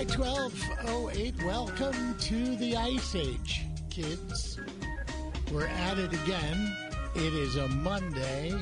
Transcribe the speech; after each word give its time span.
right, 0.00 0.18
1208. 0.18 1.44
Welcome 1.44 2.16
to 2.20 2.56
the 2.56 2.74
Ice 2.74 3.14
Age, 3.14 3.66
kids. 3.90 4.58
We're 5.52 5.66
at 5.66 5.98
it 5.98 6.10
again. 6.14 6.74
It 7.14 7.34
is 7.34 7.56
a 7.56 7.68
Monday. 7.68 8.52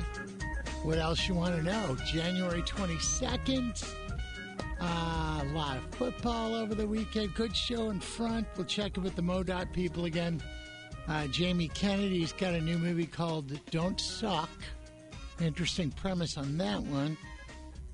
What 0.83 0.99
else 0.99 1.29
you 1.29 1.35
want 1.35 1.55
to 1.55 1.63
know? 1.63 1.97
January 2.07 2.63
22nd. 2.63 3.89
Uh, 4.81 5.41
a 5.41 5.49
lot 5.55 5.77
of 5.77 5.85
football 5.95 6.57
over 6.57 6.75
the 6.75 6.89
weekend. 6.89 7.35
Good 7.35 7.55
show 7.55 7.91
in 7.91 8.01
front. 8.01 8.49
We'll 8.57 8.67
check 8.67 8.97
in 8.97 9.05
with 9.05 9.15
the 9.15 9.23
MoDOT 9.23 9.73
people 9.73 10.07
again. 10.07 10.43
Uh, 11.07 11.29
Jamie 11.29 11.69
Kennedy's 11.69 12.33
got 12.33 12.55
a 12.55 12.61
new 12.61 12.79
movie 12.79 13.07
called 13.07 13.53
Don't 13.71 14.01
Suck. 14.01 14.51
Interesting 15.41 15.93
premise 15.93 16.37
on 16.37 16.59
that 16.59 16.83
one. 16.83 17.17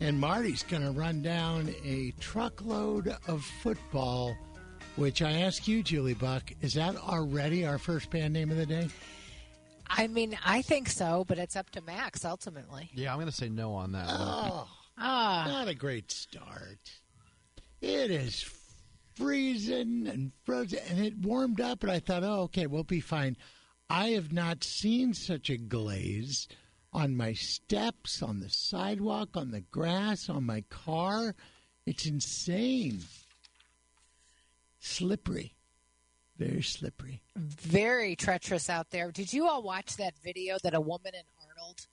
And 0.00 0.18
Marty's 0.20 0.62
going 0.62 0.82
to 0.82 0.90
run 0.90 1.22
down 1.22 1.74
a 1.84 2.12
truckload 2.20 3.16
of 3.26 3.44
football, 3.62 4.36
which 4.96 5.22
I 5.22 5.32
ask 5.32 5.66
you, 5.68 5.82
Julie 5.82 6.14
Buck, 6.14 6.50
is 6.60 6.74
that 6.74 6.96
already 6.96 7.64
our 7.66 7.78
first 7.78 8.10
band 8.10 8.34
name 8.34 8.50
of 8.50 8.56
the 8.56 8.66
day? 8.66 8.88
I 9.88 10.08
mean, 10.08 10.36
I 10.44 10.62
think 10.62 10.88
so, 10.88 11.24
but 11.26 11.38
it's 11.38 11.56
up 11.56 11.70
to 11.70 11.80
Max 11.82 12.24
ultimately. 12.24 12.90
Yeah, 12.94 13.12
I'm 13.12 13.18
going 13.18 13.28
to 13.30 13.34
say 13.34 13.48
no 13.48 13.74
on 13.74 13.92
that 13.92 14.06
one. 14.06 14.16
Oh, 14.20 14.68
Ah, 14.98 15.44
not 15.48 15.68
a 15.68 15.74
great 15.74 16.10
start. 16.12 16.78
It 17.80 18.10
is 18.10 18.44
freezing 19.14 20.06
and 20.06 20.32
frozen, 20.44 20.78
and 20.88 21.04
it 21.04 21.18
warmed 21.18 21.60
up, 21.60 21.82
and 21.82 21.90
I 21.90 21.98
thought, 21.98 22.22
oh, 22.24 22.42
okay, 22.42 22.66
we'll 22.66 22.84
be 22.84 23.00
fine. 23.00 23.36
I 23.90 24.08
have 24.10 24.32
not 24.32 24.64
seen 24.64 25.12
such 25.14 25.50
a 25.50 25.56
glaze 25.56 26.48
on 26.94 27.16
my 27.16 27.32
steps, 27.32 28.22
on 28.22 28.40
the 28.40 28.48
sidewalk, 28.48 29.30
on 29.36 29.50
the 29.50 29.60
grass, 29.60 30.28
on 30.28 30.44
my 30.44 30.62
car. 30.70 31.34
It's 31.84 32.06
insane. 32.06 33.00
Slippery. 34.78 35.54
Very 36.38 36.62
slippery. 36.62 37.22
very 37.36 38.16
treacherous 38.16 38.68
out 38.68 38.90
there. 38.90 39.10
Did 39.12 39.32
you 39.32 39.46
all 39.46 39.62
watch 39.62 39.96
that 39.96 40.14
video 40.22 40.56
that 40.62 40.74
a 40.74 40.80
woman 40.80 41.14
in 41.14 41.22
Arnold 41.48 41.86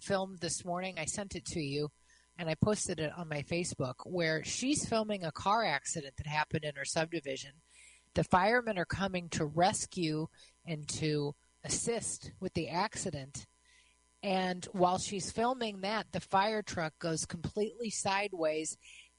filmed 0.00 0.38
this 0.40 0.64
morning? 0.64 0.96
I 0.98 1.04
sent 1.04 1.34
it 1.34 1.44
to 1.46 1.60
you 1.60 1.90
and 2.38 2.48
I 2.48 2.54
posted 2.54 3.00
it 3.00 3.12
on 3.16 3.28
my 3.28 3.42
Facebook 3.42 3.96
where 4.04 4.42
she's 4.44 4.88
filming 4.88 5.24
a 5.24 5.32
car 5.32 5.64
accident 5.64 6.14
that 6.16 6.26
happened 6.26 6.64
in 6.64 6.74
her 6.76 6.84
subdivision. 6.84 7.52
The 8.14 8.24
firemen 8.24 8.78
are 8.78 8.86
coming 8.86 9.28
to 9.30 9.44
rescue 9.44 10.28
and 10.66 10.88
to 10.88 11.34
assist 11.64 12.32
with 12.40 12.54
the 12.54 12.68
accident. 12.68 13.46
And 14.22 14.64
while 14.72 14.98
she's 14.98 15.32
filming 15.32 15.80
that, 15.80 16.06
the 16.12 16.20
fire 16.20 16.62
truck 16.62 16.92
goes 16.98 17.24
completely 17.24 17.90
sideways 17.90 18.76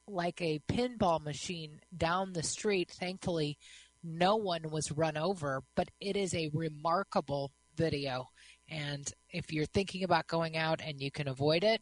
like 0.08 0.42
a 0.42 0.62
pinball 0.68 1.22
machine 1.22 1.80
down 1.96 2.34
the 2.34 2.44
street. 2.44 2.90
Thankfully, 2.92 3.58
no 4.04 4.36
one 4.36 4.70
was 4.70 4.92
run 4.92 5.18
over, 5.18 5.64
but 5.76 5.90
it 6.00 6.16
is 6.16 6.34
a 6.34 6.52
remarkable 6.54 7.52
video. 7.76 8.30
And 8.70 9.12
if 9.30 9.52
you're 9.52 9.66
thinking 9.66 10.04
about 10.04 10.28
going 10.28 10.58
out 10.58 10.82
and 10.86 11.02
you 11.02 11.12
can 11.12 11.28
avoid 11.28 11.64
it, 11.64 11.82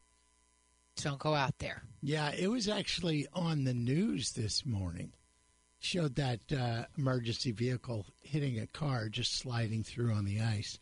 don't 0.97 1.19
go 1.19 1.33
out 1.33 1.57
there. 1.59 1.83
Yeah, 2.01 2.31
it 2.31 2.47
was 2.47 2.67
actually 2.67 3.27
on 3.33 3.63
the 3.63 3.73
news 3.73 4.31
this 4.31 4.65
morning. 4.65 5.13
Showed 5.79 6.15
that 6.15 6.39
uh, 6.51 6.85
emergency 6.97 7.51
vehicle 7.51 8.05
hitting 8.21 8.59
a 8.59 8.67
car 8.67 9.09
just 9.09 9.35
sliding 9.37 9.83
through 9.83 10.13
on 10.13 10.25
the 10.25 10.41
ice. 10.41 10.77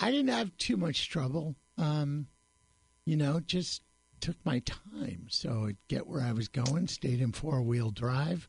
I 0.00 0.10
didn't 0.10 0.30
have 0.30 0.56
too 0.56 0.76
much 0.76 1.08
trouble. 1.08 1.54
Um, 1.76 2.26
you 3.04 3.16
know, 3.16 3.40
just 3.40 3.82
took 4.20 4.36
my 4.44 4.60
time. 4.60 5.26
So 5.28 5.66
I'd 5.68 5.76
get 5.88 6.06
where 6.06 6.22
I 6.22 6.32
was 6.32 6.48
going, 6.48 6.86
stayed 6.88 7.20
in 7.20 7.32
four 7.32 7.62
wheel 7.62 7.90
drive. 7.90 8.48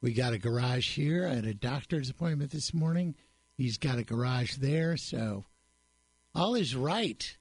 We 0.00 0.12
got 0.12 0.34
a 0.34 0.38
garage 0.38 0.90
here. 0.90 1.26
I 1.26 1.34
had 1.34 1.46
a 1.46 1.54
doctor's 1.54 2.10
appointment 2.10 2.50
this 2.50 2.74
morning. 2.74 3.14
He's 3.56 3.78
got 3.78 3.98
a 3.98 4.04
garage 4.04 4.56
there. 4.56 4.96
So 4.96 5.46
all 6.34 6.54
is 6.54 6.74
right. 6.74 7.36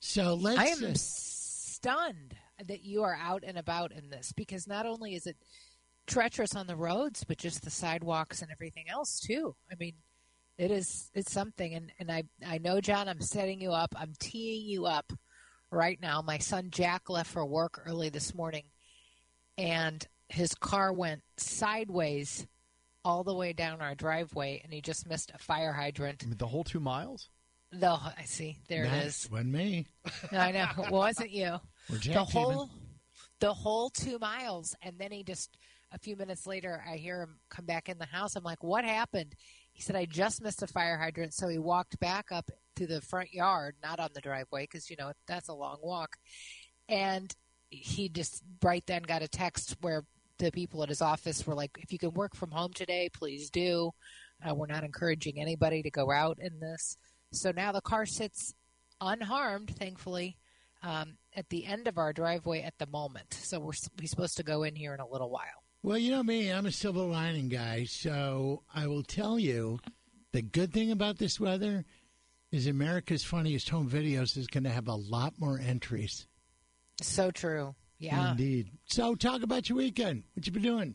So 0.00 0.34
let's. 0.34 0.58
I 0.58 0.66
am 0.66 0.84
uh, 0.84 0.94
stunned 0.94 2.34
that 2.66 2.84
you 2.84 3.02
are 3.02 3.16
out 3.20 3.44
and 3.46 3.56
about 3.56 3.92
in 3.92 4.10
this 4.10 4.32
because 4.32 4.66
not 4.66 4.84
only 4.84 5.14
is 5.14 5.26
it 5.26 5.36
treacherous 6.06 6.54
on 6.54 6.66
the 6.66 6.76
roads, 6.76 7.24
but 7.24 7.38
just 7.38 7.62
the 7.62 7.70
sidewalks 7.70 8.42
and 8.42 8.50
everything 8.50 8.88
else 8.88 9.20
too. 9.20 9.54
I 9.70 9.76
mean, 9.78 9.94
it 10.58 10.70
is 10.70 11.10
it's 11.14 11.32
something 11.32 11.74
and, 11.74 11.92
and 11.98 12.10
I 12.10 12.24
I 12.46 12.58
know 12.58 12.80
John, 12.80 13.08
I'm 13.08 13.20
setting 13.20 13.60
you 13.60 13.72
up. 13.72 13.94
I'm 13.96 14.12
teeing 14.18 14.66
you 14.66 14.86
up 14.86 15.12
right 15.70 16.00
now. 16.00 16.22
My 16.22 16.38
son 16.38 16.68
Jack 16.70 17.08
left 17.08 17.30
for 17.30 17.44
work 17.44 17.82
early 17.86 18.08
this 18.08 18.34
morning 18.34 18.64
and 19.58 20.06
his 20.28 20.54
car 20.54 20.92
went 20.92 21.22
sideways 21.36 22.46
all 23.04 23.24
the 23.24 23.34
way 23.34 23.52
down 23.52 23.80
our 23.80 23.94
driveway 23.94 24.60
and 24.62 24.72
he 24.72 24.80
just 24.80 25.08
missed 25.08 25.32
a 25.34 25.38
fire 25.38 25.72
hydrant. 25.72 26.22
I 26.22 26.26
mean, 26.26 26.38
the 26.38 26.46
whole 26.46 26.64
two 26.64 26.80
miles? 26.80 27.28
No, 27.72 27.94
I 27.94 28.24
see. 28.24 28.58
There 28.68 28.84
it 28.84 28.90
Max, 28.90 29.24
is. 29.24 29.30
Wasn't 29.30 29.50
me. 29.50 29.86
I 30.32 30.52
know. 30.52 30.68
It 30.84 30.90
wasn't 30.90 31.30
you. 31.30 31.58
We're 31.88 31.96
the 31.96 32.00
jack 32.00 32.28
whole 32.28 32.70
the 33.42 33.52
whole 33.52 33.90
two 33.90 34.18
miles 34.20 34.76
and 34.82 34.96
then 34.98 35.10
he 35.10 35.24
just 35.24 35.58
a 35.92 35.98
few 35.98 36.14
minutes 36.14 36.46
later 36.46 36.82
i 36.88 36.96
hear 36.96 37.22
him 37.22 37.38
come 37.50 37.64
back 37.64 37.88
in 37.88 37.98
the 37.98 38.06
house 38.06 38.36
i'm 38.36 38.44
like 38.44 38.62
what 38.62 38.84
happened 38.84 39.34
he 39.72 39.82
said 39.82 39.96
i 39.96 40.04
just 40.04 40.42
missed 40.42 40.62
a 40.62 40.66
fire 40.66 40.98
hydrant 40.98 41.34
so 41.34 41.48
he 41.48 41.58
walked 41.58 41.98
back 42.00 42.26
up 42.30 42.50
to 42.76 42.86
the 42.86 43.00
front 43.00 43.32
yard 43.32 43.74
not 43.82 44.00
on 44.00 44.08
the 44.14 44.20
driveway 44.20 44.62
because 44.62 44.88
you 44.90 44.96
know 44.98 45.12
that's 45.26 45.48
a 45.48 45.54
long 45.54 45.78
walk 45.82 46.16
and 46.88 47.34
he 47.70 48.08
just 48.08 48.42
right 48.62 48.84
then 48.86 49.02
got 49.02 49.22
a 49.22 49.28
text 49.28 49.76
where 49.80 50.04
the 50.38 50.50
people 50.50 50.82
at 50.82 50.88
his 50.88 51.02
office 51.02 51.46
were 51.46 51.54
like 51.54 51.70
if 51.78 51.92
you 51.92 51.98
can 51.98 52.12
work 52.12 52.34
from 52.34 52.50
home 52.50 52.72
today 52.72 53.08
please 53.12 53.50
do 53.50 53.90
uh, 54.48 54.54
we're 54.54 54.66
not 54.66 54.84
encouraging 54.84 55.40
anybody 55.40 55.82
to 55.82 55.90
go 55.90 56.10
out 56.10 56.38
in 56.40 56.58
this 56.60 56.96
so 57.32 57.50
now 57.50 57.72
the 57.72 57.80
car 57.80 58.06
sits 58.06 58.54
unharmed 59.00 59.74
thankfully 59.76 60.36
um, 60.82 61.16
at 61.34 61.48
the 61.48 61.64
end 61.64 61.88
of 61.88 61.98
our 61.98 62.12
driveway 62.12 62.62
at 62.62 62.74
the 62.78 62.86
moment. 62.86 63.34
So 63.34 63.60
we're, 63.60 63.72
we're 63.98 64.06
supposed 64.06 64.36
to 64.38 64.42
go 64.42 64.64
in 64.64 64.74
here 64.74 64.94
in 64.94 65.00
a 65.00 65.08
little 65.08 65.30
while. 65.30 65.61
Well, 65.84 65.98
you 65.98 66.12
know 66.12 66.22
me, 66.22 66.48
I'm 66.48 66.66
a 66.66 66.70
silver 66.70 67.00
lining 67.00 67.48
guy, 67.48 67.86
so 67.86 68.62
I 68.72 68.86
will 68.86 69.02
tell 69.02 69.36
you 69.36 69.80
the 70.30 70.40
good 70.40 70.72
thing 70.72 70.92
about 70.92 71.18
this 71.18 71.40
weather 71.40 71.84
is 72.52 72.68
America's 72.68 73.24
Funniest 73.24 73.68
Home 73.70 73.90
Videos 73.90 74.36
is 74.36 74.46
going 74.46 74.62
to 74.62 74.70
have 74.70 74.86
a 74.86 74.94
lot 74.94 75.34
more 75.40 75.58
entries. 75.58 76.28
So 77.00 77.32
true. 77.32 77.74
Yeah. 77.98 78.30
Indeed. 78.30 78.70
So 78.84 79.16
talk 79.16 79.42
about 79.42 79.68
your 79.68 79.78
weekend. 79.78 80.22
What 80.34 80.46
you 80.46 80.52
been 80.52 80.62
doing? 80.62 80.94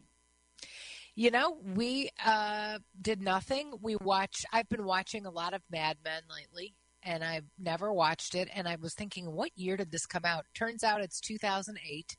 You 1.16 1.32
know, 1.32 1.58
we 1.76 2.10
uh, 2.26 2.80
did 3.02 3.22
nothing. 3.22 3.74
We 3.82 3.98
watch. 3.98 4.46
I've 4.54 4.70
been 4.70 4.86
watching 4.86 5.26
a 5.26 5.32
lot 5.32 5.54
of 5.54 5.64
Mad 5.70 5.98
Men 6.06 6.22
lately, 6.34 6.76
and 7.04 7.26
I've 7.26 7.50
never 7.60 7.92
watched 7.92 8.36
it. 8.36 8.48
And 8.54 8.70
I 8.70 8.78
was 8.78 8.94
thinking, 8.94 9.30
what 9.34 9.52
year 9.56 9.76
did 9.76 9.92
this 9.92 10.06
come 10.06 10.24
out? 10.24 10.46
Turns 10.54 10.82
out 10.82 11.02
it's 11.02 11.20
2008. 11.20 12.16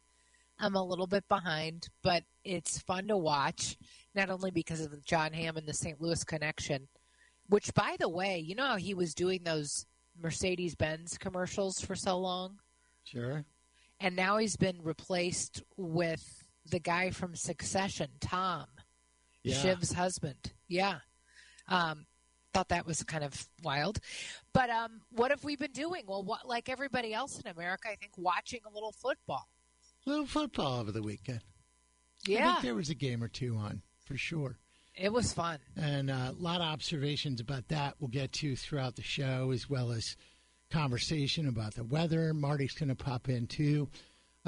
I'm 0.61 0.75
a 0.75 0.83
little 0.83 1.07
bit 1.07 1.29
behind, 1.29 1.89
but 2.03 2.25
it's 2.45 2.81
fun 2.81 3.07
to 3.09 3.17
watch, 3.17 3.77
not 4.15 4.31
only 4.31 4.51
because 4.51 4.81
of 4.81 4.91
the 4.91 5.01
Jon 5.05 5.33
Hamm 5.33 5.57
and 5.57 5.67
the 5.67 5.75
St. 5.75 6.01
Louis 6.01 6.25
connection, 6.25 6.89
which, 7.49 7.73
by 7.75 7.97
the 7.99 8.09
way, 8.09 8.39
you 8.39 8.55
know 8.55 8.67
how 8.67 8.77
he 8.77 8.95
was 8.95 9.15
doing 9.15 9.43
those 9.45 9.87
Mercedes 10.21 10.75
Benz 10.75 11.17
commercials 11.17 11.81
for 11.81 11.95
so 11.95 12.19
long? 12.19 12.59
Sure. 13.05 13.45
And 14.01 14.17
now 14.17 14.37
he's 14.39 14.57
been 14.57 14.81
replaced 14.83 15.63
with 15.77 16.45
the 16.67 16.79
guy 16.81 17.11
from 17.11 17.35
Succession, 17.35 18.09
Tom, 18.21 18.67
Yeah. 19.43 19.57
Shiv's 19.57 19.93
husband. 19.93 20.53
Yeah. 20.67 20.99
Um, 21.69 22.07
thought 22.53 22.69
that 22.69 22.87
was 22.87 23.03
kind 23.05 23.25
of 23.25 23.47
wild. 23.63 23.99
But 24.53 24.71
um, 24.71 25.01
what 25.11 25.31
have 25.31 25.45
we 25.45 25.57
been 25.57 25.73
doing? 25.73 26.03
Well, 26.07 26.23
what, 26.23 26.47
like 26.47 26.69
everybody 26.69 27.15
else 27.15 27.41
in 27.41 27.51
America, 27.51 27.89
I 27.91 27.97
think 27.97 28.13
watching 28.17 28.61
a 28.67 28.73
little 28.73 28.93
football. 28.93 29.49
Little 30.09 30.27
football 30.27 30.81
over 30.81 30.91
the 30.93 31.03
weekend. 31.03 31.41
Yeah. 32.27 32.49
I 32.49 32.53
think 32.53 32.63
there 32.65 32.75
was 32.75 32.91
a 32.91 32.95
game 32.95 33.23
or 33.23 33.29
two 33.29 33.57
on 33.57 33.83
for 34.05 34.17
sure. 34.17 34.57
it 34.97 35.13
was 35.13 35.33
fun. 35.33 35.59
And 35.77 36.11
uh, 36.11 36.33
a 36.33 36.43
lot 36.43 36.61
of 36.61 36.67
observations 36.67 37.41
about 37.41 37.69
that 37.69 37.95
we'll 38.01 38.09
get 38.09 38.33
to 38.35 38.57
throughout 38.57 38.97
the 38.97 39.03
show, 39.03 39.51
as 39.53 39.69
well 39.71 39.93
as 39.93 40.17
conversation 40.71 41.47
about 41.49 41.75
the 41.75 41.85
weather. 41.85 42.35
Marty's 42.35 42.75
going 42.75 42.89
to 42.89 42.95
pop 42.95 43.29
in 43.29 43.47
too. 43.47 43.89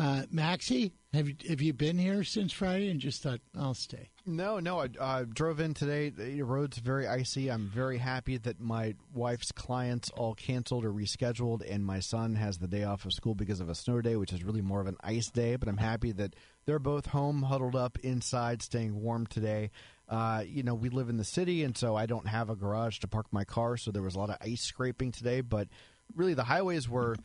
Uh, 0.01 0.23
Maxie, 0.31 0.95
have 1.13 1.29
you, 1.29 1.35
have 1.47 1.61
you 1.61 1.75
been 1.75 1.99
here 1.99 2.25
since 2.25 2.55
Friday 2.55 2.89
and 2.89 3.01
just 3.01 3.23
thought, 3.23 3.41
I'll 3.55 3.75
stay? 3.75 4.09
No, 4.25 4.59
no. 4.59 4.87
I 4.99 5.25
drove 5.25 5.61
in 5.61 5.75
today. 5.75 6.09
The 6.09 6.41
road's 6.41 6.79
very 6.79 7.07
icy. 7.07 7.51
I'm 7.51 7.67
very 7.67 7.99
happy 7.99 8.39
that 8.39 8.59
my 8.59 8.95
wife's 9.13 9.53
clients 9.53 10.09
all 10.17 10.35
canceled 10.35 10.87
or 10.87 10.91
rescheduled, 10.91 11.71
and 11.71 11.85
my 11.85 12.01
son 12.01 12.37
has 12.37 12.57
the 12.57 12.67
day 12.67 12.83
off 12.83 13.05
of 13.05 13.13
school 13.13 13.35
because 13.35 13.61
of 13.61 13.69
a 13.69 13.75
snow 13.75 14.01
day, 14.01 14.17
which 14.17 14.33
is 14.33 14.43
really 14.43 14.63
more 14.63 14.81
of 14.81 14.87
an 14.87 14.97
ice 15.03 15.31
day. 15.31 15.57
But 15.57 15.69
I'm 15.69 15.77
happy 15.77 16.13
that 16.13 16.35
they're 16.65 16.79
both 16.79 17.05
home, 17.05 17.43
huddled 17.43 17.77
up 17.77 17.99
inside, 17.99 18.63
staying 18.63 19.03
warm 19.03 19.27
today. 19.27 19.71
Uh, 20.09 20.45
you 20.47 20.63
know, 20.63 20.75
we 20.75 20.89
live 20.89 21.11
in 21.11 21.19
the 21.19 21.25
city, 21.25 21.63
and 21.63 21.77
so 21.77 21.95
I 21.95 22.07
don't 22.07 22.27
have 22.27 22.49
a 22.49 22.57
garage 22.57 23.01
to 23.01 23.07
park 23.07 23.27
my 23.33 23.45
car, 23.45 23.77
so 23.77 23.91
there 23.91 24.03
was 24.03 24.15
a 24.15 24.19
lot 24.19 24.31
of 24.31 24.39
ice 24.41 24.63
scraping 24.63 25.13
today. 25.13 25.43
But 25.43 25.69
really, 26.17 26.33
the 26.33 26.45
highways 26.45 26.89
were 26.89 27.17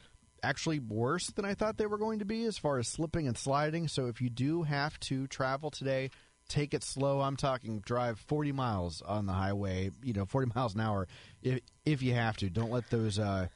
actually 0.45 0.79
worse 0.79 1.27
than 1.27 1.45
I 1.45 1.53
thought 1.53 1.77
they 1.77 1.85
were 1.85 1.97
going 1.97 2.19
to 2.19 2.25
be 2.25 2.45
as 2.45 2.57
far 2.57 2.77
as 2.77 2.87
slipping 2.87 3.27
and 3.27 3.37
sliding. 3.37 3.87
So 3.87 4.07
if 4.07 4.21
you 4.21 4.29
do 4.29 4.63
have 4.63 4.99
to 5.01 5.27
travel 5.27 5.71
today, 5.71 6.11
take 6.47 6.73
it 6.73 6.83
slow. 6.83 7.21
I'm 7.21 7.35
talking 7.35 7.79
drive 7.79 8.19
40 8.19 8.51
miles 8.51 9.01
on 9.01 9.25
the 9.25 9.33
highway, 9.33 9.91
you 10.03 10.13
know, 10.13 10.25
40 10.25 10.51
miles 10.55 10.75
an 10.75 10.81
hour 10.81 11.07
if 11.41 11.59
if 11.85 12.01
you 12.01 12.13
have 12.13 12.37
to. 12.37 12.49
Don't 12.49 12.71
let 12.71 12.89
those 12.89 13.19
uh, 13.19 13.47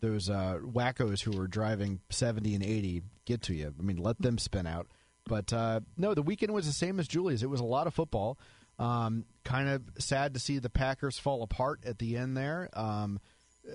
those 0.00 0.28
uh, 0.28 0.58
wackos 0.62 1.22
who 1.22 1.40
are 1.40 1.46
driving 1.46 2.00
70 2.10 2.54
and 2.54 2.64
80 2.64 3.02
get 3.24 3.42
to 3.42 3.54
you. 3.54 3.72
I 3.78 3.82
mean, 3.82 3.98
let 3.98 4.20
them 4.20 4.38
spin 4.38 4.66
out. 4.66 4.88
But 5.26 5.52
uh, 5.52 5.80
no, 5.96 6.14
the 6.14 6.22
weekend 6.22 6.52
was 6.52 6.66
the 6.66 6.72
same 6.72 6.98
as 6.98 7.06
Julie's. 7.06 7.42
It 7.42 7.50
was 7.50 7.60
a 7.60 7.64
lot 7.64 7.86
of 7.86 7.94
football. 7.94 8.38
Um, 8.78 9.26
kind 9.44 9.68
of 9.68 9.82
sad 9.98 10.34
to 10.34 10.40
see 10.40 10.58
the 10.58 10.70
Packers 10.70 11.18
fall 11.18 11.42
apart 11.42 11.80
at 11.86 11.98
the 11.98 12.16
end 12.16 12.36
there. 12.36 12.68
Um, 12.72 13.20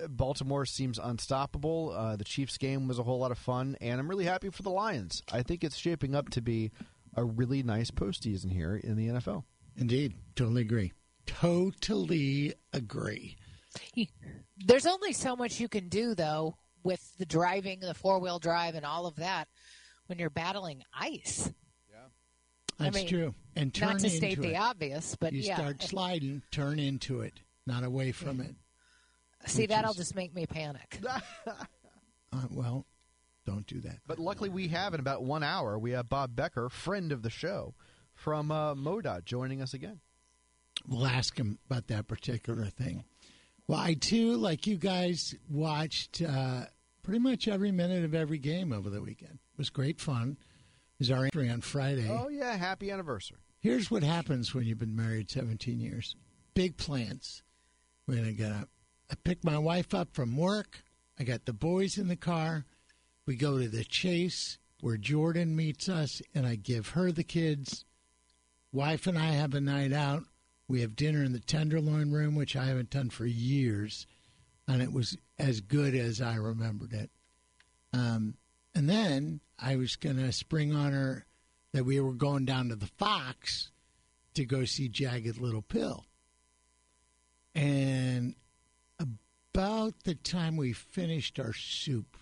Baltimore 0.08 0.66
seems 0.66 0.98
unstoppable. 0.98 1.90
Uh, 1.96 2.16
the 2.16 2.24
Chiefs 2.24 2.58
game 2.58 2.88
was 2.88 2.98
a 2.98 3.02
whole 3.02 3.18
lot 3.18 3.30
of 3.30 3.38
fun, 3.38 3.76
and 3.80 3.98
I'm 3.98 4.08
really 4.08 4.24
happy 4.24 4.50
for 4.50 4.62
the 4.62 4.70
Lions. 4.70 5.22
I 5.32 5.42
think 5.42 5.64
it's 5.64 5.76
shaping 5.76 6.14
up 6.14 6.28
to 6.30 6.40
be 6.42 6.70
a 7.14 7.24
really 7.24 7.62
nice 7.62 7.90
postseason 7.90 8.52
here 8.52 8.76
in 8.76 8.96
the 8.96 9.08
NFL. 9.08 9.44
Indeed, 9.76 10.14
totally 10.36 10.62
agree. 10.62 10.92
Totally 11.26 12.54
agree. 12.72 13.36
There's 14.58 14.86
only 14.86 15.12
so 15.12 15.36
much 15.36 15.60
you 15.60 15.68
can 15.68 15.88
do, 15.88 16.14
though, 16.14 16.56
with 16.82 17.16
the 17.18 17.26
driving, 17.26 17.80
the 17.80 17.94
four 17.94 18.18
wheel 18.18 18.38
drive, 18.38 18.74
and 18.74 18.84
all 18.84 19.06
of 19.06 19.16
that 19.16 19.48
when 20.06 20.18
you're 20.18 20.30
battling 20.30 20.82
ice. 20.92 21.52
Yeah, 21.90 21.96
that's 22.78 22.96
I 22.96 23.00
mean, 23.00 23.08
true. 23.08 23.34
And 23.56 23.72
turn 23.72 23.88
Not 23.90 24.00
to 24.00 24.10
state 24.10 24.36
into 24.38 24.42
the 24.48 24.54
it. 24.54 24.60
obvious, 24.60 25.16
but 25.18 25.32
You 25.32 25.42
yeah. 25.42 25.56
start 25.56 25.82
sliding, 25.82 26.42
turn 26.50 26.78
into 26.78 27.20
it, 27.20 27.40
not 27.66 27.84
away 27.84 28.12
from 28.12 28.40
it. 28.40 28.54
See, 29.46 29.62
which 29.62 29.70
that'll 29.70 29.92
is- 29.92 29.96
just 29.96 30.14
make 30.14 30.34
me 30.34 30.46
panic. 30.46 30.98
Uh, 32.30 32.42
well, 32.50 32.84
don't 33.46 33.66
do 33.66 33.80
that. 33.80 34.00
But 34.06 34.18
luckily, 34.18 34.50
we 34.50 34.68
have 34.68 34.92
in 34.92 35.00
about 35.00 35.22
one 35.22 35.42
hour, 35.42 35.78
we 35.78 35.92
have 35.92 36.10
Bob 36.10 36.36
Becker, 36.36 36.68
friend 36.68 37.10
of 37.10 37.22
the 37.22 37.30
show, 37.30 37.74
from 38.12 38.50
uh, 38.50 38.74
MoDOT, 38.74 39.24
joining 39.24 39.62
us 39.62 39.72
again. 39.72 40.00
We'll 40.86 41.06
ask 41.06 41.38
him 41.38 41.58
about 41.70 41.86
that 41.86 42.06
particular 42.06 42.66
thing. 42.66 43.04
Well, 43.66 43.78
I 43.78 43.94
too, 43.94 44.36
like 44.36 44.66
you 44.66 44.76
guys, 44.76 45.34
watched 45.48 46.20
uh, 46.20 46.64
pretty 47.02 47.20
much 47.20 47.48
every 47.48 47.72
minute 47.72 48.04
of 48.04 48.14
every 48.14 48.38
game 48.38 48.74
over 48.74 48.90
the 48.90 49.00
weekend. 49.00 49.38
It 49.52 49.58
was 49.58 49.70
great 49.70 49.98
fun. 49.98 50.36
It 50.38 50.98
was 50.98 51.10
our 51.10 51.24
entry 51.24 51.48
on 51.48 51.62
Friday. 51.62 52.08
Oh 52.10 52.28
yeah, 52.28 52.56
happy 52.56 52.90
anniversary! 52.90 53.38
Here's 53.60 53.90
what 53.90 54.02
happens 54.02 54.54
when 54.54 54.64
you've 54.64 54.78
been 54.78 54.94
married 54.96 55.30
17 55.30 55.80
years. 55.80 56.14
Big 56.52 56.76
plans. 56.76 57.42
We're 58.06 58.16
going 58.16 58.26
to 58.26 58.32
get 58.34 58.52
up. 58.52 58.68
I 59.10 59.14
pick 59.14 59.44
my 59.44 59.58
wife 59.58 59.94
up 59.94 60.14
from 60.14 60.36
work. 60.36 60.82
I 61.18 61.24
got 61.24 61.46
the 61.46 61.52
boys 61.52 61.98
in 61.98 62.08
the 62.08 62.16
car. 62.16 62.64
We 63.26 63.36
go 63.36 63.58
to 63.58 63.68
the 63.68 63.84
chase 63.84 64.58
where 64.80 64.96
Jordan 64.96 65.56
meets 65.56 65.88
us, 65.88 66.22
and 66.34 66.46
I 66.46 66.54
give 66.54 66.90
her 66.90 67.10
the 67.10 67.24
kids. 67.24 67.84
Wife 68.72 69.06
and 69.06 69.18
I 69.18 69.32
have 69.32 69.54
a 69.54 69.60
night 69.60 69.92
out. 69.92 70.24
We 70.68 70.82
have 70.82 70.96
dinner 70.96 71.24
in 71.24 71.32
the 71.32 71.40
Tenderloin 71.40 72.12
room, 72.12 72.34
which 72.34 72.54
I 72.54 72.66
haven't 72.66 72.90
done 72.90 73.10
for 73.10 73.26
years, 73.26 74.06
and 74.66 74.82
it 74.82 74.92
was 74.92 75.16
as 75.38 75.60
good 75.60 75.94
as 75.94 76.20
I 76.20 76.36
remembered 76.36 76.92
it. 76.92 77.10
Um, 77.92 78.34
and 78.74 78.88
then 78.88 79.40
I 79.58 79.76
was 79.76 79.96
going 79.96 80.16
to 80.16 80.30
spring 80.32 80.74
on 80.74 80.92
her 80.92 81.24
that 81.72 81.84
we 81.84 82.00
were 82.00 82.12
going 82.12 82.44
down 82.44 82.68
to 82.68 82.76
the 82.76 82.86
Fox 82.86 83.70
to 84.34 84.44
go 84.44 84.64
see 84.64 84.88
Jagged 84.88 85.38
Little 85.38 85.62
Pill. 85.62 86.04
And 87.54 88.34
about 89.58 90.04
the 90.04 90.14
time 90.14 90.56
we 90.56 90.72
finished 90.72 91.40
our 91.40 91.52
soup, 91.52 92.16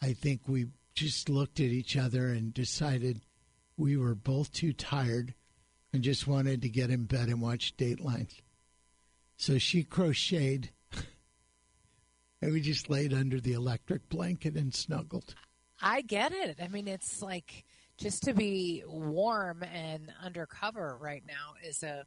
I 0.00 0.12
think 0.12 0.42
we 0.46 0.66
just 0.94 1.28
looked 1.28 1.58
at 1.58 1.66
each 1.66 1.96
other 1.96 2.28
and 2.28 2.54
decided 2.54 3.22
we 3.76 3.96
were 3.96 4.14
both 4.14 4.52
too 4.52 4.72
tired 4.72 5.34
and 5.92 6.04
just 6.04 6.28
wanted 6.28 6.62
to 6.62 6.68
get 6.68 6.90
in 6.90 7.06
bed 7.06 7.28
and 7.28 7.42
watch 7.42 7.76
Dateline. 7.76 8.28
So 9.36 9.58
she 9.58 9.82
crocheted, 9.82 10.70
and 12.40 12.52
we 12.52 12.60
just 12.60 12.88
laid 12.88 13.12
under 13.12 13.40
the 13.40 13.54
electric 13.54 14.08
blanket 14.08 14.54
and 14.54 14.72
snuggled. 14.72 15.34
I 15.82 16.02
get 16.02 16.30
it. 16.30 16.58
I 16.62 16.68
mean, 16.68 16.86
it's 16.86 17.20
like 17.20 17.64
just 17.98 18.22
to 18.22 18.32
be 18.32 18.84
warm 18.86 19.64
and 19.64 20.12
undercover 20.22 20.96
right 21.00 21.24
now 21.26 21.54
is 21.68 21.82
a 21.82 22.06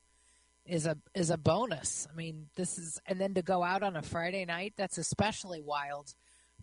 is 0.65 0.85
a 0.85 0.97
is 1.15 1.29
a 1.29 1.37
bonus. 1.37 2.07
I 2.11 2.15
mean, 2.15 2.47
this 2.55 2.77
is 2.77 2.99
and 3.05 3.19
then 3.19 3.33
to 3.35 3.41
go 3.41 3.63
out 3.63 3.83
on 3.83 3.95
a 3.95 4.01
Friday 4.01 4.45
night, 4.45 4.73
that's 4.77 4.97
especially 4.97 5.61
wild 5.61 6.13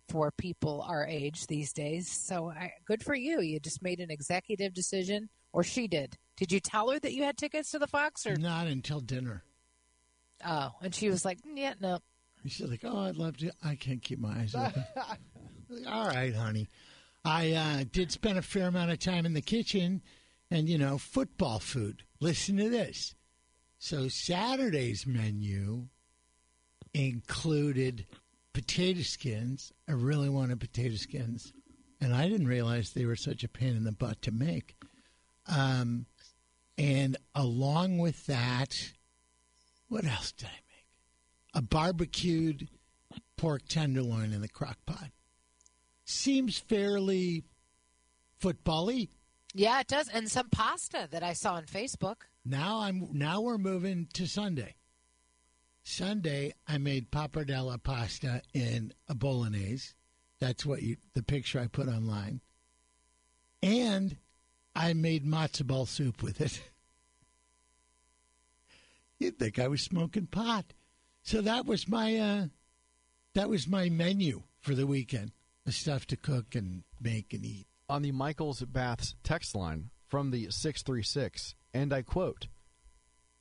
for 0.09 0.31
people 0.31 0.85
our 0.87 1.05
age 1.05 1.47
these 1.47 1.73
days. 1.73 2.09
So, 2.09 2.49
I, 2.49 2.71
good 2.85 3.03
for 3.03 3.13
you. 3.15 3.41
You 3.41 3.59
just 3.59 3.81
made 3.81 3.99
an 3.99 4.09
executive 4.09 4.73
decision 4.73 5.29
or 5.51 5.63
she 5.63 5.87
did. 5.87 6.17
Did 6.37 6.51
you 6.51 6.59
tell 6.59 6.89
her 6.91 6.99
that 6.99 7.13
you 7.13 7.23
had 7.23 7.37
tickets 7.37 7.71
to 7.71 7.79
the 7.79 7.87
Fox 7.87 8.25
or 8.25 8.35
Not 8.37 8.67
until 8.67 8.99
dinner. 8.99 9.43
oh, 10.45 10.71
and 10.81 10.93
she 10.93 11.09
was 11.09 11.25
like, 11.25 11.39
"Yeah, 11.55 11.73
no." 11.79 11.99
She's 12.45 12.69
like, 12.69 12.81
"Oh, 12.83 12.99
I'd 12.99 13.17
love 13.17 13.37
to. 13.37 13.51
I 13.63 13.75
can't 13.75 14.01
keep 14.01 14.19
my 14.19 14.39
eyes 14.39 14.55
open." 14.55 14.85
All 15.87 16.07
right, 16.07 16.33
honey. 16.33 16.69
I 17.25 17.51
uh, 17.53 17.83
did 17.91 18.11
spend 18.11 18.37
a 18.37 18.41
fair 18.41 18.67
amount 18.67 18.91
of 18.91 18.99
time 18.99 19.25
in 19.25 19.33
the 19.33 19.41
kitchen, 19.41 20.01
and 20.49 20.69
you 20.69 20.77
know, 20.77 20.97
football 20.97 21.59
food. 21.59 22.03
Listen 22.21 22.57
to 22.57 22.69
this. 22.69 23.15
So 23.79 24.07
Saturday's 24.07 25.05
menu 25.05 25.87
included 26.93 28.07
potato 28.53 29.01
skins. 29.01 29.71
I 29.87 29.91
really 29.91 30.29
wanted 30.29 30.59
potato 30.59 30.95
skins, 30.95 31.53
and 32.01 32.13
I 32.13 32.27
didn't 32.27 32.47
realize 32.47 32.91
they 32.91 33.05
were 33.05 33.15
such 33.15 33.43
a 33.43 33.49
pain 33.49 33.75
in 33.75 33.83
the 33.83 33.91
butt 33.91 34.21
to 34.23 34.31
make. 34.31 34.75
Um, 35.47 36.07
and 36.77 37.17
along 37.35 37.99
with 37.99 38.25
that, 38.25 38.93
what 39.87 40.05
else 40.05 40.31
did 40.31 40.47
I 40.47 40.51
make? 40.51 40.85
A 41.53 41.61
barbecued 41.61 42.69
pork 43.37 43.63
tenderloin 43.67 44.33
in 44.33 44.41
the 44.41 44.49
crock 44.49 44.77
pot. 44.85 45.11
Seems 46.03 46.57
fairly 46.57 47.43
football-y. 48.39 49.07
Yeah, 49.57 49.79
it 49.79 49.87
does. 49.87 50.07
And 50.07 50.29
some 50.29 50.49
pasta 50.49 51.07
that 51.09 51.23
I 51.23 51.33
saw 51.33 51.53
on 51.55 51.63
Facebook. 51.63 52.17
Now 52.45 52.81
I'm 52.81 53.09
now 53.11 53.41
we're 53.41 53.57
moving 53.57 54.07
to 54.13 54.27
Sunday. 54.27 54.75
Sunday 55.81 56.53
I 56.67 56.77
made 56.77 57.09
pappardelle 57.11 57.81
pasta 57.81 58.43
in 58.53 58.93
a 59.09 59.15
bolognese. 59.15 59.93
That's 60.39 60.63
what 60.63 60.83
you 60.83 60.97
the 61.15 61.23
picture 61.23 61.59
I 61.59 61.65
put 61.65 61.87
online. 61.87 62.41
And 63.63 64.17
I 64.75 64.93
made 64.93 65.25
matzo 65.25 65.65
ball 65.65 65.87
soup 65.87 66.21
with 66.21 66.39
it. 66.39 66.61
You'd 69.17 69.39
think 69.39 69.57
I 69.57 69.67
was 69.67 69.81
smoking 69.81 70.27
pot. 70.27 70.65
So 71.23 71.41
that 71.41 71.65
was 71.65 71.87
my 71.87 72.15
uh 72.15 72.45
that 73.33 73.49
was 73.49 73.67
my 73.67 73.89
menu 73.89 74.43
for 74.59 74.75
the 74.75 74.85
weekend. 74.85 75.31
The 75.65 75.71
stuff 75.71 76.05
to 76.07 76.15
cook 76.15 76.53
and 76.53 76.83
make 77.01 77.33
and 77.33 77.43
eat. 77.43 77.65
On 77.89 78.01
the 78.01 78.11
Michaels 78.11 78.61
Baths 78.61 79.15
text 79.23 79.55
line 79.55 79.91
from 80.07 80.31
the 80.31 80.49
six 80.51 80.81
three 80.83 81.03
six, 81.03 81.55
and 81.73 81.93
I 81.93 82.01
quote, 82.01 82.47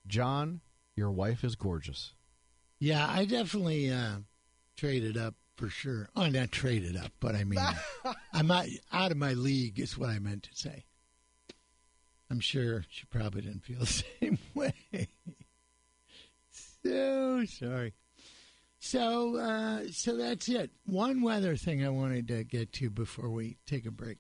"John, 0.07 0.61
your 0.95 1.11
wife 1.11 1.43
is 1.43 1.57
gorgeous." 1.57 2.15
Yeah, 2.79 3.07
I 3.09 3.25
definitely 3.25 3.91
uh, 3.91 4.19
traded 4.77 5.17
up 5.17 5.35
for 5.57 5.69
sure. 5.69 6.09
Oh, 6.15 6.27
not 6.29 6.53
traded 6.53 6.97
up, 6.97 7.13
but 7.19 7.35
I 7.35 7.45
mean, 7.45 7.59
I'm 8.33 8.51
out, 8.51 8.67
out 8.93 9.11
of 9.11 9.17
my 9.17 9.33
league, 9.33 9.81
is 9.81 9.99
what 9.99 10.11
I 10.11 10.19
meant 10.19 10.45
to 10.45 10.55
say. 10.55 10.85
I'm 12.31 12.41
sure 12.41 12.85
she 12.89 13.07
probably 13.07 13.43
didn't 13.43 13.65
feel 13.65 13.81
the 13.81 13.87
same 14.21 14.39
way. 14.55 14.75
so 16.85 17.45
sorry. 17.47 17.95
So, 18.79 19.37
uh, 19.37 19.85
so 19.91 20.17
that's 20.17 20.49
it. 20.49 20.71
One 20.85 21.23
weather 21.23 21.57
thing 21.57 21.85
I 21.85 21.89
wanted 21.89 22.29
to 22.29 22.45
get 22.45 22.73
to 22.75 22.91
before 22.91 23.31
we 23.31 23.57
take 23.67 23.87
a 23.87 23.91
break. 23.91 24.19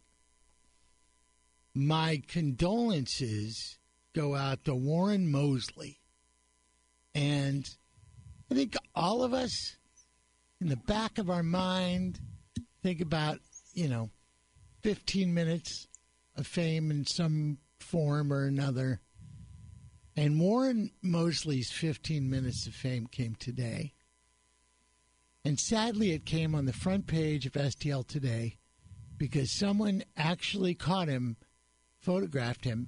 My 1.78 2.23
condolences 2.26 3.76
go 4.14 4.35
out 4.35 4.64
to 4.64 4.75
Warren 4.75 5.30
Mosley. 5.30 6.00
And 7.14 7.68
I 8.50 8.54
think 8.54 8.76
all 8.95 9.23
of 9.23 9.35
us, 9.35 9.76
in 10.59 10.71
the 10.71 10.76
back 10.76 11.18
of 11.18 11.28
our 11.28 11.42
mind, 11.42 12.18
think 12.83 13.02
about, 13.02 13.40
you 13.75 13.88
know, 13.88 14.09
15 14.85 15.35
minutes 15.35 15.87
of 16.35 16.47
fame 16.47 16.90
in 16.90 17.04
some 17.04 17.59
form 17.78 18.33
or 18.33 18.47
another. 18.47 19.02
And 20.16 20.40
Warren 20.40 20.92
Mosley's 21.02 21.71
15 21.71 22.30
minutes 22.30 22.66
of 22.66 22.75
fame 22.75 23.06
came 23.06 23.35
today. 23.35 23.92
And 25.45 25.61
sadly, 25.61 26.12
it 26.12 26.25
came 26.25 26.54
on 26.54 26.64
the 26.64 26.73
front 26.73 27.06
page 27.06 27.45
of 27.45 27.52
STL 27.52 28.06
today 28.06 28.56
because 29.18 29.50
someone 29.50 30.04
actually 30.16 30.75
caught 30.75 31.09
him, 31.09 31.37
photographed 32.07 32.65
him, 32.65 32.87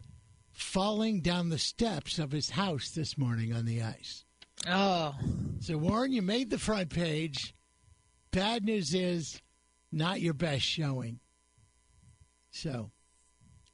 falling 0.53 1.21
down 1.21 1.49
the 1.49 1.59
steps 1.59 2.21
of 2.21 2.31
his 2.31 2.51
house 2.51 2.91
this 2.91 3.19
morning 3.19 3.53
on 3.53 3.65
the 3.65 3.83
ice. 3.83 4.25
Oh, 4.69 5.13
So, 5.59 5.77
Warren, 5.77 6.13
you 6.13 6.23
made 6.23 6.51
the 6.51 6.59
front 6.59 6.91
page. 6.91 7.53
Bad 8.31 8.65
news 8.65 8.95
is 8.95 9.41
not 9.91 10.21
your 10.21 10.35
best 10.35 10.63
showing. 10.65 11.19
So, 12.53 12.93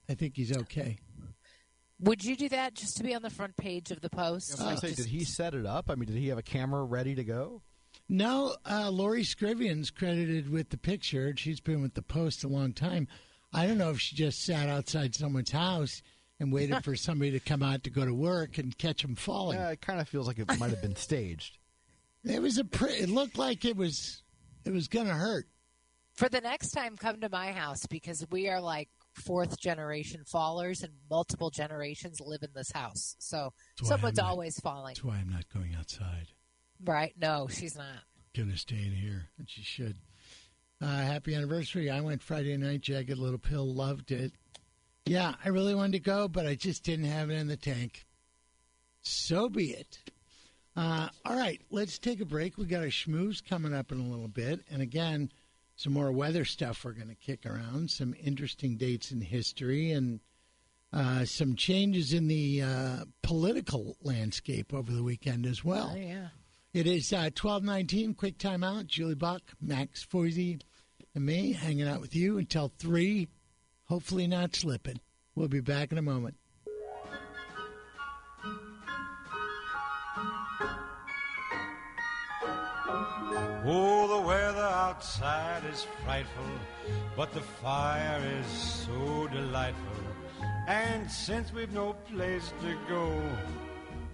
I 0.09 0.15
think 0.15 0.35
he's 0.37 0.57
okay. 0.57 0.99
Would 2.01 2.25
you 2.25 2.37
do 2.37 2.49
that 2.49 2.73
just 2.73 2.97
to 2.97 3.03
be 3.03 3.15
on 3.15 3.21
the 3.21 3.29
front 3.29 3.55
page 3.59 3.91
of 3.91 4.01
the 4.01 4.09
post? 4.11 4.51
I 4.51 4.55
was 4.55 4.61
gonna 4.63 4.77
say, 4.79 4.89
Just- 4.89 5.03
did 5.03 5.07
he 5.09 5.25
set 5.25 5.55
it 5.55 5.67
up? 5.67 5.91
I 5.91 5.95
mean, 5.95 6.07
did 6.07 6.17
he 6.17 6.29
have 6.29 6.39
a 6.39 6.43
camera 6.43 6.85
ready 6.85 7.15
to 7.15 7.23
go? 7.25 7.61
No, 8.09 8.57
uh, 8.69 8.91
Laurie 8.91 9.25
Skrivan's 9.25 9.91
credited 9.91 10.49
with 10.49 10.71
the 10.71 10.79
picture. 10.79 11.35
She's 11.37 11.61
been 11.61 11.83
with 11.83 11.93
the 11.95 12.03
Post 12.03 12.45
a 12.45 12.49
long 12.49 12.73
time. 12.73 13.09
I 13.55 13.67
don't 13.67 13.79
know 13.79 13.91
if 13.91 14.01
she 14.01 14.17
just 14.17 14.45
sat 14.45 14.69
outside 14.69 15.15
someone's 15.15 15.51
house 15.51 16.03
and 16.41 16.53
waited 16.53 16.83
for 16.85 16.97
somebody 16.97 17.31
to 17.33 17.41
come 17.41 17.63
out 17.63 17.85
to 17.85 17.91
go 17.91 18.05
to 18.05 18.13
work 18.13 18.59
and 18.59 18.77
catch 18.77 19.03
them 19.03 19.15
falling. 19.15 19.59
Yeah, 19.59 19.71
it 19.71 19.81
kind 19.81 20.01
of 20.01 20.09
feels 20.09 20.27
like 20.27 20.39
it 20.39 20.49
might 20.59 20.71
have 20.71 20.83
been 20.83 20.97
staged. 20.97 21.59
It 22.27 22.41
was 22.41 22.57
a. 22.57 22.65
Pre- 22.65 22.89
it 22.89 23.11
looked 23.11 23.37
like 23.37 23.67
it 23.67 23.77
was. 23.77 24.23
It 24.65 24.73
was 24.73 24.89
going 24.89 25.09
to 25.09 25.13
hurt. 25.13 25.47
For 26.15 26.27
the 26.31 26.41
next 26.41 26.71
time, 26.71 26.97
come 26.97 27.21
to 27.21 27.29
my 27.29 27.53
house 27.53 27.85
because 27.85 28.25
we 28.31 28.49
are 28.49 28.63
like 28.63 28.89
fourth 29.13 29.61
generation 29.61 30.23
fallers 30.25 30.83
and 30.83 30.95
multiple 31.11 31.51
generations 31.51 32.23
live 32.23 32.43
in 32.43 32.49
this 32.55 32.73
house. 32.73 33.15
So 33.19 33.53
That's 33.79 33.91
someone's 33.91 34.17
not- 34.17 34.25
always 34.31 34.59
falling. 34.59 34.95
That's 34.95 35.05
why 35.05 35.17
I'm 35.17 35.29
not 35.29 35.45
going 35.53 35.75
outside. 35.79 36.29
Right? 36.83 37.13
No, 37.21 37.47
she's 37.51 37.77
not. 37.77 38.05
Going 38.35 38.51
to 38.51 38.57
stay 38.57 38.77
in 38.77 38.93
here, 38.93 39.27
and 39.39 39.47
she 39.47 39.61
should. 39.63 39.97
Uh, 40.81 40.87
happy 40.87 41.35
anniversary! 41.35 41.91
I 41.91 42.01
went 42.01 42.23
Friday 42.23 42.57
night. 42.57 42.83
Jagged 42.83 43.17
Little 43.17 43.39
Pill 43.39 43.67
loved 43.73 44.11
it. 44.11 44.33
Yeah, 45.07 45.35
I 45.45 45.49
really 45.51 45.75
wanted 45.75 45.93
to 45.93 45.99
go, 46.01 46.29
but 46.29 46.47
I 46.47 46.55
just 46.55 46.83
didn't 46.83 47.07
have 47.07 47.31
it 47.31 47.35
in 47.35 47.47
the 47.47 47.57
tank. 47.57 48.07
So 49.03 49.49
be 49.49 49.71
it. 49.71 49.99
Uh, 50.77 51.09
all 51.25 51.37
right, 51.37 51.61
let's 51.71 51.99
take 51.99 52.21
a 52.21 52.25
break. 52.25 52.59
We 52.59 52.65
got 52.65 52.83
a 52.83 52.89
schmooze 52.89 53.45
coming 53.47 53.75
up 53.75 53.93
in 53.93 54.01
a 54.01 54.09
little 54.09 54.29
bit, 54.29 54.61
and 54.71 54.83
again, 54.83 55.31
some 55.77 55.93
more 55.93 56.11
weather 56.11 56.45
stuff 56.45 56.85
we're 56.85 56.93
going 56.93 57.09
to 57.09 57.15
kick 57.15 57.47
around. 57.47 57.91
Some 57.91 58.15
interesting 58.23 58.77
dates 58.77 59.13
in 59.13 59.21
history, 59.21 59.93
and 59.93 60.21
uh, 60.93 61.25
some 61.25 61.55
changes 61.55 62.13
in 62.13 62.29
the 62.29 62.63
uh, 62.63 63.05
political 63.23 63.97
landscape 64.03 64.73
over 64.73 64.93
the 64.93 65.03
weekend 65.03 65.47
as 65.47 65.65
well. 65.65 65.93
Oh 65.95 65.99
yeah. 65.99 66.29
It 66.75 66.89
is 66.89 67.13
uh, 67.13 67.31
twelve 67.33 67.63
nineteen. 67.63 68.15
Quick 68.15 68.37
timeout. 68.37 68.89
Julie 68.89 69.15
Buck, 69.15 69.43
Max 69.61 70.05
Foisey, 70.05 70.61
and 71.15 71.25
me 71.25 71.53
hanging 71.53 71.87
out 71.87 72.01
with 72.01 72.17
you 72.17 72.37
until 72.37 72.73
three. 72.79 73.29
Hopefully 73.85 74.27
not 74.27 74.57
slipping. 74.57 74.99
We'll 75.37 75.47
be 75.47 75.61
back 75.61 75.93
in 75.93 75.99
a 75.99 76.03
moment. 76.03 76.35
Oh, 83.67 84.09
the 84.09 84.27
weather 84.27 84.61
outside 84.61 85.63
is 85.73 85.87
frightful, 86.05 86.45
but 87.17 87.33
the 87.33 87.41
fire 87.41 88.21
is 88.41 88.47
so 88.47 89.29
delightful. 89.29 90.05
And 90.67 91.09
since 91.09 91.53
we've 91.53 91.73
no 91.73 91.93
place 91.93 92.53
to 92.63 92.77
go, 92.89 93.23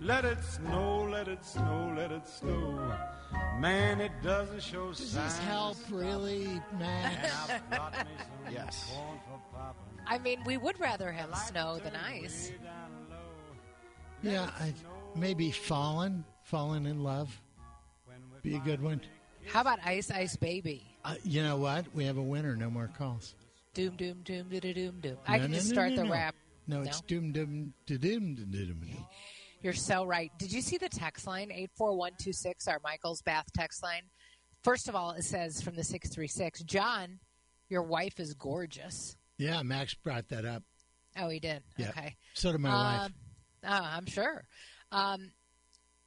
let 0.01 0.25
it 0.25 0.43
snow, 0.43 1.09
let 1.11 1.29
it 1.29 1.45
snow, 1.45 1.93
let 1.97 2.11
it 2.13 2.27
snow. 2.29 2.93
Man, 3.59 4.01
it 4.01 4.13
doesn't 4.23 4.63
show 4.63 4.89
Does 4.89 4.99
signs. 5.11 5.35
this 5.35 5.39
help, 5.45 5.77
really, 5.91 6.61
man? 6.79 7.19
I've 7.49 7.71
brought 7.71 7.93
me 7.93 8.13
some 8.19 8.53
Yes. 8.53 8.91
corn 8.93 9.19
for 9.27 9.57
popping. 9.57 9.99
I 10.07 10.19
mean, 10.19 10.41
we 10.45 10.57
would 10.57 10.79
rather 10.81 11.13
have 11.13 11.37
snow 11.37 11.79
than 11.83 11.95
ice. 11.95 12.51
Way 12.51 12.57
down 12.65 12.91
low. 13.11 14.31
yeah, 14.31 14.51
I, 14.59 14.73
maybe 15.15 15.51
fallen, 15.51 16.25
fallen 16.45 16.87
in 16.87 17.03
love, 17.03 17.39
be 18.43 18.55
a 18.57 18.61
good 18.61 18.83
one. 18.83 19.01
How 19.47 19.61
about 19.61 19.79
ice, 19.85 20.11
ice, 20.11 20.37
baby? 20.37 20.83
Uh, 21.05 21.15
you 21.25 21.43
know 21.43 21.57
what? 21.59 21.85
We 21.95 22.05
have 22.05 22.17
a 22.17 22.23
winner. 22.23 22.57
No 22.57 22.71
more 22.71 22.91
calls. 22.97 23.35
Doom, 23.75 23.97
doom, 23.97 24.21
doom, 24.25 24.49
doom, 24.49 24.61
doom, 24.73 25.01
doom. 25.01 25.17
I 25.27 25.37
No, 25.37 25.43
can 25.45 25.51
no, 25.53 25.57
just 25.59 25.69
no, 25.69 25.73
start 25.75 25.91
no, 25.91 25.97
the 25.97 26.05
no. 26.05 26.11
rap. 26.13 26.35
No, 26.67 26.83
it's 26.83 27.01
doom, 27.03 27.33
doom, 27.33 27.73
doom, 27.87 27.99
doom, 27.99 28.35
doom, 28.35 28.51
doom. 28.51 29.07
You're 29.63 29.73
so 29.75 30.05
right. 30.05 30.31
Did 30.39 30.53
you 30.53 30.63
see 30.63 30.79
the 30.79 30.89
text 30.89 31.27
line? 31.27 31.51
84126, 31.51 32.69
our 32.69 32.79
Michael's 32.83 33.23
Bath 33.23 33.47
text 33.55 33.83
line. 33.83 34.03
First 34.63 34.89
of 34.89 34.95
all, 34.95 35.13
it 35.13 35.25
says 35.25 35.61
from 35.61 35.75
the 35.75 35.85
636, 35.85 36.63
John, 36.63 37.19
your 37.69 37.83
wife 37.83 38.19
is 38.21 38.35
gorgeous. 38.35 39.17
Yeah, 39.39 39.63
Max 39.63 39.95
brought 39.95 40.29
that 40.29 40.45
up. 40.45 40.63
Oh, 41.19 41.29
he 41.29 41.41
did. 41.41 41.63
Yeah. 41.77 41.89
Okay. 41.91 42.17
So 42.35 42.53
did 42.53 42.61
my 42.61 42.71
wife. 42.71 43.07
Um, 43.07 43.15
oh, 43.65 43.89
I'm 43.97 44.07
sure. 44.07 44.45
Um, 44.93 45.33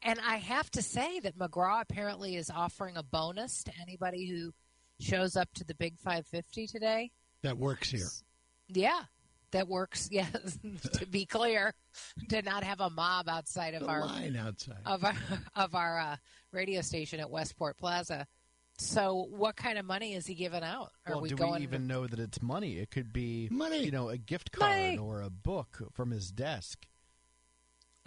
and 0.02 0.20
I 0.26 0.38
have 0.38 0.70
to 0.72 0.82
say 0.82 1.20
that 1.22 1.38
McGraw 1.38 1.82
apparently 1.82 2.36
is 2.36 2.50
offering 2.50 2.98
a 2.98 3.04
bonus 3.04 3.64
to 3.64 3.72
anybody 3.82 4.28
who 4.28 4.52
shows 5.00 5.36
up 5.36 5.50
to 5.56 5.64
the 5.64 5.76
Big 5.76 5.98
550 6.00 6.68
today. 6.68 7.12
That 7.42 7.58
works 7.58 7.90
here. 7.90 8.08
Yeah, 8.68 9.02
that 9.54 9.68
works. 9.68 10.10
Yes, 10.12 10.60
to 11.00 11.08
be 11.08 11.26
clear, 11.26 11.74
to 12.30 12.42
not 12.44 12.64
have 12.64 12.82
a 12.82 12.90
mob 12.90 13.28
outside 13.30 13.74
of 13.74 13.82
The 13.82 13.88
our 13.88 14.06
line 14.06 14.36
outside. 14.36 14.78
of 14.86 15.04
our 15.04 15.16
of 15.56 15.74
our 15.74 16.00
uh, 16.00 16.16
radio 16.52 16.82
station 16.82 17.20
at 17.20 17.30
Westport 17.30 17.78
Plaza. 17.78 18.28
So, 18.78 19.28
what 19.30 19.56
kind 19.56 19.78
of 19.78 19.86
money 19.86 20.14
is 20.14 20.26
he 20.28 20.34
giving 20.34 20.64
out? 20.64 20.92
Are 21.06 21.14
well, 21.14 21.22
we 21.22 21.30
do 21.30 21.36
going? 21.36 21.54
we 21.56 21.62
even 21.62 21.88
know 21.88 22.06
that 22.08 22.20
it's 22.20 22.42
money? 22.42 22.74
It 22.80 22.92
could 22.92 23.14
be 23.14 23.48
Money. 23.52 23.84
you 23.86 23.92
know, 23.92 24.10
a 24.10 24.18
gift 24.18 24.52
card 24.52 24.72
Money. 24.72 24.98
or 24.98 25.22
a 25.22 25.30
book 25.30 25.82
from 25.94 26.12
his 26.12 26.32
desk. 26.32 26.86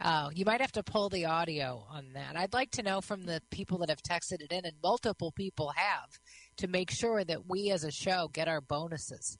Oh, 0.04 0.30
you 0.34 0.44
might 0.44 0.60
have 0.60 0.72
to 0.72 0.82
pull 0.82 1.08
the 1.08 1.24
audio 1.24 1.86
on 1.88 2.12
that. 2.14 2.36
I'd 2.36 2.52
like 2.52 2.70
to 2.72 2.82
know 2.82 3.00
from 3.00 3.24
the 3.24 3.40
people 3.50 3.78
that 3.78 3.88
have 3.88 4.02
texted 4.02 4.42
it 4.42 4.52
in, 4.52 4.66
and 4.66 4.74
multiple 4.82 5.32
people 5.32 5.72
have, 5.74 6.18
to 6.58 6.68
make 6.68 6.90
sure 6.90 7.24
that 7.24 7.48
we 7.48 7.70
as 7.70 7.82
a 7.82 7.90
show 7.90 8.28
get 8.32 8.46
our 8.48 8.60
bonuses 8.60 9.38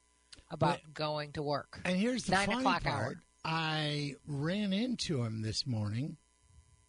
about 0.57 0.81
going 0.95 1.33
to 1.33 1.43
work. 1.43 1.81
And 1.85 1.97
here's 1.97 2.25
the 2.25 2.33
Nine 2.33 2.47
funny 2.47 2.59
o'clock 2.61 2.83
part. 2.85 2.95
hour. 3.05 3.15
I 3.45 4.15
ran 4.27 4.73
into 4.73 5.23
him 5.23 5.41
this 5.43 5.67
morning 5.67 6.17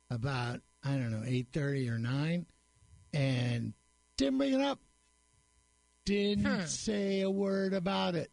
about 0.09 0.61
I 0.83 0.91
don't 0.91 1.11
know 1.11 1.23
eight 1.25 1.47
thirty 1.53 1.89
or 1.89 1.99
nine, 1.99 2.45
and 3.13 3.73
didn't 4.17 4.37
bring 4.39 4.53
it 4.53 4.61
up. 4.61 4.79
Didn't 6.05 6.45
Hmm. 6.45 6.65
say 6.65 7.21
a 7.21 7.29
word 7.29 7.73
about 7.73 8.15
it. 8.15 8.31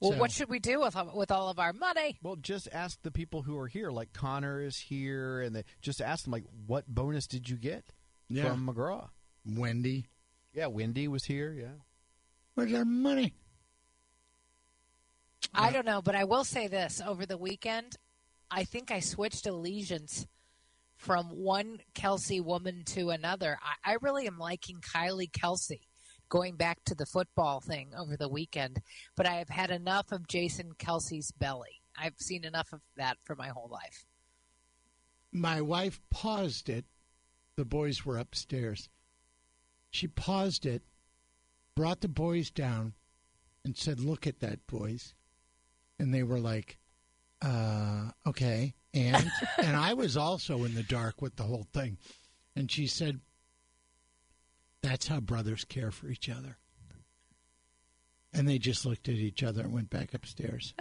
Well, 0.00 0.12
So- 0.12 0.18
what 0.18 0.32
should 0.32 0.48
we 0.50 0.58
do 0.58 0.80
with 0.80 0.96
with 1.14 1.30
all 1.30 1.48
of 1.48 1.58
our 1.58 1.72
money? 1.72 2.18
Well, 2.22 2.36
just 2.36 2.68
ask 2.72 3.00
the 3.02 3.10
people 3.10 3.42
who 3.42 3.56
are 3.58 3.68
here. 3.68 3.90
Like 3.90 4.12
Connor 4.12 4.60
is 4.60 4.76
here, 4.76 5.40
and 5.40 5.54
they, 5.56 5.64
just 5.80 6.02
ask 6.02 6.24
them 6.24 6.32
like, 6.32 6.44
"What 6.66 6.86
bonus 6.88 7.26
did 7.26 7.48
you 7.48 7.56
get 7.56 7.92
Yeah. 8.28 8.50
from 8.50 8.66
McGraw?" 8.66 9.08
Wendy, 9.46 10.08
Yeah, 10.52 10.66
Wendy 10.66 11.08
was 11.08 11.24
here. 11.24 11.52
Yeah, 11.52 11.74
where's 12.54 12.72
our 12.74 12.84
money? 12.84 13.34
I 15.54 15.70
don't 15.70 15.86
know, 15.86 16.02
but 16.02 16.14
I 16.14 16.24
will 16.24 16.44
say 16.44 16.66
this: 16.66 17.00
over 17.04 17.26
the 17.26 17.38
weekend, 17.38 17.96
I 18.50 18.64
think 18.64 18.90
I 18.90 19.00
switched 19.00 19.46
allegiance 19.46 20.26
from 20.96 21.26
one 21.26 21.80
Kelce 21.94 22.42
woman 22.42 22.82
to 22.86 23.10
another. 23.10 23.58
I, 23.62 23.92
I 23.92 23.96
really 24.00 24.26
am 24.26 24.38
liking 24.38 24.80
Kylie 24.80 25.30
Kelce. 25.30 25.80
Going 26.28 26.56
back 26.56 26.82
to 26.86 26.94
the 26.94 27.06
football 27.06 27.60
thing 27.60 27.90
over 27.96 28.16
the 28.16 28.28
weekend, 28.28 28.80
but 29.14 29.26
I 29.26 29.34
have 29.34 29.50
had 29.50 29.70
enough 29.70 30.10
of 30.10 30.26
Jason 30.26 30.72
Kelce's 30.78 31.30
belly. 31.30 31.82
I've 31.96 32.18
seen 32.18 32.44
enough 32.44 32.72
of 32.72 32.80
that 32.96 33.18
for 33.22 33.36
my 33.36 33.48
whole 33.48 33.68
life. 33.68 34.06
My 35.30 35.60
wife 35.60 36.00
paused 36.10 36.68
it. 36.68 36.86
The 37.56 37.64
boys 37.64 38.04
were 38.04 38.18
upstairs. 38.18 38.88
She 39.90 40.08
paused 40.08 40.66
it, 40.66 40.82
brought 41.76 42.00
the 42.00 42.08
boys 42.08 42.50
down, 42.50 42.94
and 43.64 43.76
said, 43.76 44.00
"Look 44.00 44.26
at 44.26 44.40
that, 44.40 44.66
boys." 44.66 45.14
And 45.98 46.12
they 46.12 46.22
were 46.22 46.40
like, 46.40 46.78
uh, 47.42 48.10
"Okay." 48.26 48.74
And 48.92 49.30
and 49.58 49.76
I 49.76 49.94
was 49.94 50.16
also 50.16 50.64
in 50.64 50.74
the 50.74 50.82
dark 50.82 51.22
with 51.22 51.36
the 51.36 51.44
whole 51.44 51.66
thing. 51.72 51.98
And 52.56 52.70
she 52.70 52.86
said, 52.86 53.20
"That's 54.82 55.08
how 55.08 55.20
brothers 55.20 55.64
care 55.64 55.90
for 55.90 56.08
each 56.08 56.28
other." 56.28 56.58
And 58.32 58.48
they 58.48 58.58
just 58.58 58.84
looked 58.84 59.08
at 59.08 59.14
each 59.14 59.44
other 59.44 59.60
and 59.62 59.72
went 59.72 59.90
back 59.90 60.12
upstairs. 60.12 60.74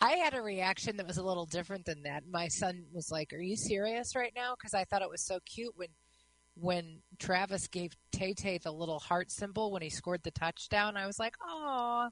I 0.00 0.12
had 0.12 0.34
a 0.34 0.42
reaction 0.42 0.98
that 0.98 1.06
was 1.06 1.16
a 1.16 1.24
little 1.24 1.46
different 1.46 1.84
than 1.84 2.04
that. 2.04 2.22
My 2.30 2.46
son 2.46 2.84
was 2.92 3.10
like, 3.10 3.32
"Are 3.32 3.40
you 3.40 3.56
serious 3.56 4.14
right 4.14 4.32
now?" 4.36 4.54
Because 4.56 4.74
I 4.74 4.84
thought 4.84 5.02
it 5.02 5.10
was 5.10 5.24
so 5.26 5.40
cute 5.44 5.72
when 5.76 5.88
when 6.58 7.02
Travis 7.18 7.68
gave 7.68 7.96
Tay 8.12 8.34
Tay 8.34 8.58
the 8.58 8.72
little 8.72 8.98
heart 8.98 9.30
symbol 9.30 9.70
when 9.70 9.82
he 9.82 9.90
scored 9.90 10.22
the 10.22 10.30
touchdown. 10.30 10.96
I 10.96 11.06
was 11.06 11.18
like, 11.18 11.36
"Oh." 11.42 12.08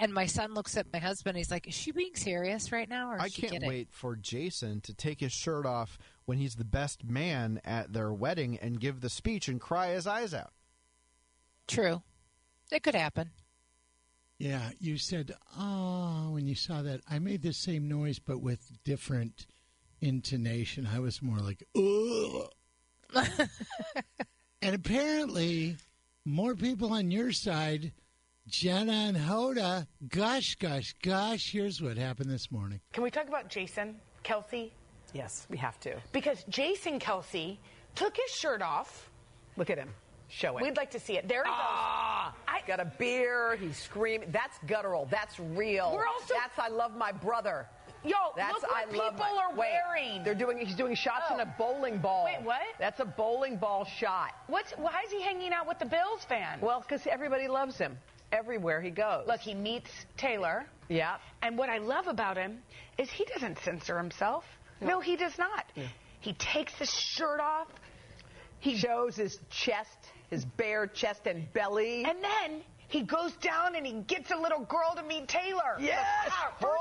And 0.00 0.12
my 0.12 0.26
son 0.26 0.54
looks 0.54 0.76
at 0.76 0.90
my 0.92 0.98
husband. 0.98 1.36
He's 1.36 1.50
like, 1.50 1.68
"Is 1.68 1.74
she 1.74 1.92
being 1.92 2.14
serious 2.14 2.72
right 2.72 2.88
now, 2.88 3.10
or 3.10 3.20
I 3.20 3.28
she 3.28 3.42
can't 3.42 3.52
kidding?" 3.52 3.68
wait 3.68 3.92
for 3.92 4.16
Jason 4.16 4.80
to 4.82 4.94
take 4.94 5.20
his 5.20 5.32
shirt 5.32 5.66
off 5.66 5.98
when 6.24 6.38
he's 6.38 6.56
the 6.56 6.64
best 6.64 7.04
man 7.04 7.60
at 7.64 7.92
their 7.92 8.12
wedding 8.12 8.58
and 8.58 8.80
give 8.80 9.00
the 9.00 9.10
speech 9.10 9.48
and 9.48 9.60
cry 9.60 9.88
his 9.88 10.06
eyes 10.06 10.32
out. 10.34 10.52
True, 11.68 12.02
it 12.70 12.82
could 12.82 12.94
happen. 12.94 13.30
Yeah, 14.38 14.70
you 14.80 14.98
said, 14.98 15.36
oh, 15.56 16.30
when 16.32 16.48
you 16.48 16.56
saw 16.56 16.82
that. 16.82 17.02
I 17.08 17.20
made 17.20 17.42
the 17.42 17.52
same 17.52 17.86
noise, 17.86 18.18
but 18.18 18.40
with 18.40 18.82
different 18.82 19.46
intonation. 20.00 20.88
I 20.92 20.98
was 20.98 21.22
more 21.22 21.38
like, 21.38 21.62
ugh. 21.76 22.50
and 24.62 24.74
apparently, 24.74 25.76
more 26.24 26.54
people 26.54 26.92
on 26.92 27.10
your 27.10 27.32
side 27.32 27.92
Jenna 28.48 28.92
and 28.92 29.16
Hoda, 29.16 29.86
gosh, 30.08 30.56
gosh, 30.56 30.94
gosh, 31.02 31.52
here's 31.52 31.80
what 31.80 31.96
happened 31.96 32.28
this 32.28 32.50
morning. 32.50 32.80
Can 32.92 33.04
we 33.04 33.10
talk 33.10 33.28
about 33.28 33.48
Jason 33.48 33.96
Kelce? 34.24 34.70
Yes, 35.12 35.46
we 35.48 35.56
have 35.58 35.78
to. 35.80 35.94
Because 36.12 36.44
Jason 36.48 36.98
Kelce 36.98 37.58
took 37.94 38.16
his 38.16 38.30
shirt 38.34 38.60
off. 38.60 39.10
Look 39.56 39.70
at 39.70 39.78
him. 39.78 39.90
Show 40.34 40.56
it. 40.56 40.62
We'd 40.62 40.76
like 40.78 40.90
to 40.92 41.00
see 41.00 41.18
it. 41.18 41.28
There 41.28 41.44
he 41.44 41.50
ah, 41.52 42.32
goes. 42.32 42.42
I 42.48 42.66
got 42.66 42.80
a 42.80 42.90
beer. 42.98 43.56
He's 43.56 43.76
screaming. 43.76 44.30
That's 44.32 44.56
guttural. 44.66 45.06
That's 45.10 45.38
real. 45.38 45.92
We're 45.94 46.06
also- 46.06 46.34
That's 46.34 46.58
I 46.58 46.68
love 46.68 46.96
my 46.96 47.12
brother. 47.12 47.66
Yo, 48.04 48.14
That's 48.34 48.54
look 48.54 48.62
what 48.62 48.76
I 48.76 48.84
people 48.86 49.12
my, 49.18 49.42
are 49.42 49.54
wait, 49.54 49.70
wearing. 49.86 50.24
They're 50.24 50.34
doing. 50.34 50.58
He's 50.58 50.74
doing 50.74 50.94
shots 50.96 51.26
Oh. 51.30 51.34
in 51.34 51.40
a 51.40 51.54
bowling 51.58 51.98
ball. 51.98 52.24
Wait, 52.24 52.42
what? 52.42 52.62
That's 52.78 52.98
a 52.98 53.04
bowling 53.04 53.58
ball 53.58 53.84
shot. 53.84 54.30
What's, 54.48 54.72
why 54.72 55.02
is 55.04 55.12
he 55.12 55.22
hanging 55.22 55.52
out 55.52 55.68
with 55.68 55.78
the 55.78 55.86
Bills 55.86 56.24
fan? 56.24 56.58
Well, 56.60 56.80
because 56.80 57.06
everybody 57.06 57.46
loves 57.46 57.78
him 57.78 57.96
everywhere 58.32 58.80
he 58.80 58.90
goes. 58.90 59.28
look, 59.28 59.40
he 59.40 59.54
meets 59.54 59.90
Taylor. 60.16 60.66
Yeah. 60.88 61.16
And 61.42 61.56
what 61.58 61.68
I 61.68 61.78
love 61.78 62.08
about 62.08 62.36
him 62.36 62.62
is 62.98 63.10
he 63.10 63.24
doesn't 63.26 63.58
censor 63.60 63.98
himself. 63.98 64.44
No, 64.80 64.98
he 64.98 65.14
does 65.16 65.38
not. 65.38 65.66
He 66.20 66.32
takes 66.32 66.72
his 66.74 66.90
shirt 66.90 67.38
off. 67.38 67.68
He 68.58 68.76
shows 68.76 69.14
his 69.16 69.38
chest, 69.50 69.98
his 70.32 70.46
bare 70.46 70.86
chest 70.86 71.26
and 71.26 71.52
belly. 71.52 72.04
And 72.06 72.24
then 72.24 72.62
he 72.88 73.02
goes 73.02 73.32
down 73.42 73.76
and 73.76 73.86
he 73.86 73.92
gets 74.06 74.30
a 74.30 74.36
little 74.36 74.60
girl 74.60 74.94
to 74.96 75.02
meet 75.02 75.28
Taylor. 75.28 75.76
yes. 75.78 76.32
First 76.58 76.72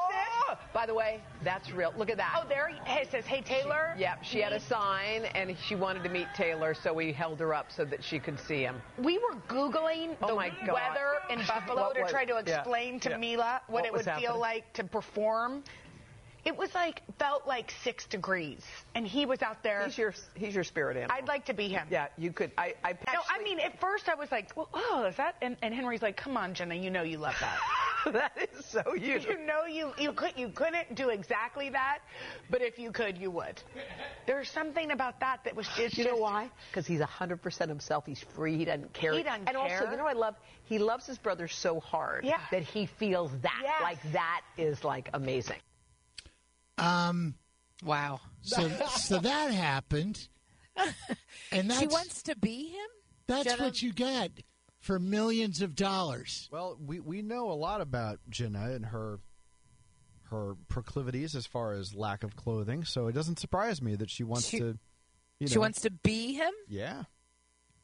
Oh! 0.49 0.57
By 0.73 0.85
the 0.85 0.93
way, 0.93 1.21
that's 1.43 1.71
real. 1.71 1.93
Look 1.97 2.09
at 2.09 2.17
that. 2.17 2.37
Oh, 2.41 2.47
there 2.47 2.69
he 2.69 2.91
it 2.93 3.09
says, 3.11 3.25
"Hey 3.25 3.41
Taylor." 3.41 3.93
Yep, 3.97 4.23
she 4.23 4.39
had 4.41 4.51
a 4.53 4.59
sign 4.59 5.25
and 5.35 5.55
she 5.57 5.75
wanted 5.75 6.03
to 6.03 6.09
meet 6.09 6.27
Taylor, 6.35 6.73
so 6.73 6.93
we 6.93 7.11
held 7.13 7.39
her 7.39 7.53
up 7.53 7.71
so 7.71 7.85
that 7.85 8.03
she 8.03 8.19
could 8.19 8.39
see 8.39 8.61
him. 8.61 8.81
We 8.97 9.17
were 9.17 9.35
googling 9.47 10.15
Oh 10.21 10.27
the 10.27 10.35
weather 10.35 11.19
in 11.29 11.39
Buffalo 11.45 11.93
to 11.93 12.01
was- 12.01 12.11
try 12.11 12.25
to 12.25 12.41
yeah, 12.45 12.55
explain 12.59 12.99
to 13.01 13.11
yeah. 13.11 13.17
Mila 13.17 13.61
what, 13.67 13.83
What 13.83 13.85
it 13.85 13.93
would 13.93 14.05
feel 14.21 14.37
like 14.39 14.71
to 14.73 14.83
perform. 14.83 15.63
It 16.43 16.57
was 16.57 16.73
like 16.73 17.01
felt 17.19 17.45
like 17.47 17.71
six 17.83 18.05
degrees, 18.05 18.61
and 18.95 19.05
he 19.05 19.25
was 19.25 19.41
out 19.41 19.61
there. 19.63 19.85
He's 19.85 19.97
your 19.97 20.13
he's 20.33 20.55
your 20.55 20.63
spirit 20.63 20.97
animal. 20.97 21.15
I'd 21.15 21.27
like 21.27 21.45
to 21.45 21.53
be 21.53 21.67
him. 21.67 21.87
Yeah, 21.91 22.07
you 22.17 22.31
could. 22.31 22.51
I. 22.57 22.73
I 22.83 22.93
No, 22.93 23.19
I 23.29 23.43
mean 23.43 23.59
at 23.59 23.79
first 23.79 24.09
I 24.09 24.15
was 24.15 24.31
like, 24.31 24.55
well, 24.57 24.69
"Oh, 24.73 25.05
is 25.05 25.15
that?" 25.17 25.35
And, 25.41 25.55
and 25.61 25.73
Henry's 25.73 26.01
like, 26.01 26.17
"Come 26.17 26.37
on, 26.37 26.53
Jenna, 26.53 26.75
you 26.75 26.89
know 26.89 27.03
you 27.03 27.17
love 27.17 27.35
that." 27.39 27.59
that 28.13 28.49
is 28.51 28.65
so 28.65 28.93
you. 28.95 29.19
you 29.19 29.45
know 29.45 29.65
you 29.65 29.93
you 29.99 30.13
could 30.13 30.33
you 30.35 30.49
couldn't 30.49 30.95
do 30.95 31.09
exactly 31.09 31.69
that, 31.69 31.99
but 32.49 32.61
if 32.63 32.79
you 32.79 32.91
could, 32.91 33.17
you 33.19 33.29
would. 33.29 33.61
There's 34.25 34.49
something 34.49 34.91
about 34.91 35.19
that 35.19 35.43
that 35.45 35.55
was 35.55 35.67
just. 35.77 35.97
You 35.97 36.05
know 36.05 36.11
just- 36.11 36.21
why? 36.21 36.49
Because 36.71 36.87
he's 36.87 37.01
100% 37.01 37.67
himself. 37.67 38.05
He's 38.05 38.23
free. 38.35 38.57
He 38.57 38.65
doesn't 38.65 38.93
care. 38.93 39.13
He 39.13 39.21
doesn't 39.23 39.47
and 39.47 39.57
also, 39.57 39.89
you 39.91 39.97
know 39.97 40.03
what 40.05 40.15
I 40.15 40.19
love? 40.19 40.35
He 40.63 40.79
loves 40.79 41.05
his 41.05 41.17
brother 41.17 41.47
so 41.47 41.79
hard 41.79 42.23
Yeah. 42.25 42.39
that 42.51 42.63
he 42.63 42.85
feels 42.85 43.31
that. 43.41 43.59
Yes. 43.61 43.81
Like, 43.83 44.13
that 44.13 44.41
is, 44.57 44.83
like, 44.83 45.09
amazing. 45.13 45.57
Um, 46.77 47.35
Wow. 47.83 48.19
so, 48.41 48.69
so 48.97 49.19
that 49.19 49.51
happened. 49.51 50.27
And 51.51 51.69
that's, 51.69 51.81
She 51.81 51.87
wants 51.87 52.23
to 52.23 52.35
be 52.37 52.69
him? 52.69 52.87
that's 53.27 53.43
Jenna- 53.43 53.63
what 53.63 53.81
you 53.81 53.91
get 53.93 54.31
for 54.79 54.99
millions 54.99 55.61
of 55.61 55.75
dollars. 55.75 56.47
Well, 56.51 56.77
we, 56.83 56.99
we 57.01 57.21
know 57.21 57.51
a 57.51 57.53
lot 57.53 57.81
about 57.81 58.19
Jenna 58.29 58.71
and 58.71 58.85
her 58.85 59.19
her 60.29 60.55
proclivities 60.69 61.35
as 61.35 61.45
far 61.45 61.73
as 61.73 61.93
lack 61.93 62.23
of 62.23 62.37
clothing, 62.37 62.85
so 62.85 63.07
it 63.07 63.11
doesn't 63.13 63.37
surprise 63.37 63.81
me 63.81 63.95
that 63.95 64.09
she 64.09 64.23
wants 64.23 64.47
She- 64.47 64.59
to. 64.59 64.77
You 65.39 65.47
know, 65.47 65.51
She 65.51 65.59
wants 65.59 65.81
to 65.81 65.89
be 65.91 66.33
him? 66.35 66.53
Yeah. 66.69 67.03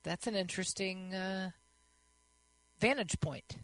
That's 0.04 0.28
an 0.28 0.36
interesting 0.36 1.14
uh, 1.14 1.50
vantage 2.80 3.20
point. 3.20 3.58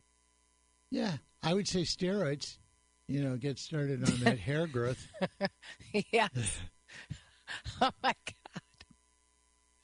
Yeah, 0.89 1.13
I 1.41 1.53
would 1.53 1.67
say 1.67 1.83
steroids. 1.83 2.57
You 3.13 3.23
know, 3.23 3.37
get 3.37 3.59
started 3.59 4.03
on 4.09 4.19
that 4.21 4.39
hair 4.47 4.65
growth. 4.65 5.07
yes. 6.11 6.59
oh 7.81 7.91
my 8.01 8.15
God. 8.25 8.63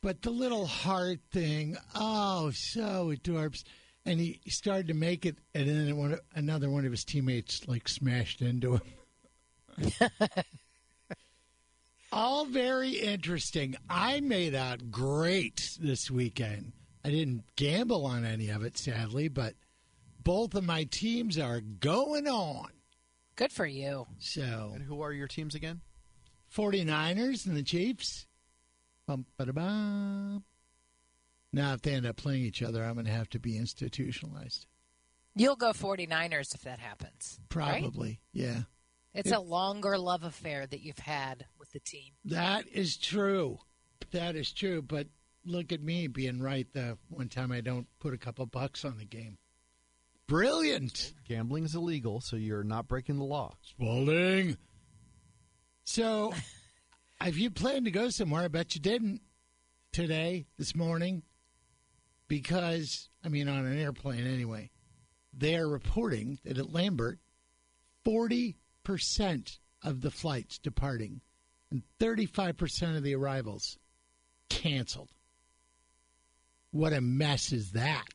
But 0.02 0.24
the 0.24 0.32
little 0.32 0.66
heart 0.66 1.20
thing, 1.32 1.78
oh, 1.94 2.50
so 2.52 3.14
adorbs. 3.16 3.64
And 4.04 4.20
he 4.20 4.42
started 4.48 4.88
to 4.88 4.96
make 4.96 5.28
it, 5.28 5.36
and 5.54 5.70
then 5.70 5.96
one, 5.96 6.18
another 6.34 6.72
one 6.72 6.86
of 6.86 6.92
his 6.92 7.04
teammates 7.04 7.68
like 7.68 7.88
smashed 7.88 8.42
into 8.42 8.80
him. 9.78 9.92
All 12.12 12.46
very 12.46 12.94
interesting. 12.94 13.76
I 13.88 14.22
made 14.22 14.56
out 14.56 14.90
great 14.90 15.78
this 15.80 16.10
weekend. 16.10 16.72
I 17.06 17.12
didn't 17.12 17.44
gamble 17.56 18.08
on 18.08 18.26
any 18.26 18.50
of 18.50 18.64
it, 18.64 18.76
sadly, 18.76 19.28
but 19.28 19.54
both 20.24 20.56
of 20.56 20.64
my 20.64 20.86
teams 20.86 21.38
are 21.38 21.62
going 21.62 22.28
on. 22.28 22.70
Good 23.40 23.54
for 23.54 23.66
you. 23.66 24.06
So, 24.18 24.74
And 24.76 24.84
who 24.84 25.02
are 25.02 25.14
your 25.14 25.30
teams 25.30 25.56
again? 25.56 25.80
49ers 26.54 27.46
and 27.46 27.56
the 27.56 27.64
Chiefs. 27.64 28.28
Bum, 29.08 29.26
ba-da-bum. 29.38 30.44
Now, 31.54 31.72
if 31.74 31.82
they 31.82 31.94
end 31.94 32.06
up 32.06 32.18
playing 32.18 32.44
each 32.44 32.62
other, 32.62 32.84
I'm 32.84 32.96
going 32.96 33.06
to 33.06 33.14
have 33.14 33.30
to 33.30 33.40
be 33.40 33.58
institutionalized. 33.58 34.66
You'll 35.36 35.56
go 35.56 35.72
49ers 35.72 36.54
if 36.54 36.64
that 36.64 36.80
happens. 36.80 37.40
right? 37.56 37.82
Probably, 37.82 38.20
yeah. 38.34 38.64
It's 39.14 39.32
a 39.32 39.40
longer 39.40 39.98
love 39.98 40.24
affair 40.24 40.68
that 40.68 40.82
you've 40.82 41.00
had 41.00 41.46
with 41.58 41.72
the 41.72 41.80
team. 41.80 42.12
That 42.26 42.68
is 42.68 42.98
true. 42.98 43.60
That 44.12 44.36
is 44.36 44.52
true. 44.52 44.82
But 44.82 45.08
look 45.46 45.72
at 45.72 45.82
me 45.82 46.08
being 46.08 46.42
right 46.42 46.68
the 46.74 46.98
one 47.08 47.30
time 47.30 47.54
I 47.54 47.62
don't 47.62 47.88
put 48.02 48.14
a 48.14 48.18
couple 48.18 48.46
bucks 48.48 48.84
on 48.84 48.98
the 48.98 49.06
game. 49.06 49.38
Brilliant. 50.30 51.16
Gambling 51.28 51.66
is 51.66 51.74
illegal, 51.74 52.22
so 52.22 52.36
you're 52.36 52.64
not 52.64 52.88
breaking 52.88 53.18
the 53.18 53.24
law. 53.24 53.56
Spalding. 53.64 54.58
So, 55.86 56.36
if 57.26 57.36
you 57.36 57.50
planned 57.50 57.86
to 57.86 57.92
go 57.92 58.10
somewhere, 58.12 58.44
I 58.44 58.48
bet 58.48 58.76
you 58.76 58.82
didn't 58.82 59.22
today, 59.92 60.46
this 60.60 60.76
morning, 60.76 61.24
because, 62.28 63.10
I 63.26 63.30
mean, 63.30 63.50
on 63.50 63.66
an 63.66 63.80
airplane 63.80 64.28
anyway, 64.28 64.70
they 65.36 65.56
are 65.56 65.68
reporting 65.68 66.38
that 66.46 66.60
at 66.60 66.72
Lambert, 66.72 67.18
40% 68.06 68.54
of 69.84 70.02
the 70.02 70.12
flights 70.12 70.60
departing 70.60 71.22
and 71.72 71.82
35% 72.00 72.96
of 72.96 73.02
the 73.02 73.16
arrivals 73.16 73.80
canceled. 74.48 75.10
What 76.70 76.94
a 76.94 77.02
mess 77.02 77.52
is 77.52 77.72
that? 77.72 78.06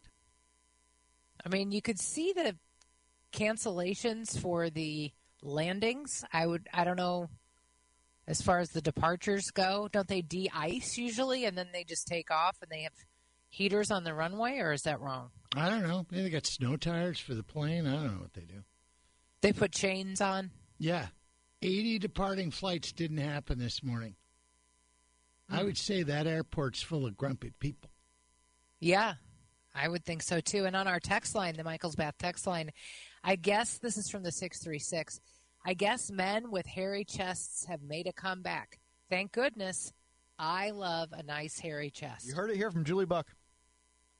I 1.45 1.49
mean, 1.49 1.73
you 1.73 1.83
could 1.83 2.01
see 2.01 2.33
the 2.33 2.57
cancellations 3.33 4.39
for 4.39 4.71
the 4.71 5.13
landings. 5.43 6.25
I 6.33 6.47
would, 6.47 6.69
I 6.73 6.85
don't 6.85 6.97
know, 6.97 7.29
as 8.27 8.41
far 8.41 8.59
as 8.61 8.71
the 8.71 8.81
departures 8.81 9.51
go, 9.51 9.89
don't 9.93 10.09
they 10.09 10.23
de 10.23 10.51
ice 10.55 10.97
usually 10.97 11.45
and 11.45 11.57
then 11.57 11.69
they 11.73 11.85
just 11.85 12.07
take 12.07 12.31
off 12.31 12.57
and 12.63 12.71
they 12.71 12.83
have 12.83 12.95
heaters 13.51 13.91
on 13.91 14.05
the 14.05 14.15
runway, 14.15 14.59
or 14.59 14.73
is 14.73 14.83
that 14.83 15.01
wrong? 15.01 15.31
I 15.57 15.71
don't 15.71 15.87
know. 15.87 16.07
Maybe 16.11 16.25
they 16.25 16.31
got 16.31 16.47
snow 16.47 16.77
tires 16.77 17.21
for 17.21 17.35
the 17.35 17.43
plane. 17.43 17.87
I 17.87 17.93
don't 17.93 18.15
know 18.15 18.21
what 18.21 18.33
they 18.33 18.43
do. 18.43 18.65
They 19.43 19.53
put 19.53 19.73
chains 19.73 20.21
on. 20.21 20.51
Yeah. 20.79 21.07
80 21.63 21.99
departing 22.01 22.51
flights 22.51 22.93
didn't 22.93 23.19
happen 23.19 23.59
this 23.59 23.83
morning. 23.83 24.17
I 25.49 25.59
hmm. 25.59 25.67
would 25.67 25.79
say 25.79 26.03
that 26.03 26.27
airport's 26.27 26.83
full 26.83 27.07
of 27.07 27.17
grumpy 27.17 27.53
people. 27.59 27.91
Yeah, 28.81 29.15
I 29.75 29.89
would 29.89 30.05
think 30.05 30.23
so 30.23 30.41
too. 30.41 30.65
And 30.67 30.77
on 30.77 30.87
our 30.87 31.01
text 31.01 31.35
line, 31.35 31.57
the 31.57 31.65
Michael's 31.65 31.97
Bath 31.97 32.15
text 32.19 32.47
line, 32.47 32.71
I 33.23 33.37
guess 33.37 33.79
this 33.79 33.97
is 33.97 34.09
from 34.09 34.23
the 34.23 34.33
636. 34.33 35.21
I 35.67 35.75
guess 35.75 36.11
men 36.11 36.51
with 36.51 36.67
hairy 36.67 37.05
chests 37.05 37.65
have 37.67 37.83
made 37.83 38.07
a 38.07 38.13
comeback. 38.13 38.79
Thank 39.11 39.33
goodness. 39.33 39.93
I 40.39 40.71
love 40.71 41.11
a 41.13 41.23
nice 41.23 41.59
hairy 41.59 41.91
chest. 41.91 42.27
You 42.27 42.35
heard 42.35 42.51
it 42.51 42.57
here 42.57 42.71
from 42.71 42.85
Julie 42.85 43.07
Buck. 43.07 43.29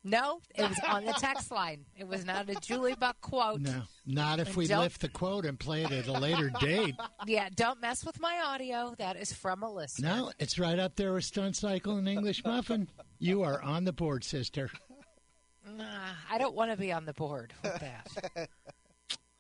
No, 0.07 0.41
it 0.55 0.69
was 0.69 0.79
on 0.87 1.07
the 1.07 1.15
text 1.15 1.51
line. 1.51 1.87
It 1.97 2.07
was 2.07 2.27
not 2.27 2.51
a 2.51 2.55
Julie 2.57 2.95
Buck 2.95 3.19
quote. 3.23 3.63
No, 3.63 3.85
not 4.05 4.39
if 4.39 4.55
we 4.55 4.67
don't- 4.67 4.81
lift 4.83 5.01
the 5.01 5.09
quote 5.09 5.47
and 5.47 5.59
play 5.59 5.83
it 5.83 5.93
at 5.93 6.07
a 6.09 6.13
later 6.13 6.51
date. 6.61 6.95
Yeah, 7.27 7.49
don't 7.55 7.81
mess 7.81 8.05
with 8.05 8.21
my 8.21 8.39
audio. 8.45 8.95
That 8.99 9.17
is 9.17 9.33
from 9.33 9.63
a 9.63 9.73
listener. 9.73 10.09
No, 10.09 10.33
it's 10.39 10.59
right 10.59 10.79
up 10.79 10.97
there 10.97 11.15
with 11.15 11.25
Stunt 11.25 11.57
Cycle 11.57 11.97
and 11.97 12.07
English 12.07 12.45
Muffin. 12.45 12.89
You 13.19 13.43
are 13.45 13.63
on 13.63 13.85
the 13.85 13.95
board, 13.95 14.25
sister. 14.25 14.71
Nah, 15.67 16.13
I 16.31 16.39
don't 16.39 16.55
want 16.55 16.71
to 16.71 16.77
be 16.77 16.93
on 16.93 17.05
the 17.05 17.15
board 17.15 17.53
with 17.63 17.81
that. 17.81 18.49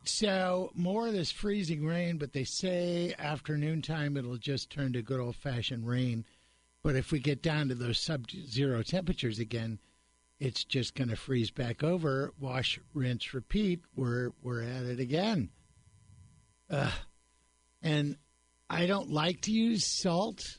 So, 0.06 0.70
more 0.74 1.06
of 1.06 1.14
this 1.14 1.30
freezing 1.30 1.86
rain, 1.86 2.18
but 2.18 2.34
they 2.34 2.44
say 2.44 3.14
afternoon 3.18 3.80
time 3.80 4.18
it'll 4.18 4.36
just 4.36 4.68
turn 4.68 4.92
to 4.92 5.02
good 5.02 5.18
old 5.18 5.34
fashioned 5.34 5.88
rain. 5.88 6.26
But 6.82 6.94
if 6.94 7.10
we 7.10 7.20
get 7.20 7.42
down 7.42 7.68
to 7.68 7.74
those 7.74 7.98
sub 7.98 8.30
zero 8.30 8.82
temperatures 8.82 9.38
again, 9.38 9.78
it's 10.38 10.62
just 10.62 10.94
going 10.94 11.08
to 11.08 11.16
freeze 11.16 11.50
back 11.50 11.82
over. 11.82 12.34
Wash, 12.38 12.78
rinse, 12.92 13.32
repeat. 13.32 13.80
We're 13.96 14.32
we're 14.42 14.62
at 14.62 14.84
it 14.84 15.00
again. 15.00 15.48
Ugh. 16.68 16.92
And 17.82 18.18
I 18.68 18.84
don't 18.84 19.10
like 19.10 19.40
to 19.42 19.52
use 19.52 19.86
salt 19.86 20.58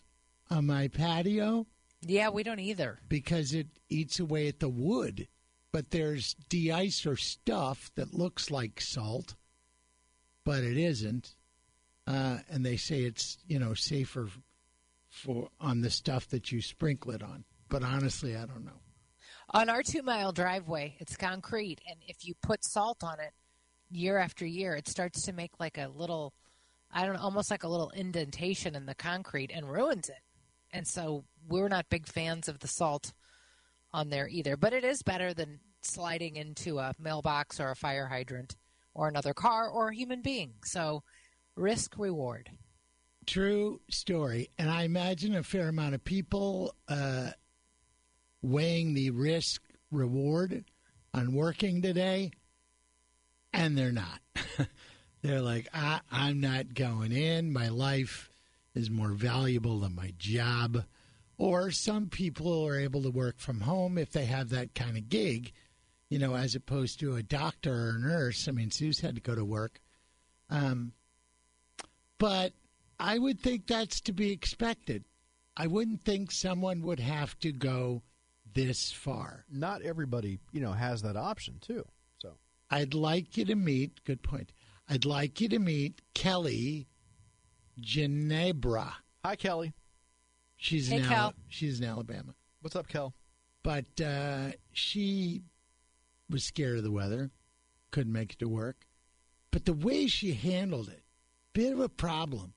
on 0.50 0.66
my 0.66 0.88
patio 0.88 1.68
yeah, 2.02 2.30
we 2.30 2.44
don't 2.44 2.60
either. 2.60 3.00
because 3.08 3.54
it 3.54 3.68
eats 3.90 4.20
away 4.20 4.48
at 4.48 4.60
the 4.60 4.70
wood. 4.70 5.28
But 5.76 5.92
there's 5.92 6.36
de-ice 6.48 7.06
or 7.06 7.18
stuff 7.18 7.92
that 7.96 8.14
looks 8.14 8.50
like 8.50 8.80
salt, 8.80 9.36
but 10.46 10.64
it 10.64 10.78
isn't. 10.78 11.36
Uh, 12.08 12.38
and 12.50 12.66
they 12.66 12.78
say 12.78 13.02
it's 13.02 13.40
you 13.46 13.60
know 13.60 13.74
safer 13.74 14.30
for 15.10 15.50
on 15.60 15.82
the 15.82 15.90
stuff 15.90 16.30
that 16.30 16.50
you 16.50 16.62
sprinkle 16.62 17.12
it 17.12 17.22
on. 17.22 17.44
But 17.68 17.84
honestly, 17.84 18.38
I 18.38 18.46
don't 18.46 18.64
know. 18.64 18.80
On 19.50 19.68
our 19.68 19.84
two 19.84 20.02
mile 20.02 20.32
driveway, 20.32 20.96
it's 21.00 21.18
concrete, 21.18 21.82
and 21.90 22.00
if 22.08 22.26
you 22.26 22.36
put 22.42 22.64
salt 22.64 23.04
on 23.04 23.20
it 23.20 23.34
year 23.92 24.18
after 24.18 24.46
year, 24.46 24.78
it 24.78 24.88
starts 24.88 25.24
to 25.24 25.34
make 25.34 25.60
like 25.60 25.78
a 25.78 25.90
little, 25.94 26.34
I 26.90 27.06
don't 27.06 27.16
know, 27.16 27.22
almost 27.22 27.52
like 27.52 27.66
a 27.66 27.70
little 27.70 27.90
indentation 27.90 28.76
in 28.76 28.86
the 28.86 28.96
concrete 28.96 29.52
and 29.54 29.70
ruins 29.70 30.08
it. 30.08 30.22
And 30.72 30.88
so 30.88 31.26
we're 31.50 31.68
not 31.68 31.90
big 31.90 32.08
fans 32.08 32.48
of 32.48 32.60
the 32.60 32.70
salt 32.70 33.12
on 33.92 34.10
there 34.10 34.30
either. 34.30 34.56
But 34.56 34.72
it 34.72 34.86
is 34.86 35.04
better 35.04 35.34
than 35.34 35.60
sliding 35.86 36.36
into 36.36 36.80
a 36.80 36.94
mailbox 37.00 37.60
or 37.60 37.72
a 37.72 37.76
fire 37.76 38.08
hydrant 38.08 38.56
or 38.94 39.08
another 39.08 39.34
car 39.34 39.70
or 39.70 39.90
a 39.90 39.96
human 39.96 40.22
being. 40.22 40.54
So 40.64 41.04
risk 41.56 41.98
reward. 41.98 42.50
True 43.26 43.82
story. 43.90 44.50
And 44.58 44.70
I 44.70 44.84
imagine 44.84 45.36
a 45.36 45.44
fair 45.44 45.70
amount 45.70 45.96
of 45.96 46.04
people 46.04 46.76
uh, 46.88 47.32
weighing 48.42 48.94
the 48.94 49.10
risk 49.10 49.62
reward 49.92 50.66
on 51.14 51.34
working 51.34 51.82
today, 51.82 52.32
and 53.54 53.78
they're 53.78 53.92
not. 53.92 54.20
they're 55.22 55.42
like, 55.42 55.68
I, 55.74 56.02
I'm 56.12 56.40
not 56.40 56.74
going 56.74 57.12
in. 57.12 57.52
My 57.52 57.70
life 57.70 58.30
is 58.76 58.90
more 58.90 59.14
valuable 59.14 59.80
than 59.80 59.96
my 59.96 60.14
job. 60.18 60.84
Or 61.38 61.72
some 61.72 62.08
people 62.08 62.66
are 62.66 62.80
able 62.80 63.02
to 63.04 63.10
work 63.10 63.40
from 63.40 63.62
home 63.62 63.98
if 63.98 64.12
they 64.12 64.26
have 64.26 64.50
that 64.50 64.76
kind 64.76 64.98
of 64.98 65.10
gig, 65.10 65.52
you 66.16 66.20
know, 66.22 66.34
as 66.34 66.56
opposed 66.56 66.98
to 67.02 67.18
a 67.18 67.22
doctor 67.22 67.74
or 67.74 67.90
a 67.98 68.00
nurse. 68.00 68.48
I 68.48 68.52
mean, 68.52 68.72
Sue's 68.72 69.02
had 69.02 69.16
to 69.16 69.22
go 69.22 69.36
to 69.36 69.44
work. 69.44 69.82
Um, 70.50 70.94
but 72.18 72.54
I 72.98 73.20
would 73.20 73.42
think 73.42 73.68
that's 73.68 74.00
to 74.00 74.14
be 74.14 74.32
expected. 74.32 75.04
I 75.58 75.68
wouldn't 75.68 76.04
think 76.06 76.32
someone 76.32 76.84
would 76.84 77.02
have 77.02 77.38
to 77.40 77.52
go 77.52 78.02
this 78.54 78.94
far. 78.94 79.44
Not 79.52 79.82
everybody, 79.82 80.40
you 80.54 80.62
know, 80.62 80.72
has 80.72 81.02
that 81.02 81.18
option 81.18 81.56
too. 81.60 81.84
So 82.22 82.38
I'd 82.72 82.94
like 82.94 83.36
you 83.36 83.44
to 83.44 83.56
meet. 83.56 84.02
Good 84.06 84.24
point. 84.24 84.54
I'd 84.90 85.04
like 85.04 85.42
you 85.42 85.50
to 85.50 85.60
meet 85.60 86.02
Kelly 86.14 86.88
Ginebra. 87.82 88.90
hi, 89.26 89.36
Kelly. 89.36 89.74
She's 90.56 90.88
Hey, 90.88 91.00
in 91.00 91.06
Kel. 91.08 91.34
she's 91.50 91.82
in 91.82 91.86
Alabama, 91.86 92.36
What's 92.62 92.78
up, 92.78 92.88
Kel? 92.88 93.14
but 93.64 94.00
uh, 94.00 94.52
she 94.72 95.44
was 96.30 96.44
scared 96.44 96.78
of 96.78 96.84
the 96.84 96.92
weather, 96.92 97.32
couldn't 97.92 98.14
make 98.14 98.34
it 98.34 98.40
to 98.40 98.50
work. 98.50 98.88
But 99.52 99.66
the 99.66 99.74
way 99.74 100.08
she 100.08 100.34
handled 100.34 100.90
it, 100.90 101.04
bit 101.54 101.72
of 101.72 101.80
a 101.80 101.90
problem. 101.90 102.54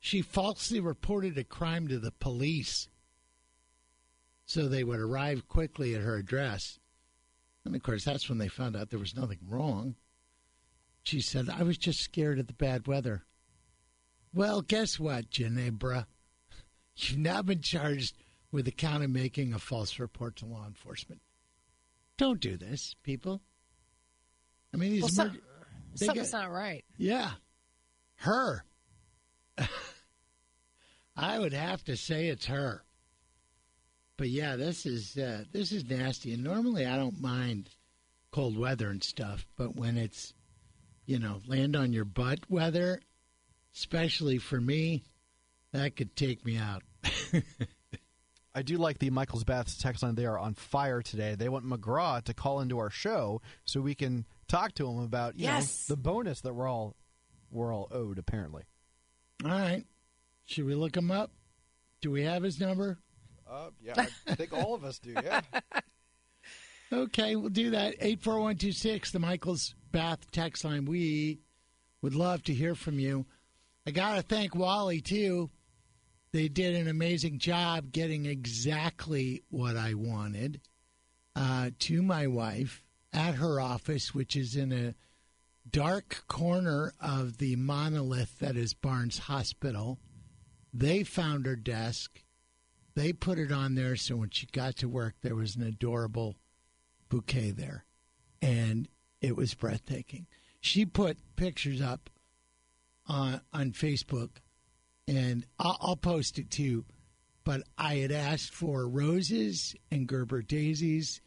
She 0.00 0.22
falsely 0.22 0.80
reported 0.80 1.36
a 1.38 1.44
crime 1.44 1.88
to 1.88 1.98
the 1.98 2.10
police, 2.10 2.88
so 4.46 4.68
they 4.68 4.84
would 4.84 5.00
arrive 5.00 5.48
quickly 5.48 5.94
at 5.94 6.02
her 6.02 6.16
address. 6.16 6.78
And 7.64 7.74
of 7.74 7.82
course, 7.82 8.04
that's 8.04 8.28
when 8.28 8.38
they 8.38 8.48
found 8.48 8.76
out 8.76 8.90
there 8.90 8.98
was 8.98 9.16
nothing 9.16 9.40
wrong. 9.46 9.96
She 11.02 11.20
said, 11.20 11.48
"I 11.48 11.62
was 11.62 11.78
just 11.78 12.00
scared 12.00 12.38
of 12.38 12.46
the 12.46 12.52
bad 12.52 12.86
weather." 12.86 13.24
Well, 14.32 14.62
guess 14.62 14.98
what, 14.98 15.30
Ginebra? 15.30 16.06
You've 16.96 17.18
now 17.18 17.42
been 17.42 17.62
charged 17.62 18.16
with 18.50 18.64
the 18.64 18.72
count 18.72 19.04
of 19.04 19.10
making 19.10 19.52
a 19.52 19.58
false 19.58 19.98
report 19.98 20.36
to 20.36 20.46
law 20.46 20.66
enforcement. 20.66 21.20
Don't 22.16 22.40
do 22.40 22.56
this, 22.56 22.94
people. 23.02 23.40
I 24.72 24.76
mean, 24.76 24.92
these 24.92 25.02
Well, 25.02 25.08
some, 25.10 25.38
something's 25.94 26.30
got- 26.30 26.42
not 26.42 26.50
right. 26.52 26.84
yeah, 26.96 27.30
her. 28.16 28.64
I 31.16 31.38
would 31.38 31.52
have 31.52 31.84
to 31.84 31.96
say 31.96 32.26
it's 32.28 32.46
her. 32.46 32.84
But 34.16 34.28
yeah, 34.28 34.56
this 34.56 34.86
is 34.86 35.16
uh, 35.16 35.44
this 35.52 35.72
is 35.72 35.84
nasty. 35.84 36.32
And 36.34 36.44
normally 36.44 36.86
I 36.86 36.96
don't 36.96 37.20
mind 37.20 37.68
cold 38.30 38.56
weather 38.56 38.88
and 38.90 39.02
stuff, 39.02 39.46
but 39.56 39.76
when 39.76 39.96
it's 39.96 40.34
you 41.06 41.18
know 41.18 41.40
land 41.46 41.74
on 41.76 41.92
your 41.92 42.04
butt 42.04 42.40
weather, 42.48 43.00
especially 43.74 44.38
for 44.38 44.60
me, 44.60 45.02
that 45.72 45.96
could 45.96 46.14
take 46.16 46.44
me 46.44 46.56
out. 46.58 46.82
I 48.54 48.62
do 48.62 48.76
like 48.78 48.98
the 48.98 49.10
Michael's 49.10 49.42
Baths 49.44 49.76
text 49.76 50.02
line. 50.02 50.14
They 50.14 50.26
are 50.26 50.38
on 50.38 50.54
fire 50.54 51.02
today. 51.02 51.34
They 51.34 51.48
want 51.48 51.64
McGraw 51.66 52.22
to 52.24 52.34
call 52.34 52.60
into 52.60 52.78
our 52.78 52.90
show 52.90 53.42
so 53.64 53.80
we 53.80 53.94
can 53.94 54.26
talk 54.48 54.74
to 54.74 54.88
him 54.88 55.00
about 55.00 55.36
you 55.36 55.44
Yes. 55.44 55.88
know 55.88 55.94
the 55.96 56.00
bonus 56.00 56.40
that 56.42 56.54
we're 56.54 56.68
all 56.68 56.94
we're 57.50 57.74
all 57.74 57.88
owed 57.90 58.18
apparently. 58.18 58.62
All 59.44 59.50
right, 59.50 59.84
should 60.44 60.64
we 60.66 60.74
look 60.74 60.96
him 60.96 61.10
up? 61.10 61.32
Do 62.00 62.10
we 62.10 62.22
have 62.22 62.42
his 62.42 62.60
number? 62.60 62.98
Uh, 63.50 63.70
yeah, 63.82 63.94
I 64.28 64.34
think 64.34 64.52
all 64.52 64.74
of 64.74 64.84
us 64.84 64.98
do. 64.98 65.14
Yeah. 65.22 65.40
Okay, 66.92 67.34
we'll 67.34 67.48
do 67.50 67.70
that. 67.70 67.94
84126, 68.00 69.10
the 69.10 69.18
Michael's 69.18 69.74
Bath 69.90 70.30
text 70.30 70.64
line. 70.64 70.84
We 70.84 71.40
would 72.02 72.14
love 72.14 72.42
to 72.44 72.54
hear 72.54 72.74
from 72.76 73.00
you. 73.00 73.26
I 73.86 73.90
got 73.90 74.14
to 74.16 74.22
thank 74.22 74.54
Wally, 74.54 75.00
too. 75.00 75.50
They 76.34 76.48
did 76.48 76.74
an 76.74 76.88
amazing 76.88 77.38
job 77.38 77.92
getting 77.92 78.26
exactly 78.26 79.44
what 79.50 79.76
I 79.76 79.94
wanted 79.94 80.60
uh, 81.36 81.70
to 81.78 82.02
my 82.02 82.26
wife 82.26 82.82
at 83.12 83.36
her 83.36 83.60
office, 83.60 84.16
which 84.16 84.34
is 84.34 84.56
in 84.56 84.72
a 84.72 84.96
dark 85.70 86.24
corner 86.26 86.92
of 86.98 87.38
the 87.38 87.54
monolith 87.54 88.40
that 88.40 88.56
is 88.56 88.74
Barnes 88.74 89.18
Hospital. 89.18 90.00
They 90.72 91.04
found 91.04 91.46
her 91.46 91.54
desk. 91.54 92.24
They 92.96 93.12
put 93.12 93.38
it 93.38 93.52
on 93.52 93.76
there 93.76 93.94
so 93.94 94.16
when 94.16 94.30
she 94.30 94.46
got 94.46 94.74
to 94.78 94.88
work, 94.88 95.14
there 95.22 95.36
was 95.36 95.54
an 95.54 95.62
adorable 95.62 96.34
bouquet 97.08 97.52
there, 97.52 97.84
and 98.42 98.88
it 99.20 99.36
was 99.36 99.54
breathtaking. 99.54 100.26
She 100.60 100.84
put 100.84 101.36
pictures 101.36 101.80
up 101.80 102.10
on 103.06 103.40
on 103.52 103.70
Facebook, 103.70 104.38
and 105.06 105.46
I'll, 105.58 105.76
I'll 105.80 105.96
post 105.96 106.38
it 106.38 106.50
too. 106.50 106.84
But 107.44 107.62
I 107.76 107.96
had 107.96 108.12
asked 108.12 108.54
for 108.54 108.88
roses 108.88 109.74
and 109.90 110.06
Gerber 110.06 110.40
daisies, 110.42 111.20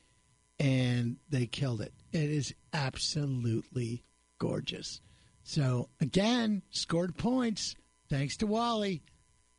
and 0.60 1.18
they 1.30 1.46
killed 1.46 1.82
it. 1.82 1.94
It 2.12 2.30
is 2.30 2.54
absolutely 2.74 4.04
gorgeous. 4.40 5.00
So 5.44 5.90
again, 6.02 6.64
scored 6.72 7.18
points 7.18 7.76
thanks 8.10 8.38
to 8.38 8.48
Wally. 8.48 9.04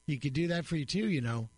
He 0.07 0.19
could 0.19 0.33
do 0.33 0.49
that 0.49 0.67
for 0.67 0.77
you 0.77 0.85
too, 0.85 1.09
you 1.09 1.21
know. 1.21 1.49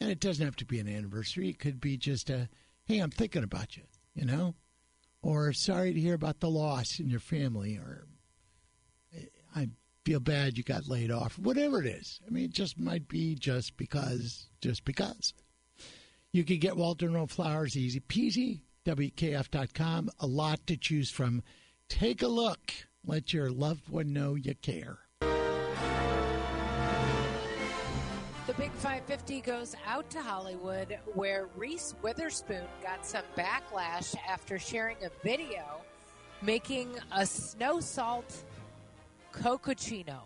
And 0.00 0.10
it 0.10 0.20
doesn't 0.20 0.44
have 0.44 0.56
to 0.56 0.64
be 0.64 0.78
an 0.78 0.88
anniversary. 0.88 1.48
It 1.48 1.58
could 1.58 1.80
be 1.80 1.96
just 1.96 2.30
a, 2.30 2.48
hey, 2.84 2.98
I'm 2.98 3.10
thinking 3.10 3.44
about 3.44 3.76
you, 3.76 3.82
you 4.14 4.24
know? 4.24 4.54
Or 5.22 5.52
sorry 5.52 5.92
to 5.92 6.00
hear 6.00 6.14
about 6.14 6.40
the 6.40 6.48
loss 6.48 7.00
in 7.00 7.08
your 7.08 7.20
family, 7.20 7.76
or 7.76 8.06
I 9.54 9.68
feel 10.08 10.20
bad 10.20 10.56
you 10.56 10.64
got 10.64 10.88
laid 10.88 11.10
off, 11.10 11.38
whatever 11.38 11.82
it 11.82 11.86
is. 11.86 12.18
I 12.26 12.30
mean, 12.30 12.44
it 12.44 12.52
just 12.52 12.80
might 12.80 13.08
be 13.08 13.34
just 13.34 13.76
because, 13.76 14.48
just 14.62 14.86
because. 14.86 15.34
You 16.32 16.44
can 16.44 16.56
get 16.56 16.78
Walter 16.78 17.10
Knoll 17.10 17.26
Flowers 17.26 17.76
easy 17.76 18.00
peasy, 18.00 18.62
WKF.com. 18.86 20.08
A 20.20 20.26
lot 20.26 20.66
to 20.66 20.78
choose 20.78 21.10
from. 21.10 21.42
Take 21.90 22.22
a 22.22 22.26
look. 22.26 22.72
Let 23.04 23.34
your 23.34 23.50
loved 23.50 23.90
one 23.90 24.14
know 24.14 24.34
you 24.34 24.54
care. 24.54 25.00
The 25.20 25.28
Big 28.56 28.72
550 28.72 29.42
goes 29.42 29.76
out 29.86 30.08
to 30.08 30.22
Hollywood, 30.22 30.98
where 31.12 31.48
Reese 31.54 31.94
Witherspoon 32.00 32.64
got 32.82 33.04
some 33.04 33.24
backlash 33.36 34.14
after 34.26 34.58
sharing 34.58 34.96
a 35.04 35.10
video 35.22 35.82
making 36.42 36.88
a 37.12 37.26
snow 37.26 37.80
salt 37.80 38.44
cococino 39.32 40.22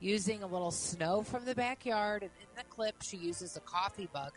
using 0.00 0.42
a 0.42 0.46
little 0.46 0.70
snow 0.70 1.22
from 1.22 1.44
the 1.44 1.54
backyard. 1.54 2.22
And 2.22 2.30
in 2.40 2.48
the 2.56 2.64
clip, 2.64 3.02
she 3.02 3.16
uses 3.16 3.56
a 3.56 3.60
coffee 3.60 4.08
mug 4.14 4.32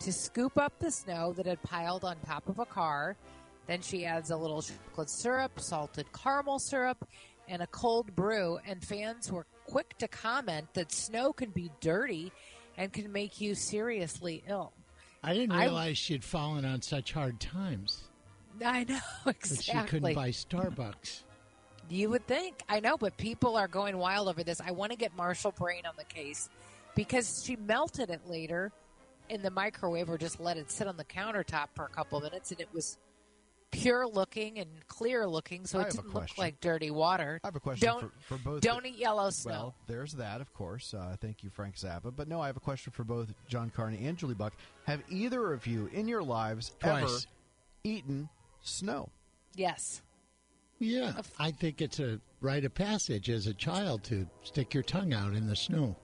to 0.00 0.12
scoop 0.12 0.56
up 0.58 0.78
the 0.78 0.90
snow 0.90 1.32
that 1.34 1.46
had 1.46 1.62
piled 1.62 2.04
on 2.04 2.16
top 2.26 2.48
of 2.48 2.58
a 2.58 2.64
car. 2.64 3.16
Then 3.66 3.80
she 3.80 4.04
adds 4.04 4.30
a 4.30 4.36
little 4.36 4.62
chocolate 4.62 5.10
syrup, 5.10 5.60
salted 5.60 6.06
caramel 6.12 6.58
syrup, 6.58 7.06
and 7.48 7.62
a 7.62 7.66
cold 7.68 8.14
brew. 8.14 8.58
And 8.66 8.82
fans 8.82 9.30
were 9.30 9.46
quick 9.66 9.96
to 9.98 10.08
comment 10.08 10.72
that 10.74 10.92
snow 10.92 11.32
can 11.32 11.50
be 11.50 11.70
dirty 11.80 12.32
and 12.76 12.92
can 12.92 13.12
make 13.12 13.40
you 13.40 13.54
seriously 13.54 14.42
ill. 14.48 14.72
I 15.22 15.34
didn't 15.34 15.52
I- 15.52 15.64
realize 15.64 15.98
she 15.98 16.14
had 16.14 16.24
fallen 16.24 16.64
on 16.64 16.82
such 16.82 17.12
hard 17.12 17.40
times 17.40 18.04
I 18.64 18.84
know 18.84 18.98
that 19.24 19.62
she 19.62 19.72
couldn't 19.86 20.14
buy 20.14 20.30
Starbucks. 20.30 21.22
You 21.90 22.08
would 22.10 22.26
think. 22.26 22.62
I 22.68 22.80
know, 22.80 22.96
but 22.96 23.16
people 23.16 23.56
are 23.56 23.68
going 23.68 23.98
wild 23.98 24.28
over 24.28 24.44
this. 24.44 24.60
I 24.60 24.70
want 24.70 24.92
to 24.92 24.96
get 24.96 25.14
Marshall 25.16 25.52
Brain 25.52 25.82
on 25.86 25.94
the 25.98 26.04
case 26.04 26.48
because 26.94 27.42
she 27.44 27.56
melted 27.56 28.10
it 28.10 28.20
later 28.28 28.70
in 29.28 29.42
the 29.42 29.50
microwave 29.50 30.08
or 30.08 30.16
just 30.16 30.40
let 30.40 30.56
it 30.56 30.70
sit 30.70 30.86
on 30.86 30.96
the 30.96 31.04
countertop 31.04 31.68
for 31.74 31.84
a 31.84 31.88
couple 31.88 32.18
of 32.18 32.24
minutes 32.24 32.50
and 32.52 32.60
it 32.60 32.68
was 32.72 32.96
pure 33.70 34.06
looking 34.06 34.58
and 34.58 34.68
clear 34.88 35.26
looking, 35.26 35.66
so 35.66 35.78
I 35.78 35.82
it 35.82 35.84
have 35.86 35.94
a 35.94 35.96
didn't 36.02 36.14
look 36.14 36.38
like 36.38 36.60
dirty 36.60 36.90
water. 36.90 37.40
I 37.42 37.46
have 37.46 37.56
a 37.56 37.60
question 37.60 37.88
Don't 37.88 38.00
for, 38.00 38.36
for 38.36 38.38
both. 38.38 38.60
don't 38.60 38.84
eat 38.86 38.96
yellow 38.96 39.30
snow. 39.30 39.50
Well, 39.50 39.74
there's 39.86 40.12
that, 40.14 40.40
of 40.40 40.52
course. 40.52 40.92
Uh, 40.94 41.16
thank 41.20 41.42
you, 41.44 41.50
Frank 41.50 41.76
Zappa. 41.76 42.12
But 42.14 42.28
no, 42.28 42.40
I 42.40 42.46
have 42.46 42.56
a 42.56 42.60
question 42.60 42.92
for 42.92 43.04
both 43.04 43.32
John 43.48 43.70
Carney 43.70 44.06
and 44.06 44.16
Julie 44.16 44.34
Buck. 44.34 44.52
Have 44.86 45.02
either 45.08 45.52
of 45.52 45.66
you 45.66 45.88
in 45.92 46.08
your 46.08 46.22
lives 46.22 46.72
ever 46.82 47.08
eaten 47.84 48.28
snow? 48.62 49.08
yes. 49.54 50.02
Yeah, 50.80 51.12
I 51.38 51.50
think 51.52 51.80
it's 51.82 52.00
a 52.00 52.18
rite 52.40 52.64
of 52.64 52.74
passage 52.74 53.28
as 53.30 53.46
a 53.46 53.52
child 53.54 54.02
to 54.04 54.26
stick 54.42 54.72
your 54.74 54.82
tongue 54.82 55.12
out 55.12 55.34
in 55.34 55.46
the 55.46 55.54
snow 55.54 55.94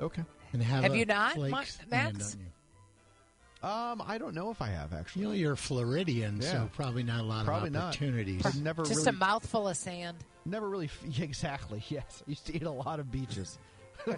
Okay. 0.00 0.22
and 0.52 0.62
have. 0.62 0.84
Have 0.84 0.92
a 0.92 0.98
you 0.98 1.04
not, 1.04 1.32
flake 1.34 1.50
Ma- 1.50 1.64
Max? 1.90 2.36
you. 2.38 3.68
Um, 3.68 4.00
I 4.06 4.18
don't 4.18 4.34
know 4.34 4.50
if 4.50 4.62
I 4.62 4.68
have 4.68 4.92
actually. 4.92 5.22
You 5.22 5.28
know, 5.28 5.34
you're 5.34 5.56
Floridian, 5.56 6.38
Yeah. 6.40 6.52
so 6.52 6.70
probably 6.74 7.02
not 7.02 7.20
a 7.22 7.24
lot 7.24 7.44
Probably 7.44 7.70
of 7.70 7.76
opportunities. 7.76 8.46
I've 8.46 8.62
never 8.62 8.84
Just 8.84 8.98
really, 8.98 9.08
a 9.08 9.12
mouthful 9.18 9.66
of 9.68 9.76
sand. 9.76 10.18
never 10.44 10.68
really. 10.68 10.86
f- 10.86 11.02
Exactly. 11.20 11.82
Yes, 11.88 12.22
I 12.24 12.30
used 12.30 12.46
to 12.46 12.54
eat 12.54 12.62
a 12.62 12.70
lot 12.70 13.00
of 13.00 13.10
beaches. 13.10 13.58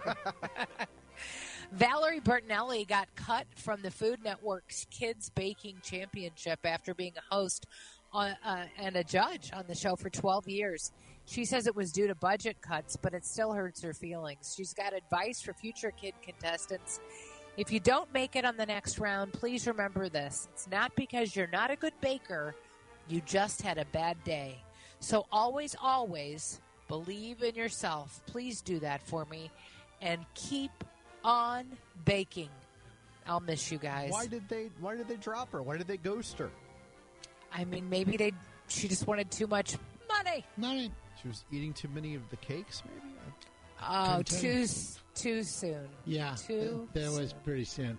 Valerie 1.72 2.20
Bertinelli 2.20 2.86
got 2.88 3.08
cut 3.14 3.46
from 3.54 3.82
the 3.82 3.90
Food 3.90 4.22
Network's 4.24 4.86
Kids 4.90 5.30
Baking 5.30 5.76
Championship 5.82 6.60
after 6.64 6.94
being 6.94 7.12
a 7.16 7.34
host 7.34 7.66
on, 8.12 8.36
uh, 8.44 8.64
and 8.78 8.96
a 8.96 9.04
judge 9.04 9.50
on 9.52 9.64
the 9.68 9.74
show 9.74 9.96
for 9.96 10.10
12 10.10 10.48
years. 10.48 10.92
She 11.26 11.44
says 11.44 11.66
it 11.66 11.76
was 11.76 11.92
due 11.92 12.06
to 12.06 12.14
budget 12.14 12.60
cuts, 12.62 12.96
but 12.96 13.12
it 13.12 13.24
still 13.24 13.52
hurts 13.52 13.82
her 13.82 13.92
feelings. 13.92 14.54
She's 14.56 14.72
got 14.72 14.94
advice 14.94 15.42
for 15.42 15.52
future 15.52 15.90
kid 15.90 16.14
contestants. 16.22 17.00
If 17.56 17.72
you 17.72 17.80
don't 17.80 18.12
make 18.14 18.36
it 18.36 18.44
on 18.44 18.56
the 18.56 18.66
next 18.66 18.98
round, 18.98 19.32
please 19.32 19.66
remember 19.66 20.08
this. 20.08 20.48
It's 20.52 20.68
not 20.70 20.94
because 20.96 21.34
you're 21.34 21.48
not 21.48 21.70
a 21.70 21.76
good 21.76 21.92
baker, 22.00 22.54
you 23.08 23.20
just 23.26 23.62
had 23.62 23.78
a 23.78 23.84
bad 23.86 24.22
day. 24.24 24.62
So 25.00 25.26
always, 25.30 25.76
always 25.80 26.60
believe 26.88 27.42
in 27.42 27.54
yourself. 27.54 28.20
Please 28.26 28.60
do 28.60 28.78
that 28.80 29.02
for 29.02 29.24
me 29.26 29.50
and 30.00 30.24
keep 30.34 30.70
on 31.24 31.66
baking. 32.04 32.50
I'll 33.26 33.40
miss 33.40 33.70
you 33.70 33.78
guys. 33.78 34.10
Why 34.10 34.26
did 34.26 34.48
they? 34.48 34.70
Why 34.80 34.96
did 34.96 35.08
they 35.08 35.16
drop 35.16 35.52
her? 35.52 35.62
Why 35.62 35.76
did 35.76 35.86
they 35.86 35.98
ghost 35.98 36.38
her? 36.38 36.50
I 37.52 37.64
mean, 37.64 37.88
maybe 37.88 38.16
they 38.16 38.32
she 38.68 38.88
just 38.88 39.06
wanted 39.06 39.30
too 39.30 39.46
much 39.46 39.76
money. 40.08 40.44
Money. 40.56 40.92
She 41.20 41.28
was 41.28 41.44
eating 41.50 41.72
too 41.72 41.88
many 41.88 42.14
of 42.14 42.28
the 42.30 42.36
cakes, 42.36 42.82
maybe. 42.84 43.04
Oh, 43.82 44.22
too 44.22 44.66
too 45.14 45.42
soon. 45.42 45.88
Yeah, 46.04 46.34
Too 46.34 46.88
that 46.94 47.10
was 47.10 47.32
pretty 47.32 47.64
soon. 47.64 47.98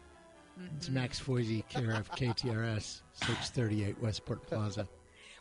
Mm-hmm. 0.59 0.75
It's 0.77 0.89
Max 0.89 1.19
Foisey, 1.19 1.67
care 1.69 1.91
of 1.91 2.09
KTRS, 2.11 3.01
638 3.13 4.01
Westport 4.01 4.45
Plaza. 4.45 4.87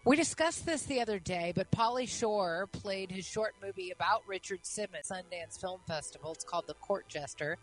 We 0.04 0.16
discussed 0.16 0.64
this 0.64 0.84
the 0.84 1.00
other 1.00 1.18
day, 1.18 1.52
but 1.54 1.70
Pauly 1.70 2.08
Shore 2.08 2.68
played 2.72 3.10
his 3.10 3.26
short 3.26 3.54
movie 3.62 3.90
about 3.90 4.22
Richard 4.26 4.64
Simmons 4.64 5.10
at 5.10 5.24
Sundance 5.24 5.60
Film 5.60 5.80
Festival. 5.86 6.32
It's 6.32 6.44
called 6.44 6.66
The 6.66 6.74
Court 6.74 7.08
Jester, 7.08 7.58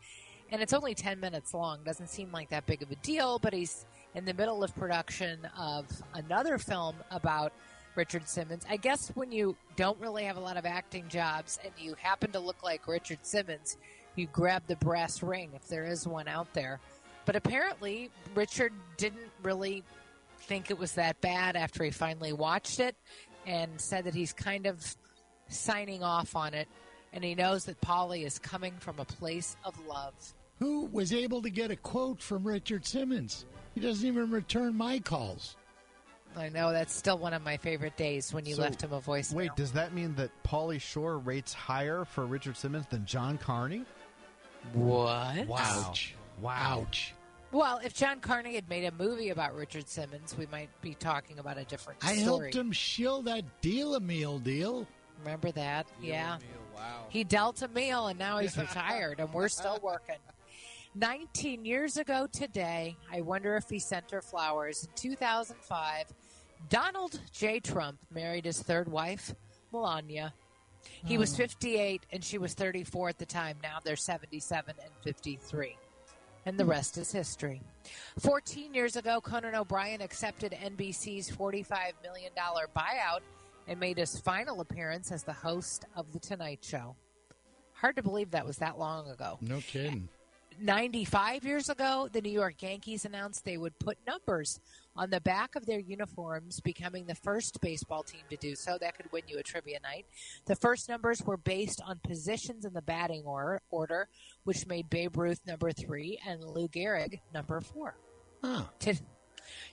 and 0.51 0.62
it's 0.62 0.73
only 0.73 0.93
10 0.93 1.19
minutes 1.19 1.53
long. 1.53 1.79
Doesn't 1.84 2.10
seem 2.10 2.31
like 2.31 2.49
that 2.49 2.65
big 2.65 2.84
of 2.84 2.91
a 2.91 2.95
deal, 2.95 3.39
but 3.39 3.53
he's 3.53 3.86
in 4.15 4.25
the 4.25 4.34
middle 4.34 4.63
of 4.63 4.75
production 4.75 5.39
of 5.58 5.86
another 6.13 6.58
film 6.58 6.95
about 7.12 7.51
Richard 7.95 8.28
Simmons. 8.28 8.65
I 8.69 8.78
guess 8.78 9.10
when 9.10 9.32
you 9.32 9.56
don't 9.75 9.99
really 9.99 10.23
have 10.23 10.38
a 10.38 10.39
lot 10.39 10.58
of 10.58 10.65
acting 10.65 11.08
jobs 11.08 11.60
and 11.63 11.73
you 11.78 11.95
happen 11.99 12.32
to 12.32 12.39
look 12.39 12.63
like 12.63 12.88
Richard 12.88 13.19
Simmons, 13.23 13.78
you 14.15 14.28
grab 14.28 14.63
the 14.67 14.75
brass 14.78 15.21
ring 15.21 15.51
if 15.54 15.67
there 15.67 15.86
is 15.86 16.08
one 16.08 16.28
out 16.28 16.54
there. 16.54 16.80
But 17.25 17.36
apparently, 17.36 18.10
Richard 18.34 18.73
didn't 18.97 19.32
really 19.43 19.84
think 20.39 20.71
it 20.71 20.78
was 20.78 20.93
that 20.93 21.19
bad 21.21 21.56
after 21.56 21.84
he 21.84 21.91
finally 21.91 22.34
watched 22.34 22.80
it 22.80 22.95
and 23.45 23.69
said 23.80 24.06
that 24.06 24.13
he's 24.13 24.34
kind 24.34 24.65
of 24.65 24.95
signing 25.47 26.04
off 26.04 26.36
on 26.36 26.54
it 26.54 26.67
and 27.13 27.23
he 27.23 27.36
knows 27.36 27.65
that 27.65 27.80
Pauly 27.82 28.25
is 28.25 28.39
coming 28.39 28.73
from 28.80 28.99
a 28.99 29.06
place 29.06 29.56
of 29.63 29.73
love. 29.88 30.13
Who 30.60 30.86
was 30.86 31.13
able 31.13 31.41
to 31.41 31.49
get 31.49 31.71
a 31.71 31.75
quote 31.75 32.21
from 32.21 32.43
Richard 32.43 32.86
Simmons? 32.86 33.45
He 33.75 33.81
doesn't 33.81 34.07
even 34.07 34.31
return 34.31 34.75
my 34.75 34.99
calls. 34.99 35.55
I 36.38 36.49
know 36.49 36.71
that's 36.73 36.93
still 36.93 37.17
one 37.17 37.33
of 37.33 37.43
my 37.43 37.57
favorite 37.57 37.95
days 37.95 38.33
when 38.33 38.45
you 38.45 38.55
So, 38.55 38.63
left 38.63 38.81
him 38.81 38.91
a 38.91 38.99
voicemail. 38.99 39.33
Wait, 39.35 39.55
does 39.55 39.71
that 39.73 39.93
mean 39.93 40.15
that 40.15 40.31
Pauly 40.43 40.81
Shore 40.81 41.17
rates 41.17 41.53
higher 41.53 42.03
for 42.05 42.25
Richard 42.25 42.57
Simmons 42.57 42.85
than 42.89 43.05
John 43.05 43.38
Carney? 43.38 43.85
what? 44.73 45.47
Ouch. 45.49 46.15
Wow. 46.41 46.81
Ouch. 46.88 47.13
Well, 47.51 47.79
if 47.83 47.93
John 47.93 48.19
Carney 48.19 48.55
had 48.55 48.67
made 48.67 48.83
a 48.85 48.91
movie 48.91 49.29
about 49.29 49.55
Richard 49.55 49.88
Simmons, 49.88 50.35
we 50.38 50.45
might 50.47 50.69
be 50.81 50.93
talking 50.93 51.39
about 51.39 51.57
a 51.57 51.63
different 51.63 52.03
I 52.03 52.15
story. 52.17 52.23
helped 52.51 52.55
him 52.55 52.71
shill 52.71 53.21
that 53.23 53.43
deal 53.61 53.95
a 53.95 53.99
meal 53.99 54.39
deal. 54.39 54.85
Remember 55.23 55.51
that? 55.51 55.88
yeah. 56.01 56.38
Wow. 56.75 57.05
He 57.07 57.23
dealt 57.23 57.61
a 57.61 57.69
meal 57.69 58.07
and 58.07 58.19
now 58.19 58.39
he's 58.39 58.57
retired 58.57 59.21
and 59.21 59.31
we're 59.33 59.47
still 59.47 59.79
working. 59.81 60.17
19 60.95 61.65
years 61.65 61.97
ago 61.97 62.25
today, 62.31 62.95
I 63.12 63.19
wonder 63.19 63.58
if 63.58 63.69
he 63.69 63.79
sent 63.79 64.12
her 64.12 64.21
flowers. 64.21 64.86
In 64.86 64.89
2005, 64.95 66.05
Donald 66.69 67.19
J. 67.34 67.60
Trump 67.60 67.97
married 68.13 68.45
his 68.45 68.62
third 68.62 68.89
wife, 68.89 69.36
Melania. 69.73 70.34
He 71.05 71.17
was 71.17 71.31
hmm. 71.31 71.43
58 71.43 72.05
and 72.12 72.23
she 72.23 72.38
was 72.38 72.53
34 72.53 73.10
at 73.10 73.17
the 73.17 73.25
time. 73.25 73.58
Now 73.62 73.79
they're 73.84 73.97
77 73.97 74.75
and 74.81 74.91
53. 75.03 75.75
And 76.45 76.58
the 76.58 76.65
rest 76.65 76.97
is 76.97 77.12
history. 77.12 77.62
14 78.19 78.73
years 78.73 78.95
ago, 78.95 79.19
Conan 79.19 79.55
O'Brien 79.55 79.99
accepted 79.99 80.53
NBC's 80.53 81.29
$45 81.29 81.93
million 82.03 82.31
buyout 82.38 83.21
and 83.67 83.79
made 83.79 83.97
his 83.97 84.19
final 84.19 84.62
appearance 84.62 85.12
as 85.12 85.23
the 85.23 85.34
host 85.34 85.86
of 85.95 86.13
The 86.13 86.19
Tonight 86.19 86.60
Show. 86.62 86.95
Hard 87.73 87.95
to 87.95 88.03
believe 88.03 88.31
that 88.31 88.45
was 88.45 88.58
that 88.58 88.77
long 88.77 89.10
ago. 89.10 89.39
No 89.41 89.60
kidding. 89.60 90.08
95 90.60 91.44
years 91.44 91.70
ago, 91.70 92.10
the 92.12 92.22
New 92.22 92.32
York 92.32 92.62
Yankees 92.62 93.06
announced 93.06 93.44
they 93.46 93.58
would 93.58 93.78
put 93.80 93.98
numbers 94.08 94.60
on 94.96 95.10
the 95.10 95.20
back 95.22 95.56
of 95.56 95.65
their 95.65 95.80
uniforms, 95.80 96.60
becoming 96.62 97.06
the 97.06 97.15
first 97.15 97.60
baseball 97.62 98.04
team 98.04 98.22
to 98.30 98.38
do 98.38 98.56
so. 98.56 98.78
That 98.80 98.96
could 98.96 99.12
win 99.12 99.24
you 99.28 99.38
a 99.38 99.44
trivia 99.44 99.80
night. 99.82 100.06
The 100.46 100.56
first 100.56 100.88
numbers 100.88 101.22
were 101.24 101.38
based 101.38 101.82
on 101.86 102.00
positions 102.04 102.65
in 102.65 102.74
the 102.74 102.82
batting 102.82 103.24
or- 103.26 103.62
order, 103.70 104.08
which 104.44 104.65
made 104.68 104.89
Babe 104.89 105.18
Ruth 105.18 105.41
number 105.46 105.72
three 105.72 106.20
and 106.26 106.44
Lou 106.44 106.68
Gehrig 106.68 107.20
number 107.34 107.60
four. 107.62 107.98
Huh. 108.44 108.63
To- 108.80 108.96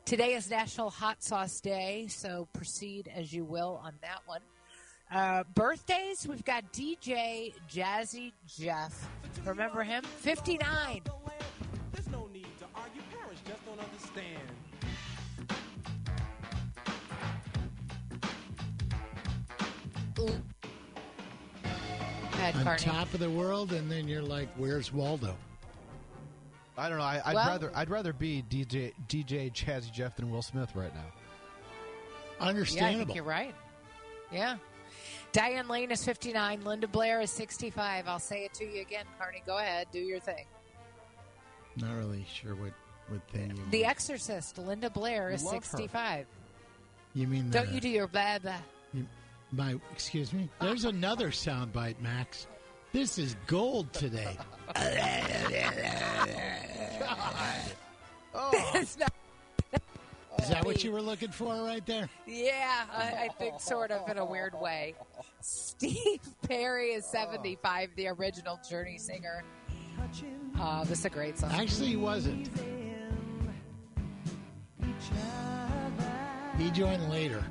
Today 0.05 0.35
is 0.35 0.51
National 0.51 0.91
Hot 0.91 1.23
Sauce 1.23 1.61
Day, 1.61 2.07
so 2.09 2.49
proceed 2.53 3.11
as 3.15 3.33
you 3.33 3.45
will 3.45 3.81
on 3.83 3.95
that 4.03 4.21
one. 4.27 4.41
Uh, 5.13 5.45
birthdays, 5.55 6.27
we've 6.27 6.45
got 6.45 6.73
DJ 6.73 7.53
Jazzy 7.71 8.33
Jeff. 8.47 9.09
Remember 9.45 9.83
him? 9.83 10.03
59. 10.05 11.03
There's 11.93 12.09
no 12.09 12.27
need 12.33 12.47
to 12.61 12.65
argue. 12.75 13.03
Parents 13.13 13.41
just 13.47 13.65
don't 13.67 13.79
understand. 13.79 14.41
Pat 22.33 22.57
On 22.57 22.65
Carney. 22.65 22.79
top 22.83 23.13
of 23.15 23.21
the 23.21 23.31
world, 23.31 23.73
and 23.73 23.91
then 23.91 24.09
you're 24.09 24.23
like, 24.23 24.49
where's 24.57 24.93
Waldo? 24.93 25.37
I 26.77 26.89
don't 26.89 26.99
know. 26.99 27.05
I, 27.05 27.21
I'd 27.25 27.35
Well- 27.35 27.47
rather 27.49 27.73
I'd 27.75 27.91
rather 27.91 28.13
be 28.13 28.43
DJ 28.49 28.93
DJ 29.09 29.53
Jazzy 29.53 29.93
Jeff 29.93 30.17
than 30.17 30.31
Will 30.31 30.43
Smith 30.43 30.75
right 30.75 30.93
now. 30.95 31.01
Yeah, 32.41 32.47
I 32.47 32.49
Understandable. 32.49 33.05
think 33.07 33.15
you're 33.17 33.25
right. 33.25 33.55
Yeah. 34.33 34.57
Diane 35.33 35.67
Lane 35.69 35.91
is 35.91 36.05
59. 36.05 36.63
Linda 36.65 36.87
Blair 36.87 37.21
is 37.21 37.31
65. 37.31 38.07
I'll 38.07 38.19
say 38.19 38.45
it 38.45 38.53
to 38.55 38.65
you 38.65 38.83
again, 38.83 39.05
Carney. 39.19 39.43
Go 39.47 39.59
ahead. 39.59 39.87
Do 39.93 39.99
your 39.99 40.21
thing. 40.21 40.45
Not 41.77 41.95
really 41.97 42.25
sure 42.31 42.55
what, 42.55 42.73
what 43.09 43.23
thing 43.33 43.51
you 43.51 43.63
The 43.71 43.79
mean. 43.79 43.87
Exorcist, 43.87 44.59
Linda 44.59 44.91
Blair 44.91 45.31
is 45.31 45.43
Love 45.43 45.55
her. 45.55 45.61
65. 45.63 46.27
You 47.15 47.27
mean 47.27 47.51
the, 47.51 47.59
Don't 47.61 47.73
you 47.73 47.81
do 47.81 47.89
your 47.89 48.07
blah, 48.09 48.39
blah. 48.39 48.57
you- 48.93 49.07
my, 49.55 49.75
excuse 49.91 50.33
me? 50.33 50.49
There's 50.61 50.85
another 50.87 51.29
soundbite, 51.31 52.01
Max. 52.01 52.47
This 52.93 53.19
is 53.19 53.37
gold 53.47 53.93
today. 53.93 54.37
It's 58.75 58.99
not- 58.99 59.13
Is 60.41 60.49
that 60.49 60.65
what 60.65 60.83
you 60.83 60.91
were 60.93 61.03
looking 61.03 61.31
for 61.31 61.55
right 61.63 61.85
there? 61.87 62.09
Yeah, 62.27 62.85
I, 62.93 63.25
I 63.25 63.29
think 63.39 63.61
sort 63.61 63.91
of 63.91 64.09
in 64.09 64.19
a 64.19 64.25
weird 64.25 64.59
way. 64.61 64.95
Steve 65.41 66.21
Perry 66.49 66.91
is 66.93 67.05
75, 67.07 67.91
the 67.97 68.09
original 68.09 68.59
Journey 68.69 68.99
singer. 68.99 69.45
Uh, 70.61 70.85
this 70.85 71.01
is 71.01 71.05
a 71.05 71.11
great 71.11 71.39
song. 71.39 71.51
Actually, 71.53 71.89
he 71.89 71.97
wasn't. 71.97 72.51
He 76.59 76.71
joined 76.71 77.09
later. 77.11 77.43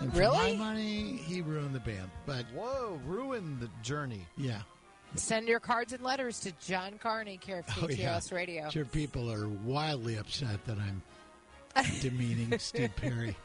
And 0.00 0.12
for 0.12 0.18
Really? 0.18 0.56
my 0.56 0.64
money, 0.64 1.16
he 1.16 1.40
ruined 1.40 1.74
the 1.74 1.80
band. 1.80 2.10
But 2.26 2.44
Whoa! 2.54 3.00
ruined 3.06 3.60
the 3.60 3.70
journey. 3.82 4.26
yeah, 4.36 4.60
Send 5.16 5.46
your 5.46 5.60
cards 5.60 5.92
and 5.92 6.02
letters 6.02 6.40
to 6.40 6.52
John 6.66 6.98
Carney, 6.98 7.36
care 7.36 7.60
of 7.60 7.66
Oh, 7.82 7.88
yeah. 7.88 8.20
Radio. 8.32 8.68
Your 8.72 8.84
people 8.84 9.30
are 9.30 9.48
wildly 9.48 10.16
upset 10.16 10.64
that 10.66 10.76
I'm 10.78 11.02
demeaning 12.00 12.58
Steve 12.58 12.94
Perry. 12.96 13.36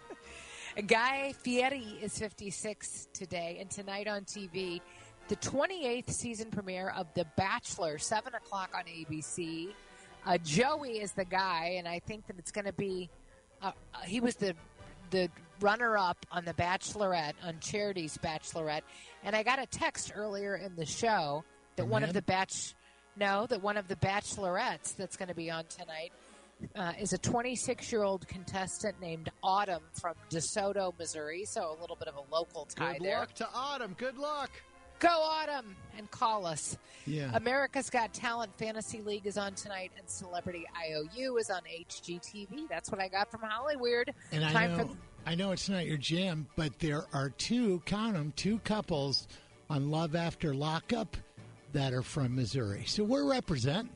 Guy 0.87 1.33
Fieri 1.33 1.97
is 2.01 2.17
56 2.17 3.09
today, 3.13 3.57
and 3.59 3.69
tonight 3.69 4.07
on 4.07 4.21
TV, 4.21 4.81
the 5.27 5.35
28th 5.37 6.09
season 6.11 6.49
premiere 6.49 6.89
of 6.89 7.07
The 7.13 7.25
Bachelor, 7.35 7.97
7 7.97 8.33
o'clock 8.33 8.71
on 8.75 8.83
ABC. 8.83 9.69
Uh, 10.25 10.37
Joey 10.39 10.99
is 10.99 11.11
the 11.11 11.25
guy, 11.25 11.75
and 11.77 11.87
I 11.87 11.99
think 11.99 12.25
that 12.27 12.37
it's 12.39 12.51
going 12.51 12.65
to 12.65 12.73
be. 12.73 13.09
Uh, 13.61 13.71
uh, 13.93 13.99
he 14.05 14.19
was 14.19 14.35
the 14.35 14.55
the 15.11 15.29
runner 15.59 15.97
up 15.97 16.23
on 16.31 16.45
The 16.45 16.53
Bachelorette 16.53 17.33
on 17.43 17.59
Charity's 17.59 18.17
Bachelorette, 18.17 18.81
and 19.23 19.35
I 19.35 19.43
got 19.43 19.59
a 19.59 19.65
text 19.65 20.11
earlier 20.15 20.55
in 20.55 20.75
the 20.75 20.85
show 20.85 21.43
that 21.79 21.87
one 21.87 22.03
of 22.03 22.13
the 22.13 22.21
batch 22.21 22.75
no 23.17 23.45
that 23.47 23.61
one 23.61 23.77
of 23.77 23.87
the 23.87 23.95
Bachelorettes 23.97 24.95
that's 24.95 25.17
going 25.17 25.29
to 25.29 25.35
be 25.35 25.49
on 25.51 25.65
tonight 25.65 26.11
uh, 26.75 26.93
is 26.99 27.13
a 27.13 27.17
26 27.17 27.91
year 27.91 28.03
old 28.03 28.27
contestant 28.27 28.99
named 29.01 29.29
Autumn 29.43 29.83
from 29.93 30.15
DeSoto, 30.29 30.97
Missouri. 30.97 31.45
So 31.45 31.75
a 31.77 31.77
little 31.79 31.95
bit 31.95 32.07
of 32.07 32.15
a 32.15 32.33
local 32.33 32.65
tie 32.65 32.85
there. 32.85 32.93
Good 32.93 33.03
there. 33.03 33.19
luck 33.19 33.33
to 33.35 33.47
Autumn. 33.53 33.95
Good 33.97 34.17
luck. 34.17 34.51
Go 34.99 35.07
Autumn 35.07 35.77
and 35.97 36.11
call 36.11 36.45
us. 36.45 36.77
Yeah. 37.05 37.31
America's 37.33 37.89
Got 37.89 38.13
Talent 38.13 38.51
Fantasy 38.57 39.01
League 39.01 39.25
is 39.25 39.37
on 39.37 39.53
tonight, 39.53 39.91
and 39.97 40.09
Celebrity 40.09 40.65
IOU 40.77 41.37
is 41.37 41.49
on 41.49 41.61
HGTV. 41.61 42.67
That's 42.69 42.91
what 42.91 42.99
I 43.01 43.07
got 43.07 43.31
from 43.31 43.41
Hollywood. 43.41 44.13
And 44.33 44.43
I 44.43 44.51
Time 44.51 44.77
know, 44.77 44.85
for 44.87 44.97
I 45.25 45.35
know 45.35 45.51
it's 45.51 45.69
not 45.69 45.85
your 45.85 45.97
jam, 45.97 46.47
but 46.57 46.77
there 46.79 47.05
are 47.13 47.29
two, 47.29 47.81
count 47.85 48.13
them, 48.13 48.33
two 48.35 48.59
couples 48.59 49.29
on 49.69 49.89
Love 49.89 50.15
After 50.15 50.53
Lockup 50.53 51.15
that 51.73 51.93
are 51.93 52.01
from 52.01 52.35
Missouri. 52.35 52.83
So 52.85 53.03
we're 53.03 53.29
representing. 53.29 53.91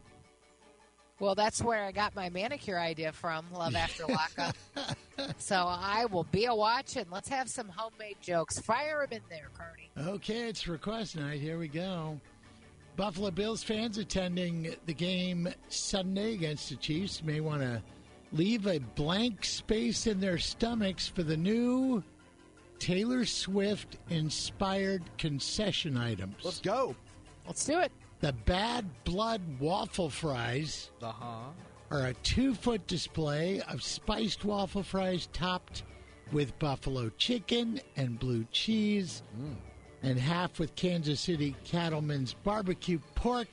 well, 1.20 1.36
that's 1.36 1.62
where 1.62 1.84
I 1.84 1.92
got 1.92 2.16
my 2.16 2.30
manicure 2.30 2.80
idea 2.80 3.12
from. 3.12 3.46
Love 3.54 3.76
After 3.76 4.06
Lockup. 4.08 4.56
so 5.38 5.56
I 5.68 6.06
will 6.06 6.26
be 6.26 6.46
a 6.46 6.56
watching. 6.56 7.06
Let's 7.12 7.30
have 7.30 7.50
some 7.50 7.70
homemade 7.70 8.18
jokes. 8.22 8.60
Fire 8.60 9.06
them 9.10 9.22
in 9.24 9.30
there, 9.30 9.50
Carney. 9.58 9.90
Okay, 10.16 10.50
it's 10.50 10.68
request 10.68 11.16
night. 11.16 11.40
Here 11.40 11.58
we 11.58 11.68
go. 11.68 12.20
Buffalo 12.96 13.32
Bills 13.32 13.64
fans 13.64 13.98
attending 13.98 14.76
the 14.86 14.94
game 14.94 15.48
Sunday 15.70 16.34
against 16.34 16.70
the 16.70 16.76
Chiefs 16.76 17.24
may 17.24 17.40
want 17.40 17.62
to 17.62 17.82
leave 18.32 18.68
a 18.68 18.80
blank 18.80 19.46
space 19.46 20.06
in 20.06 20.20
their 20.20 20.38
stomachs 20.38 21.08
for 21.08 21.24
the 21.24 21.38
new 21.38 22.04
Taylor 22.80 23.26
Swift 23.26 23.98
inspired 24.10 25.04
concession 25.18 25.98
items. 25.98 26.36
Let's 26.44 26.60
go. 26.60 26.96
Let's 27.46 27.66
do 27.66 27.80
it. 27.80 27.92
The 28.22 28.34
Bad 28.46 28.86
Blood 29.04 29.42
waffle 29.60 30.10
fries 30.10 30.90
Uh 31.02 31.12
huh. 31.12 31.36
are 31.92 32.06
a 32.08 32.14
two 32.16 32.54
foot 32.54 32.86
display 32.88 33.62
of 33.70 33.84
spiced 33.84 34.46
waffle 34.46 34.84
fries 34.84 35.28
topped 35.34 35.84
with 36.32 36.58
buffalo 36.58 37.10
chicken 37.18 37.82
and 37.98 38.18
blue 38.18 38.46
cheese, 38.52 39.22
and 40.02 40.18
half 40.18 40.58
with 40.58 40.74
Kansas 40.76 41.20
City 41.20 41.56
Cattleman's 41.66 42.34
barbecue 42.34 43.00
pork, 43.16 43.48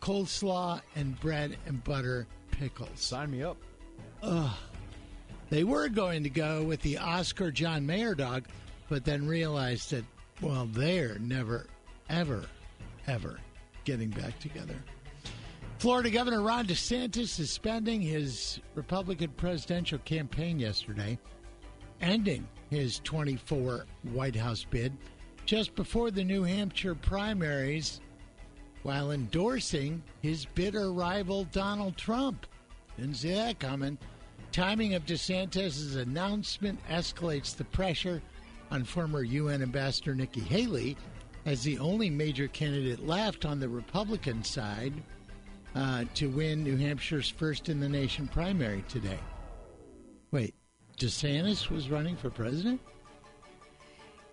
coleslaw, 0.00 0.80
and 0.94 1.18
bread 1.20 1.56
and 1.66 1.82
butter 1.82 2.26
pickles. 2.50 2.90
Sign 3.00 3.30
me 3.30 3.42
up. 3.42 3.56
They 5.50 5.64
were 5.64 5.88
going 5.88 6.22
to 6.22 6.30
go 6.30 6.62
with 6.62 6.80
the 6.82 6.98
Oscar 6.98 7.50
John 7.50 7.84
Mayer 7.86 8.14
dog, 8.14 8.44
but 8.88 9.04
then 9.04 9.26
realized 9.26 9.90
that, 9.90 10.04
well, 10.40 10.66
they're 10.70 11.18
never, 11.18 11.66
ever, 12.08 12.44
ever 13.06 13.38
getting 13.84 14.10
back 14.10 14.38
together. 14.38 14.76
Florida 15.78 16.10
Governor 16.10 16.42
Ron 16.42 16.66
DeSantis 16.66 17.16
is 17.16 17.32
suspending 17.32 18.00
his 18.00 18.60
Republican 18.74 19.30
presidential 19.30 19.98
campaign 19.98 20.60
yesterday, 20.60 21.18
ending 22.00 22.46
his 22.70 23.00
24 23.00 23.86
White 24.12 24.36
House 24.36 24.64
bid 24.70 24.96
just 25.44 25.74
before 25.74 26.10
the 26.12 26.22
New 26.22 26.44
Hampshire 26.44 26.94
primaries 26.94 28.00
while 28.84 29.10
endorsing 29.10 30.02
his 30.20 30.44
bitter 30.44 30.92
rival 30.92 31.44
Donald 31.52 31.96
Trump. 31.96 32.46
Didn't 32.96 33.16
see 33.16 33.34
that 33.34 33.58
coming. 33.58 33.98
Timing 34.52 34.94
of 34.94 35.06
DeSantis' 35.06 35.96
announcement 35.96 36.78
escalates 36.88 37.56
the 37.56 37.64
pressure 37.64 38.22
on 38.70 38.84
former 38.84 39.22
UN 39.22 39.62
Ambassador 39.62 40.14
Nikki 40.14 40.40
Haley 40.40 40.96
as 41.44 41.62
the 41.62 41.78
only 41.78 42.08
major 42.10 42.48
candidate 42.48 43.06
left 43.06 43.44
on 43.44 43.58
the 43.58 43.68
Republican 43.68 44.44
side 44.44 44.92
uh, 45.74 46.04
to 46.14 46.28
win 46.28 46.62
New 46.62 46.76
Hampshire's 46.76 47.28
first 47.28 47.68
in 47.68 47.80
the 47.80 47.88
nation 47.88 48.28
primary 48.28 48.84
today. 48.88 49.18
Wait, 50.30 50.54
DeSantis 50.98 51.70
was 51.70 51.90
running 51.90 52.16
for 52.16 52.30
president? 52.30 52.80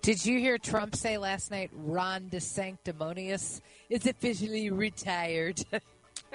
Did 0.01 0.25
you 0.25 0.39
hear 0.39 0.57
Trump 0.57 0.95
say 0.95 1.17
last 1.17 1.51
night 1.51 1.69
Ron 1.73 2.29
DeSanctimonious 2.29 3.61
is 3.89 4.05
officially 4.05 4.69
retired? 4.69 5.59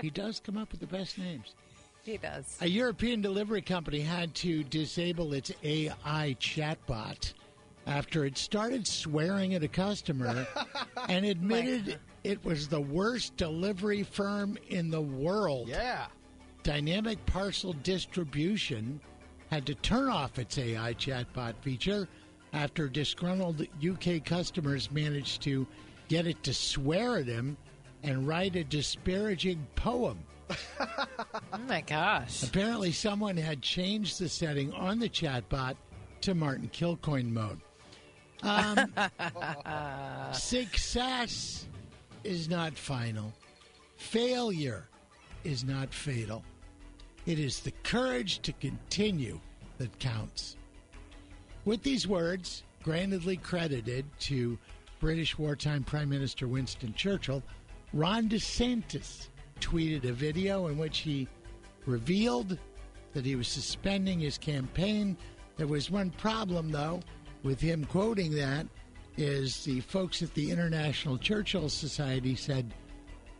He 0.00 0.10
does 0.10 0.40
come 0.40 0.56
up 0.58 0.72
with 0.72 0.80
the 0.80 0.88
best 0.88 1.18
names. 1.18 1.54
he 2.02 2.16
does. 2.16 2.56
A 2.60 2.66
European 2.66 3.20
delivery 3.20 3.62
company 3.62 4.00
had 4.00 4.34
to 4.37 4.64
disable 4.64 5.32
its 5.34 5.52
AI 5.62 6.37
chatbot 6.40 7.32
after 7.87 8.25
it 8.25 8.38
started 8.38 8.87
swearing 8.87 9.55
at 9.55 9.62
a 9.62 9.68
customer 9.68 10.47
and 11.09 11.27
admitted 11.27 11.99
it 12.23 12.42
was 12.44 12.68
the 12.68 12.81
worst 12.81 13.37
delivery 13.37 14.03
firm 14.03 14.57
in 14.68 14.90
the 14.90 15.01
world. 15.01 15.68
Yeah. 15.68 16.07
Dynamic 16.62 17.25
Parcel 17.27 17.75
Distribution 17.83 19.01
had 19.51 19.66
to 19.66 19.75
turn 19.75 20.09
off 20.09 20.38
its 20.38 20.57
AI 20.57 20.94
chatbot 20.94 21.55
feature 21.61 22.09
after 22.53 22.88
disgruntled 22.88 23.66
UK 23.87 24.25
customers 24.25 24.90
managed 24.90 25.42
to 25.42 25.66
get 26.09 26.27
it 26.27 26.42
to 26.44 26.55
swear 26.55 27.18
at 27.18 27.27
him 27.27 27.57
and 28.03 28.27
write 28.27 28.57
a 28.57 28.64
disparaging 28.64 29.66
poem. 29.77 30.18
Oh 31.53 31.59
my 31.68 31.81
gosh. 31.83 32.42
Apparently, 32.42 32.90
someone 32.90 33.37
had 33.37 33.62
changed 33.62 34.18
the 34.18 34.29
setting 34.29 34.73
on 34.73 34.99
the 34.99 35.09
chatbot 35.09 35.77
to 36.23 36.35
Martin 36.35 36.68
Kilcoyne 36.68 37.31
mode. 37.31 37.61
Um, 38.44 38.92
success 40.33 41.66
is 42.22 42.48
not 42.48 42.74
final. 42.74 43.33
Failure 43.96 44.87
is 45.44 45.64
not 45.64 45.92
fatal. 45.92 46.44
It 47.26 47.38
is 47.38 47.61
the 47.61 47.72
courage 47.83 48.40
to 48.40 48.52
continue 48.52 49.40
that 49.78 49.98
counts. 49.98 50.57
With 51.64 51.83
these 51.83 52.07
words, 52.07 52.64
grantedly 52.85 53.42
credited 53.42 54.04
to 54.20 54.59
British 55.00 55.38
wartime 55.38 55.85
Prime 55.85 56.09
Minister 56.09 56.46
Winston 56.46 56.92
Churchill, 56.94 57.42
Ron 57.92 58.28
DeSantis 58.28 59.28
tweeted 59.61 60.04
a 60.04 60.12
video 60.12 60.66
in 60.66 60.76
which 60.76 60.98
he 60.98 61.28
revealed 61.87 62.59
that 63.14 63.24
he 63.24 63.37
was 63.37 63.48
suspending 63.48 64.20
his 64.20 64.37
campaign. 64.37 65.16
There 65.57 65.66
was 65.66 65.90
one 65.90 66.11
problem, 66.11 66.70
though, 66.70 67.00
with 67.44 67.61
him 67.61 67.85
quoting 67.85 68.35
that 68.35 68.66
is 69.16 69.62
the 69.64 69.78
folks 69.80 70.22
at 70.22 70.35
the 70.35 70.50
International 70.50 71.16
Churchill 71.16 71.68
Society 71.68 72.35
said 72.35 72.74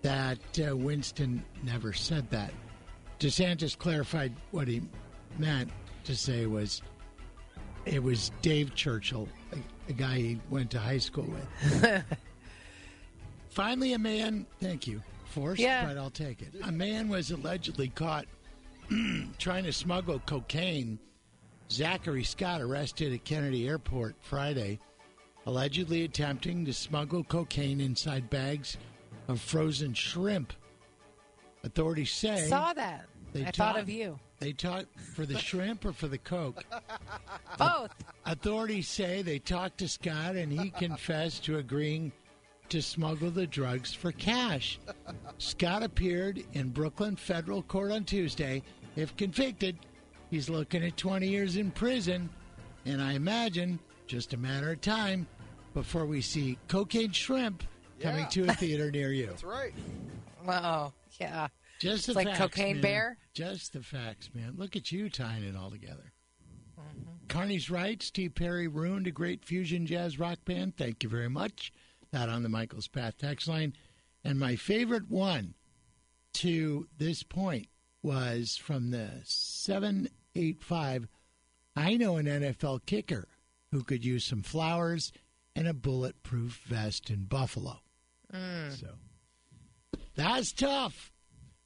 that 0.03 0.39
uh, 0.71 0.77
Winston 0.77 1.45
never 1.65 1.93
said 1.93 2.31
that. 2.31 2.53
DeSantis 3.19 3.77
clarified 3.77 4.33
what 4.53 4.69
he 4.69 4.83
meant 5.39 5.71
to 6.05 6.15
say 6.15 6.47
was 6.47 6.83
it 7.87 8.03
was 8.03 8.31
Dave 8.43 8.75
Churchill, 8.75 9.29
a, 9.53 9.91
a 9.91 9.93
guy 9.95 10.17
he 10.17 10.41
went 10.51 10.71
to 10.73 10.79
high 10.79 10.99
school 10.99 11.25
with. 11.27 12.05
Finally, 13.49 13.93
a 13.95 13.99
man, 13.99 14.47
thank 14.61 14.87
you, 14.87 15.03
forced, 15.27 15.61
Yeah. 15.61 15.87
but 15.87 15.97
I'll 15.97 16.11
take 16.11 16.43
it. 16.43 16.53
A 16.63 16.73
man 16.73 17.09
was 17.09 17.31
allegedly 17.31 17.89
caught 17.89 18.27
trying 19.39 19.65
to 19.65 19.73
smuggle 19.73 20.21
cocaine. 20.27 20.99
Zachary 21.71 22.25
Scott 22.25 22.61
arrested 22.61 23.13
at 23.13 23.25
Kennedy 23.25 23.67
Airport 23.69 24.15
Friday, 24.21 24.79
allegedly 25.47 26.05
attempting 26.05 26.65
to 26.65 26.73
smuggle 26.73 27.25
cocaine 27.25 27.81
inside 27.81 28.31
bags 28.31 28.77
of 29.29 29.41
frozen 29.41 29.95
shrimp. 29.95 30.53
Authorities 31.65 32.13
say 32.13 32.47
Saw 32.49 32.73
that. 32.75 33.07
They 33.33 33.43
I 33.43 33.45
talk- 33.47 33.55
thought 33.55 33.79
of 33.79 33.89
you. 33.89 34.19
they 34.39 34.53
talked 34.53 35.01
for 35.01 35.27
the 35.27 35.39
shrimp 35.39 35.85
or 35.85 35.93
for 35.93 36.07
the 36.09 36.19
coke. 36.19 36.63
Both. 37.59 37.91
Authorities 38.27 38.87
say 38.89 39.23
they 39.23 39.39
talked 39.39 39.79
to 39.79 39.89
Scott 39.89 40.37
and 40.37 40.53
he 40.53 40.71
confessed 40.71 41.45
to 41.45 41.59
agreeing 41.59 42.13
to 42.69 42.81
smuggle 42.81 43.31
the 43.31 43.47
drugs 43.47 43.93
for 43.93 44.13
cash. 44.13 44.79
Scott 45.39 45.83
appeared 45.83 46.45
in 46.53 46.69
Brooklyn 46.71 47.17
federal 47.17 47.63
court 47.63 47.91
on 47.91 48.05
Tuesday. 48.05 48.63
If 48.97 49.17
convicted, 49.17 49.77
he's 50.35 50.51
looking 50.51 50.83
at 50.85 50.97
20 50.97 51.29
years 51.29 51.57
in 51.57 51.71
prison, 51.71 52.29
and 52.85 53.01
I 53.01 53.13
imagine 53.13 53.79
just 54.09 54.35
a 54.35 54.37
matter 54.37 54.73
of 54.73 54.81
time 54.81 55.29
before 55.75 56.07
we 56.07 56.21
see 56.21 56.59
cocaine 56.67 57.13
shrimp 57.13 57.63
coming 58.01 58.27
to 58.31 58.49
a 58.49 58.53
theater 58.55 58.91
near 58.91 59.13
you. 59.13 59.27
That's 59.27 59.45
right. 59.45 59.73
Oh, 60.49 60.93
yeah. 61.21 61.47
Just 61.79 62.07
the 62.07 62.11
It's 62.11 62.17
like 62.17 62.27
facts, 62.27 62.39
Cocaine 62.41 62.77
man. 62.77 62.83
Bear? 62.83 63.19
Just 63.33 63.75
the 63.75 63.83
facts, 63.83 64.29
man. 64.35 64.55
Look 64.57 64.75
at 64.75 64.91
you 64.91 65.09
tying 65.09 65.45
it 65.45 65.55
all 65.57 65.71
together. 65.71 66.13
Mm-hmm. 66.81 67.27
Carney's 67.29 67.71
right. 67.71 68.03
Steve 68.03 68.35
Perry 68.35 68.67
ruined 68.67 69.07
a 69.07 69.13
great 69.13 69.45
fusion 69.45 69.87
jazz 69.87 70.19
rock 70.19 70.45
band. 70.45 70.77
Thank 70.77 71.05
you 71.05 71.09
very 71.09 71.31
much. 71.31 71.73
That 72.11 72.29
on 72.29 72.43
the 72.43 72.49
Michael's 72.49 72.89
Bath 72.89 73.19
text 73.19 73.47
line. 73.47 73.75
And 74.25 74.41
my 74.41 74.57
favorite 74.57 75.09
one 75.09 75.55
to 76.35 76.89
this 76.99 77.23
point 77.23 77.69
was 78.03 78.57
from 78.57 78.91
the 78.91 79.11
785. 80.35 81.09
I 81.77 81.97
know 81.97 82.17
an 82.17 82.27
NFL 82.27 82.87
kicker 82.87 83.29
who 83.73 83.83
could 83.83 84.05
use 84.05 84.25
some 84.25 84.43
flowers 84.43 85.13
and 85.57 85.67
a 85.69 85.75
bulletproof 85.75 86.61
vest 86.67 87.11
in 87.11 87.25
Buffalo. 87.25 87.79
Mm. 88.33 88.79
So 88.79 88.89
that's 90.17 90.53
tough. 90.53 91.13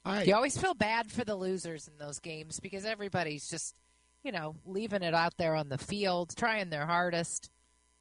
All 0.05 0.13
right. 0.13 0.27
You 0.27 0.35
always 0.35 0.57
feel 0.57 0.73
bad 0.73 1.11
for 1.11 1.23
the 1.25 1.35
losers 1.35 1.87
in 1.87 1.97
those 1.97 2.19
games 2.19 2.59
because 2.59 2.85
everybody's 2.85 3.47
just, 3.49 3.75
you 4.23 4.31
know, 4.31 4.55
leaving 4.65 5.03
it 5.03 5.13
out 5.13 5.33
there 5.37 5.55
on 5.55 5.69
the 5.69 5.77
field, 5.77 6.35
trying 6.35 6.69
their 6.69 6.85
hardest. 6.85 7.49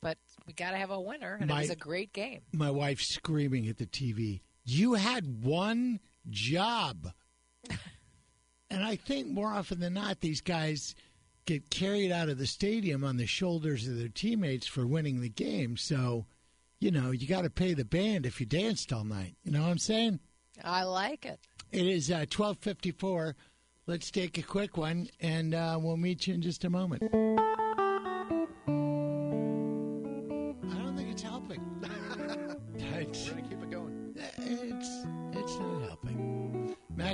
But 0.01 0.17
we 0.47 0.53
got 0.53 0.71
to 0.71 0.77
have 0.77 0.91
a 0.91 1.01
winner, 1.01 1.37
and 1.41 1.51
My- 1.51 1.57
it 1.57 1.63
was 1.63 1.71
a 1.71 1.77
great 1.77 2.13
game. 2.13 2.43
my 2.53 2.71
wife 2.71 3.01
screaming 3.01 3.67
at 3.69 3.79
the 3.79 3.87
TV, 3.87 4.43
You 4.65 4.95
had 4.95 5.43
one 5.45 5.99
job. 6.31 7.09
and 8.71 8.85
I 8.85 8.97
think 8.97 9.29
more 9.29 9.53
often 9.53 9.81
than 9.81 9.95
not, 9.95 10.21
these 10.21 10.41
guys 10.41 10.95
get 11.47 11.71
carried 11.71 12.13
out 12.13 12.29
of 12.29 12.39
the 12.39 12.47
stadium 12.47 13.03
on 13.05 13.17
the 13.17 13.27
shoulders 13.27 13.89
of 13.89 13.97
their 13.99 14.09
teammates 14.09 14.67
for 14.67 14.87
winning 14.87 15.21
the 15.21 15.31
game. 15.31 15.77
So, 15.77 16.27
you 16.79 16.91
know, 16.91 17.11
you 17.11 17.27
got 17.27 17.43
to 17.43 17.51
pay 17.51 17.73
the 17.75 17.85
band 17.85 18.27
if 18.27 18.41
you 18.41 18.47
danced 18.47 18.93
all 18.93 19.05
night. 19.05 19.37
You 19.45 19.53
know 19.53 19.63
what 19.63 19.71
I'm 19.71 19.79
saying? 19.79 20.21
I 20.63 20.83
like 20.83 21.25
it. 21.25 21.41
It 21.73 21.87
is 21.87 22.11
uh, 22.11 22.27
1254. 22.29 23.35
Let's 23.87 24.11
take 24.11 24.37
a 24.37 24.43
quick 24.43 24.77
one, 24.77 25.09
and 25.21 25.55
uh, 25.55 25.79
we'll 25.81 25.97
meet 25.97 26.27
you 26.27 26.35
in 26.35 26.43
just 26.43 26.65
a 26.65 26.71
moment. 26.71 27.03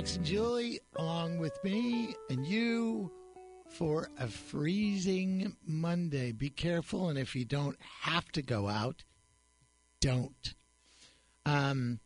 Max 0.05 0.17
and 0.17 0.25
Julie, 0.25 0.79
along 0.97 1.39
with 1.39 1.63
me 1.63 2.13
and 2.29 2.45
you, 2.45 3.11
for 3.71 4.11
a 4.19 4.27
freezing 4.27 5.55
Monday. 5.65 6.31
Be 6.31 6.51
careful, 6.51 7.09
and 7.09 7.17
if 7.17 7.35
you 7.35 7.43
don't 7.43 7.75
have 8.01 8.31
to 8.33 8.43
go 8.43 8.67
out, 8.69 9.03
don't. 9.99 10.53
Um, 11.47 12.01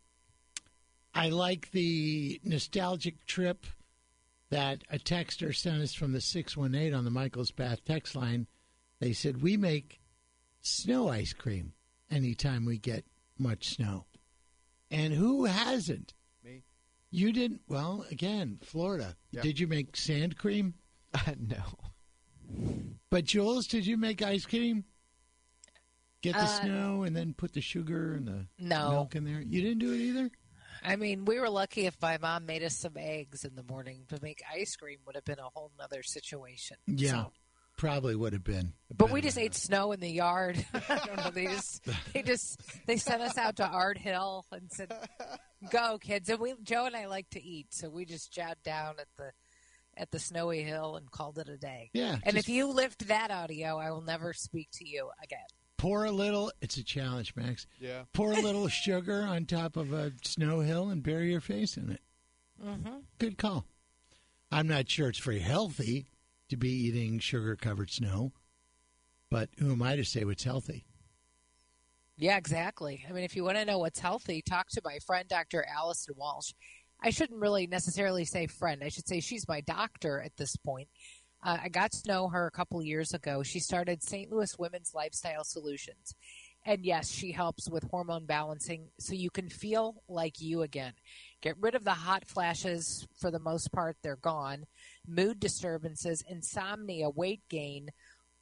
I 1.13 1.27
like 1.27 1.71
the 1.71 2.39
nostalgic 2.41 3.25
trip 3.25 3.65
that 4.49 4.85
a 4.89 4.97
texter 4.97 5.53
sent 5.53 5.81
us 5.81 5.93
from 5.93 6.13
the 6.13 6.21
six 6.21 6.55
one 6.55 6.75
eight 6.75 6.93
on 6.93 7.03
the 7.03 7.11
Michael's 7.11 7.51
Bath 7.51 7.83
text 7.83 8.15
line. 8.15 8.47
They 9.01 9.11
said 9.11 9.41
we 9.41 9.57
make 9.57 9.99
snow 10.61 11.09
ice 11.09 11.33
cream 11.33 11.73
anytime 12.09 12.63
we 12.63 12.77
get 12.77 13.03
much 13.37 13.75
snow. 13.75 14.05
And 14.89 15.11
who 15.11 15.43
hasn't? 15.43 16.13
Me. 17.11 17.19
You 17.19 17.31
didn't. 17.33 17.61
Well, 17.67 18.05
again, 18.11 18.59
Florida. 18.63 19.15
Yeah. 19.31 19.41
Did 19.41 19.59
you 19.59 19.67
make 19.67 19.95
sand 19.97 20.37
cream? 20.37 20.75
no. 21.37 21.63
But 23.09 23.25
Jules, 23.25 23.67
did 23.67 23.85
you 23.85 23.97
make 23.97 24.21
ice 24.21 24.45
cream? 24.45 24.85
Get 26.21 26.33
the 26.33 26.41
Uh, 26.41 26.61
snow 26.61 27.03
and 27.03 27.15
then 27.15 27.33
put 27.33 27.53
the 27.53 27.61
sugar 27.61 28.13
and 28.13 28.27
the 28.27 28.47
No. 28.59 28.89
milk 28.91 29.15
in 29.15 29.23
there. 29.23 29.39
You 29.41 29.61
didn't 29.61 29.79
do 29.79 29.93
it 29.93 29.99
either. 30.01 30.29
I 30.83 30.95
mean, 30.95 31.25
we 31.25 31.39
were 31.39 31.49
lucky 31.49 31.85
if 31.85 31.95
my 32.01 32.17
mom 32.17 32.45
made 32.45 32.63
us 32.63 32.77
some 32.77 32.95
eggs 32.97 33.43
in 33.45 33.55
the 33.55 33.63
morning. 33.63 34.05
To 34.09 34.19
make 34.21 34.41
ice 34.51 34.75
cream 34.75 34.99
would 35.05 35.15
have 35.15 35.25
been 35.25 35.39
a 35.39 35.49
whole 35.53 35.71
nother 35.77 36.03
situation. 36.03 36.77
Yeah, 36.87 37.11
So- 37.25 37.33
probably 37.79 38.15
would 38.15 38.33
have 38.33 38.43
been. 38.43 38.73
But 38.95 39.09
we 39.09 39.21
just 39.21 39.37
ate 39.37 39.55
snow 39.55 39.93
in 39.93 40.01
the 40.01 40.09
yard. 40.09 40.63
I 40.89 40.99
don't 41.05 41.17
know. 41.17 41.31
They 41.31 41.45
just 41.45 41.87
they 42.13 42.21
just 42.21 42.61
they 42.85 42.97
sent 42.97 43.21
us 43.21 43.37
out 43.37 43.55
to 43.55 43.65
Art 43.65 43.97
Hill 43.97 44.45
and 44.51 44.69
said, 44.71 44.91
"Go, 45.71 45.97
kids!" 45.97 46.29
And 46.29 46.39
we 46.39 46.53
Joe 46.61 46.85
and 46.85 46.95
I 46.95 47.07
like 47.07 47.29
to 47.31 47.41
eat, 47.43 47.67
so 47.73 47.89
we 47.89 48.05
just 48.05 48.31
jabbed 48.31 48.63
down 48.63 48.95
at 48.99 49.07
the 49.17 49.31
at 49.97 50.11
the 50.11 50.19
snowy 50.19 50.61
hill 50.61 50.97
and 50.97 51.09
called 51.09 51.39
it 51.39 51.49
a 51.49 51.57
day. 51.57 51.89
Yeah, 51.93 52.17
And 52.23 52.35
just 52.35 52.47
if 52.47 52.49
you 52.49 52.67
lift 52.67 53.07
that 53.07 53.31
audio, 53.31 53.77
I 53.77 53.91
will 53.91 54.01
never 54.01 54.33
speak 54.33 54.69
to 54.73 54.87
you 54.87 55.09
again. 55.23 55.39
pour 55.77 56.05
a 56.05 56.11
little. 56.11 56.51
It's 56.61 56.77
a 56.77 56.83
challenge, 56.83 57.33
Max. 57.35 57.65
Yeah. 57.79 58.03
Pour 58.13 58.31
a 58.33 58.39
little 58.39 58.67
sugar 58.69 59.23
on 59.23 59.45
top 59.45 59.75
of 59.77 59.91
a 59.91 60.13
snow 60.23 60.59
hill 60.59 60.89
and 60.89 61.01
bury 61.01 61.31
your 61.31 61.41
face 61.41 61.75
in 61.77 61.89
it. 61.91 62.01
Mm-hmm. 62.63 62.99
Good 63.17 63.37
call. 63.37 63.65
I'm 64.51 64.67
not 64.67 64.89
sure 64.89 65.09
it's 65.09 65.19
very 65.19 65.39
healthy 65.39 66.07
to 66.49 66.57
be 66.57 66.69
eating 66.69 67.19
sugar 67.19 67.55
covered 67.55 67.89
snow, 67.89 68.33
but 69.29 69.49
who 69.59 69.71
am 69.71 69.81
I 69.81 69.95
to 69.95 70.03
say 70.03 70.23
what's 70.25 70.43
healthy? 70.43 70.85
Yeah, 72.17 72.37
exactly. 72.37 73.05
I 73.07 73.13
mean, 73.13 73.23
if 73.23 73.35
you 73.35 73.45
want 73.45 73.57
to 73.57 73.65
know 73.65 73.79
what's 73.79 73.99
healthy, 73.99 74.41
talk 74.41 74.67
to 74.71 74.81
my 74.83 74.99
friend, 75.07 75.27
Dr. 75.29 75.65
Allison 75.73 76.15
Walsh. 76.17 76.51
I 77.01 77.11
shouldn't 77.11 77.39
really 77.39 77.65
necessarily 77.65 78.25
say 78.25 78.47
friend. 78.47 78.83
I 78.83 78.89
should 78.89 79.07
say 79.07 79.21
she's 79.21 79.47
my 79.47 79.61
doctor 79.61 80.21
at 80.21 80.35
this 80.35 80.57
point. 80.57 80.89
Uh, 81.41 81.57
I 81.63 81.69
got 81.69 81.93
to 81.93 82.07
know 82.07 82.27
her 82.27 82.45
a 82.45 82.51
couple 82.51 82.83
years 82.83 83.13
ago. 83.13 83.41
She 83.43 83.61
started 83.61 84.03
St. 84.03 84.29
Louis 84.29 84.53
Women's 84.59 84.93
Lifestyle 84.93 85.45
Solutions. 85.45 86.13
And 86.65 86.83
yes, 86.83 87.09
she 87.09 87.31
helps 87.31 87.69
with 87.69 87.89
hormone 87.89 88.25
balancing 88.25 88.89
so 88.99 89.13
you 89.13 89.29
can 89.29 89.47
feel 89.47 90.03
like 90.09 90.41
you 90.41 90.61
again. 90.61 90.91
Get 91.41 91.55
rid 91.57 91.73
of 91.73 91.85
the 91.85 91.91
hot 91.91 92.25
flashes. 92.25 93.07
For 93.17 93.31
the 93.31 93.39
most 93.39 93.71
part, 93.71 93.95
they're 94.03 94.17
gone. 94.17 94.65
Mood 95.09 95.39
disturbances, 95.39 96.23
insomnia, 96.29 97.09
weight 97.09 97.41
gain, 97.49 97.89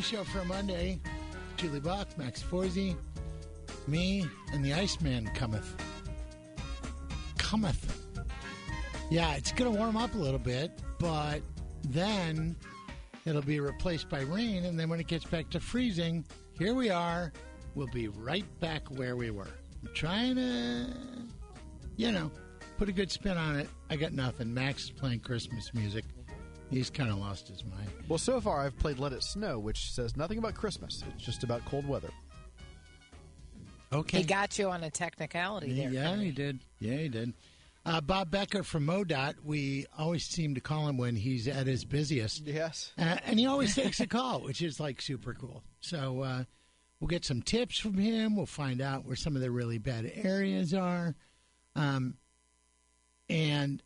Carney 0.00 0.16
Show 0.16 0.24
for 0.24 0.44
Monday. 0.46 0.98
Julie 1.58 1.80
Buck, 1.80 2.16
Max 2.16 2.42
Forsey, 2.42 2.96
me, 3.86 4.26
and 4.50 4.64
the 4.64 4.72
Iceman 4.72 5.28
cometh. 5.34 5.74
Cometh. 7.36 7.98
Yeah, 9.10 9.34
it's 9.34 9.52
going 9.52 9.70
to 9.70 9.78
warm 9.78 9.98
up 9.98 10.14
a 10.14 10.18
little 10.18 10.38
bit, 10.38 10.70
but 10.98 11.42
then 11.88 12.56
it'll 13.26 13.42
be 13.42 13.60
replaced 13.60 14.08
by 14.08 14.22
rain, 14.22 14.64
and 14.64 14.80
then 14.80 14.88
when 14.88 15.00
it 15.00 15.06
gets 15.06 15.26
back 15.26 15.50
to 15.50 15.60
freezing, 15.60 16.24
here 16.58 16.72
we 16.72 16.88
are. 16.88 17.30
We'll 17.74 17.88
be 17.88 18.08
right 18.08 18.46
back 18.58 18.88
where 18.88 19.16
we 19.16 19.30
were. 19.30 19.50
I'm 19.82 19.92
trying 19.92 20.36
to, 20.36 20.86
you 21.96 22.10
know, 22.10 22.30
put 22.78 22.88
a 22.88 22.92
good 22.92 23.12
spin 23.12 23.36
on 23.36 23.56
it. 23.56 23.68
I 23.90 23.96
got 23.96 24.12
nothing. 24.12 24.54
Max 24.54 24.84
is 24.84 24.90
playing 24.92 25.20
Christmas 25.20 25.74
music. 25.74 26.06
He's 26.70 26.88
kind 26.88 27.10
of 27.10 27.18
lost 27.18 27.48
his 27.48 27.64
mind. 27.64 27.90
Well, 28.08 28.18
so 28.18 28.40
far 28.40 28.60
I've 28.60 28.78
played 28.78 28.98
Let 28.98 29.12
It 29.12 29.22
Snow, 29.22 29.58
which 29.58 29.90
says 29.90 30.16
nothing 30.16 30.38
about 30.38 30.54
Christmas. 30.54 31.02
It's 31.14 31.24
just 31.24 31.42
about 31.42 31.64
cold 31.64 31.86
weather. 31.86 32.10
Okay. 33.92 34.18
He 34.18 34.24
got 34.24 34.56
you 34.58 34.70
on 34.70 34.84
a 34.84 34.90
technicality 34.90 35.72
there. 35.72 35.90
Yeah, 35.90 36.16
he 36.16 36.30
did. 36.30 36.60
Yeah, 36.78 36.96
he 36.96 37.08
did. 37.08 37.34
Uh, 37.84 38.00
Bob 38.00 38.30
Becker 38.30 38.62
from 38.62 38.86
MoDOT, 38.86 39.36
we 39.42 39.86
always 39.98 40.24
seem 40.24 40.54
to 40.54 40.60
call 40.60 40.86
him 40.86 40.96
when 40.96 41.16
he's 41.16 41.48
at 41.48 41.66
his 41.66 41.84
busiest. 41.84 42.46
Yes. 42.46 42.92
Uh, 42.96 43.16
and 43.26 43.38
he 43.38 43.46
always 43.46 43.74
takes 43.74 43.98
a 44.00 44.06
call, 44.06 44.42
which 44.42 44.62
is 44.62 44.78
like 44.78 45.00
super 45.00 45.34
cool. 45.34 45.64
So 45.80 46.20
uh, 46.20 46.44
we'll 47.00 47.08
get 47.08 47.24
some 47.24 47.42
tips 47.42 47.78
from 47.80 47.94
him. 47.94 48.36
We'll 48.36 48.46
find 48.46 48.80
out 48.80 49.06
where 49.06 49.16
some 49.16 49.34
of 49.34 49.42
the 49.42 49.50
really 49.50 49.78
bad 49.78 50.12
areas 50.14 50.72
are. 50.72 51.16
Um, 51.74 52.18
and 53.28 53.82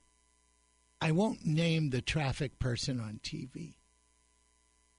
I 1.05 1.13
won't 1.13 1.45
name 1.45 1.91
the 1.91 2.01
traffic 2.01 2.59
person 2.59 2.99
on 2.99 3.21
TV 3.23 3.75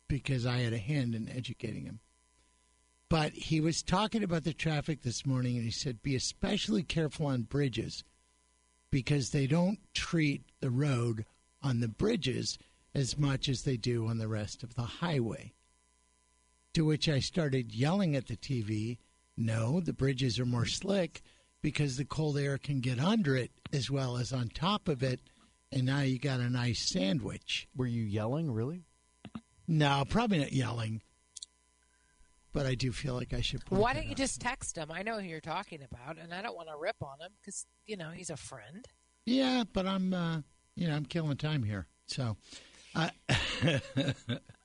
because 0.07 0.45
I 0.45 0.57
had 0.57 0.71
a 0.71 0.77
hand 0.77 1.15
in 1.15 1.27
educating 1.27 1.85
him. 1.85 1.99
But 3.09 3.33
he 3.33 3.59
was 3.59 3.81
talking 3.81 4.21
about 4.21 4.43
the 4.43 4.53
traffic 4.53 5.01
this 5.01 5.25
morning, 5.25 5.55
and 5.55 5.65
he 5.65 5.71
said, 5.71 6.03
be 6.03 6.15
especially 6.15 6.83
careful 6.83 7.25
on 7.25 7.41
bridges 7.41 8.03
because 8.91 9.31
they 9.31 9.47
don't 9.47 9.79
treat 9.95 10.43
the 10.59 10.69
road 10.69 11.25
on 11.63 11.79
the 11.79 11.87
bridges 11.87 12.59
as 12.93 13.17
much 13.17 13.49
as 13.49 13.63
they 13.63 13.75
do 13.75 14.05
on 14.05 14.19
the 14.19 14.27
rest 14.27 14.61
of 14.61 14.75
the 14.75 14.83
highway. 14.83 15.53
To 16.75 16.85
which 16.85 17.09
I 17.09 17.17
started 17.17 17.73
yelling 17.73 18.15
at 18.15 18.27
the 18.27 18.37
TV, 18.37 18.99
no, 19.35 19.79
the 19.79 19.91
bridges 19.91 20.37
are 20.37 20.45
more 20.45 20.67
slick 20.67 21.23
because 21.63 21.97
the 21.97 22.05
cold 22.05 22.37
air 22.37 22.59
can 22.59 22.79
get 22.79 22.99
under 22.99 23.35
it 23.35 23.49
as 23.73 23.89
well 23.89 24.17
as 24.17 24.31
on 24.31 24.49
top 24.49 24.87
of 24.87 25.01
it, 25.01 25.19
and 25.75 25.85
now 25.85 25.99
you 25.99 26.17
got 26.17 26.39
a 26.39 26.49
nice 26.49 26.79
sandwich. 26.79 27.67
Were 27.75 27.85
you 27.85 28.03
yelling, 28.03 28.49
really? 28.49 28.85
No, 29.67 30.03
probably 30.07 30.39
not 30.39 30.53
yelling, 30.53 31.01
but 32.53 32.65
I 32.65 32.75
do 32.75 32.91
feel 32.91 33.15
like 33.15 33.33
I 33.33 33.41
should. 33.41 33.61
Why 33.69 33.93
don't 33.93 34.05
you 34.05 34.11
out. 34.11 34.17
just 34.17 34.39
text 34.39 34.77
him? 34.77 34.89
I 34.89 35.03
know 35.03 35.19
who 35.19 35.27
you're 35.27 35.41
talking 35.41 35.81
about, 35.83 36.17
and 36.17 36.33
I 36.33 36.41
don't 36.41 36.55
want 36.55 36.69
to 36.69 36.77
rip 36.77 36.95
on 37.01 37.19
him 37.19 37.31
because 37.41 37.65
you 37.85 37.97
know 37.97 38.09
he's 38.11 38.29
a 38.29 38.37
friend. 38.37 38.87
Yeah, 39.25 39.63
but 39.73 39.85
I'm, 39.85 40.13
uh, 40.13 40.41
you 40.75 40.87
know, 40.87 40.95
I'm 40.95 41.05
killing 41.05 41.35
time 41.35 41.63
here. 41.63 41.87
So, 42.07 42.37
uh, 42.95 43.09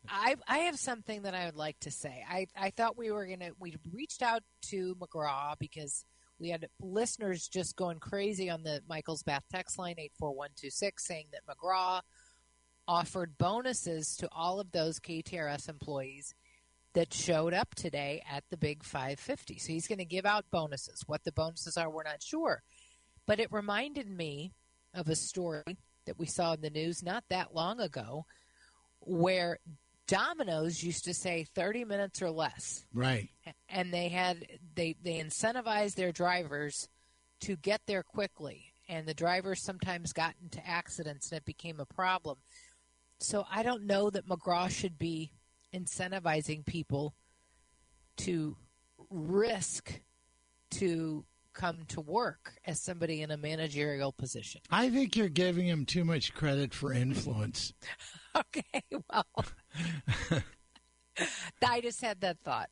I 0.08 0.36
I 0.46 0.58
have 0.58 0.78
something 0.78 1.22
that 1.22 1.34
I 1.34 1.46
would 1.46 1.56
like 1.56 1.80
to 1.80 1.90
say. 1.90 2.24
I 2.28 2.46
I 2.56 2.70
thought 2.70 2.96
we 2.96 3.10
were 3.10 3.26
gonna 3.26 3.50
we 3.58 3.74
reached 3.92 4.22
out 4.22 4.42
to 4.68 4.94
McGraw 4.96 5.58
because 5.58 6.04
we 6.40 6.48
had 6.48 6.66
listeners 6.80 7.46
just 7.46 7.76
going 7.76 8.00
crazy 8.00 8.48
on 8.48 8.62
the 8.62 8.82
Michael's 8.88 9.22
Bath 9.22 9.44
text 9.52 9.78
line 9.78 9.96
eight 9.98 10.12
four 10.18 10.34
one 10.34 10.50
two 10.56 10.70
six 10.70 11.06
saying 11.06 11.26
that 11.32 11.46
McGraw 11.46 12.00
offered 12.88 13.38
bonuses 13.38 14.16
to 14.16 14.28
all 14.32 14.58
of 14.58 14.72
those 14.72 14.98
KTRS 14.98 15.68
employees 15.68 16.34
that 16.94 17.14
showed 17.14 17.54
up 17.54 17.74
today 17.74 18.22
at 18.28 18.42
the 18.50 18.56
Big 18.56 18.82
550. 18.82 19.58
So 19.58 19.72
he's 19.72 19.86
going 19.86 19.98
to 19.98 20.04
give 20.04 20.26
out 20.26 20.44
bonuses. 20.50 21.04
What 21.06 21.22
the 21.22 21.30
bonuses 21.30 21.76
are, 21.76 21.88
we're 21.88 22.02
not 22.02 22.22
sure. 22.22 22.62
But 23.26 23.38
it 23.38 23.52
reminded 23.52 24.10
me 24.10 24.54
of 24.92 25.08
a 25.08 25.14
story 25.14 25.78
that 26.06 26.18
we 26.18 26.26
saw 26.26 26.54
in 26.54 26.62
the 26.62 26.70
news 26.70 27.02
not 27.02 27.22
that 27.28 27.54
long 27.54 27.78
ago 27.78 28.26
where 29.00 29.58
Domino's 30.10 30.82
used 30.82 31.04
to 31.04 31.14
say 31.14 31.46
30 31.54 31.84
minutes 31.84 32.20
or 32.20 32.30
less. 32.30 32.84
Right. 32.92 33.30
and 33.68 33.94
they 33.94 34.08
had 34.08 34.44
they 34.74 34.96
they 35.02 35.20
incentivized 35.20 35.94
their 35.94 36.12
drivers 36.12 36.88
to 37.42 37.56
get 37.56 37.80
there 37.86 38.02
quickly. 38.02 38.72
And 38.88 39.06
the 39.06 39.14
drivers 39.14 39.62
sometimes 39.62 40.12
got 40.12 40.34
into 40.42 40.66
accidents 40.66 41.30
and 41.30 41.38
it 41.38 41.44
became 41.44 41.78
a 41.78 41.86
problem. 41.86 42.38
So 43.20 43.44
i 43.52 43.62
don't 43.62 43.84
know 43.84 44.10
that 44.10 44.26
mcgraw 44.28 44.70
should 44.70 44.98
be 44.98 45.30
incentivizing 45.72 46.66
people 46.66 47.14
to 48.16 48.56
risk 49.10 50.00
to 50.70 51.24
come 51.60 51.78
to 51.88 52.00
work 52.00 52.52
as 52.64 52.80
somebody 52.80 53.22
in 53.22 53.30
a 53.30 53.36
managerial 53.36 54.12
position 54.12 54.60
I 54.70 54.90
think 54.90 55.16
you're 55.16 55.28
giving 55.28 55.66
him 55.66 55.84
too 55.84 56.04
much 56.04 56.32
credit 56.34 56.72
for 56.74 56.92
influence. 56.92 57.72
okay 58.36 58.82
well 59.10 59.26
i 61.66 61.80
just 61.80 62.00
had 62.00 62.20
that 62.22 62.38
thought 62.44 62.70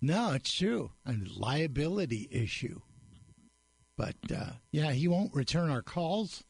No, 0.00 0.32
it's 0.32 0.52
true. 0.52 0.90
A 1.06 1.14
liability 1.36 2.28
issue. 2.30 2.80
But 3.96 4.16
uh, 4.30 4.50
yeah, 4.70 4.92
he 4.92 5.08
won't 5.08 5.34
return 5.34 5.70
our 5.70 5.80
calls. 5.82 6.44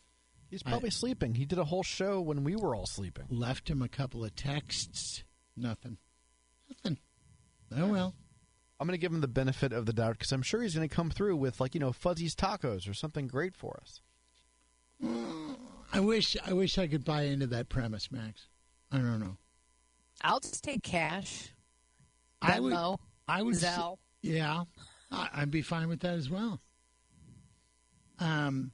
He's 0.51 0.65
probably 0.65 0.91
sleeping. 0.91 1.35
He 1.37 1.45
did 1.45 1.59
a 1.59 1.65
whole 1.65 1.85
show 1.85 2.21
when 2.21 2.43
we 2.45 2.57
were 2.57 2.75
all 2.75 2.87
sleeping. 2.87 3.27
Left 3.31 3.71
him 3.71 3.83
a 3.83 3.89
couple 3.89 4.25
of 4.25 4.35
texts. 4.35 5.23
Nothing. 5.57 5.99
Nothing. 6.69 6.99
Oh 7.77 7.87
well. 7.89 8.15
I'm 8.79 8.87
going 8.87 8.95
to 8.99 9.01
give 9.01 9.13
him 9.13 9.21
the 9.23 9.29
benefit 9.29 9.73
of 9.73 9.87
the 9.87 9.93
doubt 9.93 10.13
because 10.19 10.33
I'm 10.33 10.43
sure 10.43 10.61
he's 10.63 10.75
going 10.75 10.89
to 10.89 10.95
come 10.95 11.11
through 11.11 11.37
with 11.37 11.61
like 11.61 11.75
you 11.75 11.81
know 11.81 11.93
Fuzzy's 11.93 12.35
tacos 12.35 12.89
or 12.89 12.95
something 12.95 13.27
great 13.27 13.55
for 13.57 13.81
us. 13.83 14.01
I 15.93 16.01
wish 16.01 16.37
I 16.47 16.53
wish 16.53 16.79
I 16.79 16.87
could 16.87 17.05
buy 17.05 17.23
into 17.23 17.47
that 17.49 17.69
premise, 17.69 18.11
Max. 18.11 18.49
I 18.93 18.99
don't 18.99 19.21
know. 19.21 19.37
i'll 20.23 20.41
just 20.41 20.63
take 20.65 20.83
cash 20.83 21.49
I 22.43 22.61
would. 22.61 22.73
Venmo, 22.73 22.99
I 23.29 23.43
would. 23.43 23.55
s- 23.57 23.65
Zelle. 23.65 23.97
Yeah, 24.23 24.65
I, 25.11 25.29
I'd 25.35 25.51
be 25.51 25.63
fine 25.63 25.89
with 25.89 26.01
that 26.01 26.15
as 26.15 26.29
well. 26.31 26.61
Um, 28.19 28.73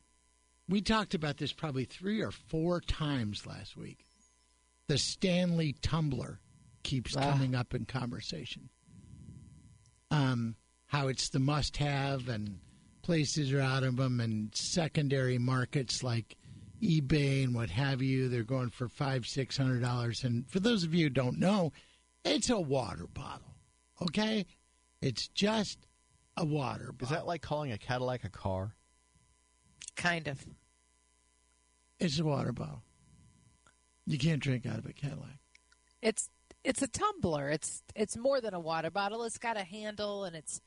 we 0.69 0.81
talked 0.81 1.15
about 1.15 1.37
this 1.39 1.53
probably 1.53 1.85
three 1.85 2.23
or 2.23 2.31
four 2.31 2.81
times 2.81 3.47
last 3.47 3.77
week. 3.77 4.05
The 4.89 4.99
Stanley 4.99 5.75
tumbler 5.83 6.41
keeps 6.83 7.17
Ah. 7.17 7.33
coming 7.33 7.55
up 7.55 7.75
in 7.75 7.85
conversation. 7.85 8.69
Um, 10.13 10.57
how 10.87 11.09
it's 11.09 11.31
the 11.31 11.39
must-have, 11.39 12.29
and 12.29 12.59
places 13.03 13.53
are 13.53 13.61
out 13.61 13.83
of 13.83 13.97
them, 13.97 14.21
and 14.21 14.55
secondary 14.55 15.39
markets 15.39 16.03
like 16.03 16.37
eBay 16.83 17.45
and 17.45 17.55
what 17.55 17.71
have 17.71 18.03
you, 18.03 18.29
they're 18.29 18.43
going 18.43 18.69
for 18.69 18.89
five, 18.89 19.27
six 19.27 19.57
hundred 19.57 19.81
dollars. 19.81 20.23
And 20.25 20.49
for 20.51 20.61
those 20.61 20.85
of 20.85 20.95
you 20.95 21.05
who 21.05 21.11
don't 21.11 21.39
know, 21.39 21.73
it's 22.25 22.51
a 22.51 22.61
water 22.61 23.07
bottle. 23.15 23.57
Okay, 24.03 24.47
it's 25.01 25.29
just 25.29 25.79
a 26.37 26.45
water 26.45 26.95
Is 27.01 27.09
that 27.11 27.27
like 27.27 27.43
calling 27.43 27.73
a 27.73 27.79
Cadillac 27.79 28.25
a 28.25 28.29
car? 28.29 28.75
kind 29.97 30.27
of 30.27 30.45
It's 32.01 32.19
a 32.19 32.25
water 32.25 32.53
bottle. 32.53 32.83
You 34.07 34.19
can't 34.19 34.41
drink 34.43 34.67
out 34.67 34.79
of 34.79 34.87
a 34.87 34.93
Cadillac. 34.93 35.39
It's 36.01 36.29
it's 36.65 36.83
a 36.83 36.89
tumbler. 36.89 37.49
It's 37.49 37.83
it's 37.95 38.17
more 38.17 38.41
than 38.41 38.55
a 38.55 38.61
water 38.61 38.91
bottle. 38.91 39.25
It's 39.25 39.39
got 39.39 39.57
a 39.57 39.65
handle 39.65 40.25
and 40.25 40.37
it's 40.37 40.61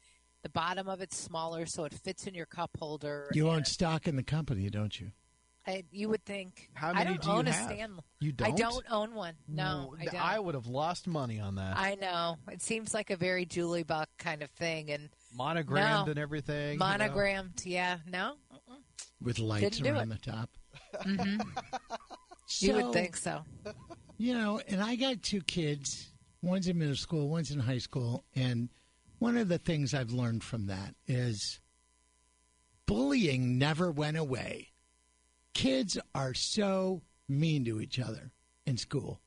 the 0.44 0.50
bottom 0.50 0.88
of 0.88 1.02
it's 1.02 1.18
smaller 1.18 1.66
so 1.66 1.86
it 1.86 1.94
fits 1.94 2.28
in 2.28 2.36
your 2.36 2.46
cup 2.46 2.72
holder. 2.80 3.30
You 3.34 3.50
own 3.50 3.58
and 3.58 3.68
stock 3.68 4.08
in 4.08 4.16
the 4.16 4.24
company, 4.24 4.70
don't 4.70 5.00
you? 5.00 5.12
I, 5.68 5.84
you 5.92 6.10
would 6.10 6.24
think. 6.26 6.70
How 6.76 6.90
I 6.90 6.94
many 6.94 7.06
don't 7.18 7.22
do 7.24 7.28
you 7.30 7.34
own 7.38 7.48
a 7.48 7.52
have? 7.52 7.72
Stanley. 7.72 8.04
You 8.20 8.32
don't? 8.32 8.48
I 8.48 8.52
don't 8.56 8.86
own 8.92 9.16
one. 9.16 9.34
No, 9.48 9.96
I 10.00 10.06
don't. 10.06 10.16
I 10.24 10.40
would 10.40 10.54
have 10.54 10.68
lost 10.68 11.08
money 11.08 11.40
on 11.40 11.56
that. 11.56 11.76
I 11.78 11.96
know. 11.96 12.36
It 12.52 12.62
seems 12.62 12.94
like 12.94 13.10
a 13.10 13.16
very 13.16 13.46
Julie 13.46 13.82
Buck 13.82 14.10
kind 14.20 14.44
of 14.44 14.52
thing 14.52 14.92
and 14.92 15.10
Monogrammed 15.36 16.06
No. 16.06 16.12
and 16.12 16.20
everything. 16.20 16.74
you 16.74 16.78
know? 16.80 16.86
monogrammed. 16.86 17.64
Yeah, 17.66 17.98
no. 18.08 18.34
Mm-mm. 18.54 18.78
With 19.20 19.40
lights 19.40 19.80
Didn't 19.80 19.96
around 19.96 20.10
the 20.10 20.20
top. 20.20 20.52
hmm 21.02 21.38
So, 22.46 22.66
you 22.68 22.74
would 22.76 22.94
think 22.94 23.16
so. 23.16 23.42
You 24.18 24.34
know, 24.34 24.62
and 24.68 24.82
I 24.82 24.96
got 24.96 25.22
two 25.22 25.42
kids. 25.42 26.10
One's 26.42 26.68
in 26.68 26.78
middle 26.78 26.96
school, 26.96 27.28
one's 27.28 27.52
in 27.52 27.60
high 27.60 27.80
school. 27.80 28.24
And 28.36 28.70
one 29.20 29.38
of 29.38 29.48
the 29.48 29.58
things 29.58 29.94
I've 29.94 30.12
learned 30.12 30.44
from 30.44 30.68
that 30.68 30.96
is 31.08 31.60
bullying 32.86 33.58
never 33.58 33.92
went 33.92 34.18
away. 34.18 34.70
Kids 35.54 35.98
are 36.14 36.34
so 36.34 37.02
mean 37.28 37.66
to 37.66 37.82
each 37.82 38.00
other 38.00 38.32
in 38.66 38.78
school. 38.78 39.22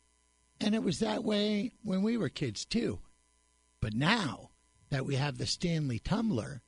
And 0.60 0.74
it 0.74 0.82
was 0.82 1.00
that 1.00 1.24
way 1.24 1.72
when 1.82 2.02
we 2.02 2.16
were 2.16 2.28
kids, 2.28 2.64
too. 2.64 3.00
But 3.80 3.94
now 3.94 4.50
that 4.90 5.06
we 5.06 5.16
have 5.16 5.38
the 5.38 5.46
Stanley 5.46 5.98
Tumbler, 5.98 6.62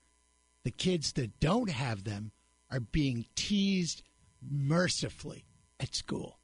the 0.63 0.71
kids 0.71 1.13
that 1.13 1.41
don't 1.41 1.71
have 1.71 2.05
them 2.05 2.33
are 2.71 2.81
being 2.81 3.27
teased 3.35 4.03
mercifully 4.43 5.45
at 5.79 5.95
school. 5.95 6.40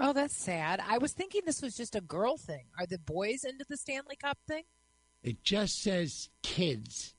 Oh, 0.00 0.12
that's 0.12 0.36
sad. 0.36 0.80
I 0.86 0.98
was 0.98 1.12
thinking 1.12 1.42
this 1.44 1.62
was 1.62 1.76
just 1.76 1.94
a 1.94 2.00
girl 2.00 2.36
thing. 2.36 2.64
Are 2.78 2.86
the 2.86 2.98
boys 2.98 3.44
into 3.44 3.64
the 3.68 3.76
Stanley 3.76 4.16
Cup 4.16 4.38
thing? 4.48 4.64
It 5.22 5.42
just 5.42 5.82
says 5.82 6.30
kids. 6.42 7.14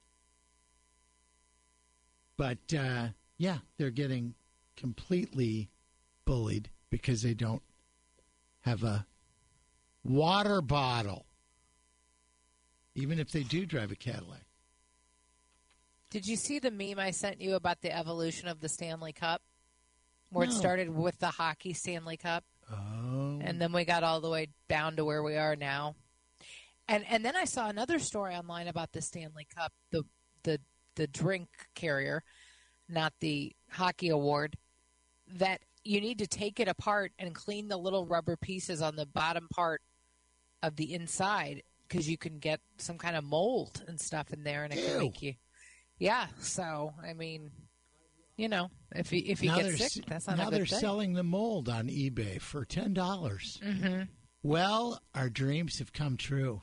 But 2.37 2.73
uh, 2.77 3.07
yeah, 3.37 3.59
they're 3.77 3.91
getting 3.91 4.35
completely 4.75 5.69
bullied 6.25 6.69
because 6.89 7.21
they 7.21 7.33
don't 7.33 7.61
have 8.61 8.83
a 8.83 9.05
water 10.03 10.61
bottle, 10.61 11.25
even 12.93 13.19
if 13.19 13.31
they 13.31 13.43
do 13.43 13.65
drive 13.65 13.91
a 13.91 13.95
Cadillac. 13.95 14.41
Did 16.09 16.27
you 16.27 16.35
see 16.35 16.59
the 16.59 16.71
meme 16.71 16.99
I 16.99 17.11
sent 17.11 17.41
you 17.41 17.55
about 17.55 17.81
the 17.81 17.95
evolution 17.95 18.47
of 18.47 18.59
the 18.59 18.69
Stanley 18.69 19.13
Cup? 19.13 19.41
Where 20.29 20.47
it 20.47 20.51
started 20.51 20.89
with 20.89 21.19
the 21.19 21.29
hockey 21.29 21.71
Stanley 21.71 22.17
Cup 22.17 22.43
Oh, 22.71 23.39
and 23.41 23.61
then 23.61 23.71
we 23.71 23.85
got 23.85 24.03
all 24.03 24.21
the 24.21 24.29
way 24.29 24.47
down 24.67 24.95
to 24.95 25.05
where 25.05 25.23
we 25.23 25.35
are 25.35 25.55
now. 25.55 25.95
And 26.87 27.03
and 27.09 27.23
then 27.23 27.35
I 27.35 27.45
saw 27.45 27.69
another 27.69 27.99
story 27.99 28.35
online 28.35 28.67
about 28.67 28.91
the 28.91 29.01
Stanley 29.01 29.47
Cup, 29.55 29.71
the 29.91 30.03
the 30.43 30.59
the 30.95 31.07
drink 31.07 31.49
carrier, 31.73 32.23
not 32.89 33.13
the 33.19 33.55
hockey 33.69 34.09
award, 34.09 34.57
that 35.27 35.61
you 35.83 36.01
need 36.01 36.19
to 36.19 36.27
take 36.27 36.59
it 36.59 36.67
apart 36.67 37.11
and 37.19 37.33
clean 37.35 37.67
the 37.67 37.77
little 37.77 38.05
rubber 38.05 38.35
pieces 38.35 38.81
on 38.81 38.95
the 38.95 39.05
bottom 39.05 39.47
part 39.53 39.81
of 40.63 40.75
the 40.75 40.93
inside 40.93 41.61
because 41.87 42.09
you 42.09 42.17
can 42.17 42.39
get 42.39 42.59
some 42.77 42.97
kind 42.97 43.15
of 43.15 43.23
mold 43.23 43.83
and 43.87 43.99
stuff 43.99 44.33
in 44.33 44.43
there 44.43 44.63
and 44.63 44.73
it 44.73 44.79
Ew. 44.79 44.85
can 44.85 44.99
make 44.99 45.21
you 45.21 45.33
yeah 45.99 46.25
so 46.39 46.91
i 47.07 47.13
mean 47.13 47.51
you 48.37 48.49
know 48.49 48.69
if 48.95 49.11
you 49.11 49.21
if 49.25 49.41
you 49.41 49.49
now 49.49 49.57
get 49.57 49.63
they're, 49.63 49.77
sick 49.77 50.05
that's 50.07 50.27
not 50.27 50.37
now 50.37 50.47
a 50.47 50.51
they're 50.51 50.65
thing 50.65 50.79
selling 50.79 51.13
the 51.13 51.23
mold 51.23 51.69
on 51.69 51.87
eBay 51.87 52.39
for 52.41 52.65
ten 52.65 52.93
dollars. 52.93 53.59
hmm 53.63 54.03
Well, 54.43 55.01
our 55.13 55.29
dreams 55.29 55.79
have 55.79 55.93
come 55.93 56.17
true. 56.17 56.61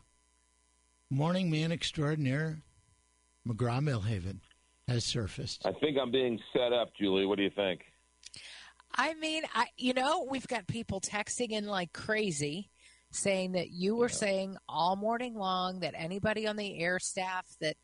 Morning 1.10 1.50
man 1.50 1.72
extraordinaire, 1.72 2.62
McGraw 3.46 3.80
Milhaven, 3.80 4.40
has 4.88 5.04
surfaced. 5.04 5.66
I 5.66 5.72
think 5.72 5.98
I'm 6.00 6.10
being 6.10 6.38
set 6.52 6.72
up, 6.72 6.92
Julie. 6.98 7.26
What 7.26 7.36
do 7.36 7.42
you 7.44 7.50
think? 7.50 7.80
I 8.94 9.14
mean, 9.14 9.42
I 9.54 9.66
you 9.76 9.94
know, 9.94 10.26
we've 10.30 10.46
got 10.46 10.66
people 10.66 11.00
texting 11.00 11.50
in 11.50 11.66
like 11.66 11.92
crazy 11.92 12.70
saying 13.10 13.52
that 13.52 13.70
you 13.70 13.94
were 13.94 14.08
saying 14.08 14.56
all 14.68 14.96
morning 14.96 15.34
long 15.34 15.80
that 15.80 15.94
anybody 15.96 16.46
on 16.46 16.56
the 16.56 16.78
air 16.78 16.98
staff 16.98 17.46
that 17.60 17.76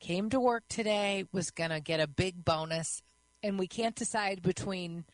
came 0.00 0.30
to 0.30 0.40
work 0.40 0.64
today 0.68 1.24
was 1.32 1.50
going 1.50 1.68
to 1.70 1.80
get 1.80 2.00
a 2.00 2.06
big 2.06 2.44
bonus 2.44 3.02
and 3.42 3.58
we 3.58 3.66
can't 3.66 3.94
decide 3.94 4.42
between 4.42 5.04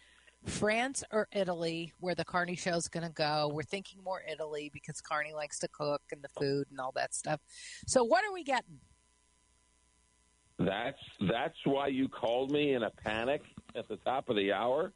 France 0.45 1.03
or 1.11 1.29
Italy 1.33 1.93
where 2.01 2.15
the 2.15 2.25
Carney 2.25 2.57
show 2.57 2.75
is 2.75 2.89
going 2.89 3.07
to 3.07 3.13
go. 3.13 3.51
We're 3.53 3.63
thinking 3.63 4.03
more 4.03 4.23
Italy 4.31 4.71
because 4.73 5.01
Carney 5.01 5.33
likes 5.35 5.59
to 5.61 5.69
cook 5.69 6.03
and 6.13 6.23
the 6.23 6.29
food 6.29 6.67
and 6.71 6.81
all 6.81 6.93
that 6.93 7.15
stuff. 7.15 7.41
So 7.87 8.05
what 8.05 8.25
are 8.25 8.33
we 8.33 8.45
getting? 8.45 8.81
That's 10.59 10.99
that's 11.29 11.59
why 11.65 11.89
you 11.89 12.09
called 12.09 12.51
me 12.51 12.73
in 12.73 12.83
a 12.83 12.91
panic 12.91 13.43
at 13.75 13.89
the 13.89 13.97
top 13.97 14.31
of 14.31 14.37
the 14.37 14.53
hour. 14.53 14.93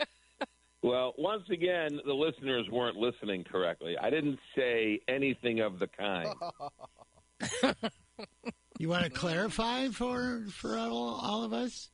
well, 0.82 1.14
once 1.18 1.44
again, 1.50 2.00
the 2.04 2.12
listeners 2.12 2.66
weren't 2.72 2.96
listening 2.96 3.44
correctly. 3.44 3.96
I 3.96 4.10
didn't 4.10 4.40
say 4.56 5.00
anything 5.06 5.60
of 5.60 5.78
the 5.78 5.86
kind. 5.86 6.34
You 8.78 8.90
want 8.90 9.04
to 9.04 9.10
clarify 9.10 9.88
for 9.88 10.44
for 10.50 10.76
all, 10.76 11.18
all 11.22 11.44
of 11.44 11.52
us? 11.52 11.88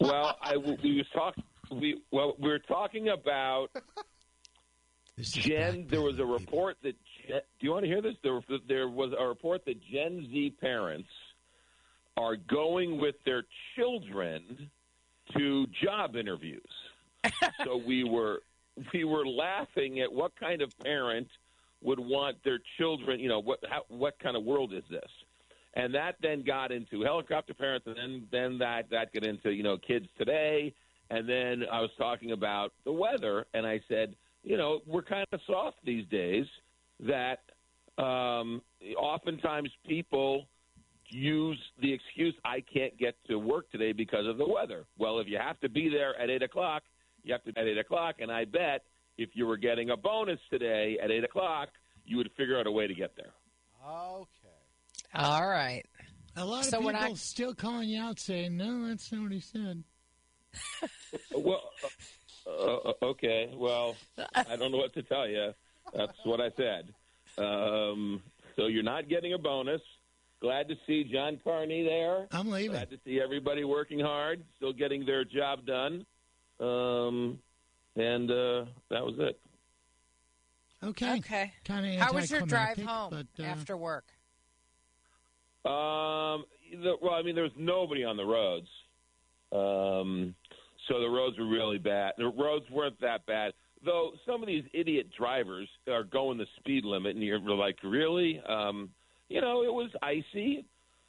Well, 0.00 0.36
I 0.40 0.56
we 0.56 0.96
was 0.96 1.06
talk 1.12 1.34
we 1.70 2.02
well 2.10 2.34
we 2.38 2.48
were 2.48 2.58
talking 2.58 3.08
about 3.08 3.68
Gen. 5.20 5.86
There 5.90 6.02
was 6.02 6.18
a 6.18 6.24
report 6.24 6.76
that 6.82 6.96
Gen, 7.26 7.40
do 7.58 7.66
you 7.66 7.72
want 7.72 7.84
to 7.84 7.88
hear 7.88 8.02
this? 8.02 8.14
There, 8.22 8.40
there 8.68 8.88
was 8.88 9.12
a 9.18 9.24
report 9.24 9.64
that 9.66 9.82
Gen 9.82 10.28
Z 10.30 10.54
parents 10.60 11.08
are 12.16 12.36
going 12.36 13.00
with 13.00 13.16
their 13.24 13.44
children 13.76 14.70
to 15.36 15.66
job 15.82 16.16
interviews. 16.16 16.62
so 17.64 17.76
we 17.76 18.04
were 18.04 18.42
we 18.92 19.04
were 19.04 19.26
laughing 19.26 20.00
at 20.00 20.12
what 20.12 20.32
kind 20.38 20.62
of 20.62 20.70
parent 20.82 21.28
would 21.82 21.98
want 21.98 22.36
their 22.44 22.58
children. 22.78 23.20
You 23.20 23.28
know 23.28 23.40
what 23.40 23.60
how, 23.68 23.82
what 23.88 24.18
kind 24.18 24.36
of 24.36 24.44
world 24.44 24.72
is 24.72 24.84
this? 24.90 25.10
And 25.76 25.94
that 25.94 26.16
then 26.22 26.42
got 26.42 26.72
into 26.72 27.02
helicopter 27.02 27.52
parents, 27.52 27.86
and 27.86 27.96
then 27.96 28.26
then 28.32 28.58
that 28.58 28.88
that 28.90 29.12
got 29.12 29.24
into 29.24 29.50
you 29.50 29.62
know 29.62 29.76
kids 29.76 30.06
today. 30.18 30.74
And 31.10 31.28
then 31.28 31.64
I 31.70 31.80
was 31.80 31.90
talking 31.98 32.32
about 32.32 32.72
the 32.84 32.92
weather, 32.92 33.46
and 33.54 33.64
I 33.64 33.80
said, 33.88 34.16
you 34.42 34.56
know, 34.56 34.80
we're 34.86 35.02
kind 35.02 35.26
of 35.32 35.40
soft 35.46 35.76
these 35.84 36.04
days. 36.08 36.46
That 37.00 37.40
um, 38.02 38.62
oftentimes 38.96 39.70
people 39.86 40.46
use 41.10 41.58
the 41.82 41.92
excuse, 41.92 42.34
"I 42.42 42.62
can't 42.62 42.96
get 42.98 43.14
to 43.28 43.38
work 43.38 43.70
today 43.70 43.92
because 43.92 44.26
of 44.26 44.38
the 44.38 44.48
weather." 44.48 44.86
Well, 44.98 45.20
if 45.20 45.28
you 45.28 45.38
have 45.38 45.60
to 45.60 45.68
be 45.68 45.90
there 45.90 46.18
at 46.18 46.30
eight 46.30 46.42
o'clock, 46.42 46.84
you 47.22 47.34
have 47.34 47.44
to 47.44 47.52
be 47.52 47.60
at 47.60 47.66
eight 47.66 47.78
o'clock. 47.78 48.16
And 48.20 48.32
I 48.32 48.46
bet 48.46 48.82
if 49.18 49.30
you 49.34 49.46
were 49.46 49.58
getting 49.58 49.90
a 49.90 49.96
bonus 49.96 50.40
today 50.50 50.96
at 51.02 51.10
eight 51.10 51.24
o'clock, 51.24 51.68
you 52.06 52.16
would 52.16 52.30
figure 52.34 52.58
out 52.58 52.66
a 52.66 52.72
way 52.72 52.86
to 52.86 52.94
get 52.94 53.14
there. 53.14 53.32
Okay. 53.86 54.45
All 55.16 55.46
right. 55.46 55.84
A 56.36 56.44
lot 56.44 56.60
of 56.64 56.70
So 56.70 56.80
we're 56.80 56.92
people 56.92 57.08
not- 57.10 57.18
still 57.18 57.54
calling 57.54 57.88
you 57.88 58.00
out 58.02 58.18
saying, 58.20 58.56
"No, 58.56 58.86
that's 58.88 59.10
not 59.10 59.22
what 59.22 59.32
he 59.32 59.40
said." 59.40 59.82
Well, 61.34 61.62
uh, 62.46 62.50
uh, 62.76 62.92
okay. 63.02 63.50
Well, 63.54 63.94
I 64.34 64.56
don't 64.56 64.70
know 64.72 64.78
what 64.78 64.94
to 64.94 65.02
tell 65.02 65.28
you. 65.28 65.52
That's 65.94 66.16
what 66.24 66.40
I 66.40 66.50
said. 66.56 66.92
Um, 67.38 68.22
so 68.56 68.66
you're 68.66 68.82
not 68.82 69.08
getting 69.08 69.32
a 69.34 69.38
bonus. 69.38 69.80
Glad 70.40 70.68
to 70.68 70.76
see 70.86 71.04
John 71.04 71.38
Carney 71.42 71.82
there. 71.84 72.26
I'm 72.32 72.50
leaving. 72.50 72.72
Glad 72.72 72.90
to 72.90 72.98
see 73.04 73.20
everybody 73.20 73.64
working 73.64 74.00
hard, 74.00 74.42
still 74.56 74.72
getting 74.72 75.04
their 75.06 75.24
job 75.24 75.64
done. 75.66 76.04
Um, 76.60 77.38
and 77.96 78.30
uh, 78.30 78.64
that 78.90 79.04
was 79.04 79.14
it. 79.18 79.38
Okay. 80.82 81.16
Okay. 81.18 81.52
Kind 81.64 81.86
of 81.86 82.00
How 82.00 82.12
was 82.12 82.30
your 82.30 82.42
drive 82.42 82.78
home 82.78 83.10
but, 83.10 83.42
uh, 83.42 83.46
after 83.46 83.76
work? 83.76 84.04
Um, 85.66 86.44
the, 86.70 86.94
well, 87.02 87.14
I 87.14 87.22
mean, 87.22 87.34
there's 87.34 87.50
nobody 87.56 88.04
on 88.04 88.16
the 88.16 88.24
roads, 88.24 88.68
um, 89.52 90.34
so 90.88 91.00
the 91.00 91.08
roads 91.08 91.38
were 91.38 91.48
really 91.48 91.78
bad. 91.78 92.12
The 92.18 92.26
roads 92.26 92.66
weren't 92.70 93.00
that 93.00 93.26
bad, 93.26 93.52
though. 93.84 94.12
Some 94.24 94.42
of 94.42 94.46
these 94.46 94.64
idiot 94.72 95.08
drivers 95.18 95.68
are 95.88 96.04
going 96.04 96.38
the 96.38 96.46
speed 96.58 96.84
limit, 96.84 97.16
and 97.16 97.24
you're 97.24 97.40
like, 97.40 97.76
really? 97.82 98.40
Um, 98.48 98.90
you 99.28 99.40
know, 99.40 99.64
it 99.64 99.72
was 99.72 99.90
icy, 100.02 100.64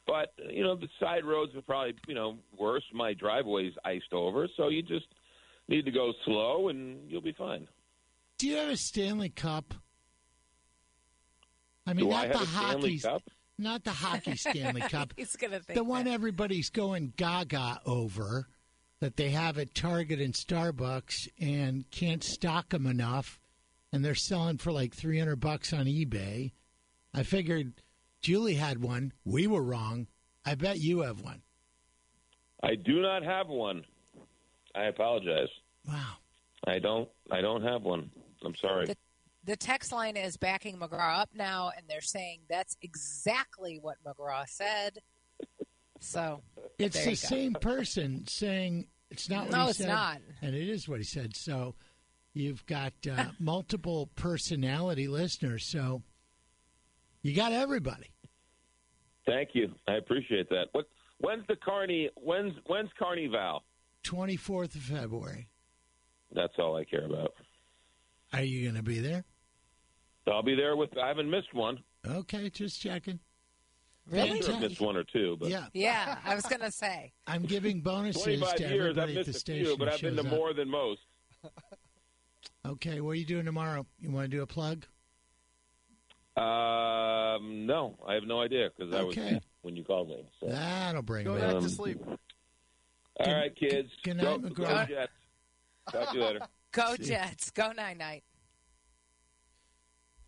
but 0.06 0.32
you 0.50 0.64
know, 0.64 0.74
the 0.74 0.88
side 0.98 1.24
roads 1.24 1.54
are 1.54 1.62
probably 1.62 1.94
you 2.08 2.14
know 2.14 2.38
worse. 2.58 2.84
My 2.92 3.14
driveway's 3.14 3.74
iced 3.84 4.12
over, 4.12 4.48
so 4.56 4.68
you 4.68 4.82
just 4.82 5.06
need 5.68 5.84
to 5.84 5.92
go 5.92 6.12
slow, 6.24 6.68
and 6.68 7.08
you'll 7.08 7.22
be 7.22 7.34
fine. 7.36 7.68
Do 8.38 8.48
you 8.48 8.56
have 8.56 8.70
a 8.70 8.76
Stanley 8.76 9.28
Cup? 9.28 9.74
I 11.86 11.92
mean, 11.92 12.06
Do 12.06 12.10
not 12.10 12.26
I 12.26 12.32
the 12.32 12.38
hockey, 12.38 12.98
Cup? 12.98 13.22
Not 13.58 13.84
the 13.84 13.90
hockey 13.90 14.36
Stanley 14.36 14.80
Cup. 14.82 15.12
He's 15.16 15.36
gonna 15.36 15.60
think 15.60 15.76
The 15.76 15.84
one 15.84 16.04
that. 16.04 16.12
everybody's 16.12 16.70
going 16.70 17.12
gaga 17.16 17.80
over. 17.86 18.48
that 19.00 19.16
they 19.16 19.30
have 19.30 19.58
at 19.58 19.74
Target 19.74 20.20
and 20.20 20.34
Starbucks 20.34 21.28
and 21.40 21.88
can't 21.90 22.24
stock 22.24 22.70
them 22.70 22.86
enough, 22.86 23.38
and 23.92 24.04
they're 24.04 24.14
selling 24.14 24.58
for 24.58 24.72
like 24.72 24.94
300 24.94 25.36
bucks 25.36 25.72
on 25.72 25.86
eBay. 25.86 26.52
I 27.14 27.22
figured 27.22 27.74
Julie 28.20 28.54
had 28.54 28.82
one. 28.82 29.12
We 29.24 29.46
were 29.46 29.62
wrong. 29.62 30.08
I 30.44 30.54
bet 30.56 30.78
you 30.78 31.00
have 31.02 31.20
one. 31.20 31.42
I 32.62 32.74
do 32.74 33.00
not 33.00 33.22
have 33.22 33.48
one. 33.48 33.84
I 34.74 34.84
apologize. 34.86 35.48
Wow. 35.86 36.14
I 36.66 36.78
don't. 36.80 37.08
I 37.30 37.40
don't 37.40 37.62
have 37.62 37.82
one. 37.82 38.10
I'm 38.44 38.54
sorry. 38.56 38.86
The, 38.86 38.96
the 39.48 39.56
text 39.56 39.92
line 39.92 40.16
is 40.16 40.36
backing 40.36 40.78
McGraw 40.78 41.20
up 41.20 41.30
now, 41.34 41.72
and 41.76 41.86
they're 41.88 42.00
saying 42.02 42.40
that's 42.50 42.76
exactly 42.82 43.78
what 43.80 43.96
McGraw 44.06 44.46
said. 44.46 44.98
So 46.00 46.42
It's 46.78 47.02
the 47.02 47.10
go. 47.10 47.14
same 47.14 47.54
person 47.54 48.26
saying 48.28 48.88
it's 49.10 49.28
not 49.30 49.44
what 49.46 49.52
No, 49.52 49.64
he 49.64 49.70
it's 49.70 49.78
said, 49.78 49.88
not. 49.88 50.18
and 50.42 50.54
it 50.54 50.68
is 50.68 50.86
what 50.88 50.98
he 50.98 51.04
said. 51.04 51.34
So 51.34 51.74
you've 52.34 52.64
got 52.66 52.92
uh, 53.10 53.24
multiple 53.40 54.10
personality 54.14 55.08
listeners. 55.08 55.64
So 55.64 56.02
you 57.22 57.34
got 57.34 57.52
everybody. 57.52 58.10
Thank 59.26 59.50
you. 59.54 59.74
I 59.88 59.94
appreciate 59.94 60.48
that. 60.50 60.66
What? 60.72 60.86
When's 61.20 61.46
the 61.48 61.56
carney? 61.56 62.10
When's 62.16 62.52
when's 62.66 62.90
Carnival? 62.98 63.64
24th 64.04 64.74
of 64.76 64.82
February. 64.82 65.48
That's 66.32 66.52
all 66.58 66.76
I 66.76 66.84
care 66.84 67.04
about. 67.06 67.34
Are 68.32 68.42
you 68.42 68.62
going 68.62 68.76
to 68.76 68.82
be 68.82 69.00
there? 69.00 69.24
I'll 70.32 70.42
be 70.42 70.54
there 70.54 70.76
with. 70.76 70.96
I 70.98 71.08
haven't 71.08 71.30
missed 71.30 71.52
one. 71.54 71.78
Okay, 72.06 72.50
just 72.50 72.80
checking. 72.80 73.18
Really? 74.10 74.30
I'm 74.30 74.42
sure 74.42 74.54
I've 74.54 74.60
missed 74.62 74.80
one 74.80 74.96
or 74.96 75.04
two, 75.04 75.36
but 75.38 75.50
Yeah, 75.50 75.66
Yeah, 75.74 76.16
I 76.24 76.34
was 76.34 76.44
going 76.46 76.62
to 76.62 76.70
say. 76.70 77.12
I'm 77.26 77.42
giving 77.42 77.82
bonuses 77.82 78.22
25 78.22 78.54
to 78.56 78.68
years 78.68 78.96
I've 78.96 79.02
at 79.04 79.08
the 79.08 79.14
missed 79.16 79.28
a 79.28 79.32
station. 79.34 79.66
few, 79.66 79.76
but 79.76 79.88
I've 79.92 80.00
been 80.00 80.14
to 80.16 80.22
up. 80.22 80.26
more 80.28 80.54
than 80.54 80.70
most. 80.70 81.00
Okay, 82.66 83.00
what 83.02 83.10
are 83.10 83.14
you 83.16 83.26
doing 83.26 83.44
tomorrow? 83.44 83.84
You 84.00 84.10
want 84.10 84.30
to 84.30 84.34
do 84.36 84.42
a 84.42 84.46
plug? 84.46 84.86
Um, 86.36 87.66
no, 87.66 87.98
I 88.06 88.14
have 88.14 88.24
no 88.24 88.40
idea 88.40 88.70
because 88.74 88.94
I 88.94 89.02
was 89.02 89.16
Okay. 89.18 89.34
sick 89.34 89.42
when 89.62 89.76
you 89.76 89.84
called 89.84 90.08
me. 90.08 90.24
So. 90.40 90.46
That'll 90.48 91.02
bring 91.02 91.24
Go 91.26 91.34
it 91.34 91.40
back 91.40 91.46
back. 91.48 91.56
Um, 91.56 91.62
to 91.64 91.68
sleep. 91.68 91.98
All 92.06 93.32
right, 93.34 93.54
kids. 93.56 93.90
good 94.04 94.20
go, 94.20 94.36
night, 94.36 94.54
go 94.54 94.64
McGraw. 94.64 94.88
Jets. 94.88 95.12
Talk 95.92 96.10
to 96.12 96.16
you 96.16 96.24
later. 96.24 96.40
Go 96.72 96.94
See. 96.96 97.04
Jets. 97.06 97.50
Go 97.50 97.72
night 97.72 97.96
night. 97.96 98.22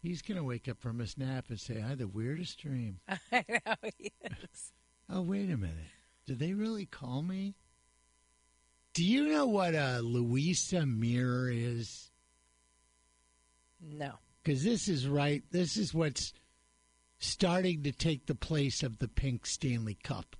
He's 0.02 0.22
going 0.22 0.38
to 0.38 0.44
wake 0.44 0.68
up 0.68 0.80
from 0.80 0.98
his 0.98 1.18
nap 1.18 1.46
and 1.48 1.60
say, 1.60 1.82
I 1.82 1.88
had 1.88 1.98
the 1.98 2.08
weirdest 2.08 2.58
dream. 2.58 3.00
I 3.32 3.44
know 3.48 3.74
he 3.98 4.12
is. 4.24 4.72
Oh, 5.08 5.20
wait 5.20 5.50
a 5.50 5.56
minute. 5.56 5.76
Did 6.26 6.38
they 6.38 6.54
really 6.54 6.86
call 6.86 7.22
me? 7.22 7.54
Do 8.94 9.04
you 9.04 9.28
know 9.28 9.46
what 9.46 9.74
a 9.74 10.00
Louisa 10.00 10.86
mirror 10.86 11.50
is? 11.50 12.10
No. 13.80 14.14
Because 14.42 14.64
this 14.64 14.88
is 14.88 15.06
right. 15.06 15.42
This 15.50 15.76
is 15.76 15.92
what's 15.92 16.32
starting 17.18 17.82
to 17.82 17.92
take 17.92 18.26
the 18.26 18.34
place 18.34 18.82
of 18.82 18.98
the 18.98 19.08
pink 19.08 19.46
Stanley 19.46 19.98
Cup. 20.02 20.36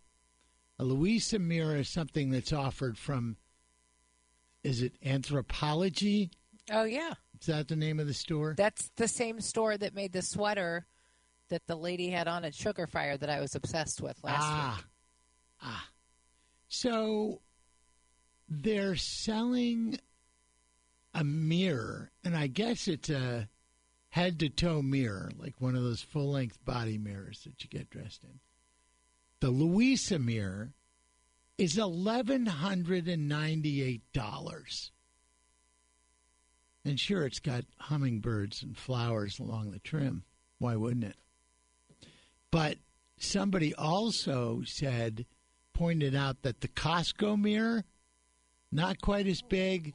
A 0.79 0.85
Louisa 0.85 1.39
mirror 1.39 1.77
is 1.77 1.89
something 1.89 2.31
that's 2.31 2.53
offered 2.53 2.97
from, 2.97 3.37
is 4.65 4.81
it 4.81 5.01
Anthropologie? 5.05 6.31
Oh 6.73 6.85
yeah, 6.85 7.15
Is 7.41 7.47
that 7.47 7.69
the 7.69 7.77
name 7.77 7.99
of 8.01 8.07
the 8.07 8.15
store? 8.15 8.55
that's 8.57 8.91
the 8.97 9.09
same 9.09 9.41
store 9.41 9.77
that 9.79 9.95
made 9.95 10.13
the 10.13 10.23
sweater 10.23 10.87
that 11.49 11.67
the 11.67 11.77
lady 11.77 12.11
had 12.11 12.29
on 12.29 12.45
at 12.45 12.55
Sugar 12.55 12.87
Fire 12.87 13.17
that 13.17 13.31
I 13.31 13.41
was 13.41 13.55
obsessed 13.55 14.01
with 14.01 14.23
last 14.23 14.43
ah, 14.43 14.75
week. 14.77 14.87
ah. 15.63 15.89
So 16.69 17.41
they're 18.49 18.97
selling 18.97 19.99
a 21.15 21.25
mirror, 21.25 22.13
and 22.25 22.37
I 22.37 22.47
guess 22.47 22.87
it's 22.87 23.11
a 23.11 23.49
head 24.11 24.39
to 24.41 24.49
toe 24.49 24.83
mirror, 24.83 25.31
like 25.37 25.55
one 25.59 25.75
of 25.75 25.83
those 25.83 26.03
full 26.03 26.31
length 26.31 26.65
body 26.65 26.99
mirrors 26.99 27.43
that 27.45 27.63
you 27.65 27.71
get 27.71 27.91
dressed 27.91 28.23
in. 28.23 28.39
The 29.41 29.51
Louisa 29.51 30.19
mirror 30.19 30.73
is 31.59 31.79
eleven 31.79 32.47
hundred 32.47 33.07
and 36.85 36.93
ninety 36.93 36.95
eight 36.95 36.99
dollars. 36.99 36.99
And 36.99 37.01
sure, 37.01 37.27
it's 37.27 37.41
got 37.41 37.65
hummingbirds 37.79 38.63
and 38.63 38.77
flowers 38.77 39.39
along 39.39 39.71
the 39.73 39.79
trim. 39.81 40.25
Why 40.59 40.77
wouldn't 40.77 41.05
it? 41.05 41.17
But 42.51 42.79
somebody 43.19 43.75
also 43.75 44.63
said, 44.65 45.27
pointed 45.75 46.15
out 46.15 46.43
that 46.43 46.61
the 46.61 46.69
Costco 46.69 47.41
mirror, 47.41 47.85
not 48.73 49.01
quite 49.01 49.27
as 49.27 49.43
big, 49.43 49.95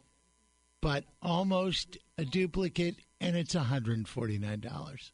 but 0.82 1.04
almost 1.22 1.98
a 2.18 2.26
duplicate, 2.26 2.96
and 3.20 3.36
it's 3.36 3.56
$149. 3.56 5.12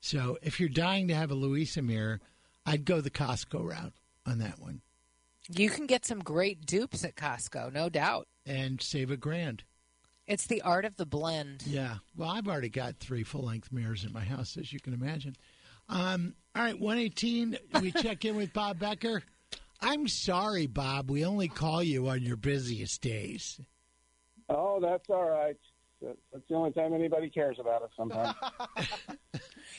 So 0.00 0.38
if 0.42 0.58
you're 0.58 0.68
dying 0.68 1.08
to 1.08 1.14
have 1.14 1.30
a 1.30 1.34
Louisa 1.34 1.82
mirror, 1.82 2.20
I'd 2.64 2.84
go 2.84 3.00
the 3.00 3.10
Costco 3.10 3.68
route 3.68 3.92
on 4.26 4.38
that 4.38 4.58
one 4.60 4.80
You 5.48 5.68
can 5.70 5.86
get 5.86 6.06
some 6.06 6.20
great 6.20 6.64
dupes 6.66 7.04
at 7.04 7.16
Costco, 7.16 7.72
no 7.72 7.88
doubt. 7.88 8.28
and 8.46 8.80
save 8.80 9.10
a 9.10 9.16
grand. 9.16 9.64
It's 10.30 10.46
the 10.46 10.62
art 10.62 10.84
of 10.84 10.96
the 10.96 11.04
blend. 11.06 11.64
Yeah. 11.66 11.96
Well, 12.16 12.30
I've 12.30 12.46
already 12.46 12.68
got 12.68 12.96
three 12.98 13.24
full 13.24 13.42
length 13.42 13.72
mirrors 13.72 14.04
in 14.04 14.12
my 14.12 14.24
house, 14.24 14.56
as 14.56 14.72
you 14.72 14.78
can 14.78 14.94
imagine. 14.94 15.34
Um, 15.88 16.34
all 16.54 16.62
right, 16.62 16.78
118, 16.78 17.58
we 17.82 17.90
check 18.02 18.24
in 18.24 18.36
with 18.36 18.52
Bob 18.52 18.78
Becker. 18.78 19.24
I'm 19.80 20.06
sorry, 20.06 20.68
Bob. 20.68 21.10
We 21.10 21.24
only 21.24 21.48
call 21.48 21.82
you 21.82 22.08
on 22.08 22.22
your 22.22 22.36
busiest 22.36 23.02
days. 23.02 23.60
Oh, 24.48 24.78
that's 24.80 25.10
all 25.10 25.28
right. 25.28 25.56
That's 26.00 26.44
the 26.48 26.54
only 26.54 26.72
time 26.72 26.94
anybody 26.94 27.28
cares 27.28 27.58
about 27.58 27.82
us 27.82 27.90
sometimes. 27.96 28.34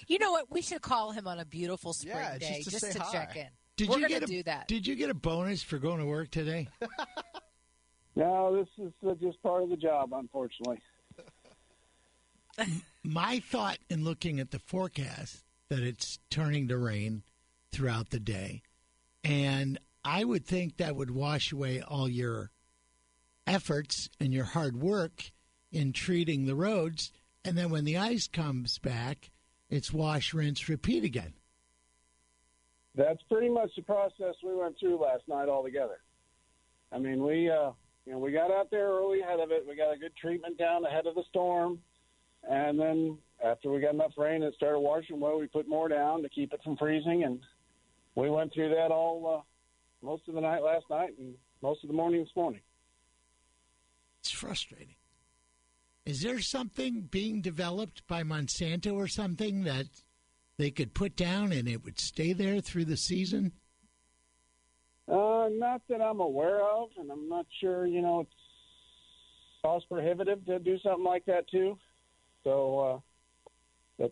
You 0.08 0.20
know 0.20 0.32
what? 0.32 0.47
We 0.49 0.62
should 0.62 0.82
call 0.82 1.12
him 1.12 1.28
on 1.28 1.39
a 1.39 1.45
beautiful 1.45 1.93
spring 1.93 2.18
Yeah, 2.18 2.38
just 2.38 2.52
day 2.52 2.64
to 2.64 2.70
just 2.70 2.91
to 2.91 2.99
check 3.12 3.36
in. 3.36 3.47
Did 3.78 3.89
We're 3.89 3.95
you 3.95 4.02
gonna 4.02 4.20
get 4.20 4.24
a, 4.24 4.26
do 4.26 4.43
that. 4.43 4.68
Did 4.68 4.86
you 4.86 4.95
get 4.95 5.10
a 5.10 5.14
bonus 5.14 5.64
for 5.64 5.78
going 5.78 5.99
to 5.99 6.06
work 6.06 6.32
today? 6.32 6.68
no, 8.16 8.55
this 8.55 8.68
is 8.86 8.91
uh, 9.07 9.14
just 9.16 9.41
part 9.41 9.64
of 9.64 9.70
the 9.70 9.78
job, 9.78 10.12
unfortunately. 10.14 10.80
My 13.03 13.39
thought 13.39 13.78
in 13.89 14.03
looking 14.03 14.39
at 14.39 14.51
the 14.51 14.59
forecast 14.59 15.43
that 15.70 15.80
it's 15.80 16.20
turning 16.30 16.68
to 16.68 16.78
rain 16.78 17.24
throughout 17.72 18.09
the 18.09 18.20
day, 18.20 18.62
and 19.24 19.80
I 20.03 20.24
would 20.24 20.45
think 20.45 20.78
that 20.78 20.95
would 20.95 21.12
wash 21.12 21.51
away 21.51 21.82
all 21.82 22.09
your 22.09 22.51
efforts 23.47 24.09
and 24.20 24.34
your 24.34 24.45
hard 24.45 24.82
work 24.82 25.32
in 25.72 25.93
treating 25.93 26.45
the 26.45 26.55
roads, 26.55 27.12
and 27.45 27.57
then 27.57 27.70
when 27.70 27.86
the 27.86 27.97
ice 27.97 28.28
comes 28.28 28.78
back, 28.80 29.32
it's 29.70 29.93
wash, 29.93 30.34
rinse, 30.34 30.68
repeat 30.68 31.03
again. 31.03 31.34
That's 32.93 33.22
pretty 33.32 33.47
much 33.47 33.72
the 33.76 33.84
process 33.84 34.36
we 34.43 34.53
went 34.53 34.78
through 34.78 35.01
last 35.01 35.24
night 35.28 35.47
altogether. 35.47 36.01
I 36.91 36.99
mean, 36.99 37.24
we 37.24 37.49
uh, 37.49 37.72
you 38.06 38.14
know 38.14 38.20
we 38.20 38.32
got 38.32 38.52
out 38.52 38.70
there 38.72 38.88
early 38.88 39.22
ahead 39.22 39.39
of 39.39 39.52
it. 39.52 39.66
We 39.68 39.76
got 39.76 39.93
a 39.93 39.97
good 39.97 40.16
treatment 40.16 40.58
down 40.58 40.86
ahead 40.86 41.08
of 41.08 41.16
the 41.16 41.24
storm, 41.30 41.80
and 42.49 42.80
then 42.80 43.18
after 43.43 43.72
we 43.72 43.82
got 43.82 43.93
enough 43.93 44.14
rain, 44.18 44.43
it 44.43 44.54
started 44.56 44.80
washing. 44.80 45.20
Well, 45.20 45.39
we 45.39 45.47
put 45.47 45.68
more 45.68 45.88
down 45.88 46.22
to 46.24 46.30
keep 46.30 46.54
it 46.54 46.62
from 46.64 46.78
freezing, 46.78 47.24
and 47.24 47.39
we 48.16 48.30
went 48.30 48.54
through 48.54 48.70
that 48.70 48.91
all 48.91 49.39
uh, 49.39 50.06
most 50.06 50.28
of 50.28 50.36
the 50.36 50.41
night 50.41 50.64
last 50.64 50.86
night 50.89 51.12
and 51.18 51.34
most 51.62 51.84
of 51.84 51.88
the 51.88 51.95
morning 51.95 52.22
this 52.22 52.36
morning. 52.36 52.62
It's 54.22 54.32
frustrating. 54.32 54.95
Is 56.06 56.22
there 56.22 56.39
something 56.39 57.08
being 57.12 57.41
developed 57.41 58.08
by 58.08 58.24
Monsanto 58.24 58.95
or 58.95 59.08
something 59.08 59.64
that 59.64 59.86
they 60.58 60.72
could 60.72 60.93
put 60.93 61.16
down 61.16 61.52
and 61.52 61.68
it 61.68 61.84
would 61.84 61.99
stay 61.99 62.34
there 62.34 62.60
through 62.60 62.86
the 62.86 62.97
season? 62.97 63.54
Uh, 65.08 65.49
not 65.52 65.82
that 65.89 66.02
I'm 66.02 66.20
aware 66.20 66.62
of, 66.62 66.89
and 66.97 67.12
I'm 67.12 67.28
not 67.28 67.45
sure. 67.60 67.86
You 67.86 68.02
know, 68.02 68.22
it's 68.22 68.32
cost 69.62 69.86
prohibitive 69.89 70.45
to 70.45 70.60
do 70.60 70.78
something 70.80 71.04
like 71.04 71.26
that 71.26 71.49
too. 71.49 71.78
So, 72.43 72.80
uh, 72.80 72.99
the 73.97 74.12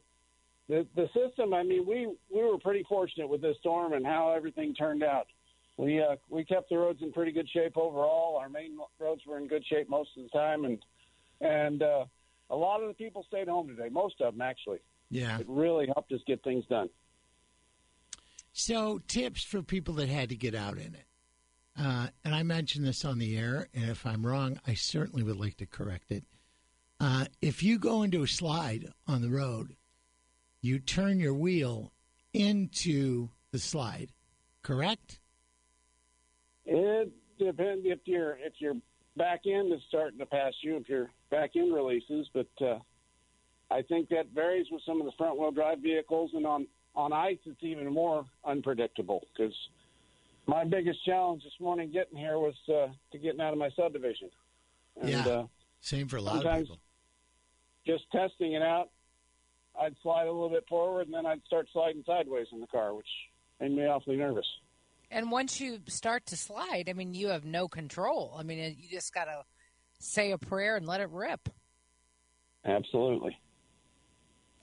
the 0.68 0.88
the 0.96 1.08
system. 1.14 1.54
I 1.54 1.64
mean, 1.64 1.86
we 1.86 2.08
we 2.34 2.44
were 2.44 2.58
pretty 2.58 2.84
fortunate 2.88 3.28
with 3.30 3.42
this 3.42 3.58
storm 3.60 3.94
and 3.94 4.06
how 4.06 4.34
everything 4.36 4.74
turned 4.74 5.04
out. 5.04 5.28
We 5.78 6.02
uh, 6.02 6.16
we 6.30 6.44
kept 6.44 6.70
the 6.70 6.78
roads 6.78 7.02
in 7.02 7.14
pretty 7.14 7.32
good 7.32 7.50
shape 7.50 7.78
overall. 7.78 8.38
Our 8.38 8.50
main 8.50 8.78
roads 9.00 9.22
were 9.28 9.38
in 9.38 9.48
good 9.48 9.66
shape 9.66 9.90
most 9.90 10.10
of 10.18 10.24
the 10.24 10.30
time, 10.30 10.66
and 10.66 10.78
and 11.42 11.82
uh, 11.82 12.06
a 12.50 12.56
lot 12.56 12.82
of 12.82 12.88
the 12.88 12.94
people 12.94 13.24
stayed 13.28 13.48
home 13.48 13.68
today. 13.68 13.90
Most 13.90 14.22
of 14.22 14.34
them 14.34 14.42
actually. 14.42 14.80
Yeah. 15.10 15.40
It 15.40 15.46
really 15.50 15.88
helped 15.88 16.12
us 16.12 16.20
get 16.28 16.44
things 16.44 16.66
done. 16.70 16.90
So, 18.62 18.99
tips 19.07 19.41
for 19.41 19.64
people 19.64 19.93
that 19.95 20.10
had 20.10 20.28
to 20.30 20.36
get 20.36 20.53
out 20.53 20.78
in 20.78 20.93
it. 20.93 21.05
Uh, 21.80 22.07
and 22.26 22.36
I 22.36 22.43
mentioned 22.43 22.86
this 22.86 23.05
on 23.05 23.18
the 23.18 23.38
air, 23.38 23.70
and 23.74 23.89
if 23.89 24.05
I'm 24.05 24.28
wrong, 24.28 24.60
I 24.68 24.74
certainly 24.74 25.24
would 25.24 25.39
like 25.39 25.55
to 25.57 25.66
correct 25.66 26.12
it. 26.12 26.26
Uh, 26.99 27.28
if 27.41 27.64
you 27.64 27.80
go 27.80 28.03
into 28.03 28.22
a 28.22 28.28
slide 28.28 28.91
on 29.07 29.22
the 29.22 29.30
road, 29.30 29.78
you 30.62 30.78
turn 30.78 31.22
your 31.22 31.34
wheel 31.34 31.93
into 32.34 33.30
the 33.53 33.60
slide, 33.60 34.10
correct? 34.62 35.22
It 36.66 37.14
depends 37.39 37.86
if 37.86 37.99
your 38.03 38.38
if 38.39 38.53
your 38.60 38.74
back 39.16 39.43
end 39.47 39.72
is 39.72 39.80
starting 39.88 40.20
to 40.20 40.26
pass 40.26 40.53
you, 40.62 40.76
if 40.76 40.89
your 40.89 41.10
back 41.32 41.51
end 41.55 41.74
releases. 41.74 42.28
But 42.34 42.49
uh, 42.60 42.80
I 43.72 43.84
think 43.84 44.10
that 44.10 44.32
varies 44.36 44.68
with 44.70 44.82
some 44.86 44.99
of 44.99 45.05
the 45.05 45.14
front 45.18 45.39
wheel 45.39 45.51
drive 45.51 45.80
vehicles, 45.80 46.32
and 46.34 46.45
on 46.45 46.68
on 46.96 47.14
ice 47.14 47.38
it's 47.46 47.64
even 47.64 47.92
more 47.94 48.26
unpredictable 48.46 49.26
because 49.36 49.54
my 50.48 50.64
biggest 50.66 51.04
challenge 51.06 51.44
this 51.44 51.54
morning 51.60 51.92
getting 51.92 52.18
here 52.18 52.40
was 52.40 52.56
uh, 52.68 52.88
to 53.12 53.18
getting 53.18 53.40
out 53.40 53.54
of 53.54 53.60
my 53.60 53.70
subdivision. 53.76 54.30
And, 55.00 55.10
Yeah. 55.10 55.28
Uh, 55.28 55.48
Same 55.82 56.08
for 56.08 56.18
a 56.18 56.22
lot 56.22 56.46
of 56.46 56.60
people. 56.60 56.80
just 57.86 58.04
testing 58.12 58.54
it 58.54 58.62
out, 58.62 58.90
I'd 59.80 59.96
slide 60.02 60.24
a 60.28 60.32
little 60.32 60.50
bit 60.50 60.66
forward, 60.68 61.06
and 61.06 61.14
then 61.14 61.26
I'd 61.26 61.44
start 61.46 61.68
sliding 61.72 62.04
sideways 62.06 62.48
in 62.52 62.60
the 62.60 62.68
car, 62.68 62.94
which 62.94 63.08
made 63.60 63.72
me 63.72 63.86
awfully 63.86 64.18
nervous. 64.18 64.46
And 65.12 65.32
once 65.32 65.60
you 65.60 65.80
start 65.88 66.26
to 66.28 66.38
slide, 66.38 66.86
I 66.90 66.94
mean, 66.94 67.14
you 67.14 67.30
have 67.30 67.46
no 67.46 67.68
control. 67.68 68.36
I 68.38 68.44
mean, 68.44 68.76
you 68.80 68.90
just 68.90 69.14
got 69.14 69.26
to 69.26 69.44
say 70.00 70.32
a 70.32 70.38
prayer 70.38 70.78
and 70.78 70.86
let 70.86 71.02
it 71.02 71.10
rip. 71.10 71.50
Absolutely. 72.66 73.40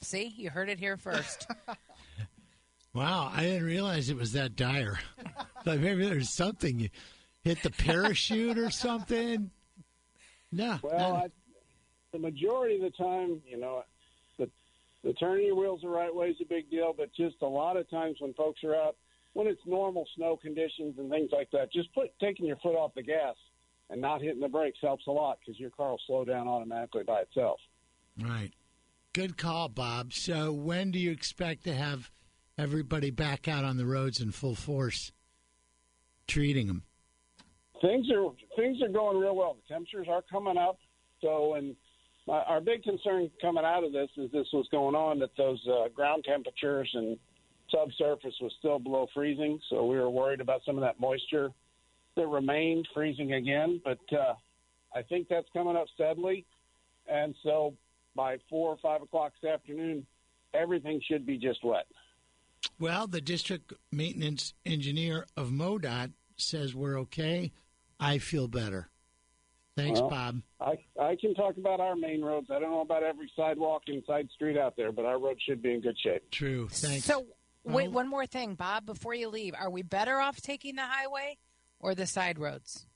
See, 0.01 0.33
you 0.37 0.51
heard 0.51 0.68
it 0.68 0.79
here 0.79 0.97
first. 0.97 1.47
Wow, 2.97 3.30
I 3.30 3.42
didn't 3.42 3.66
realize 3.66 4.09
it 4.09 4.16
was 4.16 4.32
that 4.32 4.57
dire. 4.57 4.99
like 5.66 5.80
maybe 5.80 6.09
there's 6.09 6.32
something 6.32 6.78
you 6.78 6.88
hit 7.44 7.62
the 7.62 7.70
parachute 7.70 8.57
or 8.57 8.70
something. 8.70 9.51
No, 10.51 10.78
Well. 10.82 11.16
I, 11.16 11.26
the 12.12 12.18
majority 12.18 12.76
of 12.76 12.80
the 12.80 12.97
time, 12.97 13.42
you 13.47 13.59
know, 13.61 13.82
the 14.38 14.49
the 15.05 15.12
turning 15.12 15.44
your 15.44 15.57
wheels 15.57 15.80
the 15.82 15.88
right 15.90 16.14
way 16.14 16.28
is 16.28 16.36
a 16.40 16.47
big 16.47 16.70
deal, 16.70 16.94
but 16.97 17.12
just 17.14 17.36
a 17.42 17.47
lot 17.47 17.76
of 17.76 17.90
times 17.90 18.16
when 18.18 18.32
folks 18.32 18.64
are 18.64 18.74
out, 18.74 18.97
when 19.34 19.47
it's 19.47 19.61
normal 19.66 20.09
snow 20.16 20.38
conditions 20.38 20.94
and 20.97 21.11
things 21.11 21.28
like 21.32 21.51
that, 21.51 21.70
just 21.70 21.92
put 21.92 22.18
taking 22.18 22.47
your 22.47 22.57
foot 22.57 22.76
off 22.76 22.94
the 22.94 23.03
gas 23.03 23.34
and 23.90 24.01
not 24.01 24.22
hitting 24.22 24.40
the 24.40 24.49
brakes 24.49 24.78
helps 24.80 25.07
a 25.07 25.11
lot 25.11 25.38
because 25.40 25.61
your 25.61 25.68
car 25.68 25.90
will 25.90 26.01
slow 26.07 26.24
down 26.24 26.49
automatically 26.49 27.03
by 27.03 27.20
itself. 27.20 27.61
right. 28.22 28.53
Good 29.12 29.36
call, 29.36 29.68
Bob. 29.68 30.14
So 30.14 30.51
when 30.53 30.90
do 30.90 30.99
you 30.99 31.11
expect 31.11 31.64
to 31.64 31.74
have 31.74 32.11
everybody 32.59 33.11
back 33.11 33.48
out 33.48 33.64
on 33.64 33.76
the 33.76 33.86
roads 33.86 34.20
in 34.20 34.30
full 34.32 34.54
force, 34.54 35.12
treating 36.26 36.66
them? 36.66 36.82
things 37.80 38.07
are 38.11 38.30
things 38.57 38.80
are 38.82 38.88
going 38.88 39.18
real 39.18 39.36
well. 39.36 39.54
The 39.54 39.74
temperatures 39.74 40.07
are 40.11 40.22
coming 40.30 40.57
up. 40.57 40.78
So, 41.20 41.54
and 41.54 41.74
our 42.28 42.61
big 42.61 42.82
concern 42.82 43.30
coming 43.40 43.64
out 43.64 43.84
of 43.84 43.92
this 43.92 44.11
is 44.16 44.30
this 44.32 44.46
was 44.52 44.66
going 44.70 44.94
on 44.94 45.18
that 45.20 45.30
those 45.36 45.64
uh, 45.68 45.88
ground 45.88 46.24
temperatures 46.28 46.90
and 46.94 47.18
subsurface 47.70 48.34
was 48.40 48.52
still 48.59 48.78
below 48.78 49.07
freezing. 49.14 49.59
So 49.70 49.86
we 49.86 49.96
were 49.96 50.11
worried 50.11 50.40
about 50.40 50.61
some 50.64 50.76
of 50.76 50.82
that 50.82 51.00
moisture 51.00 51.50
that 52.16 52.26
remained 52.26 52.88
freezing 52.94 53.34
again. 53.34 53.80
But 53.84 53.98
uh, 54.12 54.34
I 54.94 55.02
think 55.02 55.28
that's 55.28 55.48
coming 55.52 55.76
up 55.76 55.86
steadily, 55.94 56.44
and 57.11 57.34
so 57.42 57.74
by 58.14 58.38
four 58.48 58.70
or 58.70 58.78
five 58.82 59.02
o'clock 59.02 59.32
this 59.40 59.50
afternoon, 59.50 60.07
everything 60.54 61.00
should 61.07 61.26
be 61.26 61.36
just 61.36 61.64
wet. 61.64 61.86
Well, 62.79 63.07
the 63.07 63.21
district 63.21 63.73
maintenance 63.91 64.55
engineer 64.64 65.27
of 65.37 65.49
MoDOT 65.51 66.12
says 66.37 66.75
we're 66.75 66.99
okay. 67.01 67.53
I 67.99 68.19
feel 68.19 68.49
better. 68.49 68.91
Thanks, 69.77 70.01
Well, 70.01 70.11
Bob. 70.11 70.43
I 70.61 70.79
I 71.01 71.17
can 71.17 71.35
talk 71.35 71.57
about 71.59 71.81
our 71.81 71.97
main 71.97 72.23
roads. 72.23 72.49
I 72.51 72.59
don't 72.59 72.71
know 72.71 72.81
about 72.81 73.03
every 73.03 73.31
sidewalk 73.37 73.83
and 73.89 74.03
side 74.07 74.29
street 74.35 74.57
out 74.57 74.75
there, 74.77 74.91
but 74.93 75.05
our 75.05 75.19
road 75.19 75.39
should 75.47 75.62
be 75.62 75.73
in 75.75 75.81
good 75.83 75.99
shape. 75.99 76.31
True. 76.31 76.69
Thanks. 76.71 77.05
so, 77.05 77.27
wait, 77.64 77.91
one 77.91 78.09
more 78.09 78.27
thing, 78.27 78.55
Bob, 78.55 78.87
before 78.87 79.14
you 79.14 79.29
leave. 79.29 79.55
Are 79.59 79.69
we 79.71 79.83
better 79.83 80.19
off 80.19 80.41
taking 80.41 80.77
the 80.77 80.83
highway 80.83 81.37
or 81.79 81.95
the 81.95 82.07
side 82.07 82.39
roads? 82.39 82.87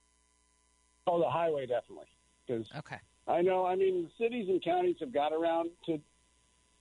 Oh, 1.06 1.18
the 1.18 1.28
highway 1.28 1.66
definitely. 1.66 2.06
Because 2.46 2.66
Okay. 2.78 2.96
I 3.28 3.42
know, 3.42 3.66
I 3.66 3.76
mean, 3.76 4.04
the 4.18 4.24
cities 4.24 4.48
and 4.48 4.62
counties 4.64 4.96
have 5.00 5.12
got 5.12 5.32
around 5.32 5.70
to 5.86 6.00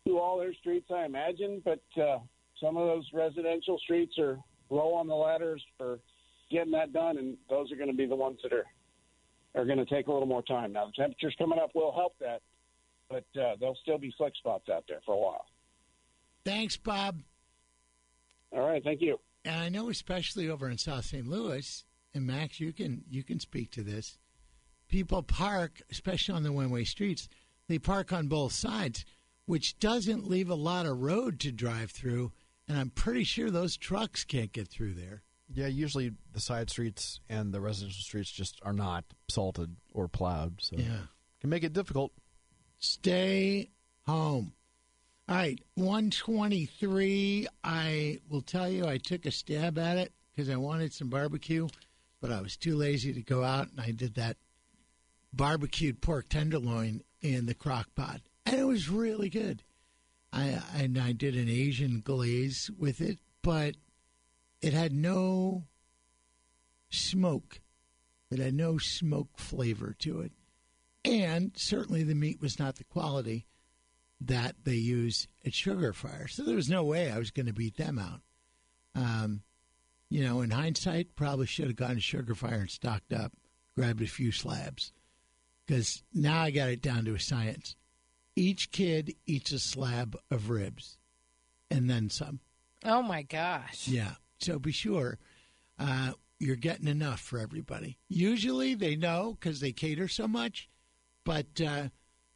do 0.06 0.18
all 0.18 0.38
their 0.40 0.54
streets, 0.54 0.90
I 0.94 1.06
imagine, 1.06 1.62
but 1.64 1.84
uh, 2.02 2.20
some 2.62 2.78
of 2.78 2.88
those 2.88 3.06
residential 3.14 3.80
streets 3.80 4.18
are 4.18 4.38
low 4.70 4.94
on 4.94 5.08
the 5.08 5.16
ladders 5.16 5.64
for 5.78 6.00
getting 6.52 6.72
that 6.72 6.94
done, 6.94 7.18
and 7.18 7.38
those 7.50 7.72
are 7.72 7.76
going 7.76 7.90
to 7.90 7.96
be 7.96 8.06
the 8.06 8.16
ones 8.16 8.40
that 8.44 8.54
are 8.54 8.66
are 9.56 9.66
going 9.66 9.80
to 9.80 9.86
take 9.86 10.08
a 10.08 10.12
little 10.12 10.28
more 10.28 10.44
time. 10.44 10.74
Now, 10.74 10.86
the 10.86 10.92
temperatures 10.92 11.36
coming 11.40 11.58
up 11.58 11.72
will 11.74 11.92
help 11.92 12.14
that, 12.20 12.42
but 13.10 13.26
uh, 13.40 13.56
there'll 13.60 13.78
still 13.82 13.98
be 13.98 14.14
slick 14.16 14.34
spots 14.36 14.70
out 14.70 14.84
there 14.88 15.00
for 15.06 15.16
a 15.16 15.18
while. 15.18 15.46
Thanks, 16.46 16.78
Bob. 16.78 17.22
All 18.52 18.68
right, 18.68 18.84
thank 18.84 19.02
you. 19.02 19.20
And 19.46 19.60
I 19.60 19.70
know, 19.70 19.90
especially 19.90 20.50
over 20.50 20.70
in 20.70 20.78
South 20.78 21.06
St. 21.06 21.28
Louis, 21.28 21.84
and 22.14 22.26
Max, 22.26 22.60
you 22.60 22.74
can 22.74 23.04
you 23.10 23.24
can 23.24 23.40
speak 23.40 23.72
to 23.72 23.84
this. 23.84 24.18
People 24.88 25.22
park, 25.22 25.82
especially 25.92 26.36
on 26.36 26.44
the 26.44 26.52
one-way 26.52 26.84
streets. 26.84 27.30
They 27.68 27.78
park 27.78 28.12
on 28.12 28.28
both 28.28 28.54
sides, 28.54 29.06
which 29.46 29.78
doesn't 29.80 30.28
leave 30.28 30.50
a 30.50 30.56
lot 30.56 30.88
of 30.88 31.00
road 31.00 31.40
to 31.42 31.52
drive 31.52 31.92
through. 31.92 32.32
And 32.70 32.78
I'm 32.78 32.92
pretty 32.92 33.24
sure 33.24 33.50
those 33.50 33.76
trucks 33.76 34.24
can't 34.24 34.54
get 34.54 34.68
through 34.68 34.94
there. 34.94 35.24
Yeah, 35.52 35.66
usually 35.68 36.12
the 36.32 36.40
side 36.40 36.70
streets 36.70 37.20
and 37.28 37.52
the 37.52 37.60
residential 37.60 38.04
streets 38.04 38.30
just 38.32 38.60
are 38.62 38.74
not 38.74 39.04
salted 39.28 39.76
or 39.92 40.08
plowed, 40.08 40.62
so 40.62 40.78
Yeah. 40.78 41.08
can 41.42 41.50
make 41.50 41.64
it 41.64 41.74
difficult. 41.74 42.14
Stay 42.78 43.72
home. 44.06 44.54
All 45.28 45.36
right, 45.36 45.60
123. 45.76 47.48
I 47.64 48.20
will 48.30 48.42
tell 48.44 48.70
you, 48.70 48.86
I 48.86 48.98
took 49.00 49.26
a 49.26 49.32
stab 49.32 49.78
at 49.80 49.98
it 49.98 50.14
because 50.32 50.50
I 50.50 50.56
wanted 50.56 50.94
some 50.94 51.10
barbecue, 51.10 51.68
but 52.22 52.32
I 52.32 52.42
was 52.42 52.56
too 52.56 52.76
lazy 52.76 53.14
to 53.14 53.22
go 53.22 53.44
out, 53.44 53.70
and 53.72 53.82
I 53.82 53.92
did 53.92 54.14
that 54.16 54.38
barbecued 55.34 56.02
pork 56.02 56.30
tenderloin 56.30 57.04
in 57.22 57.46
the 57.48 57.54
crock 57.54 57.94
pot, 57.96 58.22
and 58.46 58.56
it 58.60 58.66
was 58.66 58.90
really 58.90 59.30
good. 59.30 59.64
I 60.32 60.62
and 60.76 60.98
I 60.98 61.12
did 61.12 61.36
an 61.36 61.50
Asian 61.50 62.02
glaze 62.02 62.70
with 62.78 63.02
it, 63.02 63.20
but 63.42 63.76
it 64.62 64.74
had 64.74 64.94
no 64.94 65.64
smoke. 66.90 67.62
It 68.32 68.40
had 68.40 68.54
no 68.54 68.78
smoke 68.78 69.38
flavor 69.38 69.96
to 70.00 70.22
it. 70.22 70.32
And 71.04 71.52
certainly 71.56 72.04
the 72.04 72.16
meat 72.16 72.42
was 72.42 72.60
not 72.60 72.76
the 72.76 72.84
quality 72.84 73.48
that 74.22 74.56
they 74.66 74.76
use 74.76 75.28
at 75.46 75.54
Sugar 75.54 75.94
Fire. 75.94 76.28
So 76.28 76.44
there 76.44 76.56
was 76.56 76.70
no 76.70 76.84
way 76.84 77.10
I 77.10 77.18
was 77.18 77.32
going 77.32 77.46
to 77.46 77.54
beat 77.54 77.78
them 77.78 77.98
out. 77.98 78.22
Um, 78.96 79.42
you 80.10 80.24
know, 80.24 80.42
in 80.42 80.52
hindsight, 80.52 81.16
probably 81.16 81.46
should 81.46 81.68
have 81.68 81.76
gone 81.76 81.96
to 81.96 82.02
Sugar 82.02 82.36
Fire 82.36 82.60
and 82.60 82.70
stocked 82.70 83.14
up, 83.14 83.32
grabbed 83.76 84.02
a 84.02 84.08
few 84.08 84.32
slabs. 84.32 84.92
Because 85.66 86.04
now 86.14 86.42
I 86.42 86.52
got 86.52 86.70
it 86.70 86.82
down 86.82 87.06
to 87.06 87.14
a 87.14 87.20
science. 87.20 87.76
Each 88.40 88.72
kid 88.72 89.16
eats 89.26 89.52
a 89.52 89.60
slab 89.60 90.16
of 90.32 90.50
ribs 90.50 90.98
and 91.70 91.90
then 91.90 92.10
some. 92.10 92.40
Oh 92.86 93.02
my 93.02 93.24
gosh. 93.24 93.90
Yeah. 93.90 94.14
So 94.40 94.58
be 94.58 94.72
sure 94.72 95.20
uh, 95.78 96.14
you're 96.40 96.56
getting 96.56 96.88
enough 96.88 97.20
for 97.20 97.38
everybody. 97.38 97.98
Usually 98.08 98.76
they 98.76 98.96
know 98.96 99.36
because 99.38 99.60
they 99.60 99.74
cater 99.74 100.08
so 100.08 100.26
much, 100.26 100.70
but 101.26 101.60
uh, 101.60 101.90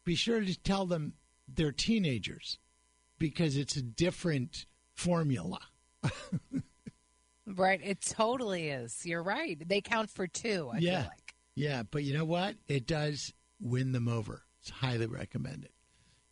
be 0.04 0.16
sure 0.16 0.42
to 0.42 0.60
tell 0.60 0.86
them 0.86 1.14
they're 1.48 1.72
teenagers 1.72 2.60
because 3.18 3.56
it's 3.56 3.78
a 3.78 3.82
different 3.82 4.66
formula. 4.94 5.60
Right. 7.46 7.80
It 7.84 8.02
totally 8.02 8.70
is. 8.70 9.06
You're 9.06 9.24
right. 9.24 9.58
They 9.66 9.80
count 9.80 10.10
for 10.10 10.28
two, 10.28 10.70
I 10.74 10.80
yeah. 10.80 11.02
feel 11.02 11.10
like. 11.10 11.36
Yeah. 11.56 11.84
But 11.90 12.04
you 12.04 12.14
know 12.14 12.26
what? 12.26 12.56
It 12.68 12.88
does 12.88 13.34
win 13.62 13.94
them 13.94 14.10
over. 14.10 14.44
It's 14.62 14.70
highly 14.70 15.08
recommended. 15.08 15.70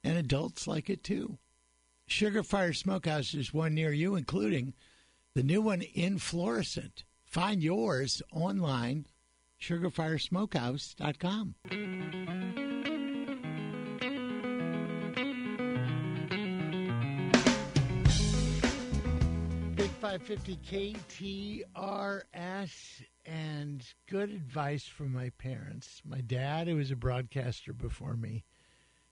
And 0.04 0.18
adults 0.18 0.68
like 0.68 0.90
it 0.90 1.04
too. 1.04 1.38
Sugar 2.08 2.44
Fire 2.44 2.74
Smokehouse 2.74 3.34
is 3.34 3.54
one 3.54 3.74
near 3.74 3.94
you, 3.94 4.16
including 4.16 4.74
the 5.34 5.44
new 5.44 5.62
one 5.62 5.82
in 5.82 6.18
Florissant. 6.18 7.06
Find 7.26 7.64
yours 7.64 8.22
online, 8.34 9.06
sugarfiresmokehouse.com. 9.62 11.56
Big 19.76 19.90
550 19.92 21.66
KTRS 21.66 23.04
and 23.26 23.86
good 24.10 24.30
advice 24.32 24.84
from 24.84 25.14
my 25.14 25.30
parents. 25.38 26.02
My 26.04 26.20
dad, 26.20 26.68
who 26.68 26.76
was 26.76 26.92
a 26.92 26.98
broadcaster 26.98 27.72
before 27.72 28.18
me, 28.18 28.44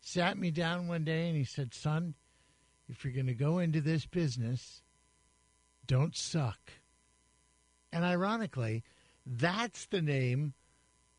sat 0.01 0.37
me 0.37 0.51
down 0.51 0.87
one 0.87 1.03
day 1.03 1.27
and 1.27 1.37
he 1.37 1.43
said, 1.43 1.73
Son, 1.73 2.15
if 2.87 3.03
you're 3.03 3.13
going 3.13 3.27
to 3.27 3.33
go 3.33 3.59
into 3.59 3.81
this 3.81 4.05
business, 4.05 4.81
don't 5.85 6.15
suck. 6.15 6.59
And 7.91 8.03
ironically, 8.03 8.83
that's 9.25 9.85
the 9.87 10.01
name 10.01 10.53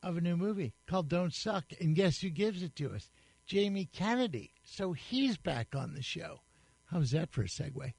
of 0.02 0.16
a 0.16 0.20
new 0.20 0.36
movie 0.36 0.72
called 0.86 1.08
Don't 1.08 1.34
Suck. 1.34 1.64
And 1.80 1.94
guess 1.94 2.18
who 2.18 2.30
gives 2.30 2.62
it 2.62 2.74
to 2.76 2.92
us? 2.94 3.10
Jamie 3.46 3.88
Kennedy. 3.92 4.52
So 4.64 4.92
he's 4.92 5.36
back 5.36 5.74
on 5.74 5.94
the 5.94 6.02
show. 6.02 6.40
How's 6.86 7.10
that 7.10 7.30
for 7.30 7.42
a 7.42 7.46
segue? 7.46 7.92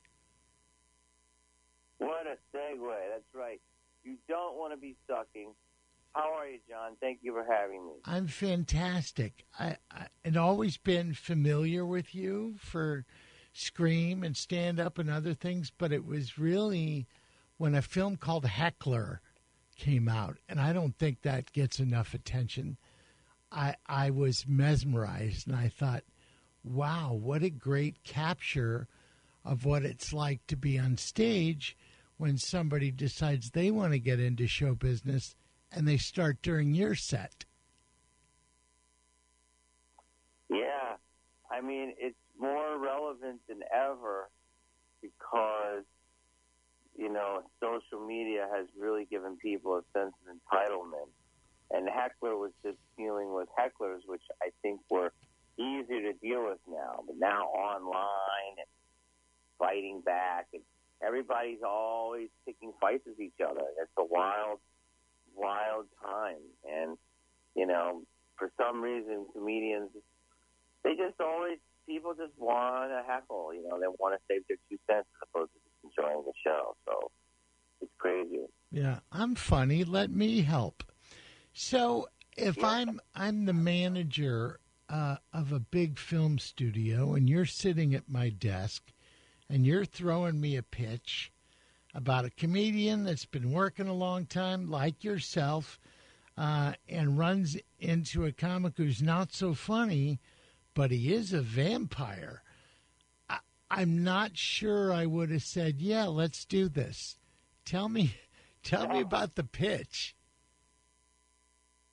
What 1.97 2.25
a 2.25 2.37
segue. 2.55 2.95
That's 3.11 3.35
right. 3.35 3.61
You 4.03 4.15
don't 4.27 4.57
want 4.57 4.73
to 4.73 4.77
be 4.77 4.95
sucking. 5.07 5.53
How 6.13 6.33
are 6.33 6.47
you, 6.47 6.59
John? 6.69 6.97
Thank 6.99 7.19
you 7.21 7.31
for 7.33 7.45
having 7.49 7.85
me. 7.85 7.93
I'm 8.05 8.27
fantastic. 8.27 9.45
I, 9.57 9.77
I 9.89 10.07
had 10.25 10.35
always 10.35 10.77
been 10.77 11.13
familiar 11.13 11.85
with 11.85 12.13
you 12.13 12.55
for 12.59 13.05
Scream 13.53 14.23
and 14.23 14.35
stand 14.35 14.79
up 14.79 14.97
and 14.97 15.09
other 15.09 15.33
things, 15.33 15.71
but 15.77 15.91
it 15.91 16.05
was 16.05 16.37
really 16.37 17.07
when 17.57 17.75
a 17.75 17.81
film 17.81 18.15
called 18.15 18.45
Heckler 18.45 19.21
came 19.75 20.07
out, 20.07 20.37
and 20.47 20.59
I 20.59 20.73
don't 20.73 20.97
think 20.97 21.21
that 21.21 21.51
gets 21.51 21.79
enough 21.79 22.13
attention. 22.13 22.77
I 23.51 23.75
I 23.87 24.09
was 24.09 24.45
mesmerized, 24.47 25.47
and 25.47 25.55
I 25.55 25.67
thought, 25.67 26.03
wow, 26.63 27.13
what 27.13 27.43
a 27.43 27.49
great 27.49 28.03
capture 28.03 28.87
of 29.43 29.65
what 29.65 29.83
it's 29.83 30.13
like 30.13 30.45
to 30.47 30.55
be 30.55 30.79
on 30.79 30.97
stage 30.97 31.75
when 32.17 32.37
somebody 32.37 32.91
decides 32.91 33.49
they 33.49 33.71
want 33.71 33.91
to 33.93 33.99
get 33.99 34.19
into 34.19 34.47
show 34.47 34.75
business 34.75 35.35
and 35.71 35.87
they 35.87 35.97
start 35.97 36.37
during 36.41 36.73
your 36.73 36.95
set. 36.95 37.45
Yeah, 40.49 40.95
I 41.49 41.61
mean 41.61 41.93
it's 41.97 42.17
more 42.39 42.77
relevant 42.77 43.39
than 43.47 43.59
ever 43.73 44.29
because 45.01 45.83
you 46.97 47.11
know 47.11 47.43
social 47.61 48.05
media 48.05 48.47
has 48.53 48.67
really 48.77 49.05
given 49.05 49.37
people 49.37 49.75
a 49.75 49.83
sense 49.97 50.13
of 50.27 50.35
entitlement, 50.35 51.09
and 51.71 51.87
Heckler 51.87 52.37
was 52.37 52.51
just 52.63 52.77
dealing 52.97 53.33
with 53.33 53.47
hecklers, 53.57 53.99
which 54.05 54.23
I 54.41 54.49
think 54.61 54.81
were 54.89 55.13
easier 55.57 56.01
to 56.11 56.13
deal 56.13 56.45
with 56.45 56.59
now, 56.67 57.03
but 57.05 57.15
now 57.17 57.43
online 57.43 58.55
and 58.57 58.67
fighting 59.57 60.01
back 60.03 60.47
and 60.53 60.61
everybody's 61.05 61.61
always 61.65 62.29
picking 62.45 62.73
fights 62.79 63.03
with 63.05 63.19
each 63.19 63.39
other. 63.43 63.61
It's 63.81 63.91
a 63.97 64.05
wild 64.05 64.59
wild 65.35 65.85
time. 66.03 66.41
And, 66.69 66.97
you 67.55 67.65
know, 67.65 68.03
for 68.37 68.51
some 68.57 68.81
reason, 68.81 69.25
comedians, 69.33 69.89
they 70.83 70.91
just 70.91 71.19
always, 71.19 71.57
people 71.87 72.13
just 72.13 72.33
want 72.37 72.91
to 72.91 73.03
heckle. 73.05 73.53
You 73.53 73.67
know, 73.67 73.79
they 73.79 73.87
want 73.99 74.15
to 74.15 74.21
save 74.27 74.41
their 74.47 74.57
two 74.69 74.77
cents 74.89 75.07
as 75.07 75.29
opposed 75.29 75.51
to 75.53 75.59
just 75.59 75.97
enjoying 75.97 76.23
the 76.25 76.33
show. 76.43 76.75
So 76.85 77.11
it's 77.81 77.91
crazy. 77.97 78.45
Yeah, 78.71 78.99
I'm 79.11 79.35
funny. 79.35 79.83
Let 79.83 80.11
me 80.11 80.41
help. 80.41 80.83
So 81.53 82.07
if 82.37 82.57
yeah. 82.57 82.67
I'm 82.67 83.01
I'm 83.13 83.45
the 83.45 83.53
manager 83.53 84.59
uh, 84.89 85.17
of 85.33 85.51
a 85.51 85.59
big 85.59 85.99
film 85.99 86.39
studio, 86.39 87.13
and 87.13 87.29
you're 87.29 87.45
sitting 87.45 87.93
at 87.93 88.09
my 88.09 88.29
desk, 88.29 88.91
and 89.49 89.65
you're 89.65 89.85
throwing 89.85 90.39
me 90.39 90.55
a 90.55 90.63
pitch, 90.63 91.31
about 91.93 92.25
a 92.25 92.31
comedian 92.31 93.03
that's 93.03 93.25
been 93.25 93.51
working 93.51 93.87
a 93.87 93.93
long 93.93 94.25
time, 94.25 94.69
like 94.69 95.03
yourself, 95.03 95.79
uh, 96.37 96.73
and 96.87 97.17
runs 97.17 97.57
into 97.79 98.25
a 98.25 98.31
comic 98.31 98.73
who's 98.77 99.01
not 99.01 99.33
so 99.33 99.53
funny, 99.53 100.19
but 100.73 100.91
he 100.91 101.13
is 101.13 101.33
a 101.33 101.41
vampire. 101.41 102.43
I, 103.29 103.39
I'm 103.69 104.03
not 104.03 104.37
sure 104.37 104.93
I 104.93 105.05
would 105.05 105.31
have 105.31 105.43
said, 105.43 105.81
"Yeah, 105.81 106.05
let's 106.05 106.45
do 106.45 106.69
this." 106.69 107.17
Tell 107.65 107.89
me, 107.89 108.15
tell 108.63 108.87
me 108.87 109.01
about 109.01 109.35
the 109.35 109.43
pitch. 109.43 110.15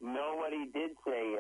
Nobody 0.01 0.67
did 0.73 0.91
say 1.05 1.35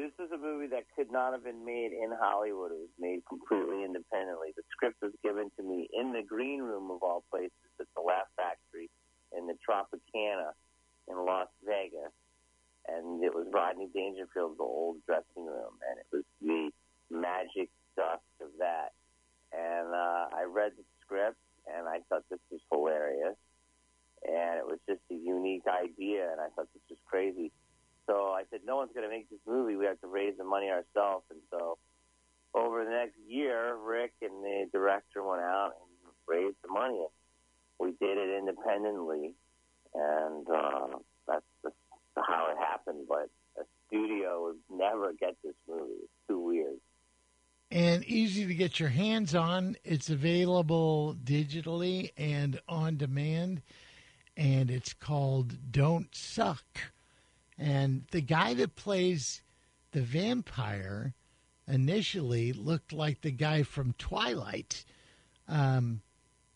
this 0.00 0.14
is 0.22 0.30
a 0.32 0.38
movie 0.38 0.68
that 0.68 0.84
could 0.94 1.10
not 1.10 1.32
have 1.32 1.44
been 1.44 1.64
made 1.64 1.92
in 1.92 2.10
Hollywood. 2.14 2.70
It 2.72 2.78
was 2.78 2.96
made 2.98 3.22
completely 3.28 3.84
independently. 3.84 4.54
The 4.54 4.62
script 4.70 5.02
was 5.02 5.12
given 5.22 5.50
to 5.56 5.62
me 5.62 5.88
in 5.92 6.12
the 6.12 6.22
green 6.22 6.62
room 6.62 6.90
of 6.90 7.02
all 7.02 7.24
places 7.30 7.52
at 7.80 7.86
the 7.96 8.02
Laugh 8.02 8.30
Factory 8.36 8.90
in 9.36 9.46
the 9.46 9.54
Tropicana 9.66 10.54
in 11.08 11.16
Las 11.24 11.48
Vegas. 11.66 12.14
And 12.86 13.22
it 13.22 13.34
was 13.34 13.46
Rodney 13.52 13.88
Dangerfield's 13.94 14.60
old 14.60 14.96
dressing 15.06 15.44
room. 15.44 15.74
And 15.88 15.98
it 15.98 16.06
was 16.12 16.24
the 16.40 16.70
magic 17.10 17.68
dust 17.96 18.22
of 18.40 18.48
that. 18.58 18.92
And 19.52 19.88
uh, 19.92 20.32
I 20.32 20.44
read 20.48 20.72
the 20.76 20.84
script 21.04 21.40
and 21.66 21.88
I 21.88 22.00
thought 22.08 22.24
this 22.30 22.40
was 22.50 22.60
hilarious. 22.70 23.36
And 24.24 24.58
it 24.58 24.66
was 24.66 24.78
just 24.88 25.02
a 25.10 25.14
unique 25.14 25.66
idea. 25.68 26.32
And 26.32 26.40
I 26.40 26.48
thought 26.54 26.68
this 26.72 26.86
was 26.88 26.98
crazy 27.08 27.52
so 28.08 28.32
I 28.32 28.42
said, 28.50 28.60
no 28.66 28.76
one's 28.76 28.90
going 28.94 29.08
to 29.08 29.14
make 29.14 29.28
this 29.28 29.38
movie. 29.46 29.76
We 29.76 29.84
have 29.84 30.00
to 30.00 30.06
raise 30.06 30.36
the 30.38 30.44
money 30.44 30.68
ourselves. 30.70 31.24
And 31.30 31.40
so 31.50 31.76
over 32.54 32.84
the 32.84 32.90
next 32.90 33.16
year, 33.28 33.76
Rick 33.76 34.14
and 34.22 34.42
the 34.42 34.66
director 34.72 35.22
went 35.22 35.42
out 35.42 35.72
and 35.76 36.12
raised 36.26 36.56
the 36.62 36.72
money. 36.72 37.04
We 37.78 37.92
did 38.00 38.18
it 38.18 38.38
independently, 38.38 39.34
and 39.94 40.48
uh, 40.48 40.98
that's 41.28 41.44
the, 41.62 41.70
how 42.16 42.48
it 42.50 42.58
happened. 42.58 43.06
But 43.08 43.30
a 43.60 43.64
studio 43.86 44.46
would 44.46 44.78
never 44.78 45.12
get 45.12 45.36
this 45.44 45.54
movie. 45.68 45.92
It's 46.02 46.28
too 46.28 46.40
weird. 46.40 46.76
And 47.70 48.02
easy 48.04 48.46
to 48.46 48.54
get 48.54 48.80
your 48.80 48.88
hands 48.88 49.34
on. 49.34 49.76
It's 49.84 50.08
available 50.08 51.14
digitally 51.22 52.10
and 52.16 52.58
on 52.66 52.96
demand, 52.96 53.62
and 54.36 54.70
it's 54.70 54.94
called 54.94 55.70
Don't 55.70 56.12
Suck. 56.14 56.64
And 57.58 58.04
the 58.12 58.20
guy 58.20 58.54
that 58.54 58.76
plays 58.76 59.42
the 59.92 60.02
vampire 60.02 61.14
initially 61.66 62.52
looked 62.52 62.92
like 62.92 63.20
the 63.20 63.32
guy 63.32 63.62
from 63.62 63.94
Twilight. 63.98 64.84
Um, 65.48 66.02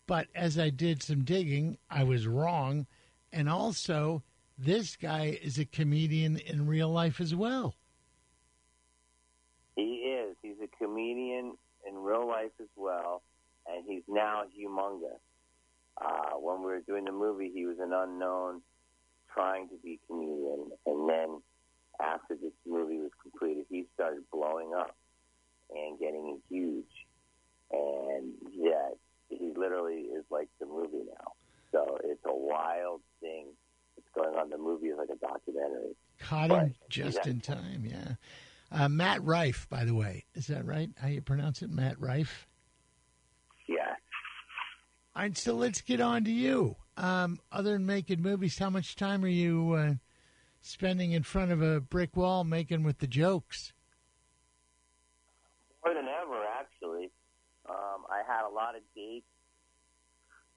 but 0.07 0.27
as 0.33 0.57
I 0.57 0.69
did 0.69 1.03
some 1.03 1.23
digging, 1.23 1.77
I 1.89 2.03
was 2.03 2.27
wrong. 2.27 2.87
And 3.31 3.49
also, 3.49 4.23
this 4.57 4.95
guy 4.95 5.37
is 5.41 5.57
a 5.57 5.65
comedian 5.65 6.37
in 6.37 6.67
real 6.67 6.89
life 6.89 7.19
as 7.19 7.35
well. 7.35 7.75
He 9.75 9.81
is. 9.81 10.35
He's 10.41 10.61
a 10.63 10.83
comedian 10.83 11.57
in 11.87 11.95
real 11.95 12.27
life 12.27 12.51
as 12.61 12.69
well. 12.75 13.23
And 13.67 13.83
he's 13.87 14.03
now 14.07 14.43
humongous. 14.57 15.19
Uh, 15.99 16.37
when 16.37 16.59
we 16.59 16.65
were 16.65 16.81
doing 16.81 17.05
the 17.05 17.11
movie, 17.11 17.51
he 17.53 17.65
was 17.65 17.77
an 17.79 17.93
unknown 17.93 18.61
trying 19.33 19.67
to 19.69 19.75
be 19.83 19.99
a 20.03 20.07
comedian, 20.07 20.71
and 20.85 21.09
then 21.09 21.41
after 22.01 22.35
this 22.35 22.53
movie 22.67 22.97
was 22.97 23.11
completed, 23.21 23.65
he 23.69 23.85
started 23.93 24.23
blowing 24.31 24.73
up 24.77 24.95
and 25.73 25.99
getting 25.99 26.39
huge. 26.49 26.85
And 27.71 28.33
yeah, 28.51 28.89
he 29.29 29.53
literally 29.55 30.01
is 30.01 30.23
like 30.29 30.49
the 30.59 30.65
movie 30.65 31.05
now. 31.07 31.31
So 31.71 31.97
it's 32.03 32.23
a 32.25 32.35
wild 32.35 33.01
thing 33.19 33.47
that's 33.95 34.07
going 34.13 34.37
on. 34.37 34.49
The 34.49 34.57
movie 34.57 34.87
is 34.87 34.97
like 34.97 35.09
a 35.09 35.15
documentary. 35.15 35.95
Caught 36.19 36.51
him 36.51 36.75
but, 36.79 36.89
just 36.89 37.25
in 37.25 37.41
time, 37.41 37.83
yeah. 37.85 38.15
Uh, 38.71 38.89
Matt 38.89 39.23
Rife, 39.23 39.67
by 39.69 39.85
the 39.85 39.93
way, 39.93 40.25
is 40.35 40.47
that 40.47 40.65
right? 40.65 40.89
How 40.99 41.07
you 41.07 41.21
pronounce 41.21 41.61
it, 41.61 41.69
Matt 41.69 41.99
Rife? 41.99 42.47
Yeah. 43.67 43.95
All 45.15 45.23
right, 45.23 45.37
so 45.37 45.53
let's 45.53 45.81
get 45.81 46.01
on 46.01 46.23
to 46.25 46.31
you 46.31 46.75
um, 46.97 47.39
other 47.51 47.73
than 47.73 47.85
making 47.85 48.21
movies, 48.21 48.57
how 48.59 48.69
much 48.69 48.95
time 48.95 49.23
are 49.23 49.27
you 49.27 49.73
uh, 49.73 49.93
spending 50.61 51.11
in 51.11 51.23
front 51.23 51.51
of 51.51 51.61
a 51.61 51.79
brick 51.79 52.15
wall 52.15 52.43
making 52.43 52.83
with 52.83 52.99
the 52.99 53.07
jokes? 53.07 53.73
More 55.83 55.93
than 55.93 56.05
ever, 56.05 56.43
actually. 56.59 57.11
Um, 57.67 58.05
I 58.09 58.21
had 58.27 58.45
a 58.45 58.53
lot 58.53 58.75
of 58.75 58.81
dates, 58.95 59.25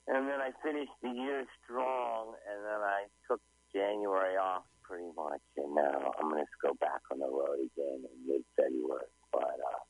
and 0.08 0.28
then 0.28 0.40
I 0.40 0.50
finished 0.62 0.92
the 1.02 1.10
year 1.10 1.44
strong, 1.64 2.34
and 2.50 2.64
then 2.64 2.80
I 2.82 3.04
took 3.28 3.40
January 3.72 4.36
off 4.36 4.64
pretty 4.82 5.10
much, 5.16 5.40
and 5.56 5.74
now 5.74 6.12
I'm 6.18 6.30
going 6.30 6.44
to 6.44 6.50
go 6.62 6.74
back 6.80 7.00
on 7.10 7.18
the 7.18 7.26
road 7.26 7.58
again 7.58 8.04
in 8.04 8.26
mid 8.26 8.42
February. 8.56 9.10
But 9.32 9.58
uh, 9.58 9.82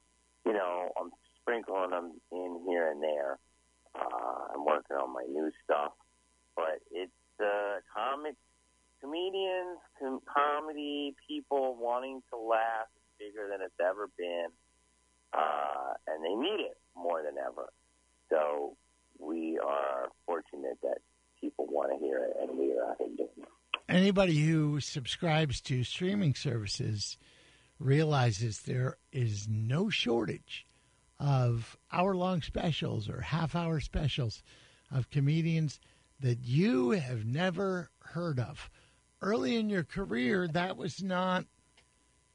you 0.46 0.52
know, 0.52 0.92
I'm 0.98 1.10
sprinkling 1.40 1.90
them 1.90 2.12
in 2.32 2.64
here 2.68 2.90
and 2.90 3.02
there. 3.02 3.38
Uh, 3.94 4.54
I'm 4.54 4.64
working 4.64 4.96
on 4.96 5.12
my 5.12 5.24
new 5.28 5.50
stuff 5.64 5.92
but 6.56 6.80
it's 6.90 7.12
uh, 7.40 7.80
comic 7.94 8.34
comedians, 9.00 9.78
com- 10.00 10.20
comedy 10.26 11.14
people 11.28 11.76
wanting 11.78 12.22
to 12.32 12.38
laugh 12.38 12.88
is 12.96 13.28
bigger 13.28 13.48
than 13.50 13.60
it's 13.60 13.78
ever 13.80 14.08
been, 14.18 14.48
uh, 15.32 15.92
and 16.06 16.24
they 16.24 16.34
need 16.34 16.60
it 16.64 16.78
more 16.96 17.22
than 17.22 17.34
ever. 17.38 17.68
So 18.30 18.76
we 19.18 19.58
are 19.64 20.08
fortunate 20.24 20.78
that 20.82 20.98
people 21.40 21.66
want 21.68 21.92
to 21.92 21.98
hear 22.04 22.18
it, 22.18 22.36
and 22.40 22.58
we 22.58 22.72
are 22.72 22.90
out 22.90 22.96
here 22.98 23.08
doing 23.16 23.28
it. 23.38 23.48
Anybody 23.88 24.44
who 24.44 24.80
subscribes 24.80 25.60
to 25.62 25.84
streaming 25.84 26.34
services 26.34 27.18
realizes 27.78 28.62
there 28.62 28.96
is 29.12 29.46
no 29.48 29.90
shortage 29.90 30.66
of 31.20 31.76
hour 31.92 32.14
long 32.14 32.42
specials 32.42 33.08
or 33.08 33.20
half 33.20 33.54
hour 33.54 33.80
specials 33.80 34.42
of 34.90 35.10
comedians 35.10 35.78
that 36.20 36.44
you 36.44 36.90
have 36.90 37.24
never 37.24 37.90
heard 38.00 38.38
of. 38.38 38.70
Early 39.20 39.56
in 39.56 39.68
your 39.68 39.84
career, 39.84 40.46
that 40.48 40.76
was 40.76 41.02
not 41.02 41.46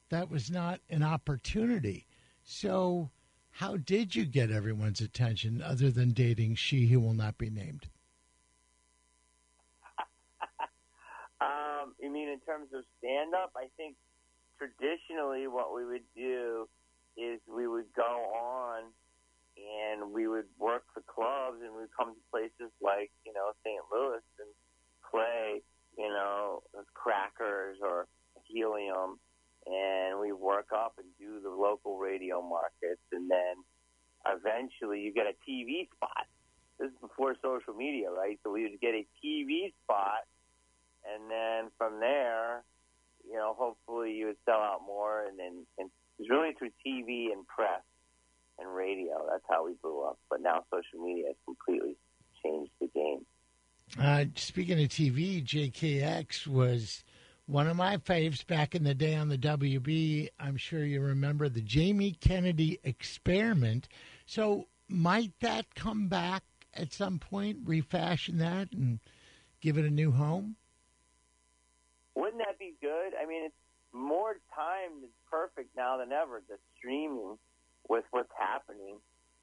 that 0.09 0.29
was 0.29 0.51
not 0.51 0.81
an 0.89 1.03
opportunity. 1.03 2.05
So, 2.43 3.11
how 3.51 3.77
did 3.77 4.13
you 4.15 4.25
get 4.25 4.51
everyone's 4.51 4.99
attention 4.99 5.61
other 5.61 5.89
than 5.89 6.11
dating 6.11 6.55
she 6.55 6.87
who 6.87 6.99
will 6.99 7.13
not 7.13 7.37
be 7.37 7.49
named? 7.49 7.87
um, 11.41 11.93
you 11.99 12.11
mean 12.11 12.27
in 12.27 12.39
terms 12.41 12.73
of 12.73 12.83
stand 12.97 13.33
up, 13.33 13.53
I 13.55 13.67
think 13.77 13.95
traditionally 14.57 15.47
what 15.47 15.73
we 15.73 15.85
would 15.85 16.03
do 16.15 16.67
is 17.15 17.39
we 17.47 17.67
would 17.67 17.93
go 17.95 18.03
on 18.03 18.83
and 19.61 20.11
we 20.11 20.27
would 20.27 20.45
work 20.57 20.83
the 20.95 21.01
clubs 21.01 21.57
and 21.63 21.75
we'd 21.75 21.91
come 21.97 22.13
to 22.13 22.21
places 22.31 22.71
like, 22.81 23.11
you 23.25 23.33
know, 23.33 23.51
St. 23.63 23.81
Louis 23.91 24.23
and 24.39 24.51
play, 25.09 25.61
you 25.97 26.09
know, 26.09 26.63
crackers 26.93 27.77
or 27.81 28.07
helium 28.45 29.19
and 29.67 30.19
we 30.19 30.31
work 30.31 30.67
up 30.73 30.93
and 30.97 31.07
do 31.19 31.39
the 31.41 31.49
local 31.49 31.97
radio 31.97 32.41
markets 32.41 33.01
and 33.11 33.29
then 33.29 33.55
eventually 34.27 35.01
you 35.01 35.13
get 35.13 35.27
a 35.27 35.35
TV 35.49 35.87
spot. 35.95 36.25
This 36.79 36.89
is 36.89 36.97
before 36.99 37.35
social 37.41 37.73
media, 37.73 38.09
right? 38.09 38.39
So 38.43 38.51
we 38.51 38.63
would 38.63 38.79
get 38.81 38.95
a 38.95 39.05
TV 39.23 39.73
spot 39.83 40.25
and 41.05 41.29
then 41.29 41.71
from 41.77 41.99
there, 41.99 42.63
you 43.27 43.35
know, 43.35 43.55
hopefully 43.57 44.13
you 44.13 44.27
would 44.27 44.41
sell 44.45 44.59
out 44.59 44.81
more 44.85 45.25
and 45.27 45.37
then 45.37 45.65
and 45.77 45.89
it's 46.19 46.29
really 46.29 46.53
through 46.53 46.71
TV 46.85 47.31
and 47.31 47.45
press 47.47 47.81
and 48.61 48.73
radio. 48.73 49.25
That's 49.29 49.43
how 49.49 49.65
we 49.65 49.73
blew 49.81 50.01
up. 50.03 50.19
But 50.29 50.41
now 50.41 50.63
social 50.71 51.05
media 51.05 51.27
has 51.27 51.35
completely 51.45 51.97
changed 52.43 52.71
the 52.79 52.87
game. 52.87 53.25
Uh, 53.99 54.25
speaking 54.35 54.81
of 54.81 54.89
TV, 54.89 55.43
JKX 55.43 56.47
was 56.47 57.03
one 57.45 57.67
of 57.67 57.75
my 57.75 57.97
faves 57.97 58.45
back 58.45 58.75
in 58.75 58.83
the 58.83 58.93
day 58.93 59.15
on 59.15 59.27
the 59.27 59.37
WB. 59.37 60.29
I'm 60.39 60.57
sure 60.57 60.85
you 60.85 61.01
remember 61.01 61.49
the 61.49 61.61
Jamie 61.61 62.13
Kennedy 62.13 62.79
experiment. 62.83 63.89
So, 64.25 64.67
might 64.87 65.33
that 65.41 65.75
come 65.75 66.07
back 66.07 66.43
at 66.73 66.93
some 66.93 67.19
point, 67.19 67.59
refashion 67.65 68.37
that, 68.37 68.71
and 68.71 68.99
give 69.59 69.77
it 69.77 69.85
a 69.85 69.89
new 69.89 70.11
home? 70.11 70.55
Wouldn't 72.15 72.39
that 72.39 72.59
be 72.59 72.73
good? 72.81 73.13
I 73.21 73.25
mean, 73.25 73.45
it's 73.45 73.55
more 73.93 74.37
time 74.55 75.03
is 75.03 75.09
perfect 75.29 75.75
now 75.75 75.97
than 75.97 76.11
ever. 76.11 76.41
The 76.47 76.57
streaming 76.77 77.37
with 77.91 78.05
what's 78.11 78.31
happening, 78.39 78.95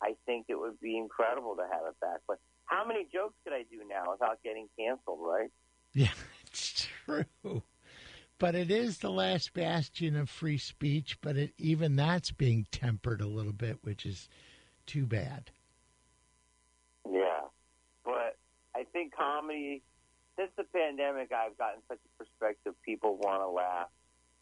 I 0.03 0.17
think 0.25 0.47
it 0.49 0.59
would 0.59 0.81
be 0.81 0.97
incredible 0.97 1.55
to 1.57 1.63
have 1.63 1.83
it 1.87 2.01
back. 2.01 2.21
But 2.27 2.39
how 2.65 2.83
many 2.87 3.07
jokes 3.13 3.35
could 3.45 3.53
I 3.53 3.65
do 3.71 3.83
now 3.87 4.13
without 4.13 4.43
getting 4.43 4.69
canceled, 4.79 5.19
right? 5.21 5.51
Yeah, 5.93 6.09
it's 6.47 6.89
true. 7.05 7.63
But 8.39 8.55
it 8.55 8.71
is 8.71 8.99
the 8.99 9.11
last 9.11 9.53
bastion 9.53 10.17
of 10.17 10.31
free 10.31 10.57
speech, 10.57 11.19
but 11.21 11.37
it, 11.37 11.53
even 11.59 11.97
that's 11.97 12.31
being 12.31 12.67
tempered 12.73 13.21
a 13.21 13.27
little 13.27 13.53
bit, 13.53 13.79
which 13.83 14.07
is 14.07 14.31
too 14.87 15.05
bad. 15.05 15.51
Yeah. 17.05 17.43
But 18.03 18.39
I 18.75 18.85
think 18.93 19.15
comedy, 19.15 19.83
since 20.39 20.51
the 20.57 20.65
pandemic, 20.65 21.33
I've 21.33 21.59
gotten 21.59 21.83
such 21.87 21.99
a 21.99 22.25
perspective. 22.25 22.75
People 22.83 23.19
want 23.19 23.43
to 23.43 23.49
laugh, 23.49 23.89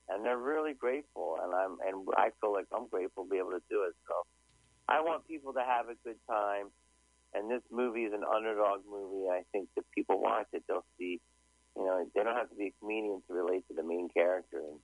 and 0.08 0.24
they're 0.24 0.38
really 0.38 0.74
grateful, 0.74 1.38
and 1.42 1.54
I'm 1.54 1.76
and 1.86 2.06
I 2.16 2.30
feel 2.40 2.52
like 2.52 2.66
I'm 2.74 2.88
grateful 2.88 3.24
to 3.24 3.30
be 3.30 3.38
able 3.38 3.50
to 3.50 3.62
do 3.70 3.82
it. 3.88 3.94
So 4.06 4.14
I 4.88 5.00
want 5.00 5.26
people 5.26 5.52
to 5.54 5.60
have 5.60 5.88
a 5.88 5.96
good 6.04 6.18
time 6.28 6.70
and 7.36 7.50
this 7.50 7.62
movie 7.70 8.02
is 8.02 8.12
an 8.12 8.22
underdog 8.24 8.80
movie. 8.90 9.28
I 9.28 9.42
think 9.52 9.68
that 9.76 9.84
people 9.94 10.20
watch 10.20 10.46
it, 10.52 10.64
they'll 10.68 10.84
see, 10.98 11.20
you 11.76 11.84
know, 11.84 12.06
they 12.14 12.22
don't 12.22 12.34
have 12.34 12.48
to 12.48 12.54
be 12.54 12.66
a 12.66 12.72
comedian 12.80 13.22
to 13.28 13.34
relate 13.34 13.66
to 13.68 13.74
the 13.74 13.82
main 13.82 14.08
character, 14.08 14.58
and 14.58 14.80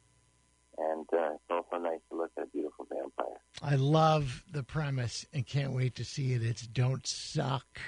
and 0.78 1.06
uh, 1.12 1.34
it's 1.34 1.42
also 1.50 1.82
nice 1.82 2.00
to 2.10 2.16
look 2.16 2.30
at 2.38 2.44
a 2.44 2.46
beautiful 2.46 2.86
vampire. 2.88 3.40
I 3.62 3.76
love 3.76 4.42
the 4.50 4.62
premise 4.62 5.26
and 5.32 5.46
can't 5.46 5.72
wait 5.72 5.96
to 5.96 6.04
see 6.04 6.32
it. 6.32 6.42
It's 6.42 6.66
Don't 6.66 7.06
Suck, 7.06 7.80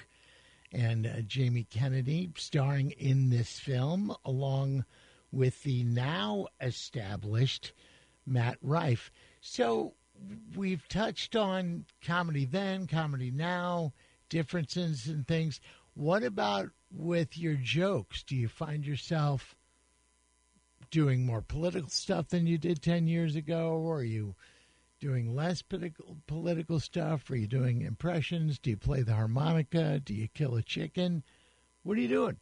and 0.73 1.07
uh, 1.07 1.21
Jamie 1.27 1.67
Kennedy 1.71 2.31
starring 2.37 2.91
in 2.93 3.31
this 3.31 3.59
film 3.59 4.15
along 4.25 4.85
with 5.35 5.63
the 5.63 5.85
now 5.85 6.47
established 6.61 7.73
Matt 8.27 8.59
Rife. 8.63 9.11
So 9.41 9.95
we've 10.57 10.87
touched 10.89 11.37
on 11.37 11.85
comedy 12.05 12.45
then, 12.45 12.87
comedy 12.87 13.31
now 13.31 13.93
differences 14.29 15.07
and 15.07 15.27
things. 15.27 15.61
What 15.95 16.23
about 16.23 16.71
with 16.91 17.37
your 17.37 17.55
jokes? 17.55 18.23
Do 18.23 18.37
you 18.37 18.49
find 18.49 18.87
yourself 18.87 19.55
doing 20.91 21.27
more 21.27 21.43
political 21.43 21.91
stuff 21.91 22.29
than 22.29 22.47
you 22.47 22.59
did 22.59 22.83
10 22.83 23.07
years 23.07 23.37
ago? 23.37 23.71
Or 23.73 23.99
are 23.99 24.05
you 24.05 24.35
doing 25.01 25.35
less 25.35 25.61
political, 25.61 26.17
political 26.27 26.81
stuff? 26.81 27.31
Are 27.31 27.37
you 27.37 27.47
doing 27.47 27.83
impressions? 27.83 28.59
Do 28.59 28.71
you 28.71 28.77
play 28.77 29.03
the 29.03 29.15
harmonica? 29.15 30.01
Do 30.01 30.15
you 30.15 30.29
kill 30.29 30.55
a 30.55 30.63
chicken? 30.63 31.23
What 31.83 31.99
are 31.99 32.01
you 32.01 32.09
doing? 32.09 32.37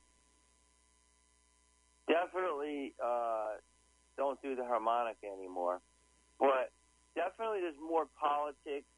Definitely 2.08 2.94
uh, 3.02 3.56
don't 4.16 4.40
do 4.42 4.54
the 4.54 4.64
harmonica 4.64 5.26
anymore. 5.26 5.80
But 6.38 6.72
definitely 7.14 7.60
there's 7.60 7.80
more 7.80 8.06
politics. 8.18 8.88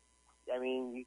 I 0.52 0.58
mean, 0.58 1.04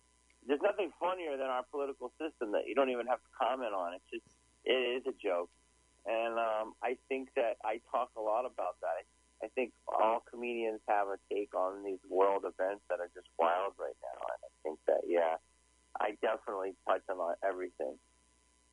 there's 0.47 0.62
nothing 0.64 0.91
funnier 0.99 1.38
than 1.38 1.47
our 1.47 1.64
political 1.70 2.12
system 2.20 2.51
that 2.53 2.68
you 2.68 2.76
don't 2.76 2.89
even 2.89 3.08
have 3.08 3.20
to 3.20 3.32
comment 3.36 3.74
on. 3.74 3.93
It's 3.93 4.10
just 4.12 4.28
it 4.64 4.99
is 4.99 5.03
a 5.08 5.16
joke, 5.16 5.49
and 6.05 6.39
um, 6.39 6.74
I 6.84 6.97
think 7.08 7.30
that 7.36 7.58
I 7.64 7.80
talk 7.91 8.12
a 8.18 8.22
lot 8.22 8.45
about 8.45 8.80
that. 8.82 9.03
I 9.43 9.47
think 9.53 9.72
all 9.88 10.24
comedians 10.30 10.82
have 10.88 11.08
a 11.08 11.18
take 11.32 11.53
on 11.53 11.84
these 11.84 12.01
world 12.10 12.43
events 12.43 12.84
that 12.89 12.99
are 12.99 13.12
just 13.14 13.28
wild 13.38 13.74
right 13.78 13.95
now, 14.01 14.20
and 14.34 14.39
I 14.43 14.51
think 14.64 14.80
that 14.88 15.01
yeah, 15.08 15.38
I 15.99 16.18
definitely 16.22 16.74
touch 16.88 17.03
on 17.10 17.36
everything. 17.43 17.95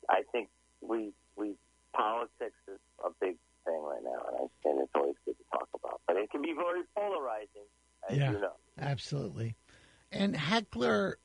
I 0.09 0.23
think 0.31 0.49
we 0.81 1.13
we 1.35 1.55
politics 1.93 2.59
is 2.67 2.79
a 3.03 3.09
big 3.21 3.37
thing 3.65 3.81
right 3.81 4.03
now, 4.03 4.23
and, 4.27 4.37
I, 4.37 4.69
and 4.69 4.81
it's 4.81 4.91
always 4.95 5.15
good 5.25 5.35
to 5.37 5.43
talk 5.51 5.67
about. 5.75 6.01
But 6.07 6.17
it 6.17 6.29
can 6.31 6.41
be 6.41 6.53
very 6.53 6.83
polarizing, 6.95 7.67
as 8.09 8.17
yeah, 8.17 8.31
you 8.31 8.39
know. 8.39 8.53
Absolutely. 8.79 9.55
And 10.11 10.35
Heckler 10.35 11.17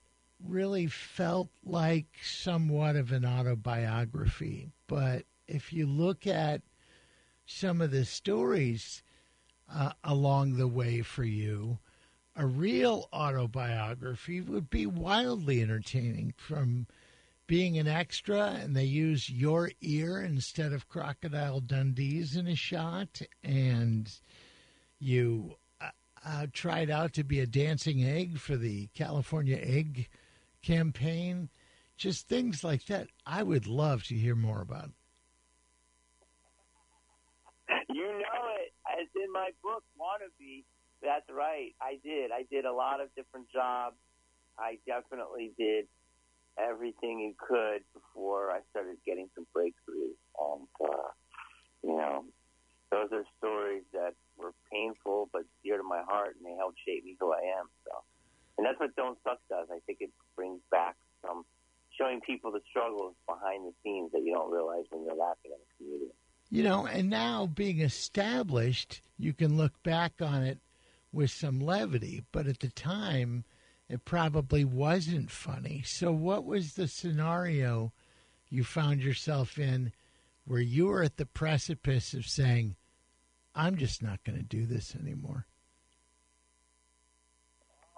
really 0.45 0.87
felt 0.87 1.51
like 1.65 2.07
somewhat 2.23 2.97
of 2.97 3.13
an 3.13 3.25
autobiography. 3.25 4.71
But 4.87 5.25
if 5.47 5.73
you 5.73 5.87
look 5.87 6.27
at 6.27 6.63
some 7.47 7.81
of 7.81 7.91
the 7.91 8.05
stories 8.05 9.03
uh, 9.73 9.93
along 10.03 10.57
the 10.57 10.69
way 10.69 11.03
for 11.03 11.25
you, 11.25 11.79
a 12.37 12.47
real 12.47 13.09
autobiography 13.13 14.41
would 14.41 14.71
be 14.71 14.87
wildly 14.87 15.61
entertaining 15.61 16.33
from 16.37 16.87
being 17.51 17.79
an 17.79 17.89
extra 17.89 18.61
and 18.63 18.77
they 18.77 18.85
use 18.85 19.29
your 19.29 19.73
ear 19.81 20.21
instead 20.21 20.73
of 20.73 20.89
crocodile 20.89 21.59
dundee's 21.59 22.37
in 22.37 22.47
a 22.47 22.55
shot 22.55 23.21
and 23.43 24.09
you 25.01 25.57
uh, 25.81 25.89
uh, 26.25 26.47
tried 26.53 26.89
out 26.89 27.13
to 27.13 27.25
be 27.25 27.41
a 27.41 27.47
dancing 27.49 28.05
egg 28.05 28.39
for 28.39 28.57
the 28.57 28.87
california 28.95 29.59
egg 29.61 30.09
campaign, 30.63 31.49
just 31.97 32.29
things 32.29 32.63
like 32.63 32.87
that. 32.87 33.09
I 33.27 33.43
would 33.43 33.67
love 33.67 34.05
to 34.05 34.15
hear 34.15 34.37
more 34.37 34.61
about. 34.61 34.91
You 37.89 38.07
know 38.07 38.45
it. 38.61 38.73
It's 38.99 39.11
in 39.17 39.33
my 39.33 39.51
book, 39.61 39.83
Wannabe. 39.99 40.63
That's 41.03 41.29
right. 41.29 41.75
I 41.81 41.99
did. 42.05 42.31
I 42.31 42.45
did 42.49 42.65
a 42.65 42.73
lot 42.73 43.01
of 43.01 43.13
different 43.17 43.51
jobs. 43.51 43.97
I 44.57 44.79
definitely 44.87 45.53
did 45.59 45.87
everything 46.59 47.21
you 47.21 47.35
could 47.39 47.83
before 47.95 48.51
I 48.51 48.61
started 48.71 48.97
getting 49.07 49.29
some 49.35 49.47
breakthroughs. 49.57 50.19
And, 50.39 50.69
uh, 50.83 51.11
you 51.83 51.97
know, 51.97 52.25
those 52.91 53.09
are 53.13 53.25
stories 53.39 53.85
that 53.93 54.15
were 54.37 54.53
painful 54.73 55.29
but 55.33 55.43
dear 55.63 55.77
to 55.77 55.83
my 55.83 56.03
heart, 56.07 56.37
and 56.37 56.45
they 56.45 56.57
helped 56.57 56.79
shape 56.87 57.05
me 57.05 57.17
who 57.19 57.33
I 57.33 57.59
am. 57.61 57.69
So 57.85 58.03
and 58.61 58.67
that's 58.67 58.79
what 58.79 58.95
Don't 58.95 59.17
Suck 59.25 59.39
does. 59.49 59.69
I 59.73 59.79
think 59.87 59.99
it 60.03 60.11
brings 60.37 60.61
back 60.71 60.95
some 61.25 61.45
showing 61.99 62.21
people 62.21 62.53
the 62.53 62.61
struggles 62.69 63.15
behind 63.27 63.65
the 63.65 63.73
scenes 63.83 64.13
that 64.13 64.21
you 64.23 64.35
don't 64.35 64.53
realize 64.53 64.85
when 64.91 65.03
you're 65.03 65.17
laughing 65.17 65.53
at 65.53 65.61
a 65.61 65.77
comedian. 65.79 66.11
You 66.51 66.65
know, 66.65 66.87
and 66.87 67.09
now 67.09 67.47
being 67.47 67.81
established, 67.81 69.01
you 69.17 69.33
can 69.33 69.57
look 69.57 69.73
back 69.83 70.13
on 70.21 70.43
it 70.43 70.59
with 71.11 71.31
some 71.31 71.61
levity, 71.61 72.23
but 72.33 72.47
at 72.47 72.61
the 72.61 72.69
time, 72.69 73.45
it 73.91 74.05
probably 74.05 74.65
wasn't 74.65 75.33
funny. 75.33 75.83
So, 75.85 76.13
what 76.13 76.45
was 76.45 76.75
the 76.75 76.87
scenario 76.87 77.93
you 78.49 78.63
found 78.63 79.03
yourself 79.03 79.59
in 79.59 79.93
where 80.45 80.61
you 80.61 80.87
were 80.87 81.03
at 81.03 81.17
the 81.17 81.27
precipice 81.27 82.15
of 82.15 82.25
saying, 82.25 82.77
I'm 83.53 83.77
just 83.77 84.01
not 84.01 84.23
going 84.23 84.39
to 84.39 84.45
do 84.45 84.65
this 84.65 84.95
anymore? 84.95 85.47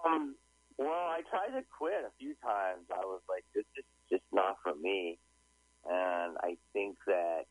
Um, 0.03 0.33
well, 0.79 0.89
I 0.89 1.21
tried 1.29 1.55
to 1.55 1.63
quit 1.77 2.03
a 2.05 2.11
few 2.17 2.33
times. 2.43 2.85
I 2.91 3.05
was 3.05 3.21
like, 3.29 3.45
this 3.53 3.65
is 3.77 3.85
just 4.09 4.23
not 4.33 4.57
for 4.63 4.73
me. 4.73 5.19
And 5.87 6.37
I 6.41 6.57
think 6.73 6.97
that, 7.05 7.43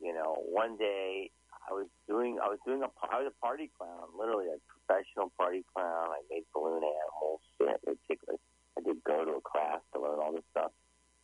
you 0.00 0.14
know, 0.14 0.36
one 0.48 0.76
day 0.76 1.32
I 1.68 1.72
was 1.72 1.88
doing, 2.06 2.38
I 2.40 2.46
was 2.46 2.58
doing 2.64 2.82
a, 2.82 2.90
I 3.10 3.20
was 3.20 3.32
a 3.36 3.44
party 3.44 3.68
clown, 3.76 4.08
literally 4.16 4.46
a 4.46 4.58
professional 4.86 5.32
party 5.36 5.64
clown. 5.74 6.10
I 6.10 6.20
made 6.30 6.44
balloon 6.54 6.82
animals, 6.82 7.40
shit, 7.58 7.80
ridiculous. 7.86 8.40
I 8.78 8.82
did 8.82 9.02
go 9.04 9.24
to 9.24 9.32
a 9.32 9.40
class 9.40 9.80
to 9.92 10.00
learn 10.00 10.18
all 10.18 10.32
this 10.32 10.44
stuff. 10.50 10.72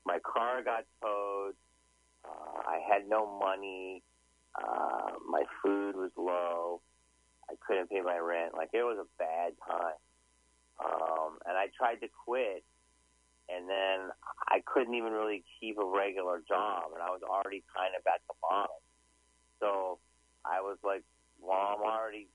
My 0.05 0.19
car 0.21 0.63
got 0.63 0.85
towed. 1.03 1.55
Uh, 2.25 2.61
I 2.67 2.81
had 2.87 3.09
no 3.09 3.27
money. 3.39 4.03
Uh, 4.57 5.13
my 5.29 5.43
food 5.63 5.97
was 5.97 6.11
low. 6.17 6.81
I 7.49 7.55
couldn't 7.67 7.91
pay 7.91 8.01
my 8.01 8.19
rent. 8.19 8.55
Like 8.55 8.71
it 8.73 8.83
was 8.83 8.99
a 8.99 9.09
bad 9.19 9.53
time. 9.67 9.99
Um, 10.81 11.39
and 11.47 11.57
I 11.57 11.67
tried 11.77 12.01
to 12.01 12.09
quit, 12.25 12.65
and 13.49 13.69
then 13.69 14.09
I 14.49 14.63
couldn't 14.65 14.95
even 14.95 15.13
really 15.13 15.45
keep 15.61 15.77
a 15.79 15.85
regular 15.85 16.41
job, 16.49 16.93
and 16.95 17.03
I 17.03 17.11
was 17.11 17.21
already 17.23 17.63
kind 17.77 17.93
of 17.99 18.03
at 18.07 18.23
the 18.29 18.35
bottom. 18.41 18.81
So 19.61 19.99
I 20.45 20.63
was 20.63 20.79
like, 20.83 21.03
well, 21.41 21.77
I'm 21.77 21.83
already. 21.83 22.29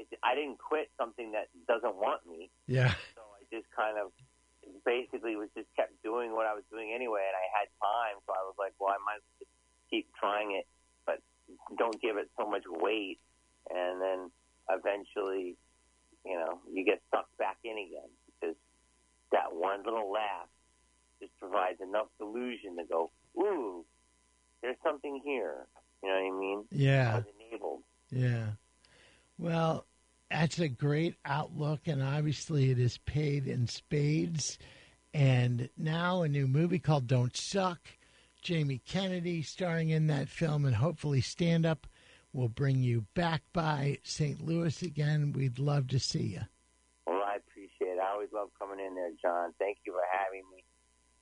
It, 0.00 0.08
I 0.24 0.34
didn't 0.34 0.58
quit 0.58 0.88
something 0.96 1.32
that 1.32 1.48
doesn't 1.68 1.96
want 1.96 2.24
me. 2.24 2.48
Yeah. 2.66 2.94
So 3.14 3.20
I 3.36 3.44
just 3.52 3.68
kind 3.76 3.98
of 3.98 4.12
basically 4.84 5.36
was 5.36 5.48
just 5.56 5.68
kept 5.76 5.92
doing 6.02 6.32
what 6.32 6.46
I 6.46 6.54
was 6.54 6.64
doing 6.70 6.92
anyway, 6.94 7.20
and 7.26 7.36
I 7.36 7.46
had 7.52 7.68
time, 7.80 8.16
so 8.26 8.32
I 8.32 8.42
was 8.48 8.54
like, 8.58 8.72
well, 8.78 8.90
I 8.90 9.00
might 9.04 9.20
just 9.38 9.50
keep 9.90 10.08
trying 10.18 10.52
it, 10.52 10.66
but 11.04 11.20
don't 11.76 12.00
give 12.00 12.16
it 12.16 12.30
so 12.38 12.48
much 12.48 12.64
weight, 12.66 13.18
and 13.68 14.00
then 14.00 14.30
eventually, 14.70 15.56
you 16.24 16.36
know, 16.36 16.60
you 16.72 16.84
get 16.84 17.02
sucked 17.10 17.36
back 17.38 17.56
in 17.64 17.76
again 17.76 18.08
because 18.40 18.56
that 19.32 19.52
one 19.52 19.82
little 19.84 20.10
laugh 20.10 20.48
just 21.20 21.36
provides 21.38 21.80
enough 21.80 22.06
delusion 22.18 22.76
to 22.76 22.84
go, 22.84 23.10
ooh, 23.38 23.84
there's 24.62 24.76
something 24.82 25.20
here. 25.24 25.66
You 26.02 26.08
know 26.08 26.14
what 26.14 26.36
I 26.36 26.40
mean? 26.40 26.58
I 26.70 26.74
Yeah. 26.74 27.14
was 27.16 27.24
enabled. 27.38 27.82
Yeah. 28.10 28.46
Well, 29.38 29.86
that's 30.30 30.58
a 30.58 30.68
great 30.68 31.16
outlook, 31.24 31.80
and 31.86 32.02
obviously 32.02 32.70
it 32.70 32.78
is 32.78 32.98
paid 32.98 33.46
in 33.46 33.66
spades. 33.66 34.58
And 35.12 35.68
now 35.76 36.22
a 36.22 36.28
new 36.28 36.46
movie 36.46 36.78
called 36.78 37.06
Don't 37.06 37.36
Suck. 37.36 37.80
Jamie 38.42 38.80
Kennedy 38.86 39.42
starring 39.42 39.90
in 39.90 40.06
that 40.06 40.28
film, 40.28 40.64
and 40.64 40.74
hopefully 40.74 41.20
stand 41.20 41.66
up 41.66 41.86
will 42.32 42.48
bring 42.48 42.82
you 42.82 43.04
back 43.14 43.42
by 43.52 43.98
St. 44.04 44.40
Louis 44.40 44.82
again. 44.82 45.32
We'd 45.32 45.58
love 45.58 45.88
to 45.88 45.98
see 45.98 46.22
you. 46.22 46.42
Well, 47.06 47.22
I 47.26 47.36
appreciate 47.36 47.96
it. 47.96 47.98
I 48.00 48.12
always 48.12 48.28
love 48.32 48.48
coming 48.58 48.84
in 48.84 48.94
there, 48.94 49.10
John. 49.20 49.52
Thank 49.58 49.78
you 49.84 49.92
for 49.92 50.02
having 50.12 50.44
me. 50.54 50.64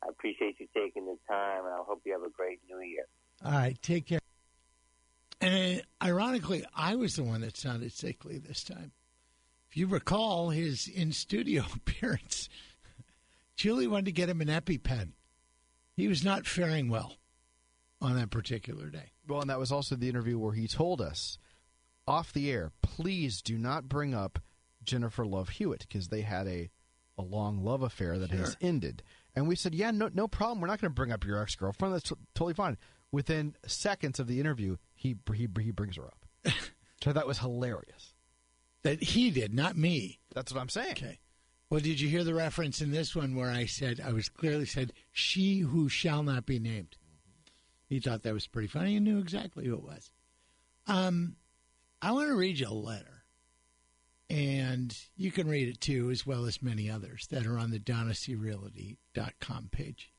I 0.04 0.08
appreciate 0.10 0.60
you 0.60 0.68
taking 0.74 1.06
the 1.06 1.16
time, 1.26 1.64
and 1.64 1.74
I 1.74 1.78
hope 1.78 2.02
you 2.04 2.12
have 2.12 2.22
a 2.22 2.30
great 2.30 2.60
new 2.68 2.80
year. 2.80 3.06
All 3.44 3.52
right, 3.52 3.80
take 3.82 4.06
care. 4.06 4.20
And 5.40 5.82
ironically, 6.02 6.64
I 6.74 6.96
was 6.96 7.16
the 7.16 7.24
one 7.24 7.40
that 7.40 7.56
sounded 7.56 7.92
sickly 7.92 8.38
this 8.38 8.62
time. 8.62 8.92
If 9.70 9.76
you 9.76 9.86
recall 9.86 10.50
his 10.50 10.88
in 10.88 11.12
studio 11.12 11.64
appearance, 11.74 12.48
Julie 13.56 13.86
wanted 13.86 14.06
to 14.06 14.12
get 14.12 14.28
him 14.28 14.40
an 14.40 14.48
EpiPen. 14.48 15.12
He 15.94 16.08
was 16.08 16.24
not 16.24 16.46
faring 16.46 16.88
well 16.88 17.16
on 18.00 18.14
that 18.16 18.30
particular 18.30 18.88
day. 18.88 19.12
Well, 19.26 19.40
and 19.40 19.50
that 19.50 19.58
was 19.58 19.72
also 19.72 19.96
the 19.96 20.08
interview 20.08 20.38
where 20.38 20.52
he 20.52 20.68
told 20.68 21.00
us 21.00 21.38
off 22.06 22.32
the 22.32 22.50
air, 22.50 22.72
please 22.82 23.42
do 23.42 23.58
not 23.58 23.88
bring 23.88 24.14
up 24.14 24.38
Jennifer 24.82 25.26
Love 25.26 25.50
Hewitt 25.50 25.86
because 25.88 26.08
they 26.08 26.22
had 26.22 26.46
a, 26.46 26.70
a 27.18 27.22
long 27.22 27.62
love 27.62 27.82
affair 27.82 28.18
that 28.18 28.30
has 28.30 28.56
ended. 28.60 29.02
And 29.34 29.46
we 29.46 29.56
said, 29.56 29.74
yeah, 29.74 29.90
no, 29.90 30.08
no 30.12 30.26
problem. 30.26 30.60
We're 30.60 30.68
not 30.68 30.80
going 30.80 30.90
to 30.90 30.94
bring 30.94 31.12
up 31.12 31.24
your 31.24 31.42
ex 31.42 31.54
girlfriend. 31.54 31.94
That's 31.94 32.08
t- 32.08 32.16
totally 32.34 32.54
fine. 32.54 32.78
Within 33.12 33.54
seconds 33.66 34.18
of 34.18 34.26
the 34.26 34.40
interview, 34.40 34.76
he 34.94 35.16
he, 35.34 35.48
he 35.60 35.70
brings 35.70 35.96
her 35.96 36.06
up. 36.06 36.26
so 37.02 37.12
that 37.12 37.26
was 37.26 37.38
hilarious. 37.38 38.14
That 38.82 39.02
he 39.02 39.30
did, 39.30 39.52
not 39.52 39.76
me. 39.76 40.20
That's 40.34 40.52
what 40.52 40.60
I'm 40.60 40.68
saying. 40.68 40.92
Okay. 40.92 41.18
Well, 41.70 41.80
did 41.80 42.00
you 42.00 42.08
hear 42.08 42.24
the 42.24 42.34
reference 42.34 42.80
in 42.80 42.90
this 42.90 43.14
one 43.14 43.34
where 43.34 43.50
I 43.50 43.66
said, 43.66 44.00
I 44.02 44.12
was 44.12 44.28
clearly 44.28 44.64
said, 44.64 44.92
she 45.12 45.60
who 45.60 45.88
shall 45.88 46.22
not 46.22 46.46
be 46.46 46.58
named? 46.58 46.96
He 47.88 48.00
thought 48.00 48.22
that 48.22 48.32
was 48.32 48.46
pretty 48.46 48.68
funny 48.68 48.96
and 48.96 49.04
knew 49.04 49.18
exactly 49.18 49.66
who 49.66 49.74
it 49.74 49.82
was. 49.82 50.10
Um, 50.86 51.36
I 52.00 52.12
want 52.12 52.28
to 52.28 52.36
read 52.36 52.58
you 52.58 52.68
a 52.68 52.72
letter. 52.72 53.24
And 54.30 54.96
you 55.16 55.30
can 55.30 55.48
read 55.48 55.68
it 55.68 55.80
too, 55.80 56.10
as 56.10 56.26
well 56.26 56.44
as 56.44 56.62
many 56.62 56.90
others 56.90 57.26
that 57.30 57.46
are 57.46 57.58
on 57.58 57.70
the 57.70 57.78
DonnaCRealty.com 57.78 59.68
page. 59.72 60.12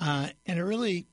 Uh, 0.00 0.28
and 0.46 0.58
it 0.58 0.64
really 0.64 1.06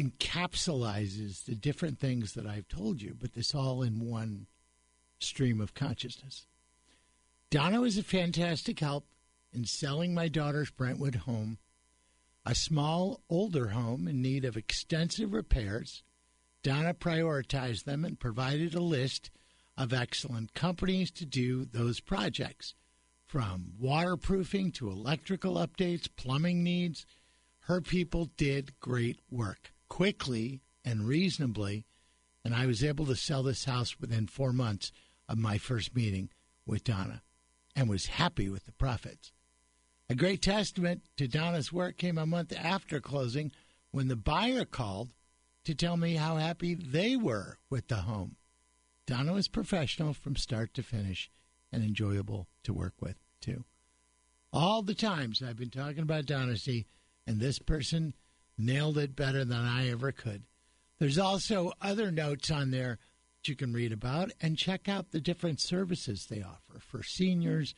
encapsulizes 0.00 1.44
the 1.44 1.54
different 1.54 1.98
things 1.98 2.32
that 2.32 2.46
I've 2.46 2.68
told 2.68 3.00
you, 3.00 3.14
but 3.18 3.34
this 3.34 3.54
all 3.54 3.82
in 3.82 4.00
one 4.00 4.46
stream 5.18 5.60
of 5.60 5.74
consciousness. 5.74 6.46
Donna 7.50 7.80
was 7.80 7.96
a 7.96 8.02
fantastic 8.02 8.80
help 8.80 9.06
in 9.52 9.64
selling 9.64 10.12
my 10.12 10.28
daughter's 10.28 10.70
Brentwood 10.70 11.14
home, 11.14 11.58
a 12.44 12.54
small, 12.54 13.22
older 13.30 13.68
home 13.68 14.06
in 14.06 14.20
need 14.20 14.44
of 14.44 14.56
extensive 14.56 15.32
repairs. 15.32 16.02
Donna 16.62 16.94
prioritized 16.94 17.84
them 17.84 18.04
and 18.04 18.18
provided 18.18 18.74
a 18.74 18.80
list 18.80 19.30
of 19.76 19.92
excellent 19.92 20.54
companies 20.54 21.10
to 21.12 21.24
do 21.24 21.64
those 21.64 22.00
projects, 22.00 22.74
from 23.26 23.72
waterproofing 23.78 24.72
to 24.72 24.90
electrical 24.90 25.54
updates, 25.54 26.08
plumbing 26.16 26.62
needs. 26.62 27.06
Her 27.60 27.80
people 27.80 28.30
did 28.36 28.78
great 28.80 29.18
work 29.30 29.72
quickly 29.88 30.62
and 30.84 31.06
reasonably, 31.06 31.84
and 32.44 32.54
I 32.54 32.66
was 32.66 32.84
able 32.84 33.06
to 33.06 33.16
sell 33.16 33.42
this 33.42 33.64
house 33.64 33.98
within 34.00 34.26
four 34.26 34.52
months 34.52 34.92
of 35.28 35.38
my 35.38 35.58
first 35.58 35.94
meeting 35.94 36.30
with 36.64 36.84
Donna 36.84 37.22
and 37.74 37.88
was 37.88 38.06
happy 38.06 38.48
with 38.48 38.64
the 38.66 38.72
profits. 38.72 39.32
A 40.08 40.14
great 40.14 40.40
testament 40.40 41.02
to 41.16 41.26
Donna's 41.26 41.72
work 41.72 41.96
came 41.96 42.16
a 42.16 42.26
month 42.26 42.52
after 42.56 43.00
closing 43.00 43.52
when 43.90 44.08
the 44.08 44.16
buyer 44.16 44.64
called 44.64 45.10
to 45.64 45.74
tell 45.74 45.96
me 45.96 46.14
how 46.14 46.36
happy 46.36 46.74
they 46.74 47.16
were 47.16 47.58
with 47.68 47.88
the 47.88 47.96
home. 47.96 48.36
Donna 49.06 49.32
was 49.32 49.48
professional 49.48 50.14
from 50.14 50.36
start 50.36 50.74
to 50.74 50.82
finish 50.82 51.30
and 51.72 51.82
enjoyable 51.82 52.46
to 52.62 52.72
work 52.72 52.94
with, 53.00 53.16
too. 53.40 53.64
All 54.52 54.82
the 54.82 54.94
times 54.94 55.42
I've 55.42 55.58
been 55.58 55.70
talking 55.70 56.02
about 56.02 56.28
C, 56.58 56.86
and 57.26 57.40
this 57.40 57.58
person 57.58 58.14
nailed 58.56 58.98
it 58.98 59.16
better 59.16 59.44
than 59.44 59.58
I 59.58 59.90
ever 59.90 60.12
could. 60.12 60.44
There's 60.98 61.18
also 61.18 61.72
other 61.80 62.10
notes 62.10 62.50
on 62.50 62.70
there 62.70 62.98
you 63.48 63.56
can 63.56 63.72
read 63.72 63.92
about 63.92 64.32
and 64.40 64.58
check 64.58 64.88
out 64.88 65.10
the 65.10 65.20
different 65.20 65.60
services 65.60 66.26
they 66.26 66.42
offer 66.42 66.78
for 66.78 67.02
seniors, 67.02 67.74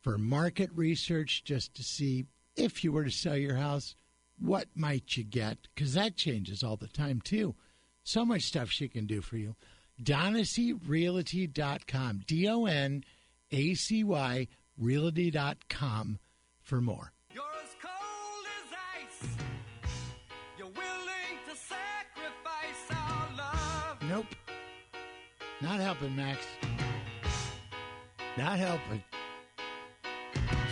for 0.00 0.18
market 0.18 0.70
research, 0.74 1.42
just 1.44 1.74
to 1.74 1.82
see 1.82 2.26
if 2.56 2.84
you 2.84 2.92
were 2.92 3.04
to 3.04 3.10
sell 3.10 3.36
your 3.36 3.56
house, 3.56 3.94
what 4.38 4.68
might 4.74 5.16
you 5.16 5.24
get? 5.24 5.58
Because 5.74 5.94
that 5.94 6.16
changes 6.16 6.62
all 6.62 6.76
the 6.76 6.88
time, 6.88 7.20
too. 7.20 7.54
So 8.02 8.24
much 8.24 8.42
stuff 8.42 8.70
she 8.70 8.88
can 8.88 9.06
do 9.06 9.20
for 9.20 9.36
you. 9.36 9.56
DonnacyRealty.com. 10.02 12.22
D 12.26 12.48
O 12.48 12.64
N 12.66 13.04
A 13.50 13.74
C 13.74 14.04
Y 14.04 14.48
Realty.com 14.76 16.18
for 16.60 16.80
more. 16.80 17.13
Not 25.64 25.80
helping, 25.80 26.14
Max. 26.14 26.44
Not 28.36 28.58
helping. 28.58 29.02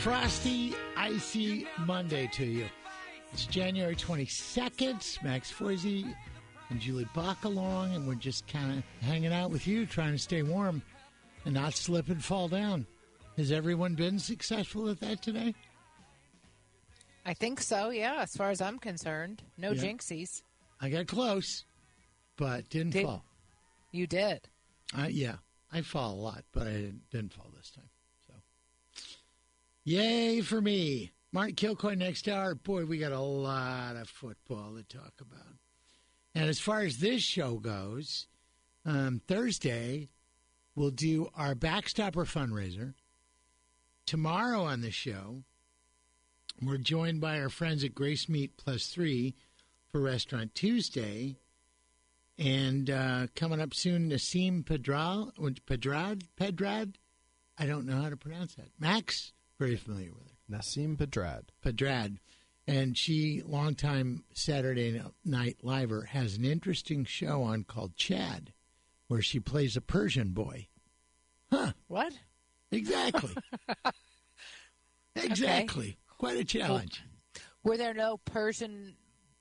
Frosty, 0.00 0.74
icy 0.98 1.66
Monday 1.86 2.28
to 2.34 2.44
you. 2.44 2.66
It's 3.32 3.46
January 3.46 3.96
22nd. 3.96 5.22
Max 5.22 5.50
Foisey 5.50 6.14
and 6.68 6.78
Julie 6.78 7.08
Buck 7.14 7.42
along, 7.44 7.94
and 7.94 8.06
we're 8.06 8.16
just 8.16 8.46
kind 8.46 8.78
of 8.78 8.84
hanging 9.06 9.32
out 9.32 9.50
with 9.50 9.66
you, 9.66 9.86
trying 9.86 10.12
to 10.12 10.18
stay 10.18 10.42
warm 10.42 10.82
and 11.46 11.54
not 11.54 11.72
slip 11.72 12.08
and 12.10 12.22
fall 12.22 12.48
down. 12.48 12.86
Has 13.38 13.50
everyone 13.50 13.94
been 13.94 14.18
successful 14.18 14.90
at 14.90 15.00
that 15.00 15.22
today? 15.22 15.54
I 17.24 17.32
think 17.32 17.62
so, 17.62 17.88
yeah, 17.88 18.16
as 18.20 18.36
far 18.36 18.50
as 18.50 18.60
I'm 18.60 18.78
concerned. 18.78 19.42
No 19.56 19.70
Yeah. 19.72 19.84
jinxies. 19.84 20.42
I 20.82 20.90
got 20.90 21.06
close, 21.06 21.64
but 22.36 22.68
didn't 22.68 22.92
Did- 22.92 23.06
fall. 23.06 23.24
You 23.90 24.06
did. 24.06 24.48
Uh, 24.96 25.08
yeah, 25.10 25.36
I 25.72 25.80
fall 25.82 26.12
a 26.12 26.16
lot, 26.16 26.44
but 26.52 26.66
I 26.66 26.72
didn't, 26.72 27.10
didn't 27.10 27.32
fall 27.32 27.50
this 27.56 27.70
time. 27.70 27.88
So, 28.26 28.34
yay 29.84 30.40
for 30.42 30.60
me. 30.60 31.12
Mark 31.32 31.52
Kilcoyne 31.52 31.98
next 31.98 32.28
hour. 32.28 32.54
Boy, 32.54 32.84
we 32.84 32.98
got 32.98 33.12
a 33.12 33.20
lot 33.20 33.96
of 33.96 34.08
football 34.08 34.74
to 34.76 34.82
talk 34.82 35.14
about. 35.20 35.56
And 36.34 36.48
as 36.48 36.58
far 36.58 36.80
as 36.80 36.98
this 36.98 37.22
show 37.22 37.58
goes, 37.58 38.26
um, 38.84 39.20
Thursday 39.26 40.08
we'll 40.74 40.90
do 40.90 41.28
our 41.34 41.54
Backstopper 41.54 42.26
fundraiser. 42.26 42.94
Tomorrow 44.06 44.64
on 44.64 44.80
the 44.80 44.90
show, 44.90 45.42
we're 46.60 46.78
joined 46.78 47.20
by 47.20 47.40
our 47.40 47.48
friends 47.48 47.84
at 47.84 47.94
Grace 47.94 48.28
Meat 48.28 48.56
Plus 48.56 48.86
Three 48.86 49.34
for 49.90 50.00
Restaurant 50.00 50.54
Tuesday. 50.54 51.36
And 52.38 52.90
uh, 52.90 53.26
coming 53.34 53.60
up 53.60 53.74
soon, 53.74 54.10
Nasim 54.10 54.64
Pedral, 54.64 55.32
Pedrad, 55.66 56.22
Pedrad. 56.36 56.94
I 57.58 57.66
don't 57.66 57.86
know 57.86 58.00
how 58.00 58.08
to 58.08 58.16
pronounce 58.16 58.54
that. 58.54 58.68
Max, 58.80 59.32
very 59.58 59.76
familiar 59.76 60.12
with 60.12 60.28
her. 60.28 60.56
Nasim 60.56 60.96
Pedrad. 60.96 61.44
Pedrad 61.64 62.18
and 62.66 62.96
she, 62.96 63.42
longtime 63.44 64.24
Saturday 64.34 65.00
Night 65.24 65.58
Liver, 65.62 66.02
has 66.02 66.36
an 66.36 66.44
interesting 66.44 67.04
show 67.04 67.42
on 67.42 67.64
called 67.64 67.96
Chad, 67.96 68.52
where 69.08 69.22
she 69.22 69.40
plays 69.40 69.76
a 69.76 69.80
Persian 69.80 70.30
boy. 70.30 70.68
Huh? 71.50 71.72
What? 71.88 72.12
Exactly. 72.70 73.34
exactly. 75.16 75.98
Quite 76.18 76.38
a 76.38 76.44
challenge. 76.44 77.02
Were 77.64 77.76
there 77.76 77.94
no 77.94 78.16
Persian 78.18 78.94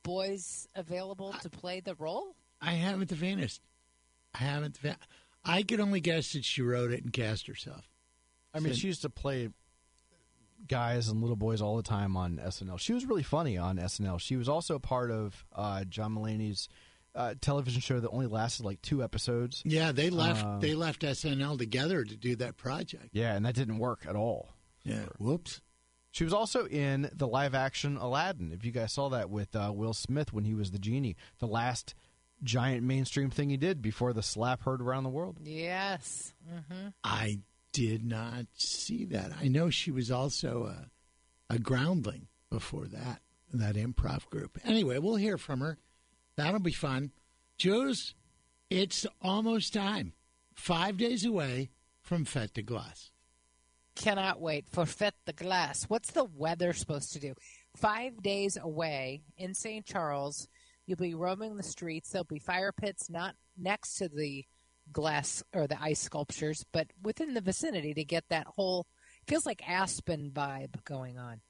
boys 0.04 0.68
available 0.76 1.34
to 1.42 1.50
play 1.50 1.80
the 1.80 1.96
role? 1.96 2.36
I 2.62 2.74
haven't 2.74 3.10
the 3.10 3.16
faintest. 3.16 3.62
I 4.34 4.40
haven't. 4.40 4.82
The 4.82 4.96
I 5.44 5.64
could 5.64 5.80
only 5.80 6.00
guess 6.02 6.34
that 6.34 6.46
she 6.46 6.62
wrote 6.62 6.92
it 6.92 7.04
and 7.04 7.12
cast 7.12 7.48
herself. 7.48 7.90
I 8.54 8.60
mean, 8.60 8.74
So- 8.74 8.80
she 8.80 8.88
used 8.88 9.02
to 9.02 9.10
play 9.10 9.50
guys 10.68 11.08
and 11.08 11.22
little 11.22 11.36
boys 11.36 11.62
all 11.62 11.76
the 11.78 11.84
time 11.84 12.16
on 12.16 12.38
SNL. 12.38 12.80
She 12.80 12.94
was 12.94 13.06
really 13.06 13.24
funny 13.24 13.58
on 13.58 13.78
SNL. 13.80 14.20
She 14.20 14.36
was 14.36 14.48
also 14.48 14.78
part 14.78 15.10
of 15.12 15.44
uh, 15.56 15.84
John 15.86 16.14
Mulaney's 16.16 16.70
uh, 17.16 17.34
television 17.42 17.82
show 17.82 18.00
that 18.00 18.10
only 18.10 18.28
lasted 18.28 18.64
like 18.66 18.82
two 18.82 19.04
episodes. 19.04 19.64
Yeah, 19.66 19.92
they 19.92 20.10
left. 20.10 20.46
Um, 20.46 20.60
they 20.60 20.76
left 20.76 21.02
SNL 21.02 21.58
together 21.58 22.04
to 22.04 22.16
do 22.16 22.36
that 22.38 22.58
project. 22.58 23.10
Yeah, 23.12 23.36
and 23.36 23.46
that 23.46 23.56
didn't 23.56 23.80
work 23.80 24.06
at 24.08 24.16
all. 24.16 24.54
Yeah. 24.84 25.06
Whoops. 25.18 25.62
She 26.12 26.24
was 26.24 26.34
also 26.34 26.68
in 26.68 27.10
the 27.14 27.28
live 27.28 27.56
action 27.56 27.98
Aladdin. 27.98 28.52
If 28.54 28.64
you 28.66 28.72
guys 28.72 28.92
saw 28.94 29.10
that 29.10 29.30
with 29.30 29.56
uh, 29.56 29.72
Will 29.74 29.94
Smith 29.94 30.32
when 30.34 30.44
he 30.44 30.54
was 30.54 30.72
the 30.72 30.80
genie, 30.80 31.16
the 31.40 31.48
last 31.48 31.96
giant 32.44 32.84
mainstream 32.84 33.30
thing 33.30 33.50
he 33.50 33.58
did 33.58 33.82
before 33.82 34.14
the 34.14 34.24
slap 34.24 34.64
heard 34.64 34.82
around 34.82 35.04
the 35.04 35.10
world. 35.10 35.38
Yes. 35.42 36.34
hmm 36.48 36.88
I 37.04 37.40
did 37.74 38.04
not 38.04 38.48
see 38.56 39.06
that. 39.06 39.32
I 39.40 39.48
know 39.48 39.70
she 39.70 39.92
was 39.92 40.12
also 40.12 40.66
a, 40.66 41.54
a 41.54 41.60
groundling 41.60 42.28
before 42.50 42.88
that, 42.88 43.22
that 43.54 43.76
improv 43.76 44.26
group. 44.30 44.60
Anyway, 44.66 44.98
we'll 44.98 45.16
hear 45.16 45.38
from 45.38 45.62
her. 45.62 45.78
That'll 46.36 46.60
be 46.60 46.74
fun. 46.74 47.12
Joe's, 47.58 48.14
it's 48.70 49.06
almost 49.22 49.74
time. 49.74 50.14
Five 50.56 50.98
days 50.98 51.26
away 51.26 51.70
from 52.02 52.26
Fête 52.26 52.54
de 52.54 52.62
Glace. 52.62 53.12
Cannot 53.96 54.40
wait 54.42 54.68
for 54.70 54.84
Fête 54.86 55.12
de 55.26 55.34
Glace. 55.34 55.84
What's 55.90 56.12
the 56.12 56.24
weather 56.24 56.74
supposed 56.74 57.14
to 57.14 57.20
do? 57.20 57.34
Five 57.76 58.22
days 58.22 58.58
away 58.62 59.22
in 59.38 59.54
St. 59.54 59.86
Charles, 59.86 60.48
you'll 60.86 60.98
be 60.98 61.14
roaming 61.14 61.56
the 61.56 61.64
streets. 61.64 62.10
There'll 62.10 62.26
be 62.26 62.40
fire 62.40 62.72
pits 62.72 63.10
not 63.10 63.36
next 63.58 63.96
to 63.96 64.10
the 64.10 64.46
glass 64.92 65.44
or 65.54 65.68
the 65.68 65.82
ice 65.82 66.00
sculptures, 66.00 66.66
but 66.72 66.88
within 67.02 67.34
the 67.34 67.42
vicinity 67.42 67.94
to 67.94 68.04
get 68.04 68.26
that 68.30 68.48
whole 68.48 68.88
feels 69.28 69.46
like 69.46 69.68
Aspen 69.68 70.32
vibe 70.34 70.84
going 70.84 71.18
on. 71.18 71.42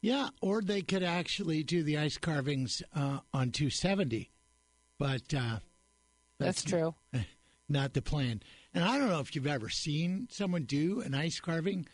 Yeah, 0.00 0.28
or 0.40 0.62
they 0.62 0.82
could 0.82 1.02
actually 1.02 1.62
do 1.62 1.82
the 1.82 1.98
ice 1.98 2.16
carvings 2.16 2.82
uh, 2.94 3.18
on 3.34 3.50
270, 3.50 4.30
but 4.98 5.34
uh, 5.34 5.58
That's 6.38 6.62
true. 6.62 6.94
Not 7.68 7.92
the 7.92 8.02
plan. 8.02 8.42
And 8.74 8.82
I 8.82 8.98
don't 8.98 9.08
know 9.08 9.20
if 9.20 9.34
you've 9.34 9.46
ever 9.46 9.68
seen 9.68 10.26
someone 10.30 10.64
do 10.64 11.00
an 11.02 11.14
ice 11.14 11.38
carving. 11.38 11.86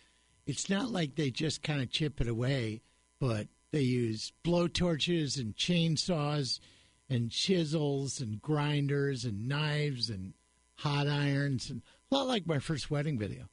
It's 0.47 0.71
not 0.71 0.91
like 0.91 1.17
they 1.17 1.31
just 1.31 1.63
kind 1.63 1.83
of 1.83 1.91
chip 1.91 2.21
it 2.21 2.29
away, 2.29 2.81
but 3.19 3.49
they 3.73 3.81
use 3.81 4.33
blowtorches 4.45 5.39
and 5.39 5.55
chainsaws 5.57 6.61
and 7.09 7.31
chisels 7.31 8.21
and 8.21 8.41
grinders 8.41 9.25
and 9.25 9.49
knives 9.49 10.11
and 10.11 10.35
hot 10.75 11.07
irons 11.07 11.71
and 11.71 11.83
a 12.11 12.15
lot 12.15 12.27
like 12.27 12.47
my 12.47 12.59
first 12.59 12.91
wedding 12.91 13.19
video. 13.19 13.45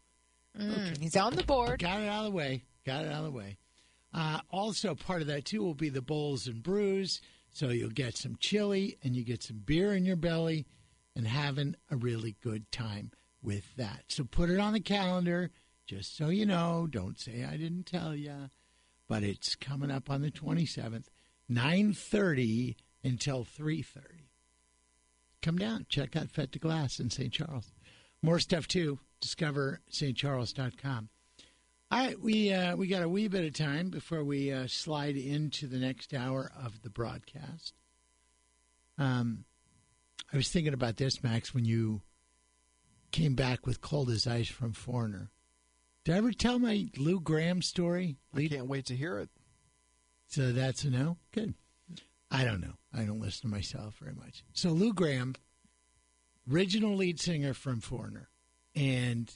Mm, 0.60 1.02
He's 1.02 1.16
on 1.16 1.36
the 1.36 1.44
board. 1.44 1.80
Got 1.80 2.02
it 2.02 2.08
out 2.08 2.26
of 2.26 2.32
the 2.32 2.38
way. 2.38 2.64
Got 2.86 3.06
it 3.06 3.12
out 3.12 3.20
of 3.20 3.26
the 3.26 3.32
way. 3.32 3.58
Uh, 4.14 4.40
also, 4.52 4.94
part 4.94 5.22
of 5.22 5.28
that 5.28 5.46
too 5.46 5.64
will 5.64 5.74
be 5.74 5.90
the 5.90 6.02
bowls 6.02 6.48
and 6.48 6.62
brews. 6.62 7.22
So 7.52 7.70
you'll 7.70 7.90
get 7.90 8.18
some 8.18 8.36
chili 8.40 8.98
and 9.04 9.16
you 9.16 9.24
get 9.24 9.44
some 9.44 9.62
beer 9.66 9.94
in 9.94 10.06
your 10.06 10.16
belly 10.16 10.66
and 11.16 11.28
having 11.28 11.76
a 11.92 11.96
really 11.96 12.36
good 12.42 12.72
time 12.72 13.12
with 13.42 13.76
that. 13.76 14.06
So 14.08 14.24
put 14.24 14.50
it 14.50 14.60
on 14.60 14.74
the 14.74 14.80
calendar, 14.80 15.52
just 15.86 16.18
so 16.18 16.30
you 16.30 16.46
know. 16.46 16.88
Don't 16.90 17.20
say 17.20 17.44
I 17.44 17.58
didn't 17.58 17.86
tell 17.86 18.16
you, 18.16 18.50
but 19.08 19.24
it's 19.24 19.56
coming 19.56 19.92
up 19.92 20.10
on 20.10 20.22
the 20.22 20.32
twenty 20.32 20.66
seventh, 20.66 21.10
nine 21.48 21.94
thirty 21.94 22.78
until 23.04 23.44
three 23.44 23.82
thirty. 23.82 24.30
Come 25.42 25.58
down, 25.58 25.86
check 25.90 26.16
out 26.16 26.32
Fete 26.32 26.52
de 26.52 26.60
Glace 26.60 27.00
in 27.00 27.10
St. 27.10 27.32
Charles. 27.32 27.74
More 28.22 28.40
stuff 28.40 28.68
too. 28.68 29.00
Discover 29.20 29.82
stcharles.com. 29.92 31.10
All 31.92 32.00
right, 32.00 32.20
we 32.20 32.52
uh, 32.52 32.76
we 32.76 32.88
got 32.88 33.04
a 33.04 33.10
wee 33.10 33.28
bit 33.28 33.46
of 33.46 33.54
time 33.54 33.90
before 33.90 34.24
we 34.24 34.52
uh, 34.52 34.68
slide 34.68 35.16
into 35.16 35.68
the 35.68 35.78
next 35.78 36.14
hour 36.14 36.52
of 36.64 36.82
the 36.82 36.90
broadcast. 36.90 37.74
Um, 38.98 39.46
I 40.32 40.38
was 40.38 40.50
thinking 40.50 40.74
about 40.74 40.98
this, 40.98 41.22
Max, 41.22 41.54
when 41.54 41.66
you 41.66 42.02
came 43.12 43.36
back 43.36 43.68
with 43.68 43.82
Cold 43.82 44.10
as 44.10 44.26
Ice 44.26 44.48
from 44.48 44.74
Foreigner. 44.74 45.30
Did 46.04 46.16
I 46.16 46.18
ever 46.18 46.32
tell 46.32 46.58
my 46.58 46.90
Lou 46.98 47.20
Gramm 47.20 47.62
story? 47.62 48.18
I 48.34 48.48
can't 48.48 48.68
wait 48.68 48.88
to 48.88 48.96
hear 48.96 49.20
it. 49.20 49.30
So 50.28 50.52
that's 50.52 50.84
a 50.84 50.90
no? 50.90 51.18
Good. 51.32 51.54
I 52.34 52.44
don't 52.44 52.62
know. 52.62 52.74
I 52.92 53.04
don't 53.04 53.22
listen 53.22 53.50
to 53.50 53.56
myself 53.56 53.98
very 54.02 54.16
much. 54.16 54.44
So 54.54 54.70
Lou 54.70 54.92
Gramm, 54.92 55.36
original 56.52 56.96
lead 56.96 57.20
singer 57.20 57.54
from 57.54 57.80
Foreigner. 57.80 58.28
And 58.76 59.32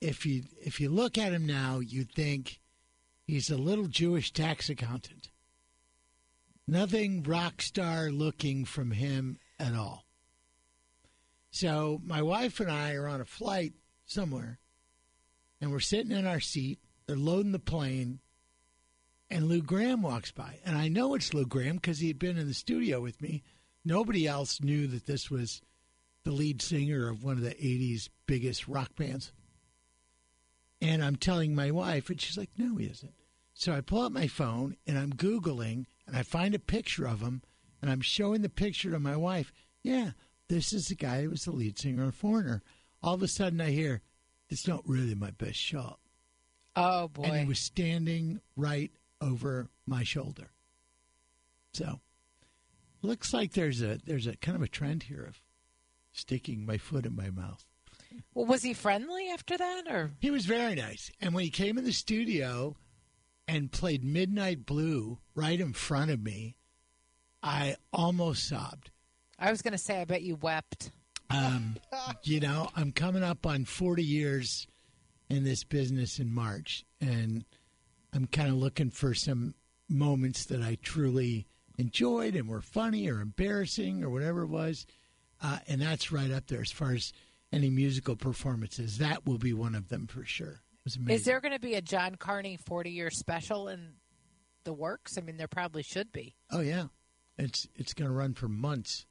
if 0.00 0.24
you 0.24 0.44
if 0.58 0.80
you 0.80 0.88
look 0.88 1.18
at 1.18 1.32
him 1.32 1.44
now, 1.46 1.78
you'd 1.78 2.12
think 2.12 2.58
he's 3.26 3.50
a 3.50 3.58
little 3.58 3.86
Jewish 3.86 4.32
tax 4.32 4.70
accountant. 4.70 5.30
Nothing 6.66 7.22
rock 7.22 7.60
star 7.60 8.10
looking 8.10 8.64
from 8.64 8.92
him 8.92 9.38
at 9.58 9.74
all. 9.74 10.06
So 11.50 12.00
my 12.02 12.22
wife 12.22 12.60
and 12.60 12.70
I 12.70 12.94
are 12.94 13.08
on 13.08 13.20
a 13.20 13.26
flight 13.26 13.74
somewhere, 14.06 14.58
and 15.60 15.70
we're 15.70 15.80
sitting 15.80 16.16
in 16.16 16.26
our 16.26 16.40
seat. 16.40 16.78
They're 17.06 17.16
loading 17.16 17.52
the 17.52 17.58
plane, 17.58 18.20
and 19.30 19.48
Lou 19.48 19.62
Gramm 19.62 20.02
walks 20.02 20.30
by. 20.30 20.58
And 20.64 20.76
I 20.76 20.88
know 20.88 21.14
it's 21.14 21.34
Lou 21.34 21.46
Gramm 21.46 21.76
because 21.76 21.98
he 21.98 22.08
had 22.08 22.18
been 22.18 22.38
in 22.38 22.46
the 22.46 22.54
studio 22.54 23.00
with 23.00 23.20
me. 23.20 23.42
Nobody 23.84 24.26
else 24.26 24.60
knew 24.60 24.86
that 24.88 25.06
this 25.06 25.30
was 25.30 25.62
the 26.24 26.32
lead 26.32 26.60
singer 26.60 27.08
of 27.08 27.22
one 27.22 27.36
of 27.36 27.42
the 27.42 27.54
80s 27.54 28.08
biggest 28.26 28.66
rock 28.66 28.96
bands. 28.96 29.32
And 30.80 31.02
I'm 31.02 31.16
telling 31.16 31.54
my 31.54 31.70
wife, 31.70 32.10
and 32.10 32.20
she's 32.20 32.36
like, 32.36 32.50
no, 32.56 32.76
he 32.76 32.86
isn't. 32.86 33.14
So 33.54 33.72
I 33.72 33.80
pull 33.80 34.02
out 34.02 34.12
my 34.12 34.26
phone 34.26 34.76
and 34.86 34.98
I'm 34.98 35.14
Googling 35.14 35.86
and 36.06 36.14
I 36.14 36.22
find 36.22 36.54
a 36.54 36.58
picture 36.58 37.06
of 37.06 37.20
him 37.20 37.42
and 37.80 37.90
I'm 37.90 38.02
showing 38.02 38.42
the 38.42 38.50
picture 38.50 38.90
to 38.90 38.98
my 38.98 39.16
wife. 39.16 39.50
Yeah, 39.82 40.10
this 40.48 40.74
is 40.74 40.88
the 40.88 40.94
guy 40.94 41.22
who 41.22 41.30
was 41.30 41.46
the 41.46 41.52
lead 41.52 41.78
singer 41.78 42.04
of 42.04 42.14
Foreigner. 42.14 42.62
All 43.02 43.14
of 43.14 43.22
a 43.22 43.28
sudden 43.28 43.60
I 43.62 43.70
hear, 43.70 44.02
it's 44.50 44.68
not 44.68 44.86
really 44.86 45.14
my 45.14 45.30
best 45.30 45.56
shot. 45.56 45.98
Oh 46.74 47.08
boy. 47.08 47.22
And 47.22 47.36
he 47.36 47.44
was 47.46 47.58
standing 47.58 48.40
right 48.56 48.90
over 49.20 49.68
my 49.86 50.02
shoulder. 50.02 50.50
So 51.72 52.00
looks 53.02 53.32
like 53.32 53.52
there's 53.52 53.82
a 53.82 53.98
there's 54.04 54.26
a 54.26 54.36
kind 54.36 54.56
of 54.56 54.62
a 54.62 54.68
trend 54.68 55.04
here 55.04 55.24
of 55.24 55.40
sticking 56.12 56.64
my 56.64 56.78
foot 56.78 57.06
in 57.06 57.14
my 57.14 57.30
mouth. 57.30 57.64
Well, 58.34 58.46
was 58.46 58.62
he 58.62 58.72
friendly 58.72 59.28
after 59.30 59.56
that, 59.56 59.84
or 59.88 60.12
He 60.20 60.30
was 60.30 60.46
very 60.46 60.74
nice. 60.74 61.10
And 61.20 61.34
when 61.34 61.44
he 61.44 61.50
came 61.50 61.76
in 61.76 61.84
the 61.84 61.92
studio 61.92 62.76
and 63.46 63.70
played 63.70 64.02
Midnight 64.02 64.64
Blue 64.64 65.18
right 65.34 65.60
in 65.60 65.72
front 65.72 66.10
of 66.10 66.22
me, 66.22 66.56
I 67.42 67.76
almost 67.92 68.48
sobbed. 68.48 68.90
I 69.38 69.50
was 69.50 69.60
going 69.60 69.72
to 69.72 69.78
say, 69.78 70.00
I 70.00 70.04
bet 70.04 70.22
you 70.22 70.36
wept. 70.36 70.90
Um, 71.28 71.76
you 72.22 72.40
know, 72.40 72.70
I'm 72.74 72.92
coming 72.92 73.22
up 73.22 73.46
on 73.46 73.64
40 73.64 74.02
years 74.02 74.66
in 75.28 75.44
this 75.44 75.64
business 75.64 76.18
in 76.18 76.32
March, 76.32 76.84
and 77.00 77.44
I'm 78.16 78.26
kind 78.26 78.48
of 78.48 78.56
looking 78.56 78.90
for 78.90 79.14
some 79.14 79.54
moments 79.88 80.46
that 80.46 80.62
I 80.62 80.78
truly 80.82 81.46
enjoyed 81.78 82.34
and 82.34 82.48
were 82.48 82.62
funny 82.62 83.08
or 83.08 83.20
embarrassing 83.20 84.02
or 84.02 84.10
whatever 84.10 84.42
it 84.42 84.48
was. 84.48 84.86
Uh, 85.42 85.58
and 85.68 85.80
that's 85.80 86.10
right 86.10 86.30
up 86.30 86.46
there 86.46 86.62
as 86.62 86.72
far 86.72 86.92
as 86.92 87.12
any 87.52 87.68
musical 87.68 88.16
performances. 88.16 88.98
That 88.98 89.26
will 89.26 89.38
be 89.38 89.52
one 89.52 89.74
of 89.74 89.88
them 89.88 90.06
for 90.06 90.24
sure. 90.24 90.62
It 90.72 90.84
was 90.84 90.96
amazing. 90.96 91.14
Is 91.14 91.24
there 91.24 91.40
going 91.40 91.52
to 91.52 91.60
be 91.60 91.74
a 91.74 91.82
John 91.82 92.14
Carney 92.14 92.56
40 92.56 92.90
year 92.90 93.10
special 93.10 93.68
in 93.68 93.94
the 94.64 94.72
works? 94.72 95.18
I 95.18 95.20
mean, 95.20 95.36
there 95.36 95.48
probably 95.48 95.82
should 95.82 96.10
be. 96.12 96.34
Oh 96.50 96.60
yeah, 96.60 96.86
it's 97.38 97.68
it's 97.74 97.92
going 97.92 98.10
to 98.10 98.16
run 98.16 98.34
for 98.34 98.48
months 98.48 99.04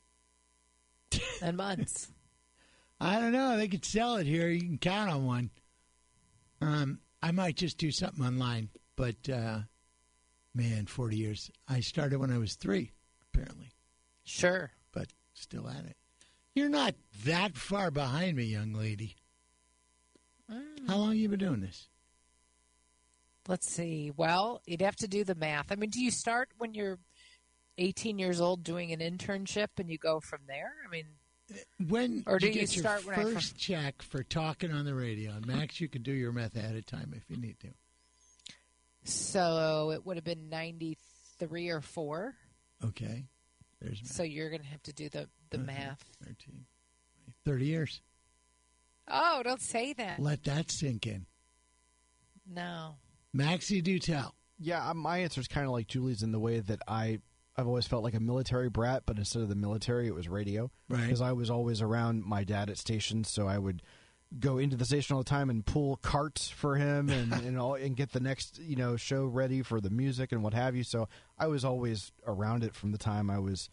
and 1.42 1.56
months. 1.58 2.12
I 3.00 3.20
don't 3.20 3.34
know. 3.34 3.58
They 3.58 3.68
could 3.68 3.86
sell 3.86 4.16
it 4.16 4.26
here. 4.26 4.50
You 4.50 4.62
can 4.62 4.78
count 4.78 5.12
on 5.12 5.26
one. 5.26 5.50
Um, 6.62 7.00
I 7.22 7.32
might 7.32 7.58
just 7.58 7.78
do 7.78 7.92
something 7.92 8.26
online, 8.26 8.70
but 8.96 9.30
uh, 9.30 9.60
man, 10.54 10.86
forty 10.86 11.18
years. 11.18 11.52
I 11.68 11.80
started 11.80 12.20
when 12.20 12.32
I 12.32 12.38
was 12.38 12.56
three, 12.56 12.92
apparently. 13.34 13.72
Sure, 14.24 14.72
but 14.92 15.08
still 15.34 15.68
at 15.68 15.86
it. 15.86 15.98
You're 16.56 16.70
not 16.70 16.96
that 17.26 17.58
far 17.58 17.92
behind 17.92 18.38
me, 18.38 18.46
young 18.46 18.74
lady. 18.74 19.16
Mm. 20.52 20.88
How 20.88 20.98
long 20.98 21.10
have 21.10 21.18
you 21.18 21.30
been 21.30 21.40
doing 21.40 21.62
this? 21.62 21.90
Let's 23.48 23.70
see. 23.70 24.12
Well, 24.16 24.62
you'd 24.66 24.82
have 24.82 24.96
to 24.98 25.08
do 25.08 25.24
the 25.24 25.36
math. 25.36 25.72
I 25.72 25.76
mean, 25.76 25.90
do 25.90 26.02
you 26.02 26.12
start 26.12 26.50
when 26.58 26.74
you're 26.74 26.98
18 27.78 28.18
years 28.18 28.42
old 28.42 28.64
doing 28.64 28.92
an 28.92 29.00
internship 29.00 29.68
and 29.78 29.90
you 29.90 29.98
go 29.98 30.20
from 30.20 30.40
there? 30.48 30.74
I 30.86 30.90
mean, 30.90 31.06
When 31.88 32.24
Or 32.26 32.40
do 32.40 32.48
you 32.48 32.62
you 32.62 32.68
start 32.68 33.06
your 33.06 33.16
when 33.16 33.28
I 33.28 33.34
first 33.34 33.58
check 33.58 34.02
for 34.02 34.24
talking 34.24 34.72
on 34.72 34.86
the 34.86 34.96
radio? 34.96 35.34
And 35.34 35.46
Max, 35.46 35.80
you 35.80 35.88
can 35.88 36.02
do 36.02 36.12
your 36.12 36.32
math 36.32 36.56
ahead 36.56 36.76
of 36.76 36.86
time 36.86 37.14
if 37.16 37.30
you 37.30 37.38
need 37.38 37.60
to. 37.60 37.68
So 39.06 39.92
it 39.92 40.06
would 40.06 40.18
have 40.18 40.24
been 40.24 40.50
93 40.50 41.70
or 41.70 41.82
4. 41.82 42.36
Okay. 42.84 43.26
There's 43.82 44.02
math. 44.02 44.12
So 44.12 44.24
you're 44.24 44.50
going 44.50 44.62
to 44.62 44.68
have 44.68 44.84
to 44.84 44.94
do 44.94 45.10
the, 45.10 45.30
the 45.50 45.58
Mhm. 45.58 45.66
math. 45.66 46.04
13, 46.24 46.66
30 47.46 47.66
years. 47.66 48.02
Oh, 49.08 49.42
don't 49.44 49.62
say 49.62 49.94
that. 49.94 50.20
Let 50.20 50.44
that 50.46 50.72
sink 50.72 51.06
in. 51.06 51.26
No. 52.48 52.96
Maxie, 53.34 53.82
do 53.82 54.00
tell. 54.00 54.36
Yeah, 54.60 54.92
my 54.94 55.20
answer 55.20 55.42
is 55.42 55.48
kind 55.48 55.66
of 55.66 55.72
like 55.74 55.88
Julie's 55.88 56.24
in 56.24 56.32
the 56.32 56.40
way 56.40 56.60
that 56.60 56.80
I 56.88 57.20
I've 57.58 57.68
always 57.68 57.88
felt 57.88 58.04
like 58.04 58.14
a 58.14 58.20
military 58.20 58.70
brat, 58.70 59.04
but 59.06 59.18
instead 59.18 59.42
of 59.42 59.48
the 59.48 59.56
military, 59.56 60.08
it 60.08 60.14
was 60.14 60.28
radio. 60.28 60.70
Right. 60.90 61.02
Because 61.04 61.22
I 61.22 61.32
was 61.32 61.50
always 61.50 61.82
around 61.82 62.26
my 62.26 62.44
dad 62.44 62.70
at 62.70 62.78
stations, 62.78 63.30
so 63.30 63.48
I 63.48 63.58
would 63.58 63.82
go 64.40 64.58
into 64.58 64.76
the 64.76 64.86
station 64.86 65.16
all 65.16 65.22
the 65.22 65.30
time 65.30 65.50
and 65.50 65.66
pull 65.66 65.98
carts 65.98 66.50
for 66.50 66.76
him 66.76 67.10
and 67.10 67.32
and, 67.46 67.60
all, 67.60 67.76
and 67.76 67.96
get 67.96 68.12
the 68.12 68.20
next 68.20 68.60
you 68.60 68.76
know 68.76 68.96
show 68.96 69.26
ready 69.26 69.62
for 69.62 69.80
the 69.80 69.90
music 69.90 70.32
and 70.32 70.44
what 70.44 70.54
have 70.54 70.76
you. 70.76 70.84
So 70.84 71.08
I 71.38 71.48
was 71.48 71.66
always 71.66 72.12
around 72.26 72.64
it 72.64 72.76
from 72.76 72.92
the 72.92 72.98
time 72.98 73.30
I 73.30 73.40
was 73.40 73.70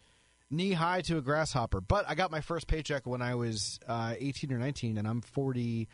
knee 0.53 0.73
high 0.73 1.01
to 1.01 1.17
a 1.17 1.21
grasshopper. 1.21 1.81
But 1.81 2.05
I 2.07 2.15
got 2.15 2.31
my 2.31 2.41
first 2.41 2.67
paycheck 2.67 3.05
when 3.05 3.21
I 3.21 3.35
was 3.35 3.79
uh, 3.87 4.15
18 4.17 4.53
or 4.53 4.57
19, 4.57 4.97
and 4.97 5.07
I'm 5.07 5.21
40, 5.21 5.75
going 5.75 5.87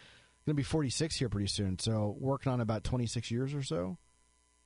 to 0.48 0.53
be 0.53 0.64
46 0.64 1.15
here 1.15 1.30
pretty 1.30 1.48
soon. 1.48 1.80
So 1.80 2.15
working 2.19 2.52
on 2.52 2.61
about 2.61 2.84
26 2.84 3.31
years 3.31 3.53
or 3.53 3.64
so 3.64 3.98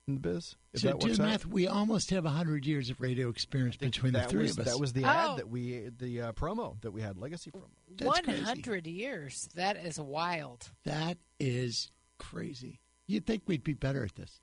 in 0.07 0.15
the 0.15 0.19
biz. 0.19 0.55
If 0.73 0.81
so 0.81 0.87
that 0.87 0.99
do 0.99 1.07
works 1.07 1.19
out. 1.19 1.25
math. 1.25 1.45
We 1.45 1.67
almost 1.67 2.09
have 2.09 2.25
100 2.25 2.65
years 2.65 2.89
of 2.89 2.99
radio 2.99 3.29
experience 3.29 3.77
between 3.77 4.13
the 4.13 4.23
three 4.23 4.43
was, 4.43 4.57
of 4.57 4.65
us. 4.67 4.73
That 4.73 4.79
was 4.79 4.93
the 4.93 5.03
Oh. 5.05 5.07
ad 5.07 5.37
that 5.37 5.49
we, 5.49 5.89
the 5.97 6.21
uh, 6.21 6.31
promo 6.33 6.79
that 6.81 6.91
we 6.91 7.01
had, 7.01 7.17
legacy 7.17 7.51
promo. 7.51 7.69
100 8.01 8.87
years. 8.87 9.49
That 9.55 9.77
is 9.77 9.99
wild. 9.99 10.69
That 10.85 11.17
is 11.39 11.91
crazy. 12.17 12.79
You'd 13.07 13.25
think 13.25 13.43
we'd 13.47 13.63
be 13.63 13.73
better 13.73 14.03
at 14.03 14.15
this. 14.15 14.41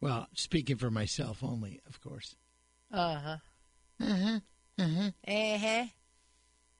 Well, 0.00 0.28
speaking 0.34 0.76
for 0.76 0.90
myself 0.90 1.42
only, 1.42 1.80
of 1.88 2.00
course. 2.00 2.36
Uh 2.92 3.18
huh. 3.18 3.36
Uh-huh. 4.00 4.40
Uh-huh. 4.78 5.10
Uh 5.26 5.58
huh. 5.58 5.84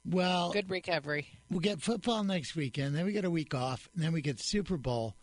Well, 0.04 0.52
Good 0.52 0.70
recovery. 0.70 1.26
we'll 1.50 1.60
get 1.60 1.82
football 1.82 2.24
next 2.24 2.54
weekend, 2.56 2.94
then 2.94 3.04
we 3.04 3.12
get 3.12 3.24
a 3.24 3.30
week 3.30 3.54
off, 3.54 3.88
and 3.94 4.02
then 4.02 4.12
we 4.12 4.22
get 4.22 4.40
Super 4.40 4.76
Bowl. 4.76 5.16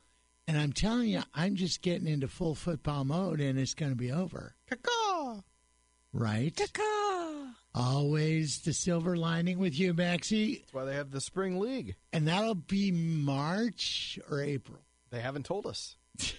And 0.48 0.58
I'm 0.58 0.74
telling 0.74 1.10
you, 1.10 1.22
I'm 1.34 1.56
just 1.56 1.82
getting 1.82 2.08
into 2.08 2.28
full 2.28 2.54
football 2.56 3.04
mode, 3.04 3.42
and 3.42 3.58
it's 3.58 3.74
going 3.74 3.92
to 3.92 3.98
be 3.98 4.12
over. 4.12 4.56
Right? 6.14 6.56
Always 7.74 8.60
the 8.62 8.72
silver 8.72 9.18
lining 9.18 9.60
with 9.60 9.78
you, 9.78 9.94
Maxie. 9.94 10.60
That's 10.60 10.74
why 10.74 10.86
they 10.86 10.96
have 10.96 11.12
the 11.12 11.20
spring 11.20 11.60
league. 11.60 11.96
And 12.14 12.28
that'll 12.28 12.56
be 12.56 12.92
March 12.92 14.18
or 14.30 14.40
April. 14.42 14.80
They 15.10 15.20
haven't 15.20 15.46
told 15.46 15.66
us. 15.66 15.98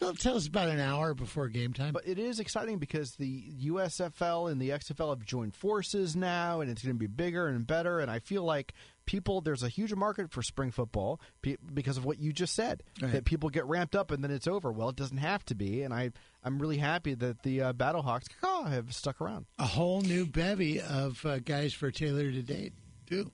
They'll 0.00 0.14
tell 0.14 0.36
us 0.36 0.46
about 0.46 0.68
an 0.68 0.80
hour 0.80 1.14
before 1.14 1.48
game 1.48 1.72
time. 1.72 1.92
But 1.92 2.06
it 2.06 2.18
is 2.18 2.40
exciting 2.40 2.78
because 2.78 3.12
the 3.12 3.44
USFL 3.66 4.50
and 4.50 4.60
the 4.60 4.70
XFL 4.70 5.10
have 5.10 5.24
joined 5.24 5.54
forces 5.54 6.16
now, 6.16 6.60
and 6.60 6.70
it's 6.70 6.82
going 6.82 6.96
to 6.96 6.98
be 6.98 7.06
bigger 7.06 7.46
and 7.46 7.66
better. 7.66 8.00
And 8.00 8.10
I 8.10 8.18
feel 8.18 8.42
like 8.42 8.74
people, 9.06 9.40
there's 9.40 9.62
a 9.62 9.68
huge 9.68 9.94
market 9.94 10.30
for 10.30 10.42
spring 10.42 10.70
football 10.70 11.20
pe- 11.42 11.56
because 11.72 11.96
of 11.96 12.04
what 12.04 12.18
you 12.18 12.32
just 12.32 12.54
said. 12.54 12.82
Right. 13.00 13.12
That 13.12 13.24
people 13.24 13.48
get 13.48 13.64
ramped 13.66 13.96
up 13.96 14.10
and 14.10 14.22
then 14.22 14.30
it's 14.30 14.46
over. 14.46 14.70
Well, 14.72 14.88
it 14.88 14.96
doesn't 14.96 15.16
have 15.18 15.44
to 15.46 15.54
be, 15.54 15.82
and 15.82 15.94
I 15.94 16.10
I'm 16.44 16.58
really 16.58 16.78
happy 16.78 17.14
that 17.14 17.42
the 17.42 17.62
uh, 17.62 17.72
Battlehawks 17.72 18.26
have 18.68 18.92
stuck 18.94 19.20
around. 19.20 19.46
a 19.58 19.64
whole 19.66 20.00
new 20.02 20.26
bevy 20.26 20.80
of 20.80 21.24
uh, 21.24 21.38
guys 21.38 21.72
for 21.72 21.90
Taylor 21.90 22.30
to 22.30 22.42
date, 22.42 22.72
too. 23.08 23.32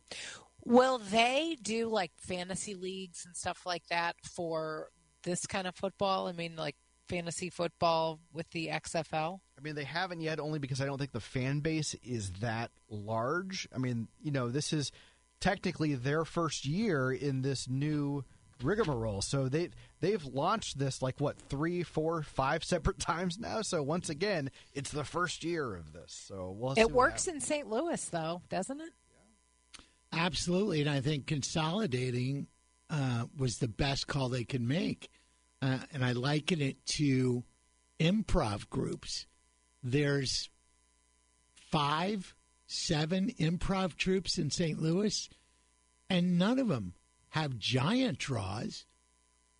Will 0.65 0.99
they 0.99 1.57
do 1.61 1.89
like 1.89 2.13
fantasy 2.17 2.75
leagues 2.75 3.25
and 3.27 3.37
stuff 3.37 3.67
like 3.67 3.87
that 3.89 4.15
for 4.23 4.89
this 5.25 5.47
kind 5.47 5.67
of 5.67 5.75
football? 5.75 6.29
I 6.29 6.33
mean, 6.33 6.55
like 6.57 6.77
fantasy 7.09 7.51
football 7.51 8.21
with 8.33 8.49
the 8.51 8.69
XFL? 8.69 9.41
I 9.59 9.61
mean, 9.61 9.75
they 9.75 9.85
haven't 9.85 10.21
yet, 10.21 10.41
only 10.41 10.59
because 10.59 10.81
I 10.81 10.87
don't 10.87 10.99
think 10.99 11.13
the 11.13 11.21
fan 11.21 11.61
base 11.61 11.95
is 12.03 12.31
that 12.41 12.71
large. 12.89 13.69
I 13.75 13.79
mean, 13.79 14.09
you 14.23 14.31
know, 14.31 14.49
this 14.51 14.73
is 14.73 14.91
technically 15.43 15.95
their 15.95 16.25
first 16.25 16.65
year 16.65 17.13
in 17.13 17.43
this 17.43 17.69
new 17.69 18.25
rigmarole. 18.63 19.21
So 19.21 19.49
they 19.49 19.71
they've 20.01 20.25
launched 20.25 20.79
this 20.79 21.03
like 21.03 21.21
what 21.21 21.37
three, 21.49 21.83
four, 21.83 22.23
five 22.23 22.65
separate 22.65 22.99
times 23.01 23.39
now. 23.39 23.61
So 23.63 23.83
once 23.83 24.09
again, 24.09 24.51
it's 24.73 24.91
the 24.91 25.05
first 25.05 25.45
year 25.45 25.75
of 25.75 25.93
this. 25.93 26.25
So 26.29 26.55
we'll 26.57 26.75
It 26.79 26.93
works 26.93 27.27
in 27.27 27.41
St. 27.41 27.69
Louis, 27.69 28.03
though, 28.07 28.41
doesn't 28.49 28.81
it? 28.81 28.93
Absolutely. 30.13 30.81
And 30.83 30.91
I 30.91 31.01
think 31.01 31.27
consolidating 31.27 32.47
uh, 32.89 33.25
was 33.37 33.59
the 33.59 33.69
best 33.69 34.07
call 34.07 34.29
they 34.29 34.45
could 34.45 34.63
make. 34.63 35.09
Uh, 35.61 35.79
and 35.93 36.05
I 36.05 36.13
liken 36.13 36.61
it 36.61 36.85
to 36.87 37.45
improv 37.99 38.69
groups. 38.69 39.27
There's 39.83 40.51
five, 41.55 42.35
seven 42.73 43.31
improv 43.39 43.97
troops 43.97 44.39
in 44.39 44.51
St. 44.51 44.81
Louis, 44.81 45.29
and 46.09 46.39
none 46.39 46.59
of 46.59 46.69
them 46.69 46.95
have 47.31 47.59
giant 47.59 48.19
draws. 48.19 48.85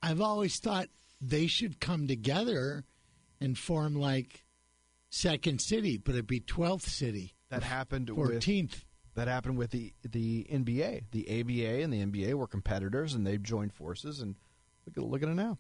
I've 0.03 0.21
always 0.21 0.59
thought 0.59 0.89
they 1.21 1.47
should 1.47 1.81
come 1.81 2.09
together 2.09 2.85
and 3.41 3.57
form 3.57 3.95
like 3.95 4.45
Second 5.11 5.61
City, 5.61 5.97
but 5.97 6.13
it'd 6.15 6.27
be 6.27 6.41
12th 6.41 6.83
City. 6.83 7.35
That 7.51 7.63
happened 7.63 8.11
with 8.11 8.43
14th. 8.43 8.83
that 9.15 9.29
happened 9.29 9.59
with 9.59 9.71
the 9.71 9.93
the 10.03 10.47
NBA, 10.51 11.05
the 11.11 11.41
ABA 11.41 11.83
and 11.83 11.93
the 11.93 12.05
NBA 12.05 12.35
were 12.35 12.47
competitors, 12.47 13.15
and 13.15 13.27
they've 13.27 13.43
joined 13.43 13.75
forces. 13.75 14.21
And 14.21 14.37
look 14.87 14.97
at 14.97 15.05
look 15.05 15.23
at 15.23 15.29
it 15.29 15.35
now. 15.35 15.59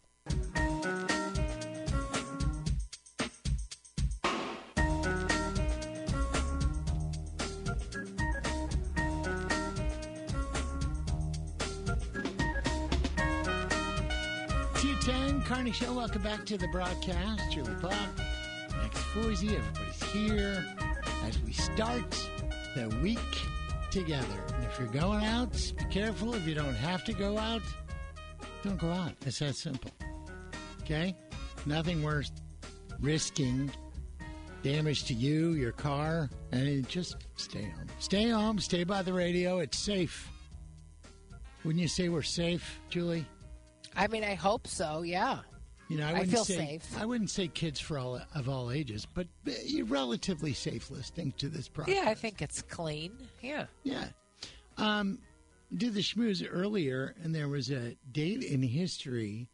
Carney 15.62 15.72
Show. 15.72 15.92
Welcome 15.92 16.22
back 16.22 16.44
to 16.46 16.58
the 16.58 16.66
broadcast. 16.66 17.52
Julie 17.52 17.72
Buck, 17.80 17.94
Max 18.72 18.98
Foisey, 19.14 19.56
everybody's 19.56 20.02
here 20.10 20.66
as 21.24 21.38
we 21.42 21.52
start 21.52 22.10
the 22.74 22.88
week 23.00 23.20
together. 23.92 24.42
And 24.56 24.64
if 24.64 24.76
you're 24.76 24.88
going 24.88 25.24
out, 25.24 25.52
be 25.78 25.84
careful. 25.84 26.34
If 26.34 26.48
you 26.48 26.56
don't 26.56 26.74
have 26.74 27.04
to 27.04 27.12
go 27.12 27.38
out, 27.38 27.62
don't 28.64 28.76
go 28.76 28.90
out. 28.90 29.12
It's 29.24 29.38
that 29.38 29.54
simple. 29.54 29.92
Okay? 30.80 31.14
Nothing 31.64 32.02
worth 32.02 32.32
risking 32.98 33.70
damage 34.64 35.04
to 35.04 35.14
you, 35.14 35.52
your 35.52 35.70
car, 35.70 36.28
and 36.50 36.88
just 36.88 37.18
stay 37.36 37.62
home. 37.62 37.86
Stay 38.00 38.28
home, 38.30 38.58
stay 38.58 38.82
by 38.82 39.02
the 39.02 39.12
radio. 39.12 39.60
It's 39.60 39.78
safe. 39.78 40.28
Wouldn't 41.62 41.80
you 41.80 41.86
say 41.86 42.08
we're 42.08 42.22
safe, 42.22 42.80
Julie? 42.88 43.26
I 43.94 44.08
mean, 44.08 44.24
I 44.24 44.34
hope 44.34 44.66
so, 44.66 45.02
yeah. 45.02 45.38
You 45.92 45.98
know, 45.98 46.06
I, 46.06 46.10
I 46.10 46.12
wouldn't 46.12 46.30
feel 46.30 46.44
say, 46.44 46.56
safe. 46.56 46.96
I 46.98 47.04
wouldn't 47.04 47.30
say 47.30 47.48
kids 47.48 47.78
for 47.78 47.98
all 47.98 48.20
of 48.34 48.48
all 48.48 48.70
ages, 48.70 49.06
but 49.12 49.26
you're 49.64 49.84
relatively 49.84 50.54
safe 50.54 50.90
listening 50.90 51.34
to 51.38 51.48
this 51.48 51.68
program. 51.68 51.96
Yeah, 51.96 52.10
I 52.10 52.14
think 52.14 52.40
it's 52.40 52.62
clean. 52.62 53.12
Yeah. 53.42 53.66
Yeah. 53.82 54.06
Um, 54.78 55.18
did 55.76 55.94
the 55.94 56.00
schmooze 56.00 56.46
earlier, 56.50 57.14
and 57.22 57.34
there 57.34 57.48
was 57.48 57.70
a 57.70 57.96
date 58.10 58.42
in 58.42 58.62
history 58.62 59.48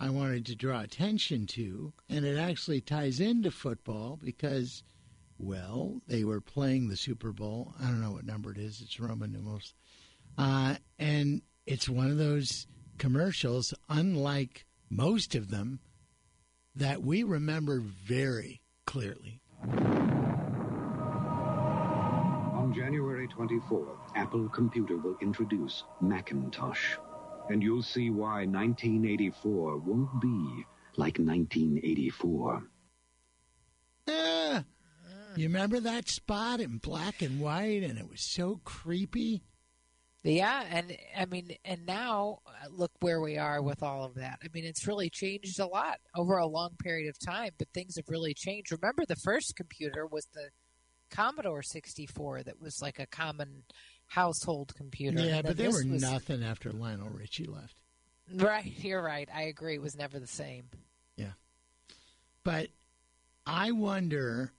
I 0.00 0.10
wanted 0.10 0.46
to 0.46 0.56
draw 0.56 0.80
attention 0.80 1.46
to, 1.48 1.92
and 2.08 2.24
it 2.24 2.38
actually 2.38 2.80
ties 2.80 3.20
into 3.20 3.50
football 3.50 4.18
because, 4.22 4.82
well, 5.38 6.00
they 6.06 6.24
were 6.24 6.40
playing 6.40 6.88
the 6.88 6.96
Super 6.96 7.32
Bowl. 7.32 7.74
I 7.80 7.86
don't 7.86 8.00
know 8.00 8.12
what 8.12 8.26
number 8.26 8.52
it 8.52 8.58
is. 8.58 8.80
It's 8.80 8.98
Roman 9.00 9.32
numerals, 9.32 9.74
uh, 10.38 10.76
and 10.98 11.42
it's 11.66 11.88
one 11.88 12.10
of 12.10 12.18
those 12.18 12.66
commercials, 12.98 13.74
unlike 13.88 14.66
most 14.94 15.34
of 15.34 15.50
them, 15.50 15.80
that 16.76 17.02
we 17.02 17.22
remember 17.22 17.80
very 17.80 18.62
clearly. 18.86 19.40
On 22.54 22.72
January 22.74 23.28
24th, 23.28 23.98
Apple 24.14 24.48
Computer 24.48 24.96
will 24.96 25.16
introduce 25.20 25.84
Macintosh. 26.00 26.96
And 27.50 27.62
you'll 27.62 27.82
see 27.82 28.10
why 28.10 28.46
1984 28.46 29.78
won't 29.78 30.20
be 30.20 30.64
like 30.96 31.18
1984. 31.18 32.62
Yeah. 34.06 34.62
You 35.36 35.48
remember 35.48 35.80
that 35.80 36.08
spot 36.08 36.60
in 36.60 36.78
black 36.78 37.20
and 37.20 37.40
white, 37.40 37.82
and 37.82 37.98
it 37.98 38.08
was 38.08 38.20
so 38.20 38.60
creepy? 38.64 39.42
Yeah, 40.24 40.64
and 40.70 40.96
I 41.16 41.26
mean, 41.26 41.54
and 41.66 41.84
now 41.84 42.38
uh, 42.46 42.68
look 42.70 42.92
where 43.00 43.20
we 43.20 43.36
are 43.36 43.60
with 43.60 43.82
all 43.82 44.04
of 44.04 44.14
that. 44.14 44.38
I 44.42 44.48
mean, 44.54 44.64
it's 44.64 44.86
really 44.86 45.10
changed 45.10 45.60
a 45.60 45.66
lot 45.66 45.98
over 46.16 46.38
a 46.38 46.46
long 46.46 46.70
period 46.82 47.10
of 47.10 47.18
time, 47.18 47.50
but 47.58 47.68
things 47.74 47.96
have 47.96 48.08
really 48.08 48.32
changed. 48.32 48.72
Remember, 48.72 49.04
the 49.06 49.16
first 49.16 49.54
computer 49.54 50.06
was 50.06 50.26
the 50.32 50.48
Commodore 51.10 51.62
64 51.62 52.44
that 52.44 52.60
was 52.60 52.80
like 52.80 52.98
a 52.98 53.06
common 53.06 53.64
household 54.06 54.74
computer. 54.74 55.20
Yeah, 55.20 55.42
but 55.42 55.58
they 55.58 55.68
were 55.68 55.84
was- 55.86 56.02
nothing 56.02 56.42
after 56.42 56.72
Lionel 56.72 57.10
Richie 57.10 57.44
left. 57.44 57.76
Right, 58.32 58.64
you're 58.78 59.02
right. 59.02 59.28
I 59.32 59.42
agree. 59.42 59.74
It 59.74 59.82
was 59.82 59.94
never 59.94 60.18
the 60.18 60.26
same. 60.26 60.64
Yeah. 61.16 61.32
But 62.44 62.68
I 63.46 63.72
wonder 63.72 64.52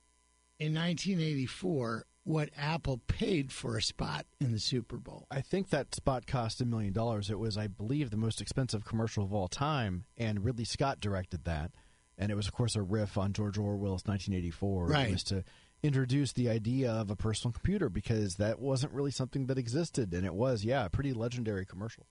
in 0.59 0.75
1984 0.75 2.05
what 2.26 2.49
Apple 2.57 2.99
paid 3.07 3.52
for 3.52 3.77
a 3.77 3.81
spot 3.81 4.26
in 4.41 4.52
the 4.52 4.60
Super 4.60 4.97
Bowl. 4.97 5.27
I 5.30 5.41
think 5.41 5.69
that 5.69 5.93
spot 5.93 6.26
cost 6.26 6.60
a 6.60 6.65
million 6.65 6.91
dollars. 6.91 7.30
It 7.30 7.38
was, 7.38 7.56
I 7.56 7.68
believe, 7.68 8.10
the 8.10 8.18
most 8.18 8.41
expensive 8.41 8.84
commercial 8.84 9.23
of 9.23 9.34
all 9.34 9.47
time, 9.47 10.06
and 10.18 10.43
Ridley 10.43 10.65
Scott 10.65 10.99
directed 10.99 11.45
that. 11.45 11.72
And 12.18 12.31
it 12.31 12.35
was, 12.35 12.47
of 12.47 12.53
course, 12.53 12.76
a 12.76 12.81
riff 12.81 13.18
on 13.18 13.34
George 13.34 13.57
Orwell's 13.57 14.06
1984. 14.06 14.88
Right. 14.88 15.07
It 15.07 15.11
was 15.11 15.23
to 15.26 15.43
introduce 15.84 16.34
the 16.34 16.49
idea 16.49 16.91
of 16.91 17.11
a 17.11 17.15
personal 17.15 17.52
computer 17.52 17.89
because 17.89 18.35
that 18.35 18.60
wasn't 18.60 18.93
really 18.93 19.11
something 19.11 19.45
that 19.45 19.60
existed, 19.60 20.11
and 20.14 20.26
it 20.26 20.34
was, 20.34 20.65
yeah, 20.65 20.85
a 20.85 20.89
pretty 20.89 21.14
legendary 21.14 21.65
commercial. 21.65 22.07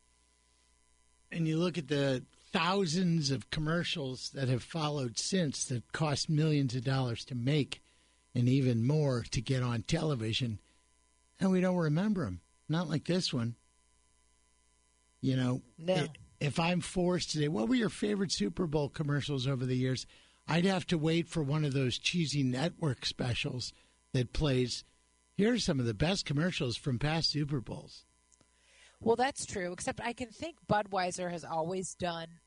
And 1.33 1.49
you 1.49 1.59
look 1.59 1.77
at 1.77 1.89
the 1.89 2.25
thousands 2.53 3.33
of 3.33 3.51
commercials 3.51 4.31
that 4.35 4.49
have 4.49 4.63
followed 4.63 5.19
since 5.19 5.65
that 5.65 5.91
cost 5.93 6.31
millions 6.31 6.77
of 6.77 6.85
dollars 6.85 7.25
to 7.25 7.35
make 7.35 7.81
and 8.35 8.49
even 8.49 8.87
more 8.87 9.23
to 9.31 9.41
get 9.41 9.63
on 9.63 9.83
television, 9.83 10.59
and 11.39 11.51
we 11.51 11.61
don't 11.61 11.77
remember 11.77 12.25
them. 12.25 12.41
Not 12.69 12.89
like 12.89 13.05
this 13.05 13.33
one. 13.33 13.57
You 15.21 15.37
know, 15.37 15.63
No. 15.79 15.95
i- 15.95 16.09
if 16.41 16.59
I'm 16.59 16.81
forced 16.81 17.31
to 17.31 17.39
say, 17.39 17.49
what 17.49 17.69
were 17.69 17.75
your 17.75 17.89
favorite 17.89 18.33
Super 18.33 18.67
Bowl 18.67 18.89
commercials 18.89 19.47
over 19.47 19.65
the 19.65 19.77
years? 19.77 20.07
I'd 20.47 20.65
have 20.67 20.87
to 20.89 20.99
wait 20.99 21.29
for 21.29 21.43
one 21.43 21.65
of 21.65 21.73
those 21.73 21.99
cheesy 21.99 22.43
network 22.43 23.07
specials 23.07 23.73
that 24.13 24.33
plays. 24.33 24.85
Here 25.37 25.55
are 25.55 25.59
some 25.59 25.81
of 25.81 25.87
the 25.87 25.95
best 25.95 26.27
commercials 26.27 26.77
from 26.77 26.99
past 26.99 27.31
Super 27.31 27.61
Bowls. 27.61 28.05
Well, 29.01 29.17
that's 29.17 29.47
true. 29.47 29.73
Except 29.73 30.01
I 30.01 30.13
can 30.13 30.31
think 30.31 30.59
Budweiser 30.67 31.31
has 31.31 31.45
always 31.45 31.95
done 31.95 32.41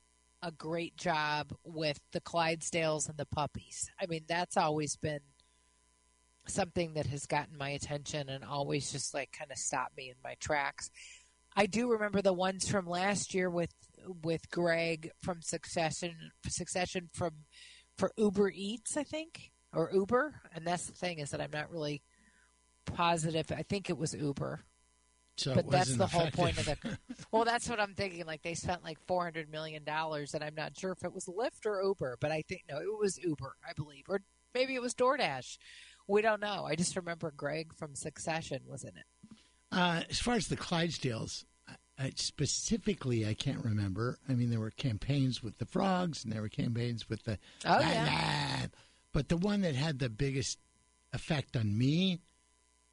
a 0.44 0.52
great 0.52 0.96
job 0.98 1.58
with 1.64 2.00
the 2.12 2.22
Clydesdales 2.22 3.10
and 3.10 3.18
the 3.18 3.26
puppies. 3.26 3.90
I 4.00 4.06
mean, 4.06 4.26
that's 4.28 4.56
always 4.58 4.96
been 4.96 5.22
something 6.50 6.94
that 6.94 7.08
has 7.08 7.26
gotten 7.26 7.58
my 7.58 7.70
attention 7.70 8.30
and 8.30 8.44
always 8.44 8.92
just 8.92 9.14
like 9.14 9.32
kind 9.32 9.52
of 9.52 9.58
stopped 9.58 9.98
me 9.98 10.10
in 10.10 10.16
my 10.24 10.36
tracks. 10.40 10.90
I 11.56 11.66
do 11.66 11.92
remember 11.92 12.22
the 12.22 12.34
ones 12.34 12.70
from 12.70 12.88
last 12.88 13.34
year 13.34 13.50
with 13.50 13.74
with 14.24 14.50
Greg 14.52 15.12
from 15.22 15.42
Succession 15.42 16.32
Succession 16.48 17.10
from 17.14 17.32
for 17.98 18.12
Uber 18.18 18.52
Eats, 18.54 18.96
I 18.96 19.04
think, 19.04 19.52
or 19.74 19.90
Uber. 19.92 20.42
And 20.54 20.66
that's 20.66 20.86
the 20.86 20.94
thing 20.94 21.20
is 21.20 21.32
that 21.32 21.42
I'm 21.42 21.52
not 21.52 21.72
really 21.72 22.02
positive. 22.86 23.52
I 23.52 23.64
think 23.64 23.90
it 23.90 23.98
was 23.98 24.14
Uber 24.14 24.64
So 25.36 25.56
but 25.56 25.70
that's 25.70 25.96
the 25.96 26.08
whole 26.08 26.30
point 26.32 26.58
of 26.58 26.66
the. 26.66 26.98
Well, 27.32 27.44
that's 27.44 27.68
what 27.70 27.80
I'm 27.80 27.94
thinking. 27.94 28.26
Like 28.26 28.44
they 28.44 28.54
spent 28.54 28.84
like 28.84 29.00
400 29.08 29.52
million 29.52 29.84
dollars, 29.84 30.34
and 30.34 30.44
I'm 30.44 30.56
not 30.56 30.78
sure 30.78 30.92
if 30.92 31.04
it 31.04 31.14
was 31.14 31.26
Lyft 31.26 31.66
or 31.66 31.82
Uber, 31.84 32.18
but 32.22 32.32
I 32.32 32.42
think 32.48 32.64
no, 32.70 32.78
it 32.78 33.00
was 33.00 33.18
Uber, 33.18 33.56
I 33.68 33.74
believe, 33.74 34.06
or 34.08 34.22
maybe 34.54 34.76
it 34.76 34.82
was 34.82 34.94
DoorDash. 34.94 35.58
We 36.08 36.22
don't 36.22 36.42
know. 36.42 36.66
I 36.66 36.76
just 36.76 36.96
remember 36.96 37.32
Greg 37.36 37.74
from 37.76 37.96
Succession 37.96 38.62
was 38.66 38.84
in 38.84 38.90
it. 38.98 39.06
Uh, 39.72 40.02
as 40.10 40.20
far 40.20 40.36
as 40.36 40.48
the 40.48 40.56
Clydesdales, 40.56 41.44
I, 42.00 42.12
specifically, 42.16 43.28
I 43.28 43.34
can't 43.34 43.64
remember. 43.64 44.18
I 44.30 44.34
mean, 44.34 44.50
there 44.50 44.60
were 44.60 44.72
campaigns 44.72 45.44
with 45.44 45.58
the 45.58 45.66
frogs, 45.66 46.24
and 46.24 46.32
there 46.32 46.42
were 46.42 46.48
campaigns 46.50 47.10
with 47.10 47.24
the. 47.24 47.38
Oh, 47.66 47.80
yeah. 47.80 48.68
But 49.12 49.28
the 49.30 49.38
one 49.38 49.62
that 49.62 49.76
had 49.76 50.00
the 50.00 50.10
biggest 50.10 50.60
effect 51.12 51.58
on 51.58 51.78
me 51.78 52.20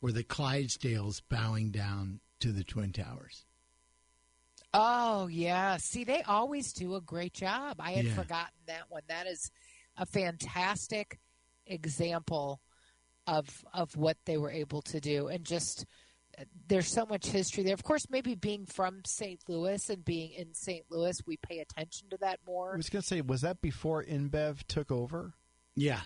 were 0.01 0.13
the 0.13 0.25
Clydesdales 0.25 1.21
bowing 1.29 1.71
down 1.71 2.21
to 2.41 2.51
the 2.51 2.65
Twin 2.65 2.93
Towers. 2.93 3.45
Oh 4.77 5.29
yeah, 5.29 5.77
see, 5.77 6.03
they 6.03 6.23
always 6.23 6.73
do 6.73 6.97
a 6.97 7.01
great 7.01 7.33
job. 7.33 7.77
I 7.79 7.93
had 7.93 8.07
Yeah. 8.07 8.15
forgotten 8.15 8.59
that 8.67 8.91
one. 8.91 9.03
That 9.07 9.27
is 9.29 9.51
a 9.97 10.05
fantastic 10.05 11.21
example 11.67 12.61
of 13.27 13.65
of 13.73 13.97
what 13.97 14.17
they 14.25 14.37
were 14.37 14.51
able 14.51 14.83
to 14.83 15.01
do, 15.01 15.29
and 15.29 15.45
just 15.45 15.87
uh, 16.39 16.45
there's 16.69 16.89
so 16.89 17.07
much 17.07 17.27
history 17.27 17.63
there. 17.63 17.75
Of 17.75 17.85
course, 17.85 18.07
maybe 18.11 18.35
being 18.35 18.67
from 18.67 19.03
St. 19.07 19.41
Louis 19.49 19.89
and 19.91 20.05
being 20.05 20.33
in 20.33 20.55
St. 20.55 20.85
Louis, 20.91 21.21
we 21.27 21.37
pay 21.37 21.59
attention 21.59 22.09
to 22.11 22.17
that 22.19 22.41
more. 22.47 22.75
I 22.75 22.77
was 22.77 22.91
going 22.91 23.03
to 23.03 23.07
say, 23.09 23.21
was 23.21 23.43
that 23.43 23.61
before 23.61 24.03
InBev 24.03 24.65
took 24.67 24.91
over? 24.91 25.35
Yeah. 25.75 26.01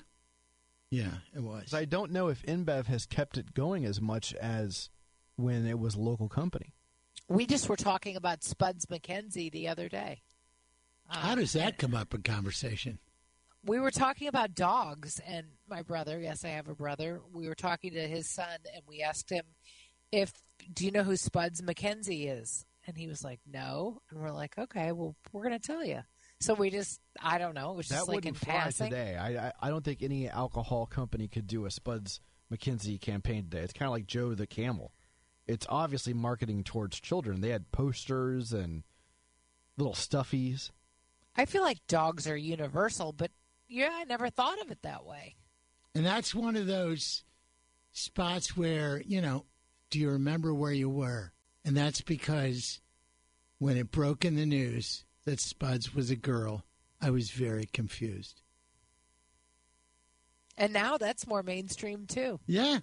Yeah, 0.91 1.19
it 1.35 1.43
was. 1.43 1.75
I 1.75 1.85
don't 1.85 2.13
know 2.13 2.29
if 2.29 2.43
InBev 2.45 2.87
has 2.87 3.05
kept 3.05 3.37
it 3.37 3.55
going 3.55 3.85
as 3.85 4.01
much 4.01 4.33
as 4.35 4.89
when 5.37 5.67
it 5.67 5.79
was 5.79 5.95
a 5.95 6.01
local 6.01 6.29
company. 6.29 6.73
We 7.29 7.47
just 7.47 7.69
were 7.69 7.77
talking 7.77 8.17
about 8.17 8.43
Spuds 8.43 8.87
MacKenzie 8.87 9.53
the 9.53 9.69
other 9.69 9.89
day. 9.89 10.23
How 11.09 11.35
does 11.35 11.53
that 11.53 11.79
come 11.79 11.95
up 11.95 12.15
in 12.15 12.23
conversation? 12.23 12.99
We 13.65 13.81
were 13.81 13.91
talking 13.91 14.29
about 14.29 14.55
dogs 14.55 15.21
and 15.27 15.47
my 15.69 15.83
brother 15.83 16.19
yes 16.19 16.45
i 16.45 16.49
have 16.49 16.69
a 16.69 16.75
brother 16.75 17.21
we 17.33 17.49
were 17.49 17.55
talking 17.55 17.93
to 17.93 18.09
his 18.09 18.29
son 18.31 18.59
and 18.73 18.83
we 18.87 19.03
asked 19.03 19.31
him 19.31 19.45
if 20.13 20.33
do 20.73 20.85
you 20.85 20.91
know 20.91 21.03
who 21.03 21.17
spuds 21.17 21.63
mackenzie 21.63 22.29
is 22.29 22.65
and 22.87 22.97
he 22.97 23.07
was 23.07 23.23
like 23.23 23.41
no 23.51 24.01
and 24.11 24.21
we're 24.21 24.31
like 24.33 24.57
okay 24.59 24.93
well 24.93 25.15
we're 25.33 25.43
going 25.43 25.59
to 25.59 25.67
tell 25.67 25.85
you 25.85 26.01
so 26.41 26.55
we 26.55 26.71
just 26.71 27.01
i 27.23 27.37
don't 27.37 27.55
know 27.55 27.73
it 27.73 27.77
was 27.77 27.89
That 27.89 27.97
just 27.97 28.09
like 28.09 28.25
in 28.25 28.35
passing 28.35 28.89
today. 28.91 29.17
I, 29.17 29.49
I 29.49 29.53
I 29.61 29.69
don't 29.71 29.85
think 29.85 30.03
any 30.03 30.29
alcohol 30.29 30.87
company 30.87 31.29
could 31.29 31.47
do 31.47 31.67
a 31.67 31.71
Spuds 31.71 32.21
MacKenzie 32.51 32.99
campaign 33.01 33.43
today. 33.45 33.59
It's 33.61 33.75
kind 33.75 33.89
of 33.89 33.93
like 33.93 34.07
Joe 34.07 34.35
the 34.35 34.47
Camel. 34.47 34.93
It's 35.47 35.67
obviously 35.69 36.15
marketing 36.15 36.65
towards 36.65 36.99
children. 37.01 37.41
They 37.43 37.51
had 37.51 37.71
posters 37.73 38.53
and 38.55 38.85
little 39.77 39.95
stuffies. 39.95 40.71
i 41.37 41.45
feel 41.45 41.63
like 41.63 41.79
dogs 41.89 42.27
are 42.27 42.37
universal 42.37 43.13
but 43.13 43.31
yeah 43.69 43.91
i 43.93 44.05
never 44.05 44.31
thought 44.31 44.61
of 44.61 44.71
it 44.71 44.83
that 44.83 45.05
way 45.05 45.37
And 45.95 46.05
that's 46.07 46.35
one 46.35 46.57
of 46.57 46.67
those 46.67 47.25
spots 47.93 48.57
where, 48.57 49.01
you 49.05 49.21
know, 49.21 49.45
do 49.91 49.99
you 49.99 50.11
remember 50.11 50.55
where 50.55 50.73
you 50.73 50.89
were? 50.89 51.33
And 51.65 51.77
that's 51.77 52.01
because 52.03 52.81
when 53.59 53.77
it 53.77 53.91
broke 53.91 54.25
in 54.25 54.37
the 54.37 54.47
news 54.47 55.05
that 55.25 55.41
Spuds 55.41 55.95
was 55.95 56.11
a 56.11 56.17
girl, 56.17 56.65
I 57.01 57.11
was 57.11 57.31
very 57.31 57.65
confused. 57.67 58.43
and 60.57 60.73
now 60.73 60.97
that's 60.99 61.27
more 61.27 61.43
mainstream 61.43 62.07
too 62.07 62.39
Yeah. 62.47 62.79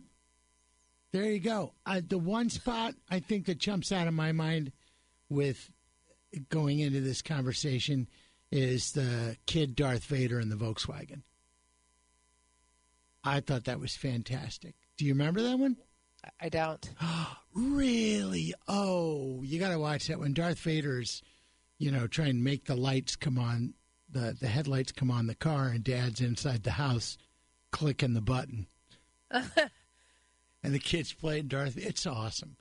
There 1.12 1.32
you 1.32 1.40
go. 1.40 1.74
Uh, 1.86 2.02
the 2.06 2.18
one 2.18 2.50
spot 2.50 2.94
I 3.10 3.20
think 3.22 3.46
that 3.46 3.58
jumps 3.58 3.92
out 3.94 4.08
of 4.08 4.14
my 4.14 4.34
mind 4.34 4.74
with 5.30 5.72
going 6.50 6.80
into 6.80 7.00
this 7.00 7.22
conversation 7.22 8.08
is 8.52 8.92
the 8.92 9.38
kid 9.46 9.76
Darth 9.76 10.06
Vader 10.06 10.40
in 10.40 10.50
the 10.50 10.56
Volkswagen. 10.56 11.22
I 13.24 13.40
thought 13.40 13.66
that 13.66 13.80
was 13.80 13.96
fantastic. 13.96 14.76
Do 14.98 15.06
you 15.06 15.14
remember 15.14 15.42
that 15.42 15.58
one? 15.58 15.78
i 16.40 16.50
don't 16.50 16.90
Really? 17.54 18.54
Oh, 18.68 19.42
you 19.44 19.60
got 19.60 19.70
to 19.70 19.80
watch 19.80 20.08
that 20.08 20.20
when 20.20 20.34
Darth 20.34 20.60
Vader's, 20.60 21.22
you 21.78 21.90
know, 21.90 22.06
trying 22.06 22.36
to 22.36 22.44
make 22.44 22.66
the 22.66 22.76
lights 22.76 23.16
come 23.16 23.40
on, 23.40 23.74
the 24.10 24.36
the 24.38 24.48
headlights 24.48 24.92
come 24.92 25.10
on 25.10 25.28
the 25.28 25.36
car, 25.36 25.68
and 25.68 25.84
Dad's 25.84 26.20
inside 26.20 26.64
the 26.64 26.72
house, 26.72 27.18
clicking 27.72 28.14
the 28.14 28.22
button, 28.22 28.68
and 29.32 29.54
the 30.62 30.80
kids 30.80 31.14
playing 31.14 31.48
Darth. 31.48 31.78
It's 31.78 32.06
awesome. 32.06 32.58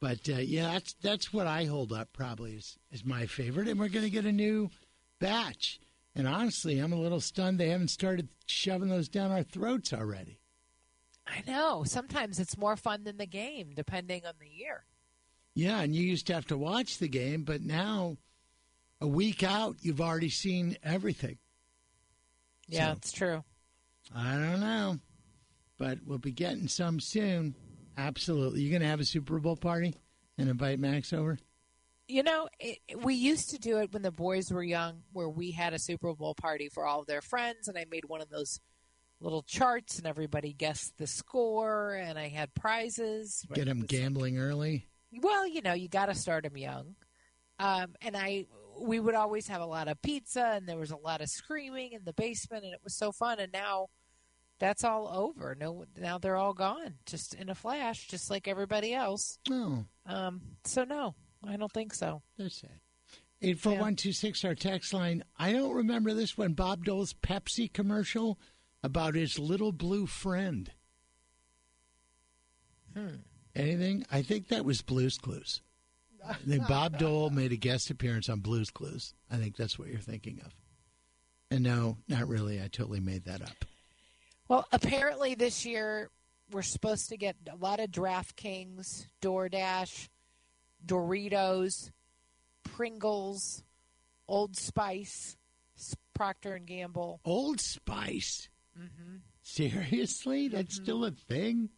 But 0.00 0.28
uh, 0.30 0.38
yeah, 0.38 0.72
that's 0.72 0.94
that's 1.02 1.32
what 1.32 1.46
I 1.46 1.64
hold 1.64 1.92
up 1.92 2.12
probably 2.14 2.54
is 2.54 2.78
as 2.92 3.04
my 3.04 3.26
favorite, 3.26 3.68
and 3.68 3.78
we're 3.78 3.88
going 3.88 4.04
to 4.04 4.10
get 4.10 4.24
a 4.24 4.32
new 4.32 4.70
batch. 5.18 5.80
And 6.14 6.26
honestly, 6.26 6.78
I'm 6.78 6.92
a 6.92 7.00
little 7.00 7.20
stunned 7.20 7.58
they 7.60 7.68
haven't 7.68 7.88
started 7.88 8.28
shoving 8.46 8.88
those 8.88 9.08
down 9.08 9.30
our 9.30 9.42
throats 9.42 9.92
already. 9.92 10.38
i 11.26 11.42
know 11.46 11.82
sometimes 11.84 12.38
it's 12.38 12.56
more 12.56 12.76
fun 12.76 13.02
than 13.04 13.16
the 13.18 13.26
game 13.26 13.72
depending 13.74 14.24
on 14.24 14.34
the 14.40 14.48
year 14.48 14.84
Yeah, 15.54 15.80
and 15.80 15.94
you 15.94 16.02
used 16.02 16.26
to 16.28 16.34
have 16.34 16.46
to 16.46 16.56
watch 16.56 16.98
the 16.98 17.08
game, 17.08 17.42
but 17.42 17.60
now, 17.62 18.16
a 19.00 19.06
week 19.06 19.42
out, 19.42 19.76
you've 19.82 20.00
already 20.00 20.28
seen 20.30 20.76
everything. 20.82 21.38
yeah 22.68 22.92
So- 22.92 22.96
it's 22.96 23.12
true 23.12 23.44
I 24.14 24.34
don't 24.34 24.60
know, 24.60 25.00
but 25.78 25.98
we'll 26.06 26.18
be 26.18 26.30
getting 26.30 26.68
some 26.68 27.00
soon. 27.00 27.56
Absolutely. 27.98 28.60
You 28.60 28.70
going 28.70 28.82
to 28.82 28.86
have 28.88 29.00
a 29.00 29.04
Super 29.04 29.40
Bowl 29.40 29.56
party 29.56 29.94
and 30.38 30.48
invite 30.48 30.78
Max 30.78 31.12
over? 31.12 31.38
You 32.08 32.22
know, 32.22 32.48
it, 32.60 32.78
we 33.02 33.14
used 33.14 33.50
to 33.50 33.58
do 33.58 33.78
it 33.78 33.92
when 33.92 34.02
the 34.02 34.12
boys 34.12 34.52
were 34.52 34.62
young, 34.62 35.02
where 35.12 35.28
we 35.28 35.50
had 35.50 35.72
a 35.72 35.78
Super 35.78 36.14
Bowl 36.14 36.34
party 36.34 36.68
for 36.68 36.86
all 36.86 37.00
of 37.00 37.06
their 37.06 37.20
friends, 37.22 37.66
and 37.68 37.76
I 37.76 37.84
made 37.90 38.04
one 38.04 38.20
of 38.20 38.28
those 38.28 38.60
little 39.20 39.42
charts, 39.42 39.98
and 39.98 40.06
everybody 40.06 40.52
guessed 40.52 40.98
the 40.98 41.06
score, 41.06 41.94
and 41.94 42.18
I 42.18 42.28
had 42.28 42.54
prizes. 42.54 43.44
Get 43.54 43.66
them 43.66 43.80
gambling 43.80 44.38
early? 44.38 44.86
Well, 45.20 45.46
you 45.48 45.62
know, 45.62 45.72
you 45.72 45.88
got 45.88 46.06
to 46.06 46.14
start 46.14 46.44
them 46.44 46.56
young. 46.56 46.94
Um, 47.58 47.94
and 48.02 48.16
I, 48.16 48.46
we 48.78 49.00
would 49.00 49.14
always 49.14 49.48
have 49.48 49.62
a 49.62 49.66
lot 49.66 49.88
of 49.88 50.00
pizza, 50.02 50.52
and 50.54 50.68
there 50.68 50.78
was 50.78 50.90
a 50.90 50.96
lot 50.96 51.20
of 51.20 51.28
screaming 51.28 51.92
in 51.92 52.02
the 52.04 52.12
basement, 52.12 52.64
and 52.64 52.72
it 52.72 52.80
was 52.84 52.94
so 52.94 53.10
fun. 53.10 53.40
And 53.40 53.50
now, 53.52 53.88
that's 54.58 54.84
all 54.84 55.08
over. 55.08 55.56
No, 55.58 55.84
now 55.98 56.18
they're 56.18 56.36
all 56.36 56.54
gone, 56.54 56.94
just 57.04 57.34
in 57.34 57.48
a 57.48 57.54
flash, 57.54 58.06
just 58.06 58.30
like 58.30 58.46
everybody 58.46 58.94
else. 58.94 59.38
Oh, 59.50 59.84
Um, 60.06 60.40
so 60.64 60.84
no, 60.84 61.14
I 61.44 61.56
don't 61.56 61.72
think 61.72 61.94
so. 61.94 62.22
that's 62.38 62.62
it. 62.62 62.70
Eight 63.42 63.58
four 63.60 63.74
one 63.76 63.96
two 63.96 64.12
six. 64.12 64.44
Our 64.44 64.54
text 64.54 64.94
line. 64.94 65.22
I 65.38 65.52
don't 65.52 65.74
remember 65.74 66.14
this 66.14 66.38
one. 66.38 66.54
Bob 66.54 66.84
Dole's 66.84 67.12
Pepsi 67.12 67.70
commercial 67.70 68.38
about 68.82 69.14
his 69.14 69.38
little 69.38 69.72
blue 69.72 70.06
friend. 70.06 70.70
Hmm. 72.94 73.16
Anything? 73.54 74.06
I 74.10 74.22
think 74.22 74.48
that 74.48 74.64
was 74.64 74.82
Blue's 74.82 75.18
Clues. 75.18 75.60
I 76.26 76.34
think 76.34 76.66
Bob 76.66 76.98
Dole 76.98 77.30
made 77.30 77.52
a 77.52 77.56
guest 77.56 77.90
appearance 77.90 78.28
on 78.28 78.40
Blue's 78.40 78.70
Clues. 78.70 79.14
I 79.30 79.36
think 79.36 79.56
that's 79.56 79.78
what 79.78 79.88
you're 79.88 79.98
thinking 79.98 80.40
of. 80.44 80.54
And 81.50 81.62
no, 81.62 81.98
not 82.08 82.26
really. 82.26 82.60
I 82.60 82.68
totally 82.68 83.00
made 83.00 83.24
that 83.24 83.42
up. 83.42 83.64
Well, 84.48 84.66
apparently 84.72 85.34
this 85.34 85.64
year 85.64 86.10
we're 86.50 86.62
supposed 86.62 87.08
to 87.10 87.16
get 87.16 87.36
a 87.50 87.56
lot 87.56 87.80
of 87.80 87.90
DraftKings, 87.90 89.06
DoorDash, 89.20 90.08
Doritos, 90.86 91.90
Pringles, 92.62 93.62
Old 94.28 94.56
Spice, 94.56 95.36
Procter 96.14 96.54
and 96.54 96.66
Gamble. 96.66 97.20
Old 97.24 97.60
Spice. 97.60 98.48
Mm-hmm. 98.78 99.16
Seriously, 99.42 100.48
that's 100.48 100.74
still 100.74 101.04
a 101.04 101.10
thing. 101.10 101.70